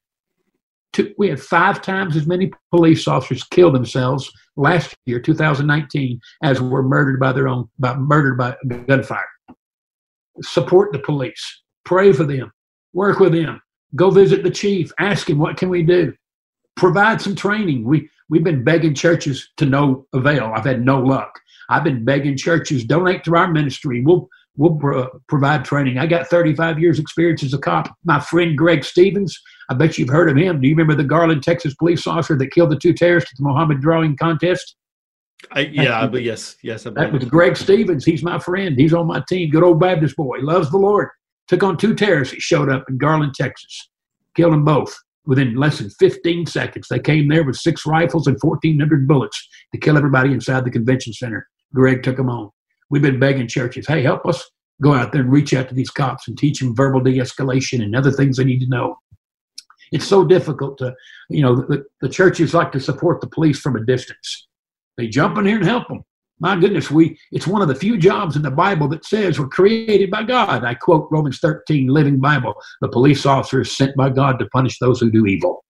We 1.17 1.27
had 1.27 1.41
five 1.41 1.81
times 1.81 2.15
as 2.15 2.25
many 2.25 2.51
police 2.71 3.05
officers 3.07 3.43
kill 3.43 3.71
themselves 3.71 4.31
last 4.55 4.95
year, 5.05 5.19
2019, 5.19 6.19
as 6.41 6.61
were 6.61 6.83
murdered 6.83 7.19
by 7.19 7.33
their 7.33 7.49
own, 7.49 7.69
by 7.79 7.95
murdered 7.95 8.37
by 8.37 8.55
gunfire. 8.87 9.25
Support 10.41 10.93
the 10.93 10.99
police. 10.99 11.63
Pray 11.83 12.13
for 12.13 12.23
them. 12.23 12.51
Work 12.93 13.19
with 13.19 13.33
them. 13.33 13.61
Go 13.95 14.09
visit 14.09 14.43
the 14.43 14.49
chief. 14.49 14.91
Ask 14.99 15.29
him, 15.29 15.37
what 15.37 15.57
can 15.57 15.69
we 15.69 15.83
do? 15.83 16.13
Provide 16.75 17.21
some 17.21 17.35
training. 17.35 17.83
We, 17.83 18.09
we've 18.29 18.43
been 18.43 18.63
begging 18.63 18.93
churches 18.93 19.49
to 19.57 19.65
no 19.65 20.05
avail. 20.13 20.51
I've 20.55 20.65
had 20.65 20.83
no 20.83 20.99
luck. 20.99 21.39
I've 21.69 21.83
been 21.83 22.05
begging 22.05 22.37
churches, 22.37 22.83
donate 22.85 23.23
to 23.25 23.35
our 23.35 23.51
ministry. 23.51 24.01
We'll, 24.01 24.29
we'll 24.57 24.75
pro- 24.75 25.09
provide 25.27 25.65
training. 25.65 25.97
I 25.97 26.05
got 26.05 26.27
35 26.27 26.79
years 26.79 26.99
experience 26.99 27.43
as 27.43 27.53
a 27.53 27.57
cop. 27.57 27.93
My 28.03 28.19
friend 28.19 28.57
Greg 28.57 28.83
Stevens, 28.83 29.39
I 29.69 29.73
bet 29.73 29.97
you've 29.97 30.09
heard 30.09 30.29
of 30.29 30.37
him. 30.37 30.61
Do 30.61 30.67
you 30.67 30.75
remember 30.75 30.95
the 30.95 31.07
Garland, 31.07 31.43
Texas 31.43 31.73
police 31.75 32.05
officer 32.07 32.37
that 32.37 32.51
killed 32.51 32.71
the 32.71 32.79
two 32.79 32.93
terrorists 32.93 33.31
at 33.33 33.37
the 33.37 33.43
Muhammad 33.43 33.81
drawing 33.81 34.15
contest? 34.17 34.75
I, 35.51 35.61
yeah, 35.61 36.07
but 36.07 36.23
yes, 36.23 36.55
yes. 36.63 36.87
I 36.87 36.91
that 36.91 37.11
was 37.11 37.25
Greg 37.25 37.57
Stevens. 37.57 38.05
He's 38.05 38.23
my 38.23 38.39
friend. 38.39 38.79
He's 38.79 38.93
on 38.93 39.05
my 39.07 39.21
team. 39.27 39.49
Good 39.51 39.63
old 39.63 39.79
Baptist 39.79 40.15
boy. 40.15 40.37
Loves 40.39 40.71
the 40.71 40.77
Lord 40.77 41.09
took 41.47 41.63
on 41.63 41.77
two 41.77 41.95
terrorists 41.95 42.33
that 42.33 42.41
showed 42.41 42.69
up 42.69 42.85
in 42.89 42.97
Garland, 42.97 43.33
Texas, 43.35 43.89
killed 44.35 44.53
them 44.53 44.65
both 44.65 44.95
within 45.25 45.55
less 45.55 45.79
than 45.79 45.89
15 45.89 46.45
seconds. 46.45 46.87
They 46.87 46.99
came 46.99 47.27
there 47.27 47.43
with 47.43 47.55
six 47.55 47.85
rifles 47.85 48.27
and 48.27 48.37
1,400 48.41 49.07
bullets 49.07 49.47
to 49.73 49.79
kill 49.79 49.97
everybody 49.97 50.31
inside 50.31 50.65
the 50.65 50.71
convention 50.71 51.13
center. 51.13 51.47
Greg 51.73 52.03
took 52.03 52.17
them 52.17 52.29
on. 52.29 52.51
We've 52.89 53.01
been 53.01 53.19
begging 53.19 53.47
churches, 53.47 53.87
hey, 53.87 54.03
help 54.03 54.25
us 54.25 54.43
go 54.81 54.93
out 54.93 55.11
there 55.11 55.21
and 55.21 55.31
reach 55.31 55.53
out 55.53 55.69
to 55.69 55.75
these 55.75 55.89
cops 55.89 56.27
and 56.27 56.37
teach 56.37 56.59
them 56.59 56.75
verbal 56.75 56.99
de 56.99 57.17
escalation 57.17 57.81
and 57.81 57.95
other 57.95 58.11
things 58.11 58.37
they 58.37 58.43
need 58.43 58.59
to 58.59 58.69
know. 58.69 58.97
It's 59.91 60.05
so 60.05 60.25
difficult 60.25 60.77
to, 60.79 60.93
you 61.29 61.41
know, 61.41 61.55
the, 61.55 61.85
the 62.01 62.09
churches 62.09 62.53
like 62.53 62.71
to 62.73 62.79
support 62.79 63.21
the 63.21 63.27
police 63.27 63.59
from 63.59 63.75
a 63.75 63.85
distance. 63.85 64.47
They 64.97 65.07
jump 65.07 65.37
in 65.37 65.45
here 65.45 65.57
and 65.57 65.65
help 65.65 65.87
them. 65.87 66.03
My 66.39 66.57
goodness, 66.59 66.91
we 66.91 67.17
it's 67.31 67.47
one 67.47 67.61
of 67.61 67.69
the 67.69 67.75
few 67.75 67.97
jobs 67.97 68.35
in 68.35 68.41
the 68.41 68.51
Bible 68.51 68.89
that 68.89 69.05
says 69.05 69.39
we're 69.39 69.47
created 69.47 70.11
by 70.11 70.23
God. 70.23 70.65
I 70.65 70.73
quote 70.73 71.07
Romans 71.09 71.39
13, 71.39 71.87
Living 71.87 72.19
Bible. 72.19 72.55
The 72.81 72.89
police 72.89 73.25
officer 73.25 73.61
is 73.61 73.75
sent 73.75 73.95
by 73.95 74.09
God 74.09 74.37
to 74.39 74.45
punish 74.47 74.77
those 74.79 74.99
who 74.99 75.09
do 75.09 75.25
evil. 75.25 75.63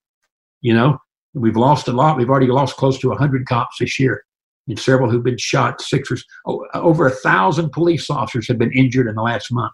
You 0.62 0.74
know, 0.74 0.98
we've 1.36 1.56
lost 1.56 1.88
a 1.88 1.92
lot. 1.92 2.18
We've 2.18 2.30
already 2.30 2.48
lost 2.48 2.78
close 2.78 2.98
to 3.00 3.10
100 3.10 3.46
cops 3.46 3.78
this 3.80 4.00
year. 4.00 4.25
And 4.68 4.80
several 4.80 5.10
who've 5.10 5.24
been 5.24 5.38
shot. 5.38 5.82
Six 5.82 6.12
or 6.46 6.68
over 6.74 7.08
a 7.08 7.12
thousand 7.12 7.72
police 7.72 8.10
officers 8.10 8.48
have 8.48 8.58
been 8.58 8.72
injured 8.72 9.08
in 9.08 9.16
the 9.16 9.22
last 9.22 9.52
month. 9.52 9.74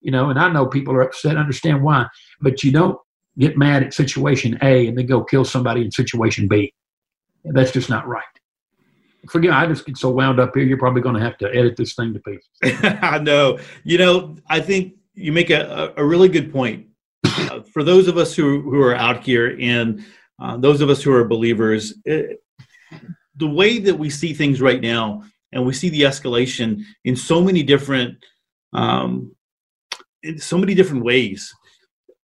You 0.00 0.10
know, 0.10 0.30
and 0.30 0.38
I 0.38 0.50
know 0.50 0.66
people 0.66 0.94
are 0.94 1.02
upset. 1.02 1.36
Understand 1.36 1.82
why, 1.82 2.06
but 2.40 2.64
you 2.64 2.72
don't 2.72 2.98
get 3.38 3.56
mad 3.56 3.82
at 3.82 3.94
situation 3.94 4.58
A 4.62 4.86
and 4.86 4.96
then 4.96 5.06
go 5.06 5.22
kill 5.22 5.44
somebody 5.44 5.82
in 5.82 5.90
situation 5.90 6.48
B. 6.48 6.72
That's 7.44 7.70
just 7.70 7.88
not 7.88 8.06
right. 8.06 8.24
Forget, 9.28 9.52
I 9.52 9.66
just 9.66 9.84
get 9.84 9.98
so 9.98 10.10
wound 10.10 10.40
up 10.40 10.52
here. 10.54 10.64
You're 10.64 10.78
probably 10.78 11.02
going 11.02 11.14
to 11.14 11.20
have 11.20 11.36
to 11.38 11.54
edit 11.54 11.76
this 11.76 11.94
thing 11.94 12.14
to 12.14 12.20
pieces. 12.20 12.80
I 13.02 13.18
know. 13.18 13.58
You 13.84 13.98
know, 13.98 14.36
I 14.48 14.60
think 14.60 14.94
you 15.14 15.32
make 15.32 15.50
a, 15.50 15.92
a 15.96 16.04
really 16.04 16.28
good 16.28 16.52
point. 16.52 16.86
Uh, 17.24 17.60
for 17.62 17.84
those 17.84 18.08
of 18.08 18.16
us 18.16 18.34
who, 18.34 18.62
who 18.62 18.80
are 18.80 18.94
out 18.94 19.22
here 19.22 19.56
and 19.60 20.04
uh, 20.40 20.56
those 20.56 20.80
of 20.80 20.88
us 20.88 21.02
who 21.02 21.12
are 21.12 21.24
believers, 21.24 21.94
it, 22.06 22.42
the 23.40 23.48
way 23.48 23.78
that 23.80 23.98
we 23.98 24.10
see 24.10 24.32
things 24.32 24.60
right 24.60 24.80
now, 24.80 25.22
and 25.52 25.66
we 25.66 25.72
see 25.72 25.88
the 25.88 26.02
escalation 26.02 26.82
in 27.04 27.16
so 27.16 27.42
many 27.42 27.62
different, 27.62 28.16
um, 28.72 29.34
in 30.22 30.38
so 30.38 30.56
many 30.56 30.74
different 30.74 31.04
ways. 31.04 31.52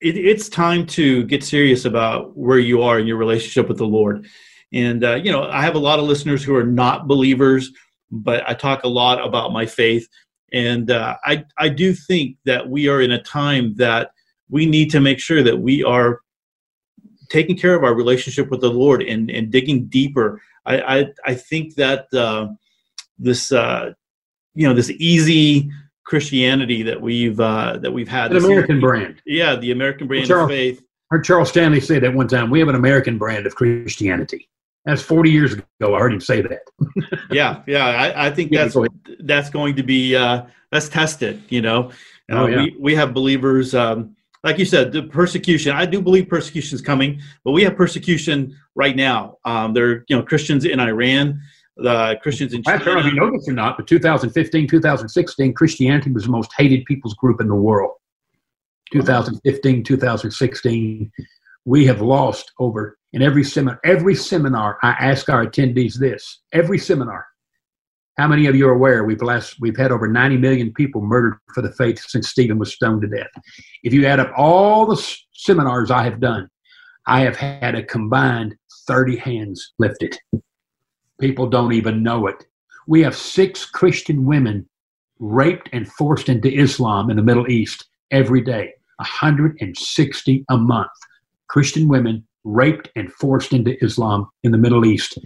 It, 0.02 0.18
it's 0.18 0.50
time 0.50 0.86
to 0.88 1.24
get 1.24 1.44
serious 1.44 1.86
about 1.86 2.38
where 2.38 2.60
you 2.60 2.84
are 2.84 3.00
in 3.00 3.08
your 3.08 3.18
relationship 3.18 3.68
with 3.68 3.78
the 3.78 3.88
Lord. 3.88 4.28
And 4.74 5.04
uh, 5.04 5.16
you 5.16 5.32
know, 5.32 5.44
I 5.50 5.62
have 5.64 5.76
a 5.76 5.80
lot 5.80 6.00
of 6.00 6.06
listeners 6.06 6.44
who 6.44 6.56
are 6.56 6.66
not 6.66 7.08
believers, 7.08 7.72
but 8.12 8.48
I 8.48 8.54
talk 8.54 8.84
a 8.84 8.90
lot 8.90 9.26
about 9.26 9.54
my 9.54 9.66
faith, 9.66 10.08
and 10.52 10.92
uh, 10.92 11.16
I 11.24 11.46
I 11.58 11.70
do 11.70 11.94
think 11.94 12.38
that 12.46 12.70
we 12.70 12.88
are 12.88 13.02
in 13.02 13.12
a 13.12 13.24
time 13.24 13.74
that 13.76 14.12
we 14.50 14.66
need 14.66 14.92
to 14.92 15.00
make 15.00 15.20
sure 15.20 15.42
that 15.42 15.58
we 15.58 15.84
are 15.84 16.20
taking 17.30 17.58
care 17.58 17.76
of 17.76 17.84
our 17.84 17.96
relationship 17.96 18.50
with 18.50 18.62
the 18.62 18.70
Lord 18.70 19.02
and, 19.02 19.30
and 19.32 19.52
digging 19.52 19.88
deeper. 19.88 20.42
I, 20.66 21.00
I, 21.00 21.06
I 21.26 21.36
think 21.36 21.76
that 21.76 22.14
uh, 22.14 22.48
this, 23.18 23.52
uh, 23.52 23.94
you 24.54 24.68
know, 24.68 24.74
this 24.74 24.90
easy 24.92 25.70
Christianity 26.06 26.84
that 26.84 27.02
we've 27.02 27.40
uh, 27.40 27.78
that 27.78 27.92
we've 27.92 28.08
had, 28.08 28.32
an 28.32 28.44
American 28.44 28.80
brand, 28.80 29.22
yeah, 29.26 29.56
the 29.56 29.72
American 29.72 30.08
brand 30.08 30.28
Charles, 30.28 30.46
of 30.46 30.50
faith. 30.50 30.82
Heard 31.10 31.24
Charles 31.24 31.50
Stanley 31.50 31.82
say 31.82 32.00
that 32.00 32.14
one 32.14 32.28
time. 32.28 32.50
We 32.50 32.60
have 32.60 32.68
an 32.68 32.76
American 32.76 33.18
brand 33.18 33.46
of 33.46 33.56
Christianity. 33.56 34.50
That's 34.86 35.02
40 35.02 35.32
years 35.32 35.54
ago. 35.54 35.96
I 35.96 36.00
heard 36.00 36.14
him 36.14 36.22
say 36.22 36.42
that. 36.42 36.62
yeah, 37.32 37.64
yeah. 37.66 37.86
I, 37.86 38.28
I 38.28 38.30
think 38.30 38.52
that's 38.52 38.78
that's 39.22 39.50
going 39.50 39.76
to 39.78 39.84
be 39.84 40.16
uh, 40.16 40.44
let's 40.72 40.90
test 40.90 41.24
it. 41.24 41.40
You 41.50 41.64
know, 41.64 41.92
oh, 42.32 42.38
uh, 42.38 42.48
yeah. 42.48 42.58
we 42.58 42.76
we 42.80 42.96
have 42.96 43.14
believers. 43.14 43.74
Um, 43.74 44.16
like 44.46 44.60
you 44.60 44.66
said, 44.66 44.92
the 44.92 45.04
persecution. 45.04 45.72
I 45.72 45.88
do 45.88 46.00
believe 46.00 46.30
persecution 46.30 46.76
is 46.76 46.82
coming, 46.82 47.20
but 47.44 47.52
we 47.52 47.64
have 47.64 47.76
persecution 47.76 48.56
right 48.76 48.96
now. 48.96 49.40
Um, 49.44 49.74
there 49.74 49.90
are 49.90 50.06
you 50.08 50.16
know 50.16 50.22
Christians 50.22 50.66
in 50.66 50.80
Iran, 50.80 51.42
the 51.78 52.18
Christians 52.22 52.54
in 52.54 52.62
China. 52.62 52.80
I 52.80 52.86
don't 52.86 52.94
know 52.94 53.00
if 53.00 53.06
you 53.08 53.20
know 53.20 53.32
this 53.32 53.50
or 53.50 53.54
not, 53.54 53.76
but 53.76 53.88
2015, 53.88 54.68
2016, 54.68 55.54
Christianity 55.54 56.12
was 56.12 56.26
the 56.26 56.30
most 56.30 56.52
hated 56.56 56.86
people's 56.86 57.16
group 57.16 57.42
in 57.42 57.48
the 57.48 57.56
world. 57.56 57.94
2015, 58.94 59.84
2016, 59.84 61.12
we 61.66 61.86
have 61.88 62.02
lost 62.02 62.52
over 62.60 63.00
in 63.14 63.24
every 63.24 63.44
seminar. 63.44 63.80
Every 63.84 64.14
seminar, 64.14 64.78
I 64.84 64.92
ask 64.92 65.28
our 65.28 65.48
attendees 65.48 65.98
this: 65.98 66.42
every 66.54 66.78
seminar, 66.78 67.26
how 68.18 68.28
many 68.28 68.46
of 68.48 68.56
you 68.56 68.68
are 68.68 68.74
aware 68.74 69.04
we've 69.04 69.22
last 69.22 69.58
we've 69.60 69.76
had 69.76 69.92
over 69.92 70.08
90 70.08 70.38
million 70.38 70.74
people 70.74 71.02
murdered 71.02 71.38
for 71.54 71.62
the 71.62 71.72
faith 71.74 72.00
since 72.00 72.30
Stephen 72.30 72.58
was 72.58 72.74
stoned 72.74 73.02
to 73.02 73.08
death? 73.08 73.32
If 73.84 73.94
you 73.94 74.06
add 74.06 74.20
up 74.20 74.32
all 74.38 74.86
the 74.86 75.18
seminars 75.34 75.92
I 75.92 76.04
have 76.04 76.20
done, 76.20 76.50
I 77.08 77.22
have 77.22 77.36
had 77.36 77.76
a 77.76 77.84
combined 77.84 78.56
30 78.88 79.18
hands 79.18 79.74
lifted. 79.80 80.18
People 81.20 81.48
don't 81.48 81.74
even 81.74 82.04
know 82.04 82.28
it. 82.28 82.46
We 82.88 83.02
have 83.04 83.16
six 83.16 83.66
Christian 83.66 84.26
women 84.26 84.68
raped 85.20 85.70
and 85.74 85.92
forced 85.92 86.30
into 86.30 86.50
Islam 86.50 87.10
in 87.10 87.18
the 87.18 87.24
Middle 87.24 87.50
East 87.50 87.86
every 88.12 88.42
day, 88.42 88.74
160 88.98 90.46
a 90.50 90.58
month. 90.58 90.92
Christian 91.48 91.88
women 91.88 92.26
raped 92.44 92.90
and 92.96 93.12
forced 93.12 93.54
into 93.54 93.84
Islam 93.84 94.28
in 94.44 94.52
the 94.52 94.58
Middle 94.58 94.86
East 94.86 95.18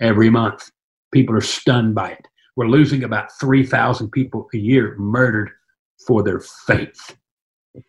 every 0.00 0.30
month. 0.30 0.70
People 1.12 1.36
are 1.36 1.40
stunned 1.40 1.94
by 1.94 2.12
it. 2.12 2.26
We're 2.56 2.68
losing 2.68 3.04
about 3.04 3.30
3,000 3.40 4.10
people 4.10 4.48
a 4.52 4.58
year 4.58 4.94
murdered 4.98 5.50
for 6.06 6.22
their 6.22 6.40
faith. 6.40 7.16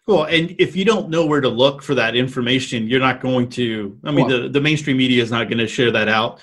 Cool. 0.06 0.24
And 0.24 0.56
if 0.60 0.76
you 0.76 0.86
don't 0.86 1.10
know 1.10 1.26
where 1.26 1.42
to 1.42 1.50
look 1.50 1.84
for 1.84 1.94
that 1.96 2.16
information, 2.16 2.88
you're 2.88 3.02
not 3.02 3.20
going 3.20 3.50
to, 3.50 4.00
I 4.06 4.12
mean, 4.12 4.30
the, 4.30 4.48
the 4.48 4.62
mainstream 4.62 4.96
media 4.96 5.22
is 5.22 5.30
not 5.32 5.50
going 5.50 5.58
to 5.58 5.68
share 5.68 5.92
that 5.92 6.08
out. 6.08 6.40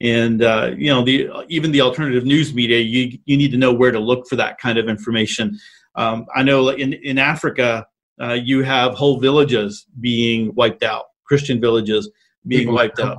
And, 0.00 0.42
uh, 0.42 0.72
you 0.76 0.92
know, 0.92 1.04
the 1.04 1.30
even 1.48 1.72
the 1.72 1.80
alternative 1.80 2.24
news 2.24 2.54
media, 2.54 2.78
you, 2.78 3.18
you 3.24 3.36
need 3.36 3.50
to 3.50 3.56
know 3.56 3.72
where 3.72 3.90
to 3.90 3.98
look 3.98 4.28
for 4.28 4.36
that 4.36 4.58
kind 4.58 4.78
of 4.78 4.88
information. 4.88 5.58
Um, 5.96 6.26
I 6.34 6.42
know 6.42 6.68
in, 6.68 6.92
in 6.92 7.18
Africa, 7.18 7.86
uh, 8.20 8.32
you 8.34 8.62
have 8.62 8.94
whole 8.94 9.18
villages 9.18 9.86
being 10.00 10.54
wiped 10.54 10.82
out, 10.84 11.06
Christian 11.24 11.60
villages 11.60 12.10
being 12.46 12.72
wiped 12.72 13.00
out. 13.00 13.18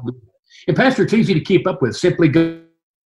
And 0.67 0.75
Pastor, 0.75 1.03
it's 1.03 1.13
easy 1.13 1.33
to 1.33 1.41
keep 1.41 1.67
up 1.67 1.81
with. 1.81 1.97
Simply 1.97 2.29
go 2.29 2.61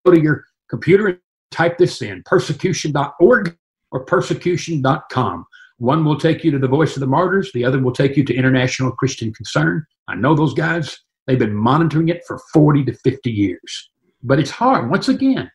to 0.08 0.20
your 0.20 0.46
computer 0.70 1.20
type 1.52 1.78
this 1.78 2.02
in 2.02 2.24
persecution.org 2.26 3.58
or 3.92 4.06
persecution.com. 4.06 5.46
One 5.78 6.06
will 6.06 6.18
take 6.18 6.44
you 6.44 6.52
to 6.52 6.60
the 6.60 6.68
Voice 6.68 6.96
of 6.96 7.02
the 7.02 7.08
Martyrs, 7.08 7.52
the 7.54 7.66
other 7.66 7.82
will 7.82 7.92
take 7.92 8.16
you 8.16 8.24
to 8.24 8.34
International 8.34 8.92
Christian 8.92 9.34
Concern. 9.34 9.86
I 10.08 10.16
know 10.16 10.36
those 10.36 10.54
guys, 10.54 10.98
they've 11.28 11.40
been 11.40 11.56
monitoring 11.56 12.10
it 12.10 12.24
for 12.26 12.40
40 12.54 12.86
to 12.86 12.94
50 12.94 13.32
years. 13.32 13.90
But 14.24 14.40
it's 14.40 14.52
hard. 14.52 14.90
Once 14.90 15.10
again, 15.10 15.52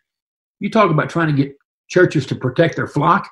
you 0.60 0.70
talk 0.70 0.90
about 0.90 1.08
trying 1.08 1.34
to 1.34 1.42
get 1.42 1.56
churches 1.88 2.26
to 2.26 2.34
protect 2.34 2.76
their 2.76 2.86
flock, 2.86 3.28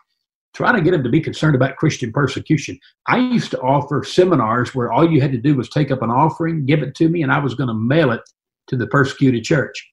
try 0.55 0.73
to 0.73 0.81
get 0.81 0.93
them 0.93 1.05
to 1.05 1.11
be 1.11 1.21
concerned 1.21 1.55
about 1.55 1.77
Christian 1.77 2.11
persecution. 2.11 2.79
I 3.07 3.19
used 3.19 3.51
to 3.53 3.61
offer 3.61 4.03
seminars 4.03 4.75
where 4.75 4.91
all 4.91 5.09
you 5.09 5.21
had 5.21 5.33
to 5.33 5.39
do 5.39 5.55
was 5.57 5.69
take 5.69 5.91
up 5.91 6.03
an 6.03 6.11
offering, 6.11 6.67
give 6.67 6.83
it 6.83 6.95
to 6.97 7.09
me, 7.09 7.23
and 7.23 7.31
I 7.31 7.39
was 7.39 7.55
going 7.55 7.69
to 7.69 7.75
mail 7.75 8.11
it 8.11 8.23
to 8.69 8.77
the 8.77 8.87
persecuted 8.87 9.45
church. 9.45 9.91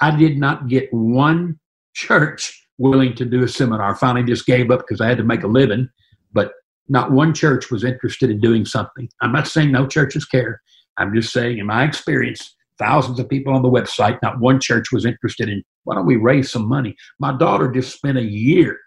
I 0.00 0.16
did 0.16 0.38
not 0.38 0.68
get 0.68 0.92
one 0.92 1.58
church 1.98 2.66
willing 2.78 3.14
to 3.16 3.24
do 3.24 3.42
a 3.42 3.48
seminar. 3.48 3.94
Finally 3.96 4.24
just 4.24 4.46
gave 4.46 4.70
up 4.70 4.80
because 4.80 5.00
I 5.00 5.08
had 5.08 5.18
to 5.18 5.24
make 5.24 5.42
a 5.42 5.48
living, 5.48 5.88
but 6.32 6.52
not 6.88 7.10
one 7.10 7.34
church 7.34 7.70
was 7.70 7.84
interested 7.84 8.30
in 8.30 8.40
doing 8.40 8.64
something. 8.64 9.08
I'm 9.20 9.32
not 9.32 9.48
saying 9.48 9.72
no 9.72 9.86
churches 9.86 10.24
care. 10.24 10.60
I'm 10.96 11.14
just 11.14 11.32
saying, 11.32 11.58
in 11.58 11.66
my 11.66 11.84
experience, 11.84 12.54
thousands 12.78 13.18
of 13.18 13.28
people 13.28 13.52
on 13.52 13.62
the 13.62 13.70
website, 13.70 14.18
not 14.22 14.40
one 14.40 14.60
church 14.60 14.92
was 14.92 15.04
interested 15.04 15.48
in 15.48 15.62
why 15.84 15.96
don't 15.96 16.06
we 16.06 16.16
raise 16.16 16.50
some 16.50 16.68
money? 16.68 16.94
My 17.18 17.36
daughter 17.36 17.70
just 17.70 17.94
spent 17.94 18.18
a 18.18 18.22
year 18.22 18.78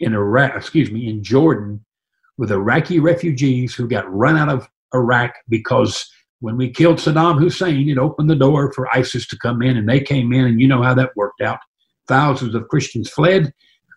in 0.00 0.14
Iraq, 0.14 0.54
excuse 0.54 0.90
me, 0.90 1.08
in 1.08 1.22
Jordan 1.22 1.84
with 2.38 2.52
Iraqi 2.52 3.00
refugees 3.00 3.74
who 3.74 3.88
got 3.88 4.12
run 4.12 4.36
out 4.36 4.48
of 4.48 4.68
Iraq 4.94 5.34
because 5.48 6.08
when 6.40 6.56
we 6.56 6.70
killed 6.70 6.98
Saddam 6.98 7.38
Hussein, 7.38 7.88
it 7.88 7.98
opened 7.98 8.28
the 8.28 8.36
door 8.36 8.72
for 8.72 8.94
ISIS 8.94 9.26
to 9.28 9.38
come 9.38 9.62
in, 9.62 9.76
and 9.76 9.88
they 9.88 10.00
came 10.00 10.32
in, 10.32 10.44
and 10.46 10.60
you 10.60 10.66
know 10.66 10.82
how 10.82 10.94
that 10.94 11.16
worked 11.16 11.40
out. 11.40 11.60
Thousands 12.08 12.54
of 12.54 12.68
Christians 12.68 13.10
fled. 13.10 13.52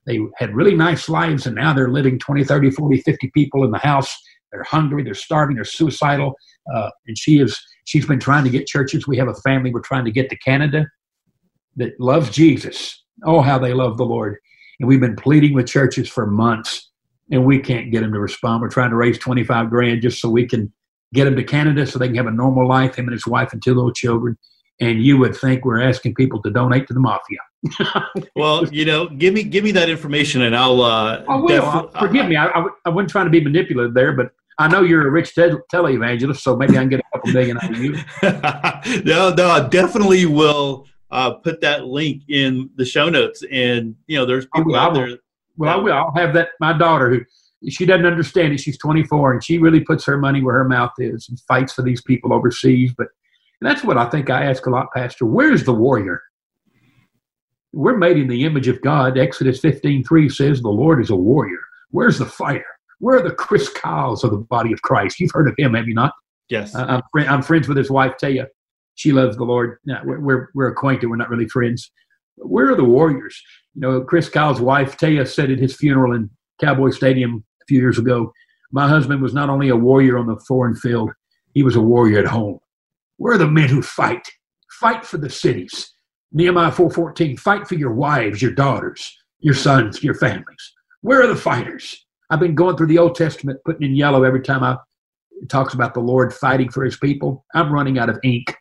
They 0.06 0.20
had 0.38 0.56
really 0.56 0.76
nice 0.76 1.10
lives, 1.10 1.48
and 1.48 1.56
now 1.56 1.74
they're 1.74 1.92
living 1.92 2.20
20, 2.20 2.44
30, 2.44 2.72
40, 2.72 3.02
50 3.02 3.32
people 3.34 3.64
in 3.64 3.72
the 3.72 3.80
house. 3.80 4.16
They're 4.52 4.64
hungry, 4.64 5.04
they're 5.04 5.14
starving, 5.14 5.56
they're 5.56 5.66
suicidal. 5.66 6.36
Uh, 6.74 6.90
and 7.08 7.18
she 7.18 7.40
is 7.40 7.60
she's 7.86 8.06
been 8.06 8.20
trying 8.20 8.44
to 8.44 8.50
get 8.50 8.68
churches. 8.68 9.08
We 9.08 9.18
have 9.18 9.28
a 9.28 9.36
family 9.36 9.72
we're 9.72 9.82
trying 9.82 10.06
to 10.06 10.12
get 10.12 10.30
to 10.30 10.38
Canada 10.38 10.88
that 11.78 12.00
loves 12.00 12.30
Jesus. 12.30 13.04
Oh, 13.26 13.42
how 13.42 13.58
they 13.58 13.74
love 13.74 13.98
the 13.98 14.06
Lord. 14.06 14.38
And 14.80 14.88
we've 14.88 15.00
been 15.00 15.16
pleading 15.16 15.54
with 15.54 15.68
churches 15.68 16.10
for 16.10 16.26
months, 16.26 16.92
and 17.32 17.46
we 17.46 17.60
can't 17.60 17.92
get 17.92 18.02
them 18.02 18.14
to 18.14 18.20
respond. 18.20 18.62
We're 18.62 18.70
trying 18.70 18.90
to 18.92 18.96
raise 18.96 19.18
25 19.18 19.70
grand 19.70 20.02
just 20.02 20.20
so 20.20 20.30
we 20.30 20.48
can 20.48 20.72
get 21.14 21.28
him 21.28 21.36
to 21.36 21.44
Canada 21.44 21.86
so 21.86 21.98
they 21.98 22.08
can 22.08 22.16
have 22.18 22.28
a 22.28 22.32
normal 22.32 22.68
life, 22.68 22.96
him 22.96 23.06
and 23.06 23.14
his 23.14 23.26
wife 23.26 23.54
and 23.54 23.64
two 23.64 23.74
little 23.74 23.94
children. 23.94 24.38
And 24.82 25.04
you 25.04 25.18
would 25.18 25.36
think 25.36 25.64
we're 25.64 25.82
asking 25.82 26.16
people 26.16 26.42
to 26.42 26.50
donate 26.50 26.88
to 26.88 26.94
the 26.94 27.00
mafia. 27.00 27.40
well, 28.36 28.68
you 28.68 28.84
know, 28.84 29.08
give 29.08 29.34
me 29.34 29.44
give 29.44 29.64
me 29.64 29.72
that 29.72 29.90
information, 29.90 30.42
and 30.42 30.56
I'll. 30.56 30.82
Uh, 30.82 31.24
I 31.28 31.36
will. 31.36 31.48
Def- 31.48 32.00
Forgive 32.00 32.28
me, 32.28 32.36
I, 32.36 32.48
I, 32.48 32.68
I 32.86 32.90
wasn't 32.90 33.10
trying 33.10 33.26
to 33.26 33.32
be 33.32 33.42
manipulative 33.42 33.94
there, 33.94 34.12
but 34.12 34.32
I 34.60 34.68
know 34.68 34.82
you're 34.82 35.08
a 35.08 35.12
rich 35.12 35.34
te- 35.34 35.56
televangelist, 35.74 36.42
so 36.42 36.56
maybe 36.58 36.78
I 36.78 36.82
can 36.82 36.90
get 36.90 37.00
a 37.00 37.04
couple 37.18 37.32
million 37.32 37.58
out 37.58 37.72
of 37.72 37.78
you. 37.78 37.94
no, 39.04 39.34
no, 39.34 39.48
I 39.50 39.68
definitely 39.70 40.26
will 40.26 40.86
uh, 41.10 41.32
put 41.32 41.62
that 41.62 41.86
link 41.86 42.24
in 42.28 42.70
the 42.76 42.86
show 42.86 43.10
notes. 43.10 43.44
And 43.50 43.96
you 44.08 44.18
know, 44.18 44.26
there's 44.26 44.46
people 44.54 44.76
out 44.76 44.94
there. 44.94 45.18
Well, 45.58 45.70
I 45.70 45.82
will. 45.82 45.94
I'll 45.94 46.14
have 46.16 46.34
that. 46.34 46.50
My 46.60 46.78
daughter, 46.78 47.10
who 47.10 47.22
she 47.70 47.86
doesn't 47.86 48.06
understand 48.06 48.54
it. 48.54 48.60
She's 48.60 48.78
24 48.78 49.34
and 49.34 49.44
she 49.44 49.58
really 49.58 49.80
puts 49.80 50.06
her 50.06 50.18
money 50.18 50.44
where 50.44 50.56
her 50.56 50.68
mouth 50.68 50.92
is 51.00 51.28
and 51.30 51.40
fights 51.42 51.74
for 51.74 51.82
these 51.82 52.02
people 52.02 52.34
overseas. 52.34 52.94
But 52.98 53.08
that's 53.62 53.84
what 53.84 53.98
I 53.98 54.10
think 54.10 54.30
I 54.30 54.46
ask 54.46 54.66
a 54.66 54.70
lot, 54.70 54.88
Pastor. 54.96 55.26
Where's 55.26 55.64
the 55.64 55.74
warrior? 55.74 56.22
We're 57.74 57.98
made 57.98 58.18
in 58.18 58.28
the 58.28 58.46
image 58.46 58.68
of 58.68 58.82
God. 58.82 59.18
Exodus 59.18 59.60
15:3 59.60 60.30
says 60.30 60.62
the 60.62 60.70
Lord 60.70 61.02
is 61.02 61.10
a 61.10 61.16
warrior. 61.16 61.60
Where's 61.92 62.20
the 62.20 62.26
fighter? 62.26 62.66
Where 63.00 63.18
are 63.18 63.22
the 63.22 63.36
Chris 63.36 63.70
Kyles 63.70 64.24
of 64.24 64.32
the 64.32 64.38
body 64.38 64.72
of 64.72 64.82
Christ? 64.82 65.20
You've 65.20 65.32
heard 65.34 65.50
of 65.50 65.56
him, 65.58 65.74
have 65.74 65.88
you 65.88 65.94
not? 65.94 66.14
Yes. 66.50 66.76
Uh, 66.76 66.86
I'm, 66.88 67.02
fr- 67.12 67.30
I'm 67.30 67.42
friends 67.42 67.68
with 67.68 67.78
his 67.78 67.92
wife, 67.92 68.14
Taya. 68.22 68.48
She 68.96 69.12
loves 69.12 69.36
the 69.36 69.44
Lord. 69.44 69.78
Now, 69.86 70.02
we're, 70.06 70.20
we're, 70.20 70.48
we're 70.54 70.68
acquainted. 70.68 71.08
We're 71.08 71.18
not 71.18 71.30
really 71.30 71.48
friends. 71.50 71.92
Where 72.38 72.72
are 72.72 72.76
the 72.76 72.84
warriors? 72.84 73.42
You 73.74 73.82
know, 73.82 74.02
Chris 74.02 74.30
Kyle's 74.30 74.62
wife, 74.62 74.98
Taya, 74.98 75.28
said 75.28 75.52
at 75.52 75.60
his 75.60 75.76
funeral 75.76 76.14
in 76.14 76.30
Cowboy 76.62 76.92
Stadium 76.92 77.44
a 77.62 77.66
few 77.66 77.80
years 77.80 77.98
ago, 77.98 78.32
my 78.72 78.88
husband 78.88 79.22
was 79.22 79.34
not 79.34 79.50
only 79.50 79.70
a 79.70 79.76
warrior 79.76 80.18
on 80.18 80.28
the 80.28 80.38
foreign 80.48 80.76
field, 80.76 81.12
he 81.54 81.64
was 81.64 81.76
a 81.76 81.82
warrior 81.82 82.20
at 82.20 82.26
home. 82.26 82.60
Where 83.18 83.36
are 83.36 83.38
the 83.38 83.48
men 83.48 83.70
who 83.70 83.82
fight? 83.82 84.28
Fight 84.80 85.06
for 85.06 85.18
the 85.18 85.30
cities. 85.30 85.94
Nehemiah 86.32 86.72
4.14, 86.72 87.40
fight 87.40 87.68
for 87.68 87.76
your 87.76 87.94
wives, 87.94 88.42
your 88.42 88.52
daughters, 88.52 89.18
your 89.40 89.54
sons, 89.54 90.04
your 90.04 90.16
families. 90.16 90.74
Where 91.02 91.24
are 91.24 91.28
the 91.28 91.36
fighters? 91.36 92.06
I've 92.30 92.40
been 92.40 92.56
going 92.56 92.76
through 92.76 92.88
the 92.88 92.98
Old 92.98 93.16
Testament, 93.16 93.60
putting 93.64 93.84
in 93.84 93.96
yellow 93.96 94.24
every 94.24 94.42
time 94.42 94.64
I 94.64 94.78
talks 95.50 95.74
about 95.74 95.94
the 95.94 96.00
Lord 96.00 96.34
fighting 96.34 96.70
for 96.70 96.84
his 96.84 96.98
people. 96.98 97.46
I'm 97.54 97.72
running 97.72 98.00
out 98.00 98.10
of 98.10 98.20
ink. 98.24 98.56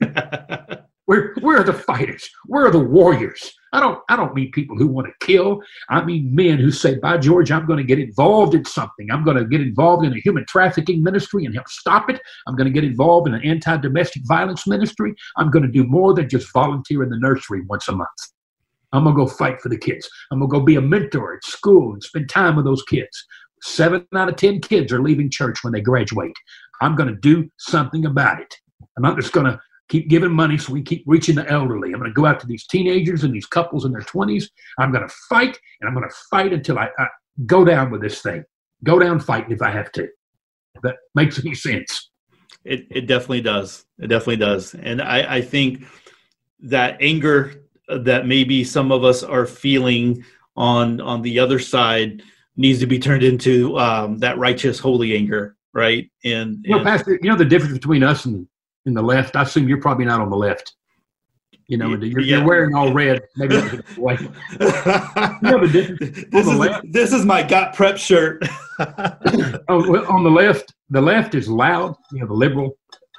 where 1.08 1.56
are 1.56 1.64
the 1.64 1.72
fighters? 1.72 2.28
Where 2.46 2.66
are 2.66 2.70
the 2.70 2.78
warriors? 2.78 3.54
I 3.72 3.80
don't 3.80 4.00
I 4.10 4.16
don't 4.16 4.34
mean 4.34 4.50
people 4.52 4.76
who 4.76 4.86
want 4.86 5.06
to 5.06 5.26
kill. 5.26 5.62
I 5.88 6.04
mean 6.04 6.34
men 6.34 6.58
who 6.58 6.70
say, 6.70 6.96
by 6.96 7.16
George, 7.16 7.50
I'm 7.50 7.66
going 7.66 7.78
to 7.78 7.84
get 7.84 7.98
involved 7.98 8.54
in 8.54 8.64
something. 8.66 9.10
I'm 9.10 9.24
going 9.24 9.38
to 9.38 9.46
get 9.46 9.62
involved 9.62 10.04
in 10.04 10.12
a 10.12 10.20
human 10.20 10.44
trafficking 10.46 11.02
ministry 11.02 11.46
and 11.46 11.54
help 11.54 11.68
stop 11.68 12.10
it. 12.10 12.20
I'm 12.46 12.56
going 12.56 12.66
to 12.66 12.72
get 12.72 12.84
involved 12.84 13.26
in 13.26 13.34
an 13.34 13.42
anti-domestic 13.42 14.22
violence 14.26 14.66
ministry. 14.66 15.14
I'm 15.38 15.50
going 15.50 15.64
to 15.64 15.70
do 15.70 15.84
more 15.84 16.12
than 16.12 16.28
just 16.28 16.52
volunteer 16.52 17.02
in 17.02 17.08
the 17.08 17.18
nursery 17.18 17.62
once 17.62 17.88
a 17.88 17.92
month. 17.92 18.08
I'm 18.92 19.04
gonna 19.04 19.16
go 19.16 19.26
fight 19.26 19.60
for 19.60 19.68
the 19.68 19.76
kids. 19.76 20.08
I'm 20.30 20.38
gonna 20.38 20.48
go 20.48 20.60
be 20.60 20.76
a 20.76 20.80
mentor 20.80 21.34
at 21.36 21.44
school 21.44 21.92
and 21.92 22.02
spend 22.02 22.30
time 22.30 22.56
with 22.56 22.64
those 22.64 22.82
kids. 22.84 23.22
Seven 23.60 24.06
out 24.14 24.30
of 24.30 24.36
ten 24.36 24.60
kids 24.60 24.92
are 24.92 25.02
leaving 25.02 25.30
church 25.30 25.58
when 25.62 25.72
they 25.72 25.80
graduate. 25.80 26.36
I'm 26.80 26.96
gonna 26.96 27.16
do 27.20 27.50
something 27.58 28.06
about 28.06 28.40
it. 28.40 28.54
I'm 28.96 29.02
not 29.02 29.18
just 29.18 29.32
gonna 29.32 29.60
keep 29.88 30.08
giving 30.08 30.30
money 30.30 30.58
so 30.58 30.72
we 30.72 30.82
keep 30.82 31.02
reaching 31.06 31.34
the 31.34 31.48
elderly. 31.50 31.92
I'm 31.92 32.00
gonna 32.00 32.12
go 32.12 32.26
out 32.26 32.40
to 32.40 32.46
these 32.46 32.66
teenagers 32.66 33.24
and 33.24 33.34
these 33.34 33.46
couples 33.46 33.84
in 33.84 33.92
their 33.92 34.02
20s. 34.02 34.44
I'm 34.78 34.92
gonna 34.92 35.08
fight 35.28 35.58
and 35.80 35.88
I'm 35.88 35.94
gonna 35.94 36.12
fight 36.30 36.52
until 36.52 36.78
I, 36.78 36.88
I 36.98 37.06
go 37.46 37.64
down 37.64 37.90
with 37.90 38.00
this 38.00 38.20
thing. 38.20 38.44
Go 38.84 38.98
down 38.98 39.20
fighting 39.20 39.52
if 39.52 39.62
I 39.62 39.70
have 39.70 39.90
to. 39.92 40.04
If 40.74 40.82
that 40.82 40.96
makes 41.14 41.38
any 41.38 41.54
sense. 41.54 42.10
It, 42.64 42.86
it 42.90 43.06
definitely 43.06 43.40
does. 43.40 43.86
It 43.98 44.08
definitely 44.08 44.36
does. 44.36 44.74
And 44.74 45.00
I, 45.00 45.36
I 45.36 45.40
think 45.40 45.84
that 46.60 46.96
anger 47.00 47.62
that 47.88 48.26
maybe 48.26 48.64
some 48.64 48.92
of 48.92 49.04
us 49.04 49.22
are 49.22 49.46
feeling 49.46 50.24
on 50.56 51.00
on 51.00 51.22
the 51.22 51.38
other 51.38 51.58
side 51.58 52.22
needs 52.56 52.80
to 52.80 52.86
be 52.86 52.98
turned 52.98 53.22
into 53.22 53.78
um, 53.78 54.18
that 54.18 54.36
righteous 54.38 54.78
holy 54.78 55.16
anger 55.16 55.56
right 55.72 56.10
and, 56.24 56.64
you 56.64 56.76
know 56.76 56.82
pastor 56.82 57.18
you 57.22 57.30
know 57.30 57.36
the 57.36 57.44
difference 57.44 57.72
between 57.72 58.02
us 58.02 58.24
and, 58.24 58.46
and 58.88 58.96
the 58.96 59.02
left. 59.02 59.36
I 59.36 59.42
assume 59.42 59.68
you're 59.68 59.80
probably 59.80 60.06
not 60.06 60.20
on 60.20 60.30
the 60.30 60.36
left. 60.36 60.74
You 61.68 61.76
know 61.76 61.90
you're, 61.90 62.20
yeah. 62.20 62.38
you're 62.38 62.46
wearing 62.46 62.74
all 62.74 62.92
red. 62.92 63.20
Maybe 63.36 63.56
white 63.96 64.20
you 64.20 64.28
know 64.58 65.66
the 65.66 65.68
difference 65.70 66.24
this, 66.30 66.46
is, 66.46 66.92
this 66.92 67.12
is 67.12 67.24
my 67.24 67.42
got 67.42 67.74
prep 67.74 67.96
shirt. 67.96 68.42
Oh, 69.70 69.90
well, 69.90 70.06
on 70.06 70.22
the 70.22 70.30
left 70.30 70.72
the 70.88 71.00
left 71.00 71.34
is 71.34 71.48
loud. 71.48 71.96
You 72.12 72.20
know 72.20 72.28
the 72.28 72.32
liberal 72.32 72.78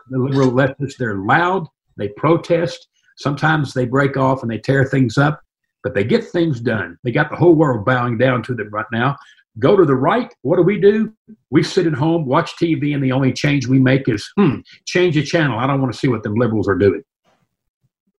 the 0.09 0.17
liberal 0.17 0.51
leftists 0.51 0.95
they're 0.97 1.17
loud. 1.17 1.67
They 1.97 2.07
protest. 2.09 2.88
Sometimes 3.17 3.74
they 3.74 3.86
break 3.86 4.15
off 4.15 4.41
and 4.41 4.49
they 4.49 4.57
tear 4.57 4.86
things 4.86 5.17
up, 5.17 5.41
but 5.84 5.93
they 5.93 6.05
get 6.05 6.24
things 6.24 6.61
done. 6.61 6.97
They 7.03 7.11
got 7.11 7.30
the 7.30 7.36
whole 7.36 7.55
world 7.55 7.86
bowing 7.86 8.17
down 8.17 8.41
to 8.43 8.55
them 8.55 8.70
right 8.72 8.86
now. 8.93 9.17
Go 9.60 9.76
to 9.76 9.86
the 9.86 9.95
right. 9.95 10.34
What 10.41 10.55
do 10.55 10.64
we 10.64 10.80
do? 10.80 11.14
We 11.49 11.64
sit 11.64 11.86
at 11.86 11.93
home, 11.93 12.26
watch 12.26 12.55
TV, 12.55 12.93
and 12.93 13.03
the 13.03 13.12
only 13.12 13.34
change 13.34 13.68
we 13.68 13.80
make 13.80 14.07
is, 14.07 14.30
hmm, 14.38 14.60
change 14.86 15.16
the 15.16 15.24
channel. 15.24 15.60
I 15.60 15.68
don't 15.68 15.82
want 15.82 15.93
to 15.93 15.99
see 15.99 16.07
what 16.07 16.24
the 16.24 16.30
liberals 16.30 16.68
are 16.68 16.78
doing. 16.78 17.03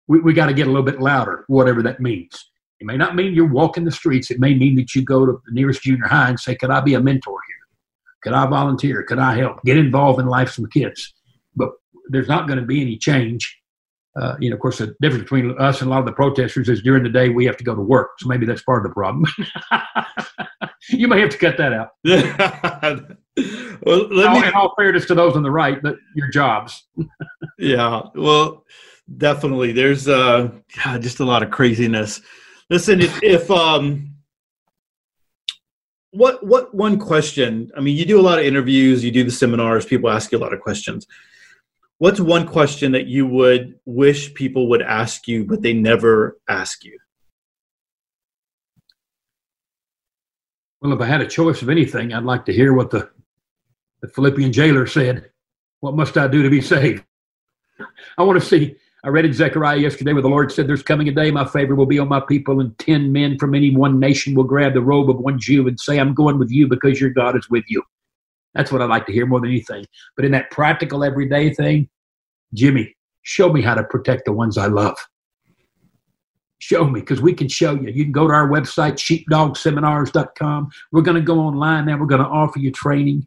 We, 0.06 0.20
we 0.20 0.32
got 0.34 0.46
to 0.46 0.54
get 0.54 0.66
a 0.66 0.70
little 0.70 0.84
bit 0.84 1.00
louder, 1.00 1.44
whatever 1.48 1.82
that 1.82 2.00
means. 2.00 2.50
It 2.80 2.86
may 2.86 2.96
not 2.96 3.14
mean 3.14 3.34
you're 3.34 3.46
walking 3.46 3.84
the 3.84 3.90
streets. 3.90 4.30
It 4.30 4.40
may 4.40 4.54
mean 4.54 4.76
that 4.76 4.94
you 4.94 5.02
go 5.02 5.26
to 5.26 5.40
the 5.46 5.52
nearest 5.52 5.82
junior 5.82 6.06
high 6.06 6.28
and 6.28 6.40
say, 6.40 6.54
Could 6.54 6.70
I 6.70 6.80
be 6.80 6.94
a 6.94 7.00
mentor 7.00 7.38
here? 7.48 7.56
Could 8.22 8.32
I 8.32 8.46
volunteer? 8.46 9.02
Could 9.02 9.18
I 9.18 9.36
help? 9.36 9.62
Get 9.64 9.76
involved 9.76 10.20
in 10.20 10.26
life 10.26 10.50
some 10.50 10.66
kids. 10.66 11.14
But 11.56 11.70
there's 12.08 12.28
not 12.28 12.46
going 12.46 12.58
to 12.58 12.64
be 12.64 12.80
any 12.80 12.96
change 12.96 13.59
uh, 14.16 14.34
you 14.40 14.50
know, 14.50 14.54
of 14.54 14.60
course, 14.60 14.78
the 14.78 14.94
difference 15.00 15.22
between 15.22 15.56
us 15.58 15.80
and 15.80 15.88
a 15.88 15.90
lot 15.90 16.00
of 16.00 16.06
the 16.06 16.12
protesters 16.12 16.68
is 16.68 16.82
during 16.82 17.04
the 17.04 17.08
day 17.08 17.28
we 17.28 17.44
have 17.44 17.56
to 17.56 17.64
go 17.64 17.74
to 17.74 17.80
work. 17.80 18.10
So 18.18 18.28
maybe 18.28 18.44
that's 18.44 18.62
part 18.62 18.84
of 18.84 18.90
the 18.90 18.94
problem. 18.94 19.24
you 20.88 21.06
may 21.06 21.20
have 21.20 21.30
to 21.30 21.38
cut 21.38 21.56
that 21.58 21.72
out. 21.72 21.90
well, 23.86 24.08
let 24.08 24.32
me, 24.32 24.48
in 24.48 24.54
all 24.54 24.74
fairness 24.76 25.06
to 25.06 25.14
those 25.14 25.36
on 25.36 25.44
the 25.44 25.50
right, 25.50 25.80
but 25.80 25.96
your 26.16 26.28
jobs. 26.28 26.88
yeah, 27.58 28.02
well, 28.16 28.64
definitely. 29.16 29.70
There's 29.72 30.08
uh, 30.08 30.50
yeah, 30.76 30.98
just 30.98 31.20
a 31.20 31.24
lot 31.24 31.44
of 31.44 31.52
craziness. 31.52 32.20
Listen, 32.68 33.00
if, 33.00 33.22
if 33.22 33.48
um, 33.48 34.16
what 36.10 36.44
what 36.44 36.74
one 36.74 36.98
question? 36.98 37.70
I 37.76 37.80
mean, 37.80 37.96
you 37.96 38.04
do 38.04 38.18
a 38.18 38.22
lot 38.22 38.40
of 38.40 38.44
interviews, 38.44 39.04
you 39.04 39.12
do 39.12 39.22
the 39.22 39.30
seminars, 39.30 39.86
people 39.86 40.10
ask 40.10 40.32
you 40.32 40.38
a 40.38 40.40
lot 40.40 40.52
of 40.52 40.60
questions 40.60 41.06
what's 42.00 42.18
one 42.18 42.48
question 42.48 42.92
that 42.92 43.06
you 43.06 43.26
would 43.26 43.78
wish 43.84 44.32
people 44.32 44.68
would 44.70 44.80
ask 44.82 45.28
you 45.28 45.44
but 45.44 45.60
they 45.62 45.74
never 45.74 46.38
ask 46.48 46.82
you? 46.82 46.98
Well 50.80 50.94
if 50.94 51.00
i 51.00 51.06
had 51.06 51.20
a 51.20 51.26
choice 51.26 51.62
of 51.62 51.68
anything 51.68 52.12
i'd 52.12 52.24
like 52.24 52.44
to 52.46 52.52
hear 52.52 52.72
what 52.72 52.90
the, 52.90 53.08
the 54.02 54.08
philippian 54.08 54.50
jailer 54.50 54.86
said. 54.86 55.30
What 55.80 55.94
must 55.94 56.16
i 56.18 56.26
do 56.26 56.42
to 56.42 56.50
be 56.50 56.60
saved? 56.60 57.04
I 58.18 58.22
want 58.22 58.40
to 58.40 58.46
see 58.46 58.76
i 59.04 59.08
read 59.08 59.24
in 59.24 59.32
zechariah 59.32 59.78
yesterday 59.78 60.12
where 60.12 60.22
the 60.22 60.28
lord 60.28 60.50
said 60.52 60.66
there's 60.66 60.82
coming 60.82 61.08
a 61.08 61.12
day 61.12 61.30
my 61.30 61.44
favor 61.44 61.74
will 61.74 61.86
be 61.86 61.98
on 61.98 62.08
my 62.08 62.20
people 62.20 62.60
and 62.60 62.76
ten 62.78 63.12
men 63.12 63.38
from 63.38 63.54
any 63.54 63.74
one 63.74 63.98
nation 63.98 64.34
will 64.34 64.44
grab 64.44 64.74
the 64.74 64.80
robe 64.80 65.10
of 65.10 65.18
one 65.18 65.38
jew 65.38 65.68
and 65.68 65.78
say 65.80 65.98
i'm 65.98 66.14
going 66.14 66.38
with 66.38 66.50
you 66.50 66.66
because 66.66 67.00
your 67.00 67.10
god 67.10 67.36
is 67.36 67.48
with 67.48 67.64
you 67.68 67.82
that's 68.54 68.72
what 68.72 68.82
I 68.82 68.86
like 68.86 69.06
to 69.06 69.12
hear 69.12 69.26
more 69.26 69.40
than 69.40 69.50
anything. 69.50 69.84
But 70.16 70.24
in 70.24 70.32
that 70.32 70.50
practical 70.50 71.04
everyday 71.04 71.54
thing, 71.54 71.88
Jimmy, 72.54 72.94
show 73.22 73.52
me 73.52 73.62
how 73.62 73.74
to 73.74 73.84
protect 73.84 74.24
the 74.24 74.32
ones 74.32 74.58
I 74.58 74.66
love. 74.66 74.96
Show 76.58 76.84
me, 76.84 77.00
because 77.00 77.22
we 77.22 77.32
can 77.32 77.48
show 77.48 77.74
you. 77.74 77.88
You 77.88 78.04
can 78.04 78.12
go 78.12 78.26
to 78.26 78.34
our 78.34 78.48
website, 78.48 78.94
sheepdogseminars.com. 78.96 80.68
We're 80.92 81.02
going 81.02 81.16
to 81.16 81.22
go 81.22 81.38
online 81.38 81.86
now. 81.86 81.96
We're 81.96 82.06
going 82.06 82.22
to 82.22 82.28
offer 82.28 82.58
you 82.58 82.70
training. 82.70 83.26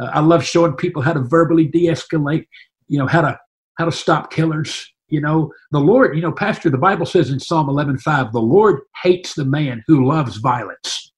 Uh, 0.00 0.06
I 0.06 0.20
love 0.20 0.44
showing 0.44 0.72
people 0.74 1.02
how 1.02 1.12
to 1.12 1.20
verbally 1.20 1.66
de-escalate. 1.66 2.46
You 2.88 2.98
know 2.98 3.06
how 3.06 3.20
to 3.20 3.38
how 3.78 3.84
to 3.84 3.92
stop 3.92 4.32
killers. 4.32 4.90
You 5.08 5.20
know 5.20 5.52
the 5.72 5.80
Lord. 5.80 6.16
You 6.16 6.22
know, 6.22 6.32
Pastor. 6.32 6.70
The 6.70 6.78
Bible 6.78 7.04
says 7.06 7.30
in 7.30 7.38
Psalm 7.38 7.66
11:5, 7.68 8.32
the 8.32 8.40
Lord 8.40 8.80
hates 9.02 9.34
the 9.34 9.44
man 9.44 9.82
who 9.86 10.06
loves 10.06 10.36
violence. 10.36 11.12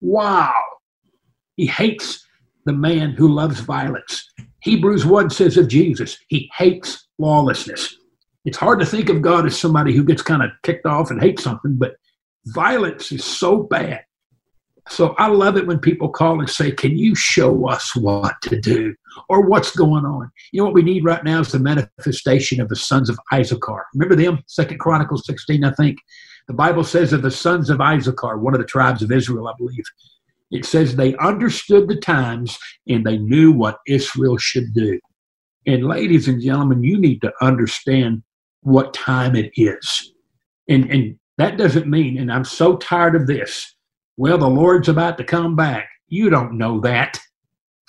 Wow, 0.00 0.52
He 1.56 1.66
hates 1.66 2.26
the 2.64 2.72
man 2.72 3.10
who 3.10 3.28
loves 3.28 3.60
violence. 3.60 4.30
Hebrews 4.60 5.04
1 5.04 5.30
says 5.30 5.56
of 5.56 5.68
Jesus, 5.68 6.16
he 6.28 6.50
hates 6.56 7.08
lawlessness. 7.18 7.96
It's 8.44 8.58
hard 8.58 8.80
to 8.80 8.86
think 8.86 9.08
of 9.08 9.22
God 9.22 9.46
as 9.46 9.58
somebody 9.58 9.94
who 9.94 10.04
gets 10.04 10.22
kind 10.22 10.42
of 10.42 10.50
ticked 10.62 10.86
off 10.86 11.10
and 11.10 11.20
hates 11.20 11.42
something, 11.42 11.76
but 11.76 11.96
violence 12.46 13.12
is 13.12 13.24
so 13.24 13.62
bad. 13.62 14.04
So 14.88 15.14
I 15.18 15.28
love 15.28 15.56
it 15.56 15.66
when 15.66 15.78
people 15.78 16.10
call 16.10 16.40
and 16.40 16.48
say, 16.48 16.70
Can 16.70 16.98
you 16.98 17.14
show 17.14 17.68
us 17.68 17.96
what 17.96 18.34
to 18.42 18.60
do 18.60 18.94
or 19.30 19.46
what's 19.46 19.74
going 19.74 20.04
on? 20.04 20.30
You 20.52 20.60
know 20.60 20.66
what 20.66 20.74
we 20.74 20.82
need 20.82 21.04
right 21.04 21.24
now 21.24 21.40
is 21.40 21.52
the 21.52 21.58
manifestation 21.58 22.60
of 22.60 22.68
the 22.68 22.76
sons 22.76 23.08
of 23.08 23.18
Issachar. 23.32 23.86
Remember 23.94 24.14
them? 24.14 24.42
Second 24.46 24.78
Chronicles 24.78 25.24
16, 25.26 25.64
I 25.64 25.72
think. 25.72 25.98
The 26.48 26.54
Bible 26.54 26.84
says 26.84 27.14
of 27.14 27.22
the 27.22 27.30
sons 27.30 27.70
of 27.70 27.80
Issachar, 27.80 28.36
one 28.38 28.54
of 28.54 28.60
the 28.60 28.66
tribes 28.66 29.02
of 29.02 29.10
Israel, 29.10 29.48
I 29.48 29.54
believe. 29.56 29.84
It 30.54 30.64
says 30.64 30.94
they 30.94 31.16
understood 31.16 31.88
the 31.88 31.96
times 31.96 32.56
and 32.88 33.04
they 33.04 33.18
knew 33.18 33.50
what 33.50 33.80
Israel 33.88 34.38
should 34.38 34.72
do. 34.72 35.00
And 35.66 35.84
ladies 35.84 36.28
and 36.28 36.40
gentlemen, 36.40 36.84
you 36.84 36.96
need 36.96 37.20
to 37.22 37.32
understand 37.42 38.22
what 38.60 38.94
time 38.94 39.34
it 39.34 39.50
is. 39.56 40.12
And, 40.68 40.88
and 40.92 41.18
that 41.38 41.58
doesn't 41.58 41.88
mean, 41.88 42.18
and 42.18 42.30
I'm 42.30 42.44
so 42.44 42.76
tired 42.76 43.16
of 43.16 43.26
this, 43.26 43.74
well, 44.16 44.38
the 44.38 44.48
Lord's 44.48 44.88
about 44.88 45.18
to 45.18 45.24
come 45.24 45.56
back. 45.56 45.88
You 46.06 46.30
don't 46.30 46.56
know 46.56 46.78
that. 46.82 47.18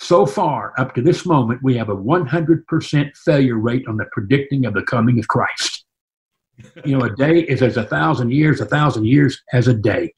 So 0.00 0.26
far, 0.26 0.72
up 0.76 0.92
to 0.96 1.02
this 1.02 1.24
moment, 1.24 1.62
we 1.62 1.76
have 1.76 1.88
a 1.88 1.96
100% 1.96 3.16
failure 3.24 3.58
rate 3.58 3.86
on 3.86 3.96
the 3.96 4.06
predicting 4.10 4.66
of 4.66 4.74
the 4.74 4.82
coming 4.82 5.20
of 5.20 5.28
Christ. 5.28 5.84
You 6.84 6.98
know, 6.98 7.04
a 7.04 7.14
day 7.14 7.42
is 7.42 7.62
as 7.62 7.76
a 7.76 7.84
thousand 7.84 8.32
years, 8.32 8.60
a 8.60 8.66
thousand 8.66 9.06
years 9.06 9.40
as 9.52 9.68
a 9.68 9.74
day. 9.74 10.12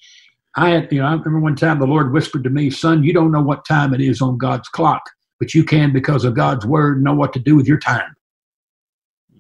I 0.57 0.77
you 0.91 1.01
know, 1.01 1.07
I 1.07 1.13
remember 1.13 1.41
one 1.41 1.57
time 1.57 1.79
the 1.79 1.87
Lord 1.87 2.13
whispered 2.13 2.45
to 2.45 2.51
me, 2.51 2.71
son, 2.71 3.05
you 3.05 3.13
don't 3.13 3.31
know 3.31 3.43
what 3.43 3.67
time 3.67 3.95
it 3.95 4.01
is 4.01 4.21
on 4.21 4.39
God's 4.39 4.69
clock, 4.69 5.03
but 5.39 5.55
you 5.55 5.65
can, 5.65 5.93
because 5.93 6.25
of 6.25 6.35
God's 6.35 6.67
word, 6.67 7.03
know 7.03 7.15
what 7.15 7.33
to 7.35 7.39
do 7.39 7.55
with 7.55 7.67
your 7.67 7.79
time. 7.79 8.15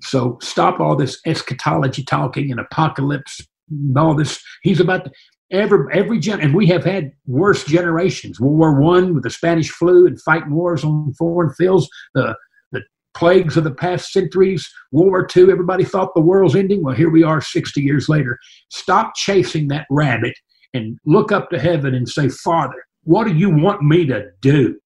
So 0.03 0.39
stop 0.41 0.81
all 0.81 0.97
this 0.97 1.19
eschatology 1.27 2.05
talking 2.05 2.51
and 2.51 2.61
apocalypse 2.61 3.41
and 3.71 3.97
all 3.99 4.15
this. 4.15 4.41
He's 4.63 4.81
about 4.81 5.05
to, 5.07 5.11
every 5.51 5.87
every 5.93 6.21
gen, 6.21 6.41
and 6.41 6.55
we 6.55 6.67
have 6.67 6.85
had 6.85 7.13
worse 7.27 7.65
generations. 7.65 8.41
World 8.41 8.59
War 8.59 8.81
One 8.81 9.15
with 9.15 9.25
the 9.25 9.31
Spanish 9.31 9.71
flu 9.71 10.07
and 10.07 10.21
fighting 10.23 10.53
wars 10.53 10.85
on 10.85 11.15
foreign 11.15 11.53
fields. 11.55 11.89
The 12.15 12.37
the 12.71 12.83
plagues 13.15 13.57
of 13.57 13.65
the 13.65 13.75
past 13.75 14.13
centuries, 14.13 14.69
World 14.93 15.09
War 15.09 15.29
II, 15.37 15.51
everybody 15.51 15.85
thought 15.85 16.15
the 16.15 16.21
world's 16.21 16.55
ending. 16.55 16.85
Well, 16.85 16.95
here 16.95 17.11
we 17.11 17.23
are 17.23 17.41
60 17.41 17.81
years 17.81 18.09
later. 18.09 18.39
Stop 18.71 19.15
chasing 19.17 19.69
that 19.69 19.87
rabbit 19.91 20.35
and 20.75 20.99
look 21.07 21.33
up 21.33 21.51
to 21.51 21.59
heaven 21.59 21.95
and 21.95 22.09
say, 22.09 22.29
Father, 22.29 22.85
what 23.05 23.25
do 23.27 23.35
you 23.35 23.51
want 23.51 23.83
me 23.83 24.07
to 24.07 24.31
do? 24.41 24.79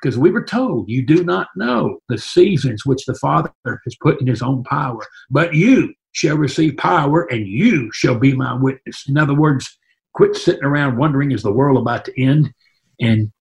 Because 0.00 0.16
we 0.16 0.30
were 0.30 0.44
told, 0.44 0.88
you 0.88 1.04
do 1.04 1.24
not 1.24 1.48
know 1.56 1.98
the 2.08 2.18
seasons 2.18 2.86
which 2.86 3.04
the 3.04 3.16
Father 3.16 3.52
has 3.64 3.96
put 4.00 4.20
in 4.20 4.26
his 4.26 4.42
own 4.42 4.62
power, 4.62 5.00
but 5.30 5.54
you 5.54 5.92
shall 6.12 6.36
receive 6.36 6.76
power 6.76 7.22
and 7.30 7.46
you 7.46 7.90
shall 7.92 8.14
be 8.14 8.32
my 8.32 8.54
witness. 8.54 9.04
In 9.08 9.18
other 9.18 9.34
words, 9.34 9.78
quit 10.14 10.36
sitting 10.36 10.64
around 10.64 10.98
wondering, 10.98 11.32
is 11.32 11.42
the 11.42 11.52
world 11.52 11.78
about 11.78 12.04
to 12.04 12.22
end? 12.22 12.52
And 13.00 13.32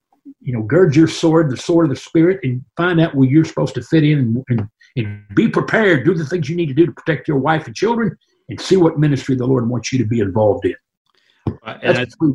you 0.42 0.54
know, 0.54 0.62
gird 0.62 0.96
your 0.96 1.08
sword, 1.08 1.50
the 1.50 1.58
sword 1.58 1.86
of 1.86 1.90
the 1.90 2.02
spirit, 2.02 2.40
and 2.44 2.64
find 2.76 3.00
out 3.00 3.16
where 3.16 3.28
you're 3.28 3.46
supposed 3.46 3.76
to 3.76 3.82
fit 3.82 4.04
in 4.04 4.20
and, 4.20 4.44
and, 4.50 4.68
and 4.96 5.36
be 5.36 5.48
prepared. 5.48 6.06
Do 6.06 6.14
the 6.14 6.26
things 6.26 6.50
you 6.50 6.56
need 6.56 6.68
to 6.68 6.74
do 6.74 6.86
to 6.86 6.92
protect 6.92 7.28
your 7.28 7.38
wife 7.38 7.68
and 7.68 7.76
children, 7.76 8.18
and 8.50 8.60
see 8.60 8.78
what 8.78 9.00
ministry 9.00 9.36
the 9.36 9.46
Lord 9.46 9.70
wants 9.70 9.92
you 9.92 10.00
to 10.00 10.06
be 10.06 10.20
involved 10.20 10.66
in. 10.66 10.76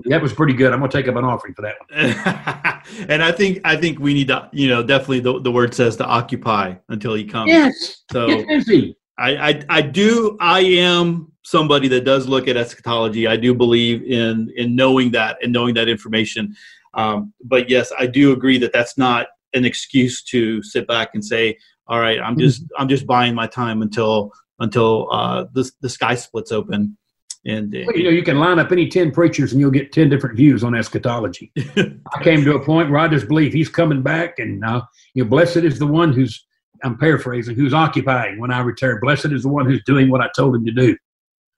That 0.06 0.22
was 0.22 0.32
pretty 0.32 0.52
good. 0.52 0.72
I'm 0.72 0.78
going 0.80 0.90
to 0.90 0.96
take 0.96 1.08
up 1.08 1.16
an 1.16 1.24
offering 1.24 1.54
for 1.54 1.62
that 1.62 1.74
one. 1.80 3.06
and 3.08 3.22
I 3.22 3.32
think 3.32 3.60
I 3.64 3.76
think 3.76 3.98
we 3.98 4.14
need 4.14 4.28
to, 4.28 4.48
you 4.52 4.68
know, 4.68 4.82
definitely 4.82 5.20
the, 5.20 5.40
the 5.40 5.52
word 5.52 5.74
says 5.74 5.96
to 5.96 6.04
occupy 6.04 6.74
until 6.88 7.14
he 7.14 7.24
comes. 7.24 7.48
Yes. 7.48 8.02
So 8.10 8.26
get 8.26 8.46
busy. 8.48 8.96
I, 9.18 9.50
I 9.50 9.62
I 9.68 9.82
do 9.82 10.36
I 10.40 10.60
am 10.60 11.32
somebody 11.44 11.88
that 11.88 12.04
does 12.04 12.26
look 12.26 12.48
at 12.48 12.56
eschatology. 12.56 13.26
I 13.26 13.36
do 13.36 13.54
believe 13.54 14.02
in 14.02 14.52
in 14.56 14.74
knowing 14.74 15.10
that 15.12 15.38
and 15.42 15.52
knowing 15.52 15.74
that 15.74 15.88
information. 15.88 16.54
Um, 16.94 17.32
but 17.44 17.70
yes, 17.70 17.92
I 17.98 18.06
do 18.06 18.32
agree 18.32 18.58
that 18.58 18.72
that's 18.72 18.98
not 18.98 19.28
an 19.54 19.64
excuse 19.64 20.22
to 20.24 20.62
sit 20.62 20.86
back 20.86 21.10
and 21.14 21.24
say, 21.24 21.58
"All 21.86 22.00
right, 22.00 22.20
I'm 22.20 22.38
just 22.38 22.62
mm-hmm. 22.62 22.82
I'm 22.82 22.88
just 22.88 23.06
buying 23.06 23.34
my 23.34 23.46
time 23.46 23.82
until 23.82 24.32
until 24.58 25.08
uh, 25.12 25.44
the 25.52 25.70
the 25.80 25.88
sky 25.88 26.14
splits 26.14 26.52
open." 26.52 26.96
And 27.44 27.72
well, 27.72 27.96
you 27.96 28.04
know, 28.04 28.10
you 28.10 28.22
can 28.22 28.38
line 28.38 28.60
up 28.60 28.70
any 28.70 28.88
ten 28.88 29.10
preachers 29.10 29.52
and 29.52 29.60
you'll 29.60 29.72
get 29.72 29.92
ten 29.92 30.08
different 30.08 30.36
views 30.36 30.62
on 30.62 30.76
eschatology. 30.76 31.50
I 31.76 32.22
came 32.22 32.44
to 32.44 32.54
a 32.54 32.64
point 32.64 32.90
where 32.90 33.00
I 33.00 33.08
just 33.08 33.26
believe 33.26 33.52
he's 33.52 33.68
coming 33.68 34.00
back, 34.00 34.38
and 34.38 34.64
uh, 34.64 34.82
you 35.14 35.24
know, 35.24 35.30
blessed 35.30 35.58
is 35.58 35.78
the 35.78 35.86
one 35.86 36.12
who's 36.12 36.46
I'm 36.84 36.96
paraphrasing, 36.98 37.56
who's 37.56 37.74
occupying 37.74 38.38
when 38.38 38.52
I 38.52 38.60
return. 38.60 39.00
Blessed 39.00 39.26
is 39.26 39.42
the 39.42 39.48
one 39.48 39.66
who's 39.66 39.82
doing 39.84 40.10
what 40.10 40.20
I 40.20 40.28
told 40.36 40.54
him 40.54 40.64
to 40.66 40.72
do. 40.72 40.96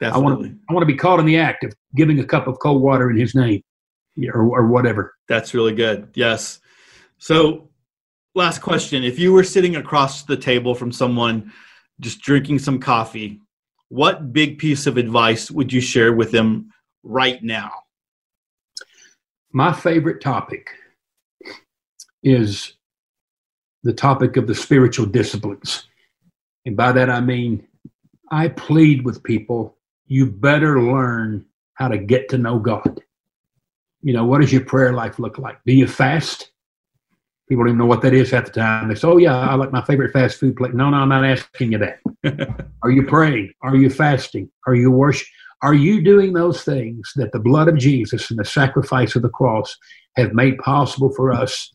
Definitely. 0.00 0.22
I 0.22 0.24
want 0.24 0.42
to 0.42 0.58
I 0.68 0.72
want 0.72 0.82
to 0.82 0.92
be 0.92 0.96
caught 0.96 1.20
in 1.20 1.26
the 1.26 1.38
act 1.38 1.64
of 1.64 1.74
giving 1.94 2.18
a 2.18 2.24
cup 2.24 2.46
of 2.46 2.58
cold 2.58 2.82
water 2.82 3.10
in 3.10 3.16
His 3.16 3.34
name 3.34 3.62
or, 4.32 4.42
or 4.42 4.66
whatever. 4.66 5.14
That's 5.28 5.54
really 5.54 5.74
good. 5.74 6.08
Yes. 6.14 6.60
So, 7.18 7.68
last 8.34 8.60
question: 8.60 9.04
If 9.04 9.18
you 9.18 9.32
were 9.32 9.44
sitting 9.44 9.76
across 9.76 10.22
the 10.22 10.36
table 10.36 10.74
from 10.74 10.92
someone 10.92 11.52
just 12.00 12.20
drinking 12.20 12.58
some 12.58 12.80
coffee, 12.80 13.40
what 13.94 14.32
big 14.32 14.58
piece 14.58 14.86
of 14.86 14.96
advice 14.96 15.50
would 15.50 15.72
you 15.72 15.80
share 15.80 16.12
with 16.12 16.32
them 16.32 16.70
right 17.02 17.42
now? 17.42 17.70
My 19.52 19.72
favorite 19.72 20.20
topic 20.20 20.68
is 22.22 22.74
the 23.84 23.92
topic 23.92 24.36
of 24.36 24.46
the 24.46 24.54
spiritual 24.54 25.06
disciplines. 25.06 25.86
And 26.66 26.76
by 26.76 26.90
that 26.92 27.08
I 27.08 27.20
mean, 27.20 27.66
I 28.30 28.48
plead 28.48 29.04
with 29.04 29.22
people, 29.22 29.76
you 30.06 30.26
better 30.26 30.82
learn 30.82 31.44
how 31.74 31.88
to 31.88 31.98
get 31.98 32.28
to 32.30 32.38
know 32.38 32.58
God 32.58 33.00
you 34.04 34.12
know, 34.12 34.26
what 34.26 34.42
does 34.42 34.52
your 34.52 34.64
prayer 34.64 34.92
life 34.92 35.18
look 35.18 35.38
like? 35.38 35.58
Do 35.64 35.72
you 35.72 35.88
fast? 35.88 36.50
People 37.48 37.64
don't 37.64 37.70
even 37.70 37.78
know 37.78 37.86
what 37.86 38.00
that 38.02 38.14
is 38.14 38.32
at 38.32 38.46
the 38.46 38.52
time. 38.52 38.88
They 38.88 38.94
say, 38.94 39.06
oh, 39.06 39.18
yeah, 39.18 39.38
I 39.38 39.54
like 39.54 39.70
my 39.70 39.84
favorite 39.84 40.12
fast 40.12 40.38
food 40.38 40.56
place. 40.56 40.72
No, 40.72 40.88
no, 40.88 40.96
I'm 40.98 41.10
not 41.10 41.24
asking 41.24 41.72
you 41.72 41.78
that. 41.78 42.66
Are 42.82 42.90
you 42.90 43.04
praying? 43.04 43.52
Are 43.62 43.76
you 43.76 43.90
fasting? 43.90 44.50
Are 44.66 44.74
you 44.74 44.90
worship? 44.90 45.26
Are 45.62 45.74
you 45.74 46.02
doing 46.02 46.32
those 46.32 46.62
things 46.62 47.12
that 47.16 47.32
the 47.32 47.38
blood 47.38 47.68
of 47.68 47.78
Jesus 47.78 48.30
and 48.30 48.38
the 48.38 48.44
sacrifice 48.44 49.14
of 49.14 49.22
the 49.22 49.28
cross 49.28 49.76
have 50.16 50.32
made 50.32 50.58
possible 50.58 51.12
for 51.14 51.32
us 51.32 51.74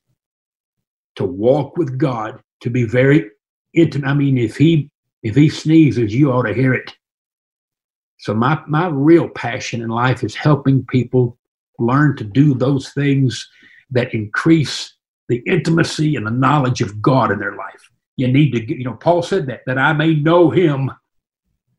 to 1.15 1.25
walk 1.25 1.77
with 1.77 1.97
God, 1.97 2.39
to 2.61 2.69
be 2.69 2.83
very 2.83 3.29
intimate? 3.73 4.07
I 4.07 4.13
mean, 4.13 4.37
if 4.37 4.57
he 4.57 4.89
if 5.23 5.35
he 5.35 5.49
sneezes, 5.49 6.13
you 6.13 6.31
ought 6.31 6.43
to 6.43 6.53
hear 6.53 6.73
it. 6.73 6.95
So 8.19 8.33
my 8.33 8.61
my 8.67 8.87
real 8.87 9.27
passion 9.29 9.81
in 9.81 9.89
life 9.89 10.23
is 10.23 10.35
helping 10.35 10.85
people 10.85 11.37
learn 11.79 12.15
to 12.17 12.23
do 12.23 12.53
those 12.53 12.89
things 12.89 13.47
that 13.91 14.13
increase 14.13 14.93
the 15.29 15.41
intimacy 15.45 16.15
and 16.15 16.25
the 16.25 16.31
knowledge 16.31 16.81
of 16.81 17.01
God 17.01 17.31
in 17.31 17.39
their 17.39 17.55
life. 17.55 17.89
You 18.17 18.27
need 18.27 18.51
to 18.51 18.77
you 18.77 18.83
know, 18.83 18.95
Paul 18.95 19.21
said 19.21 19.47
that, 19.47 19.61
that 19.65 19.77
I 19.77 19.93
may 19.93 20.13
know 20.13 20.49
him. 20.49 20.91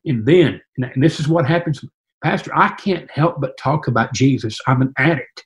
And 0.05 0.25
then, 0.25 0.59
and 0.77 1.03
this 1.03 1.19
is 1.19 1.27
what 1.27 1.45
happens, 1.45 1.85
Pastor, 2.23 2.51
I 2.55 2.69
can't 2.69 3.09
help 3.11 3.39
but 3.39 3.57
talk 3.57 3.87
about 3.87 4.13
Jesus. 4.13 4.59
I'm 4.65 4.81
an 4.81 4.93
addict. 4.97 5.45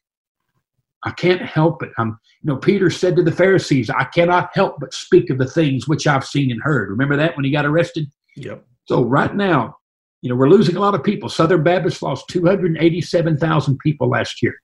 I 1.04 1.12
can't 1.12 1.42
help 1.42 1.84
it. 1.84 1.92
I'm, 1.98 2.18
you 2.42 2.52
know, 2.52 2.58
Peter 2.58 2.90
said 2.90 3.16
to 3.16 3.24
the 3.24 3.32
Pharisees, 3.32 3.90
I 3.90 4.06
cannot 4.06 4.50
help 4.54 4.80
but 4.80 4.94
speak 4.94 5.30
of 5.30 5.38
the 5.38 5.46
things 5.46 5.88
which 5.88 6.08
I've 6.08 6.26
seen 6.26 6.52
and 6.52 6.62
heard. 6.64 6.90
Remember 6.90 7.18
that 7.18 7.36
when 7.36 7.46
he 7.46 7.52
got 7.52 7.66
arrested? 7.66 8.10
Yep. 8.38 8.66
So 8.86 9.04
right 9.04 9.36
now, 9.36 9.78
you 10.22 10.30
know, 10.30 10.36
we're 10.36 10.50
losing 10.50 10.76
a 10.76 10.80
lot 10.80 10.96
of 10.96 11.04
people. 11.04 11.30
Southern 11.30 11.64
Baptist 11.64 12.02
lost 12.02 12.28
287,000 12.30 13.78
people 13.80 14.10
last 14.10 14.42
year. 14.42 14.56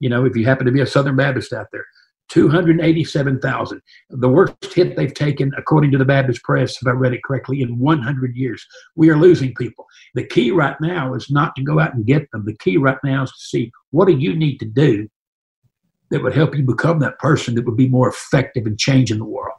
You 0.00 0.08
know, 0.08 0.24
if 0.24 0.36
you 0.36 0.44
happen 0.44 0.66
to 0.66 0.72
be 0.72 0.80
a 0.80 0.86
Southern 0.86 1.16
Baptist 1.16 1.52
out 1.52 1.66
there, 1.72 1.84
287,000. 2.28 3.80
The 4.10 4.28
worst 4.28 4.54
hit 4.74 4.96
they've 4.96 5.12
taken, 5.12 5.52
according 5.56 5.90
to 5.92 5.98
the 5.98 6.04
Baptist 6.04 6.42
Press, 6.42 6.80
if 6.80 6.86
I 6.86 6.92
read 6.92 7.12
it 7.12 7.22
correctly, 7.24 7.62
in 7.62 7.78
100 7.78 8.36
years. 8.36 8.64
We 8.96 9.10
are 9.10 9.16
losing 9.16 9.54
people. 9.54 9.86
The 10.14 10.26
key 10.26 10.50
right 10.50 10.76
now 10.80 11.14
is 11.14 11.30
not 11.30 11.54
to 11.56 11.62
go 11.62 11.78
out 11.78 11.94
and 11.94 12.06
get 12.06 12.30
them. 12.30 12.44
The 12.44 12.56
key 12.56 12.76
right 12.78 12.98
now 13.04 13.24
is 13.24 13.30
to 13.30 13.38
see 13.38 13.72
what 13.90 14.06
do 14.06 14.16
you 14.16 14.34
need 14.34 14.58
to 14.58 14.66
do 14.66 15.08
that 16.10 16.22
would 16.22 16.34
help 16.34 16.54
you 16.54 16.62
become 16.62 16.98
that 17.00 17.18
person 17.18 17.54
that 17.54 17.64
would 17.64 17.76
be 17.76 17.88
more 17.88 18.08
effective 18.08 18.66
in 18.66 18.76
changing 18.76 19.18
the 19.18 19.24
world. 19.24 19.58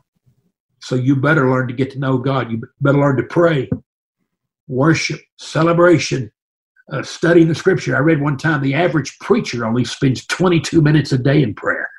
So 0.81 0.95
you 0.95 1.15
better 1.15 1.49
learn 1.49 1.67
to 1.67 1.73
get 1.73 1.91
to 1.91 1.99
know 1.99 2.17
God. 2.17 2.51
You 2.51 2.61
better 2.81 2.99
learn 2.99 3.17
to 3.17 3.23
pray 3.23 3.69
worship, 4.67 5.19
celebration, 5.37 6.31
uh, 6.91 7.03
studying 7.03 7.47
the 7.47 7.55
scripture. 7.55 7.95
I 7.95 7.99
read 7.99 8.21
one 8.21 8.37
time 8.37 8.61
the 8.61 8.73
average 8.73 9.17
preacher 9.19 9.65
only 9.65 9.85
spends 9.85 10.25
22 10.27 10.81
minutes 10.81 11.11
a 11.11 11.17
day 11.17 11.41
in 11.41 11.53
prayer. 11.53 11.89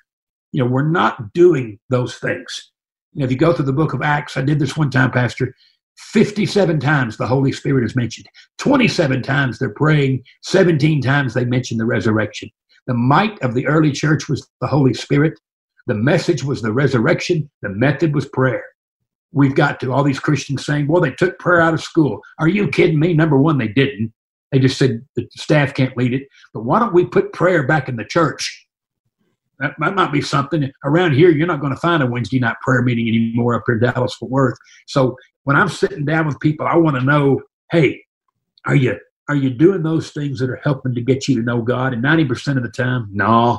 You 0.54 0.64
know, 0.64 0.70
we're 0.70 0.88
not 0.88 1.32
doing 1.32 1.78
those 1.90 2.16
things. 2.16 2.70
You 3.12 3.20
know, 3.20 3.24
if 3.26 3.30
you 3.30 3.36
go 3.36 3.52
through 3.52 3.66
the 3.66 3.72
book 3.72 3.92
of 3.92 4.02
Acts, 4.02 4.36
I 4.36 4.42
did 4.42 4.58
this 4.58 4.76
one 4.76 4.90
time, 4.90 5.10
Pastor. 5.10 5.54
57 5.96 6.80
times 6.80 7.16
the 7.16 7.26
Holy 7.26 7.52
Spirit 7.52 7.84
is 7.84 7.94
mentioned. 7.94 8.26
27 8.58 9.22
times 9.22 9.58
they're 9.58 9.70
praying. 9.70 10.22
17 10.42 11.02
times 11.02 11.34
they 11.34 11.44
mention 11.44 11.78
the 11.78 11.86
resurrection. 11.86 12.50
The 12.86 12.94
might 12.94 13.40
of 13.42 13.54
the 13.54 13.66
early 13.66 13.92
church 13.92 14.28
was 14.28 14.48
the 14.60 14.66
Holy 14.66 14.94
Spirit. 14.94 15.38
The 15.86 15.94
message 15.94 16.42
was 16.42 16.62
the 16.62 16.72
resurrection. 16.72 17.50
The 17.62 17.70
method 17.70 18.14
was 18.14 18.26
prayer 18.28 18.64
we've 19.34 19.54
got 19.54 19.80
to 19.80 19.92
all 19.92 20.04
these 20.04 20.20
Christians 20.20 20.64
saying, 20.64 20.86
well, 20.86 21.02
they 21.02 21.10
took 21.10 21.38
prayer 21.38 21.60
out 21.60 21.74
of 21.74 21.82
school. 21.82 22.22
Are 22.38 22.48
you 22.48 22.68
kidding 22.68 22.98
me? 23.00 23.12
Number 23.12 23.36
one, 23.36 23.58
they 23.58 23.68
didn't. 23.68 24.12
They 24.52 24.60
just 24.60 24.78
said 24.78 25.04
the 25.16 25.28
staff 25.32 25.74
can't 25.74 25.96
lead 25.96 26.14
it. 26.14 26.28
But 26.54 26.64
why 26.64 26.78
don't 26.78 26.94
we 26.94 27.04
put 27.04 27.32
prayer 27.32 27.66
back 27.66 27.88
in 27.88 27.96
the 27.96 28.04
church? 28.04 28.63
That, 29.64 29.74
that 29.78 29.94
might 29.94 30.12
be 30.12 30.20
something. 30.20 30.70
Around 30.84 31.14
here, 31.14 31.30
you're 31.30 31.46
not 31.46 31.60
going 31.60 31.72
to 31.72 31.80
find 31.80 32.02
a 32.02 32.06
Wednesday 32.06 32.38
night 32.38 32.56
prayer 32.60 32.82
meeting 32.82 33.08
anymore 33.08 33.54
up 33.54 33.62
here 33.66 33.76
in 33.76 33.80
Dallas 33.80 34.14
Fort 34.14 34.30
Worth. 34.30 34.58
So 34.86 35.16
when 35.44 35.56
I'm 35.56 35.70
sitting 35.70 36.04
down 36.04 36.26
with 36.26 36.38
people, 36.40 36.66
I 36.66 36.76
want 36.76 36.96
to 36.96 37.02
know, 37.02 37.40
hey, 37.70 38.02
are 38.66 38.74
you 38.74 38.98
are 39.30 39.36
you 39.36 39.48
doing 39.48 39.82
those 39.82 40.10
things 40.10 40.38
that 40.40 40.50
are 40.50 40.60
helping 40.62 40.94
to 40.94 41.00
get 41.00 41.28
you 41.28 41.36
to 41.36 41.42
know 41.42 41.62
God? 41.62 41.94
And 41.94 42.04
90% 42.04 42.58
of 42.58 42.62
the 42.62 42.68
time, 42.68 43.08
no. 43.10 43.58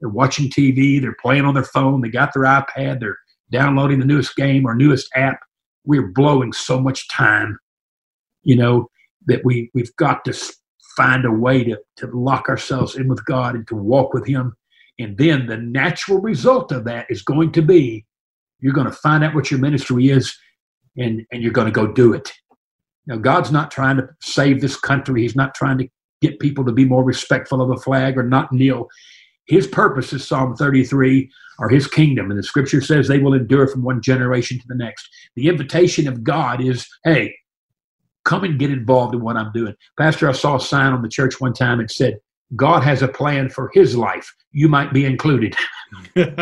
They're 0.00 0.10
watching 0.10 0.50
TV, 0.50 1.00
they're 1.00 1.16
playing 1.18 1.46
on 1.46 1.54
their 1.54 1.64
phone, 1.64 2.02
they 2.02 2.10
got 2.10 2.34
their 2.34 2.44
iPad, 2.44 3.00
they're 3.00 3.16
downloading 3.50 3.98
the 3.98 4.04
newest 4.04 4.36
game 4.36 4.66
or 4.66 4.74
newest 4.74 5.08
app. 5.16 5.40
We're 5.86 6.08
blowing 6.08 6.52
so 6.52 6.78
much 6.78 7.08
time, 7.08 7.58
you 8.42 8.54
know, 8.54 8.90
that 9.26 9.44
we, 9.46 9.70
we've 9.72 9.96
got 9.96 10.26
to 10.26 10.34
find 10.94 11.24
a 11.24 11.32
way 11.32 11.64
to, 11.64 11.78
to 11.96 12.06
lock 12.08 12.50
ourselves 12.50 12.96
in 12.96 13.08
with 13.08 13.24
God 13.24 13.54
and 13.54 13.66
to 13.68 13.74
walk 13.74 14.12
with 14.12 14.26
Him. 14.26 14.54
And 14.98 15.16
then 15.16 15.46
the 15.46 15.56
natural 15.56 16.20
result 16.20 16.72
of 16.72 16.84
that 16.84 17.06
is 17.08 17.22
going 17.22 17.52
to 17.52 17.62
be 17.62 18.04
you're 18.60 18.72
going 18.72 18.86
to 18.86 18.92
find 18.92 19.22
out 19.22 19.34
what 19.34 19.50
your 19.50 19.60
ministry 19.60 20.08
is 20.08 20.36
and, 20.96 21.24
and 21.30 21.42
you're 21.42 21.52
going 21.52 21.66
to 21.66 21.72
go 21.72 21.86
do 21.86 22.12
it. 22.12 22.32
Now, 23.06 23.16
God's 23.16 23.50
not 23.50 23.70
trying 23.70 23.96
to 23.98 24.08
save 24.20 24.60
this 24.60 24.76
country. 24.76 25.22
He's 25.22 25.36
not 25.36 25.54
trying 25.54 25.78
to 25.78 25.88
get 26.20 26.40
people 26.40 26.64
to 26.64 26.72
be 26.72 26.84
more 26.84 27.04
respectful 27.04 27.62
of 27.62 27.68
the 27.68 27.82
flag 27.82 28.18
or 28.18 28.22
not 28.22 28.52
kneel. 28.52 28.88
His 29.46 29.66
purpose 29.66 30.12
is 30.12 30.26
Psalm 30.26 30.56
33 30.56 31.30
or 31.58 31.68
his 31.68 31.86
kingdom. 31.86 32.30
And 32.30 32.38
the 32.38 32.42
scripture 32.42 32.80
says 32.80 33.08
they 33.08 33.18
will 33.18 33.32
endure 33.32 33.66
from 33.66 33.82
one 33.82 34.02
generation 34.02 34.58
to 34.58 34.64
the 34.68 34.74
next. 34.74 35.08
The 35.36 35.48
invitation 35.48 36.06
of 36.06 36.22
God 36.22 36.62
is, 36.62 36.86
hey, 37.04 37.34
come 38.24 38.44
and 38.44 38.58
get 38.58 38.70
involved 38.70 39.14
in 39.14 39.22
what 39.22 39.36
I'm 39.36 39.52
doing. 39.52 39.74
Pastor, 39.98 40.28
I 40.28 40.32
saw 40.32 40.56
a 40.56 40.60
sign 40.60 40.92
on 40.92 41.00
the 41.00 41.08
church 41.08 41.40
one 41.40 41.54
time. 41.54 41.80
It 41.80 41.90
said, 41.90 42.18
God 42.56 42.82
has 42.82 43.02
a 43.02 43.08
plan 43.08 43.50
for 43.50 43.70
his 43.74 43.96
life. 43.96 44.32
You 44.52 44.68
might 44.68 44.92
be 44.92 45.04
included. 45.04 45.54
Isn't 46.16 46.38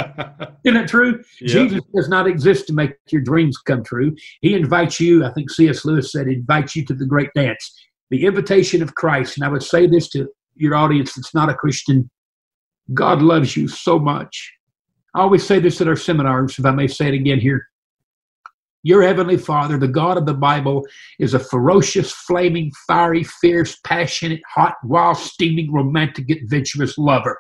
it 0.65 0.89
true? 0.89 1.23
Yep. 1.41 1.51
Jesus 1.51 1.81
does 1.95 2.09
not 2.09 2.27
exist 2.27 2.67
to 2.69 2.73
make 2.73 2.93
your 3.11 3.23
dreams 3.23 3.59
come 3.59 3.83
true. 3.83 4.15
He 4.41 4.55
invites 4.55 5.01
you, 5.01 5.25
I 5.25 5.33
think 5.33 5.51
C.S. 5.51 5.85
Lewis 5.85 6.13
said, 6.13 6.29
invites 6.29 6.77
you 6.77 6.85
to 6.87 6.95
the 6.95 7.07
great 7.07 7.31
dance. 7.35 7.73
The 8.11 8.25
invitation 8.25 8.83
of 8.83 8.95
Christ. 8.95 9.37
And 9.37 9.45
I 9.45 9.49
would 9.49 9.63
say 9.63 9.87
this 9.87 10.09
to 10.11 10.29
your 10.55 10.75
audience 10.75 11.15
that's 11.15 11.35
not 11.35 11.51
a 11.51 11.55
Christian 11.55 12.09
God 12.95 13.21
loves 13.23 13.57
you 13.57 13.69
so 13.69 13.99
much. 13.99 14.53
I 15.15 15.21
always 15.21 15.47
say 15.47 15.59
this 15.59 15.81
at 15.81 15.89
our 15.89 15.97
seminars, 15.97 16.59
if 16.59 16.65
I 16.65 16.71
may 16.71 16.87
say 16.87 17.09
it 17.09 17.15
again 17.15 17.41
here. 17.41 17.67
Your 18.87 19.03
Heavenly 19.03 19.37
Father, 19.37 19.79
the 19.79 19.89
God 19.89 20.17
of 20.17 20.27
the 20.27 20.35
Bible, 20.35 20.87
is 21.19 21.35
a 21.35 21.41
ferocious, 21.41 22.13
flaming, 22.13 22.71
fiery, 22.87 23.25
fierce, 23.25 23.81
passionate, 23.83 24.41
hot, 24.55 24.77
wild, 24.85 25.17
steaming, 25.17 25.73
romantic, 25.73 26.31
adventurous 26.31 26.97
lover. 26.97 27.37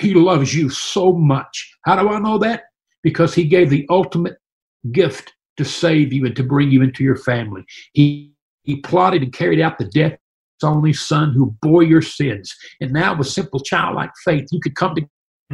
He 0.00 0.14
loves 0.14 0.54
you 0.54 0.70
so 0.70 1.12
much. 1.12 1.76
How 1.84 2.00
do 2.00 2.08
I 2.08 2.18
know 2.18 2.38
that? 2.38 2.62
Because 3.02 3.34
He 3.34 3.44
gave 3.44 3.68
the 3.68 3.86
ultimate 3.90 4.38
gift 4.90 5.34
to 5.58 5.66
save 5.66 6.14
you 6.14 6.24
and 6.24 6.34
to 6.36 6.42
bring 6.42 6.70
you 6.70 6.80
into 6.80 7.04
your 7.04 7.16
family. 7.16 7.62
He, 7.92 8.32
he 8.62 8.76
plotted 8.76 9.22
and 9.22 9.34
carried 9.34 9.60
out 9.60 9.76
the 9.76 9.84
death 9.84 10.14
of 10.14 10.18
the 10.62 10.66
only 10.68 10.94
son 10.94 11.34
who 11.34 11.54
bore 11.60 11.82
your 11.82 12.00
sins. 12.00 12.56
And 12.80 12.94
now, 12.94 13.14
with 13.14 13.28
simple 13.28 13.60
childlike 13.60 14.12
faith, 14.24 14.48
you 14.50 14.60
could 14.60 14.76
come 14.76 14.94
to 14.94 15.06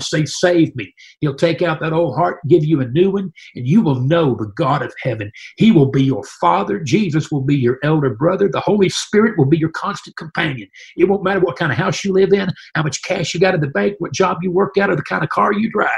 say, 0.02 0.24
Save 0.24 0.74
me. 0.76 0.92
He'll 1.20 1.34
take 1.34 1.62
out 1.62 1.80
that 1.80 1.92
old 1.92 2.16
heart, 2.16 2.40
give 2.48 2.64
you 2.64 2.80
a 2.80 2.88
new 2.88 3.10
one, 3.10 3.32
and 3.54 3.66
you 3.66 3.82
will 3.82 4.00
know 4.00 4.34
the 4.34 4.52
God 4.56 4.82
of 4.82 4.92
heaven. 5.02 5.30
He 5.56 5.70
will 5.70 5.90
be 5.90 6.02
your 6.02 6.24
father. 6.24 6.80
Jesus 6.80 7.30
will 7.30 7.42
be 7.42 7.56
your 7.56 7.78
elder 7.82 8.10
brother. 8.10 8.48
The 8.48 8.60
Holy 8.60 8.88
Spirit 8.88 9.38
will 9.38 9.46
be 9.46 9.58
your 9.58 9.70
constant 9.70 10.16
companion. 10.16 10.68
It 10.96 11.08
won't 11.08 11.24
matter 11.24 11.40
what 11.40 11.56
kind 11.56 11.72
of 11.72 11.78
house 11.78 12.04
you 12.04 12.12
live 12.12 12.32
in, 12.32 12.48
how 12.74 12.82
much 12.82 13.02
cash 13.02 13.34
you 13.34 13.40
got 13.40 13.54
in 13.54 13.60
the 13.60 13.68
bank, 13.68 13.96
what 13.98 14.12
job 14.12 14.38
you 14.42 14.50
work 14.50 14.76
at, 14.78 14.90
or 14.90 14.96
the 14.96 15.02
kind 15.02 15.22
of 15.22 15.30
car 15.30 15.52
you 15.52 15.70
drive. 15.70 15.90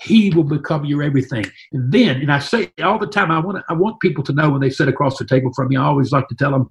He 0.00 0.30
will 0.30 0.44
become 0.44 0.84
your 0.84 1.02
everything. 1.02 1.46
And 1.72 1.90
then, 1.90 2.20
and 2.20 2.30
I 2.30 2.38
say 2.38 2.70
all 2.82 2.98
the 2.98 3.06
time, 3.06 3.30
I 3.30 3.38
want 3.38 3.64
I 3.68 3.72
want 3.72 4.00
people 4.00 4.22
to 4.24 4.32
know 4.32 4.50
when 4.50 4.60
they 4.60 4.70
sit 4.70 4.88
across 4.88 5.18
the 5.18 5.24
table 5.24 5.52
from 5.54 5.68
me, 5.68 5.76
I 5.76 5.84
always 5.84 6.12
like 6.12 6.28
to 6.28 6.34
tell 6.34 6.50
them 6.50 6.68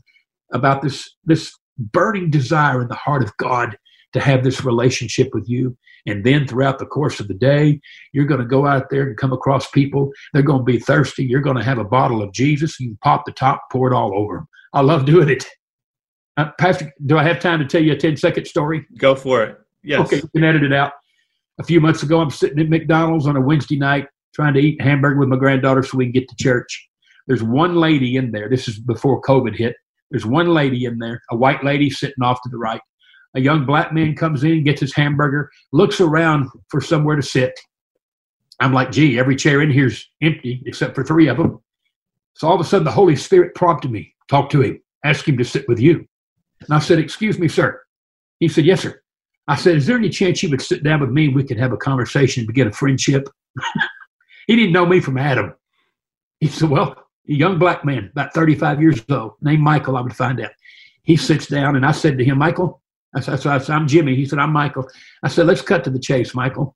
about 0.53 0.84
this 0.84 1.10
this 1.26 1.52
burning 1.77 2.30
desire 2.30 2.82
in 2.82 2.88
the 2.88 2.95
heart 2.95 3.23
of 3.23 3.36
God 3.38 3.77
to 4.14 4.19
have 4.19 4.44
this 4.44 4.64
relationship 4.64 5.30
with 5.34 5.49
you. 5.49 5.76
And 6.06 6.23
then 6.23 6.48
throughout 6.48 6.80
the 6.80 6.86
course 6.86 7.19
of 7.19 7.27
the 7.27 7.34
day, 7.34 7.80
you're 8.14 8.26
going 8.26 8.40
to 8.40 8.45
go 8.45 8.68
out 8.68 8.90
there 8.90 9.03
and 9.03 9.18
come 9.18 9.34
across 9.34 9.69
people. 9.72 10.11
They're 10.34 10.44
going 10.44 10.60
to 10.60 10.64
be 10.64 10.80
thirsty. 10.80 11.26
You're 11.26 11.41
going 11.41 11.57
to 11.57 11.64
have 11.64 11.80
a 11.80 11.84
bottle 11.84 12.22
of 12.22 12.32
Jesus. 12.32 12.80
You 12.80 12.98
pop 13.03 13.26
the 13.26 13.32
top, 13.32 13.61
pour 13.72 13.91
it 13.91 13.95
all 13.95 14.15
over 14.15 14.36
them. 14.36 14.48
I 14.73 14.82
love 14.82 15.06
doing 15.06 15.30
it. 15.30 15.45
Uh, 16.38 16.52
Pastor, 16.60 16.91
do 17.06 17.18
I 17.18 17.23
have 17.23 17.40
time 17.40 17.60
to 17.60 17.65
tell 17.65 17.82
you 17.82 17.94
a 17.94 17.98
10 17.98 18.18
second 18.18 18.45
story? 18.45 18.86
Go 18.98 19.15
for 19.15 19.44
it. 19.44 19.57
Yes. 19.84 20.02
Okay, 20.02 20.18
you 20.18 20.30
can 20.36 20.44
edit 20.44 20.64
it 20.64 20.73
out. 20.73 20.94
A 21.60 21.64
few 21.64 21.80
months 21.80 22.03
ago, 22.03 22.19
I'm 22.19 22.30
sitting 22.30 22.60
at 22.60 22.69
McDonald's 22.69 23.27
on 23.27 23.38
a 23.38 23.41
Wednesday 23.41 23.77
night 23.77 24.07
trying 24.34 24.53
to 24.53 24.60
eat 24.60 24.82
hamburger 24.82 25.19
with 25.19 25.30
my 25.30 25.38
granddaughter 25.38 25.82
so 25.82 25.98
we 25.98 26.06
can 26.06 26.11
get 26.11 26.27
to 26.27 26.36
church. 26.36 26.90
There's 27.27 27.41
one 27.41 27.76
lady 27.76 28.18
in 28.18 28.32
there. 28.32 28.49
This 28.49 28.68
is 28.68 28.77
before 28.77 29.22
COVID 29.22 29.56
hit. 29.56 29.76
There's 30.11 30.26
one 30.26 30.49
lady 30.49 30.86
in 30.86 30.99
there, 30.99 31.22
a 31.32 31.36
white 31.36 31.64
lady 31.64 31.90
sitting 31.90 32.23
off 32.23 32.41
to 32.44 32.49
the 32.49 32.57
right. 32.57 32.82
A 33.36 33.41
young 33.41 33.66
black 33.66 33.94
man 33.94 34.16
comes 34.16 34.44
in, 34.44 34.64
gets 34.64 34.80
his 34.80 34.95
hamburger, 34.95 35.52
looks 35.74 35.99
around 35.99 36.49
for 36.70 36.80
somewhere 36.80 37.18
to 37.18 37.22
sit. 37.22 37.60
I'm 38.62 38.74
like, 38.74 38.91
gee, 38.91 39.20
every 39.20 39.36
chair 39.36 39.62
in 39.62 39.70
here's 39.70 40.10
empty 40.22 40.64
except 40.66 40.95
for 40.95 41.03
three 41.03 41.28
of 41.28 41.38
them. 41.38 41.60
So 42.36 42.48
all 42.48 42.56
of 42.56 42.62
a 42.62 42.64
sudden, 42.64 42.86
the 42.86 42.91
Holy 42.91 43.16
Spirit 43.16 43.56
prompted 43.56 43.91
me, 43.91 44.14
talk 44.30 44.49
to 44.52 44.62
him, 44.62 44.82
ask 45.03 45.28
him 45.28 45.38
to 45.38 45.44
sit 45.44 45.68
with 45.68 45.80
you. 45.80 46.07
And 46.62 46.74
I 46.74 46.80
said, 46.80 46.99
excuse 46.99 47.38
me, 47.38 47.48
sir. 47.48 47.82
He 48.40 48.48
said, 48.48 48.66
yes, 48.66 48.82
sir. 48.82 49.02
I 49.48 49.56
said, 49.56 49.76
is 49.76 49.86
there 49.86 49.98
any 49.98 50.10
chance 50.10 50.41
you 50.41 50.49
would 50.49 50.62
sit 50.62 50.84
down 50.84 51.02
with 51.02 51.12
me 51.12 51.26
and 51.26 51.36
we 51.36 51.44
could 51.44 51.60
have 51.60 51.72
a 51.72 51.78
conversation 51.78 52.41
and 52.41 52.48
begin 52.48 52.68
a 52.68 52.72
friendship? 52.72 53.30
he 54.48 54.56
didn't 54.56 54.74
know 54.74 54.86
me 54.86 54.99
from 54.99 55.18
Adam. 55.18 55.53
He 56.40 56.48
said, 56.48 56.70
well, 56.70 56.95
a 57.28 57.34
young 57.34 57.60
black 57.60 57.86
man, 57.86 58.10
about 58.12 58.34
35 58.34 58.82
years 58.82 59.03
old, 59.10 59.34
named 59.41 59.62
Michael, 59.62 59.98
I 59.98 60.02
would 60.02 60.16
find 60.16 60.40
out. 60.41 60.52
He 61.03 61.18
sits 61.18 61.48
down 61.48 61.76
and 61.76 61.86
I 61.86 61.91
said 61.91 62.18
to 62.18 62.26
him, 62.26 62.40
Michael, 62.40 62.82
I 63.16 63.22
said, 63.22 63.46
I 63.46 63.58
said, 63.58 63.76
I'm 63.76 63.88
Jimmy. 63.88 64.16
He 64.16 64.26
said, 64.26 64.40
I'm 64.40 64.52
Michael. 64.52 64.88
I 65.24 65.30
said, 65.30 65.48
let's 65.48 65.62
cut 65.62 65.84
to 65.86 65.90
the 65.90 66.00
chase, 66.00 66.36
Michael. 66.36 66.76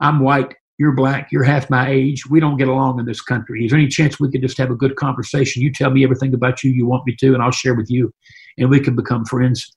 I'm 0.00 0.20
white. 0.20 0.54
You're 0.78 0.92
black. 0.92 1.32
You're 1.32 1.44
half 1.44 1.70
my 1.70 1.88
age. 1.88 2.28
We 2.28 2.40
don't 2.40 2.58
get 2.58 2.68
along 2.68 2.98
in 2.98 3.06
this 3.06 3.22
country. 3.22 3.64
Is 3.64 3.70
there 3.70 3.78
any 3.78 3.88
chance 3.88 4.20
we 4.20 4.30
could 4.30 4.42
just 4.42 4.58
have 4.58 4.70
a 4.70 4.74
good 4.74 4.96
conversation? 4.96 5.62
You 5.62 5.72
tell 5.72 5.90
me 5.90 6.04
everything 6.04 6.34
about 6.34 6.62
you 6.62 6.70
you 6.70 6.86
want 6.86 7.06
me 7.06 7.16
to, 7.20 7.32
and 7.32 7.42
I'll 7.42 7.50
share 7.50 7.74
with 7.74 7.90
you, 7.90 8.12
and 8.58 8.68
we 8.68 8.80
can 8.80 8.94
become 8.94 9.24
friends. 9.24 9.74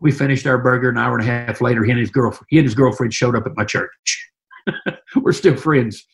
We 0.00 0.10
finished 0.10 0.46
our 0.46 0.58
burger 0.58 0.88
an 0.88 0.98
hour 0.98 1.16
and 1.16 1.28
a 1.28 1.30
half 1.30 1.60
later. 1.60 1.84
He 1.84 1.90
and 1.90 2.00
his 2.00 2.10
girlfriend, 2.10 2.46
he 2.48 2.58
and 2.58 2.66
his 2.66 2.74
girlfriend 2.74 3.14
showed 3.14 3.36
up 3.36 3.46
at 3.46 3.56
my 3.56 3.64
church. 3.64 4.30
We're 5.16 5.32
still 5.32 5.56
friends. 5.56 6.04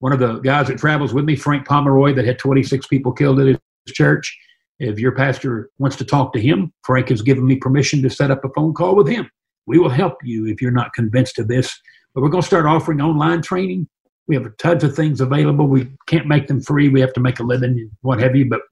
one 0.00 0.12
of 0.12 0.18
the 0.18 0.40
guys 0.40 0.66
that 0.66 0.78
travels 0.78 1.14
with 1.14 1.24
me, 1.24 1.36
Frank 1.36 1.66
Pomeroy, 1.66 2.14
that 2.14 2.24
had 2.24 2.38
26 2.38 2.86
people 2.88 3.12
killed 3.12 3.38
at 3.38 3.46
his 3.46 3.58
church. 3.88 4.36
If 4.80 4.98
your 4.98 5.12
pastor 5.12 5.70
wants 5.78 5.96
to 5.96 6.06
talk 6.06 6.32
to 6.32 6.40
him, 6.40 6.72
Frank 6.84 7.10
has 7.10 7.20
given 7.20 7.46
me 7.46 7.56
permission 7.56 8.00
to 8.02 8.10
set 8.10 8.30
up 8.30 8.44
a 8.44 8.48
phone 8.56 8.72
call 8.72 8.96
with 8.96 9.08
him. 9.08 9.30
We 9.66 9.78
will 9.78 9.90
help 9.90 10.16
you 10.24 10.46
if 10.46 10.62
you're 10.62 10.70
not 10.70 10.94
convinced 10.94 11.38
of 11.38 11.48
this. 11.48 11.78
But 12.14 12.22
we're 12.22 12.30
going 12.30 12.40
to 12.40 12.46
start 12.46 12.64
offering 12.64 13.00
online 13.00 13.42
training. 13.42 13.88
We 14.26 14.36
have 14.36 14.56
tons 14.56 14.82
of 14.82 14.96
things 14.96 15.20
available. 15.20 15.66
We 15.66 15.92
can't 16.06 16.26
make 16.26 16.48
them 16.48 16.62
free. 16.62 16.88
We 16.88 17.00
have 17.00 17.12
to 17.12 17.20
make 17.20 17.38
a 17.40 17.42
living, 17.42 17.90
what 18.00 18.20
have 18.20 18.34
you. 18.34 18.48
But 18.48 18.62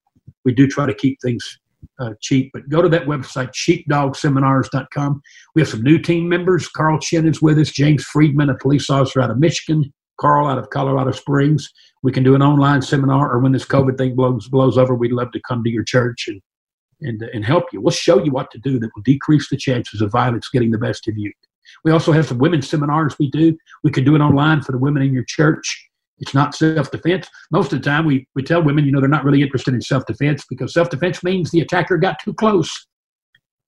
we 0.44 0.54
do 0.54 0.66
try 0.66 0.86
to 0.86 0.94
keep 0.94 1.18
things 1.20 1.58
uh, 2.00 2.14
cheap. 2.20 2.50
But 2.54 2.68
go 2.70 2.80
to 2.80 2.88
that 2.88 3.04
website, 3.04 3.52
sheepdogseminars.com. 3.52 5.20
We 5.54 5.60
have 5.60 5.68
some 5.68 5.82
new 5.82 5.98
team 5.98 6.28
members. 6.28 6.68
Carl 6.68 6.98
is 7.12 7.42
with 7.42 7.58
us. 7.58 7.70
James 7.70 8.02
Friedman, 8.04 8.48
a 8.48 8.56
police 8.56 8.88
officer 8.88 9.20
out 9.20 9.30
of 9.30 9.38
Michigan 9.38 9.92
Carl 10.20 10.46
out 10.46 10.58
of 10.58 10.70
Colorado 10.70 11.12
Springs. 11.12 11.70
We 12.02 12.12
can 12.12 12.22
do 12.22 12.34
an 12.34 12.42
online 12.42 12.82
seminar, 12.82 13.30
or 13.32 13.38
when 13.38 13.52
this 13.52 13.64
COVID 13.64 13.98
thing 13.98 14.14
blows 14.14 14.48
blows 14.48 14.78
over, 14.78 14.94
we'd 14.94 15.12
love 15.12 15.32
to 15.32 15.40
come 15.46 15.64
to 15.64 15.70
your 15.70 15.84
church 15.84 16.28
and 16.28 16.40
and 17.00 17.22
and 17.22 17.44
help 17.44 17.64
you. 17.72 17.80
We'll 17.80 17.90
show 17.90 18.22
you 18.22 18.30
what 18.30 18.50
to 18.50 18.58
do 18.58 18.78
that 18.78 18.90
will 18.94 19.02
decrease 19.02 19.48
the 19.48 19.56
chances 19.56 20.00
of 20.00 20.12
violence 20.12 20.48
getting 20.52 20.70
the 20.70 20.78
best 20.78 21.08
of 21.08 21.16
you. 21.16 21.32
We 21.84 21.92
also 21.92 22.12
have 22.12 22.26
some 22.26 22.38
women's 22.38 22.68
seminars 22.68 23.18
we 23.18 23.30
do. 23.30 23.56
We 23.84 23.90
can 23.90 24.04
do 24.04 24.14
it 24.14 24.20
online 24.20 24.62
for 24.62 24.72
the 24.72 24.78
women 24.78 25.02
in 25.02 25.12
your 25.12 25.24
church. 25.24 25.88
It's 26.18 26.34
not 26.34 26.54
self 26.54 26.90
defense. 26.90 27.28
Most 27.50 27.72
of 27.72 27.80
the 27.80 27.88
time, 27.88 28.04
we, 28.04 28.26
we 28.34 28.42
tell 28.42 28.62
women, 28.62 28.84
you 28.84 28.92
know, 28.92 29.00
they're 29.00 29.08
not 29.08 29.24
really 29.24 29.42
interested 29.42 29.74
in 29.74 29.80
self 29.80 30.04
defense 30.06 30.44
because 30.48 30.74
self 30.74 30.90
defense 30.90 31.22
means 31.22 31.50
the 31.50 31.60
attacker 31.60 31.96
got 31.96 32.18
too 32.22 32.34
close. 32.34 32.86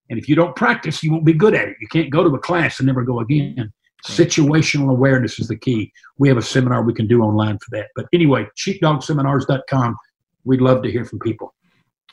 And 0.08 0.18
if 0.18 0.28
you 0.28 0.34
don't 0.34 0.56
practice, 0.56 1.02
you 1.02 1.12
won't 1.12 1.24
be 1.24 1.32
good 1.32 1.54
at 1.54 1.68
it. 1.68 1.76
You 1.80 1.86
can't 1.86 2.10
go 2.10 2.24
to 2.24 2.34
a 2.34 2.38
class 2.38 2.80
and 2.80 2.86
never 2.86 3.04
go 3.04 3.20
again. 3.20 3.72
Situational 4.06 4.90
awareness 4.90 5.38
is 5.38 5.48
the 5.48 5.56
key. 5.56 5.92
We 6.18 6.28
have 6.28 6.38
a 6.38 6.42
seminar 6.42 6.82
we 6.82 6.94
can 6.94 7.06
do 7.06 7.22
online 7.22 7.58
for 7.58 7.70
that. 7.72 7.88
But 7.94 8.06
anyway, 8.12 8.46
sheepdogseminars.com. 8.56 9.96
We'd 10.44 10.60
love 10.60 10.82
to 10.82 10.90
hear 10.90 11.04
from 11.04 11.18
people. 11.18 11.54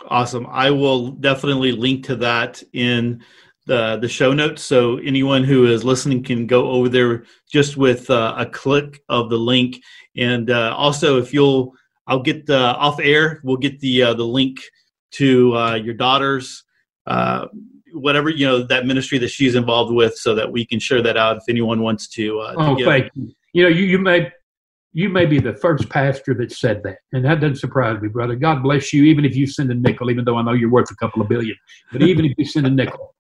Awesome. 0.10 0.46
I 0.50 0.70
will 0.72 1.12
definitely 1.12 1.72
link 1.72 2.06
to 2.06 2.16
that 2.18 2.62
in 2.74 3.24
the 3.66 3.98
the 3.98 4.08
show 4.08 4.32
notes, 4.34 4.62
so 4.62 4.98
anyone 4.98 5.44
who 5.44 5.66
is 5.66 5.84
listening 5.84 6.24
can 6.24 6.48
go 6.48 6.70
over 6.70 6.88
there 6.88 7.26
just 7.50 7.76
with 7.76 8.10
uh, 8.10 8.34
a 8.38 8.46
click 8.46 9.04
of 9.10 9.30
the 9.30 9.38
link. 9.38 9.82
And 10.16 10.50
uh, 10.50 10.74
also, 10.76 11.18
if 11.18 11.34
you'll, 11.34 11.74
I'll 12.08 12.22
get 12.22 12.46
the 12.46 12.58
off 12.58 13.00
air. 13.02 13.42
We'll 13.44 13.58
get 13.58 13.80
the 13.80 14.04
uh, 14.04 14.14
the 14.14 14.26
link 14.26 14.60
to 15.12 15.56
uh, 15.56 15.76
your 15.76 15.96
daughter's 15.96 16.64
uh, 17.06 17.48
whatever 17.98 18.30
you 18.30 18.46
know 18.46 18.64
that 18.64 18.86
ministry 18.86 19.18
that 19.20 19.30
she's 19.30 19.56
involved 19.56 19.94
with, 19.94 20.16
so 20.16 20.36
that 20.36 20.52
we 20.52 20.66
can 20.66 20.80
share 20.80 21.02
that 21.02 21.18
out 21.18 21.38
if 21.38 21.44
anyone 21.50 21.82
wants 21.82 22.08
to. 22.10 22.40
Uh, 22.40 22.52
to 22.54 22.60
oh, 22.60 22.86
thank 22.86 23.10
you. 23.16 23.32
You 23.54 23.64
know, 23.64 23.70
you 23.70 23.86
you 23.86 23.98
may 24.00 24.32
you 24.94 25.10
may 25.10 25.26
be 25.26 25.40
the 25.40 25.54
first 25.54 25.90
pastor 25.90 26.34
that 26.36 26.52
said 26.52 26.82
that, 26.84 26.98
and 27.14 27.24
that 27.26 27.40
doesn't 27.40 27.58
surprise 27.58 28.02
me, 28.02 28.08
brother. 28.08 28.36
God 28.36 28.64
bless 28.64 28.94
you. 28.94 29.04
Even 29.04 29.26
if 29.26 29.36
you 29.36 29.48
send 29.48 29.72
a 29.72 29.76
nickel, 29.76 30.10
even 30.10 30.26
though 30.26 30.38
I 30.38 30.42
know 30.42 30.54
you're 30.54 30.72
worth 30.72 30.92
a 30.92 30.96
couple 30.96 31.22
of 31.22 31.30
billion, 31.30 31.56
but 31.92 32.02
even 32.02 32.26
if 32.26 32.34
you 32.38 32.46
send 32.46 32.66
a 32.66 32.70
nickel, 32.70 33.14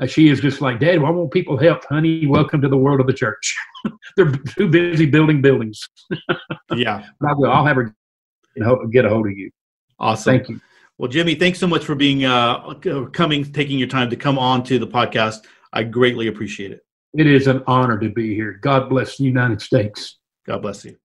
uh, 0.00 0.06
she 0.06 0.28
is 0.28 0.40
just 0.40 0.60
like, 0.60 0.80
Dad, 0.80 1.00
why 1.00 1.10
won't 1.10 1.32
people 1.32 1.56
help? 1.56 1.84
Honey, 1.84 2.26
welcome 2.26 2.60
to 2.60 2.68
the 2.68 2.76
world 2.76 3.00
of 3.00 3.06
the 3.06 3.12
church. 3.12 3.56
They're 4.16 4.30
too 4.30 4.68
busy 4.68 5.06
building 5.06 5.42
buildings. 5.42 5.88
yeah. 6.76 7.04
But 7.20 7.30
I 7.30 7.34
will. 7.34 7.50
I'll 7.50 7.66
have 7.66 7.76
her 7.76 7.94
get 8.92 9.04
a 9.04 9.08
hold 9.08 9.26
of 9.26 9.36
you. 9.36 9.50
Awesome. 9.98 10.34
Thank 10.38 10.48
you. 10.48 10.60
Well, 10.98 11.08
Jimmy, 11.08 11.36
thanks 11.36 11.60
so 11.60 11.68
much 11.68 11.84
for 11.84 11.94
being 11.94 12.24
uh, 12.24 12.74
coming, 13.12 13.44
taking 13.52 13.78
your 13.78 13.86
time 13.86 14.10
to 14.10 14.16
come 14.16 14.36
on 14.36 14.64
to 14.64 14.80
the 14.80 14.86
podcast. 14.86 15.44
I 15.72 15.84
greatly 15.84 16.26
appreciate 16.26 16.72
it. 16.72 16.84
It 17.14 17.28
is 17.28 17.46
an 17.46 17.62
honor 17.68 18.00
to 18.00 18.08
be 18.08 18.34
here. 18.34 18.58
God 18.60 18.90
bless 18.90 19.16
the 19.16 19.22
United 19.22 19.62
States. 19.62 20.18
God 20.44 20.60
bless 20.60 20.84
you. 20.84 20.96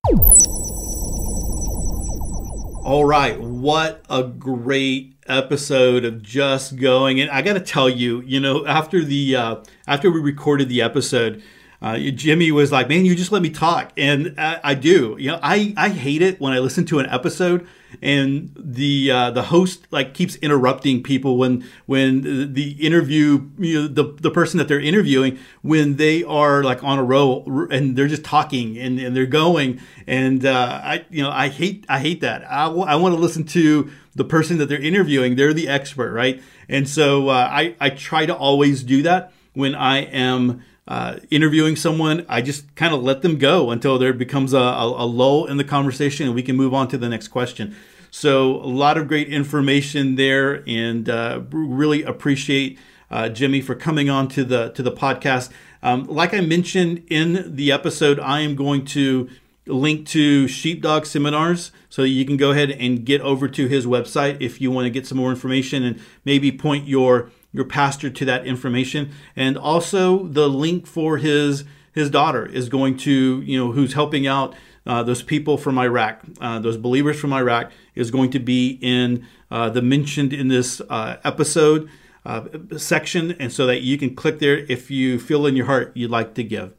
All 2.84 3.06
right, 3.06 3.40
what 3.40 4.03
a 4.10 4.24
great 4.24 5.15
episode 5.28 6.06
of 6.06 6.24
just 6.24 6.76
going. 6.78 7.22
And 7.22 7.30
I 7.30 7.44
got 7.44 7.53
to 7.53 7.60
tell 7.60 7.88
you, 7.88 8.22
you 8.22 8.40
know, 8.40 8.65
after 8.65 9.06
the 9.06 9.36
uh, 9.36 9.56
after 9.86 10.10
we 10.10 10.20
recorded 10.20 10.70
the 10.70 10.82
episode, 10.82 11.44
uh, 11.84 11.99
Jimmy 11.99 12.49
was 12.49 12.72
like, 12.72 12.88
"Man, 12.88 13.03
you 13.03 13.14
just 13.14 13.34
let 13.34 13.41
me 13.41 13.49
talk," 13.49 13.91
and 13.97 14.34
I, 14.38 14.60
I, 14.64 14.73
do. 14.73 15.18
You 15.19 15.31
know, 15.31 15.39
I 15.43 15.73
I 15.76 15.89
hate 15.89 16.22
it 16.22 16.39
when 16.39 16.53
I 16.53 16.60
listen 16.60 16.85
to 16.85 16.99
an 16.99 17.07
episode 17.07 17.68
and 18.01 18.51
the 18.57 19.11
uh, 19.11 19.31
the 19.31 19.43
host 19.43 19.85
like 19.91 20.14
keeps 20.14 20.35
interrupting 20.38 21.03
people 21.03 21.38
when 21.38 21.68
when 21.85 22.53
the 22.53 22.72
interview 22.80 23.49
you 23.60 23.81
know 23.81 23.88
the 23.88 24.15
the 24.22 24.31
person 24.31 24.57
that 24.60 24.69
they're 24.69 24.80
interviewing 24.80 25.38
when 25.61 25.97
they 25.97 26.23
are 26.23 26.64
like 26.64 26.81
on 26.85 26.99
a 26.99 27.03
row 27.03 27.43
and 27.69 27.97
they're 27.97 28.07
just 28.07 28.23
talking 28.23 28.77
and, 28.77 28.97
and 28.97 29.14
they're 29.14 29.26
going. 29.26 29.81
And 30.07 30.45
uh, 30.45 30.80
I 30.81 31.05
you 31.10 31.22
know 31.22 31.31
I 31.31 31.49
hate 31.49 31.85
I 31.89 31.99
hate 31.99 32.22
that. 32.22 32.49
I, 32.49 32.65
w- 32.65 32.85
I 32.85 32.95
want 32.95 33.14
to 33.14 33.19
listen 33.19 33.43
to 33.47 33.91
the 34.15 34.23
person 34.23 34.57
that 34.60 34.68
they're 34.68 34.81
interviewing. 34.81 35.35
They're 35.35 35.53
the 35.53 35.68
expert 35.68 36.14
right? 36.14 36.41
And 36.69 36.88
so 36.88 37.27
uh, 37.27 37.49
I 37.51 37.76
I 37.81 37.89
try 37.89 38.26
to 38.26 38.34
always 38.34 38.84
do 38.84 39.03
that 39.03 39.34
when 39.53 39.76
I 39.76 39.97
am 39.97 40.64
uh, 40.88 41.18
interviewing 41.30 41.76
someone, 41.76 42.26
I 42.27 42.41
just 42.41 42.73
kind 42.76 42.93
of 42.93 43.01
let 43.03 43.22
them 43.22 43.38
go 43.38 43.72
until 43.72 43.97
there 43.97 44.14
becomes 44.14 44.53
a, 44.53 44.57
a, 44.57 45.03
a, 45.03 45.07
lull 45.07 45.45
in 45.45 45.55
the 45.57 45.64
conversation 45.64 46.26
and 46.26 46.35
we 46.35 46.43
can 46.43 46.57
move 46.57 46.73
on 46.73 46.89
to 46.89 46.97
the 46.97 47.07
next 47.07 47.30
question. 47.30 47.76
So, 48.11 48.57
a 48.57 48.68
lot 48.68 48.97
of 48.97 49.07
great 49.07 49.30
information 49.30 50.15
there, 50.15 50.64
and 50.68 51.10
uh, 51.10 51.41
really 51.51 52.03
appreciate 52.03 52.77
uh, 53.10 53.30
Jimmy 53.30 53.61
for 53.61 53.76
coming 53.76 54.10
on 54.10 54.27
to 54.30 54.43
the 54.43 54.69
to 54.69 54.84
the 54.84 54.91
podcast. 54.91 55.49
Um, 55.81 56.05
like 56.05 56.34
I 56.34 56.41
mentioned 56.41 57.03
in 57.10 57.55
the 57.55 57.72
episode, 57.72 58.19
I 58.19 58.41
am 58.41 58.55
going 58.55 58.85
to 58.85 59.30
link 59.65 60.07
to 60.07 60.47
Sheepdog 60.47 61.05
Seminars 61.05 61.72
so 61.89 62.03
you 62.03 62.26
can 62.26 62.38
go 62.38 62.51
ahead 62.51 62.72
and 62.72 63.05
get 63.05 63.22
over 63.22 63.47
to 63.47 63.68
his 63.68 63.85
website 63.85 64.38
if 64.41 64.60
you 64.60 64.72
want 64.72 64.85
to 64.85 64.89
get 64.89 65.07
some 65.07 65.18
more 65.18 65.30
information 65.30 65.84
and 65.84 66.01
maybe 66.26 66.51
point 66.51 66.88
your 66.88 67.31
your 67.54 67.66
pastor 67.66 68.10
to 68.10 68.26
that 68.26 68.46
information. 68.46 69.12
And 69.36 69.58
also 69.58 70.26
the 70.28 70.50
link 70.50 70.86
for 70.88 71.18
his 71.18 71.64
his 71.94 72.10
daughter 72.10 72.46
is 72.46 72.70
going 72.70 72.98
to, 72.98 73.42
you 73.42 73.58
know, 73.58 73.72
who's 73.72 73.94
helping 73.94 74.26
out 74.26 74.56
uh, 74.86 75.04
those 75.04 75.22
people 75.22 75.58
from 75.58 75.78
Iraq, 75.78 76.22
uh, 76.42 76.60
those 76.60 76.76
believers 76.76 77.20
from 77.20 77.32
Iraq, 77.32 77.72
is 77.96 78.12
going 78.12 78.32
to 78.32 78.40
be 78.40 78.80
in 78.82 79.26
uh, 79.52 79.70
the 79.70 79.82
mentioned 79.82 80.34
in 80.34 80.48
this 80.48 80.82
uh, 80.90 81.18
episode 81.24 81.88
uh, 82.26 82.46
section, 82.78 83.34
and 83.34 83.52
so 83.52 83.66
that 83.68 83.82
you 83.82 83.98
can 83.98 84.16
click 84.16 84.40
there 84.40 84.58
if 84.70 84.90
you 84.90 85.20
feel 85.20 85.46
in 85.46 85.56
your 85.56 85.68
heart 85.68 85.92
you'd 85.94 86.10
like 86.10 86.34
to 86.34 86.44
give. 86.44 86.74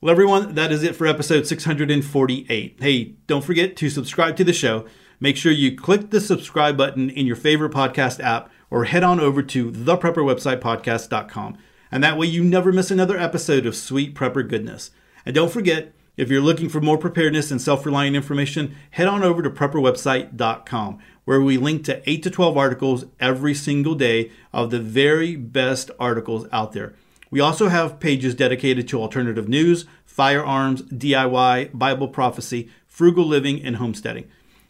Well, 0.00 0.10
everyone, 0.10 0.54
that 0.54 0.72
is 0.72 0.82
it 0.82 0.96
for 0.96 1.06
episode 1.06 1.46
648. 1.46 2.76
Hey, 2.80 3.04
don't 3.26 3.44
forget 3.44 3.76
to 3.76 3.88
subscribe 3.88 4.36
to 4.36 4.44
the 4.44 4.52
show. 4.52 4.84
Make 5.20 5.36
sure 5.36 5.52
you 5.52 5.76
click 5.76 6.10
the 6.10 6.20
subscribe 6.20 6.76
button 6.76 7.08
in 7.08 7.26
your 7.26 7.36
favorite 7.36 7.72
podcast 7.72 8.20
app 8.20 8.50
or 8.70 8.84
head 8.84 9.02
on 9.02 9.20
over 9.20 9.42
to 9.42 9.70
theprepperwebsitepodcast.com. 9.70 11.58
And 11.90 12.02
that 12.02 12.18
way 12.18 12.26
you 12.26 12.42
never 12.42 12.72
miss 12.72 12.90
another 12.90 13.16
episode 13.16 13.66
of 13.66 13.76
Sweet 13.76 14.14
Prepper 14.14 14.48
Goodness. 14.48 14.90
And 15.24 15.34
don't 15.34 15.52
forget, 15.52 15.94
if 16.16 16.30
you're 16.30 16.40
looking 16.40 16.68
for 16.68 16.80
more 16.80 16.98
preparedness 16.98 17.50
and 17.50 17.60
self 17.60 17.84
reliant 17.84 18.16
information, 18.16 18.74
head 18.90 19.06
on 19.06 19.22
over 19.22 19.42
to 19.42 19.50
prepperwebsite.com, 19.50 20.98
where 21.24 21.42
we 21.42 21.58
link 21.58 21.84
to 21.84 22.08
8 22.08 22.22
to 22.22 22.30
12 22.30 22.56
articles 22.56 23.04
every 23.20 23.54
single 23.54 23.94
day 23.94 24.30
of 24.52 24.70
the 24.70 24.80
very 24.80 25.36
best 25.36 25.90
articles 26.00 26.46
out 26.52 26.72
there. 26.72 26.94
We 27.30 27.40
also 27.40 27.68
have 27.68 28.00
pages 28.00 28.34
dedicated 28.34 28.88
to 28.88 29.00
alternative 29.00 29.48
news, 29.48 29.84
firearms, 30.04 30.82
DIY, 30.82 31.76
Bible 31.76 32.08
prophecy, 32.08 32.70
frugal 32.86 33.26
living, 33.26 33.62
and 33.62 33.76
homesteading. 33.76 34.28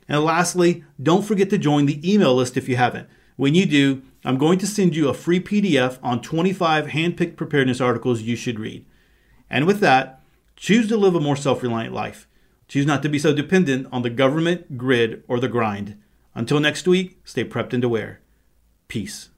And 0.09 0.25
lastly, 0.25 0.85
don't 1.01 1.25
forget 1.25 1.51
to 1.51 1.59
join 1.59 1.87
the 1.87 2.13
email 2.13 2.35
list 2.35 2.57
if 2.57 2.69
you 2.69 2.77
haven't. 2.77 3.09
When 3.37 3.55
you 3.55 3.67
do, 3.67 4.03
I'm 4.25 4.39
going 4.39 4.59
to 4.59 4.67
send 4.67 4.97
you 4.97 5.09
a 5.09 5.15
free 5.15 5.41
PDF 5.41 5.99
on 6.03 6.21
25 6.21 6.87
handpicked 6.87 7.37
preparedness 7.37 7.81
articles 7.81 8.23
you 8.23 8.35
should 8.35 8.59
read. 8.59 8.85
And 9.49 9.67
with 9.67 9.81
that, 9.81 10.23
choose 10.57 10.89
to 10.89 10.97
live 10.97 11.15
a 11.15 11.21
more 11.21 11.37
self 11.37 11.63
reliant 11.63 11.95
life. 11.95 12.27
Choose 12.67 12.87
not 12.87 13.03
to 13.03 13.09
be 13.09 13.19
so 13.19 13.33
dependent 13.33 13.87
on 13.93 14.03
the 14.03 14.11
government, 14.11 14.77
grid, 14.77 15.23
or 15.29 15.39
the 15.39 15.49
grind. 15.49 15.97
Until 16.35 16.61
next 16.61 16.89
week, 16.89 17.21
stay 17.25 17.45
prepped 17.45 17.73
and 17.73 17.85
aware. 17.85 18.21
Peace. 18.89 19.29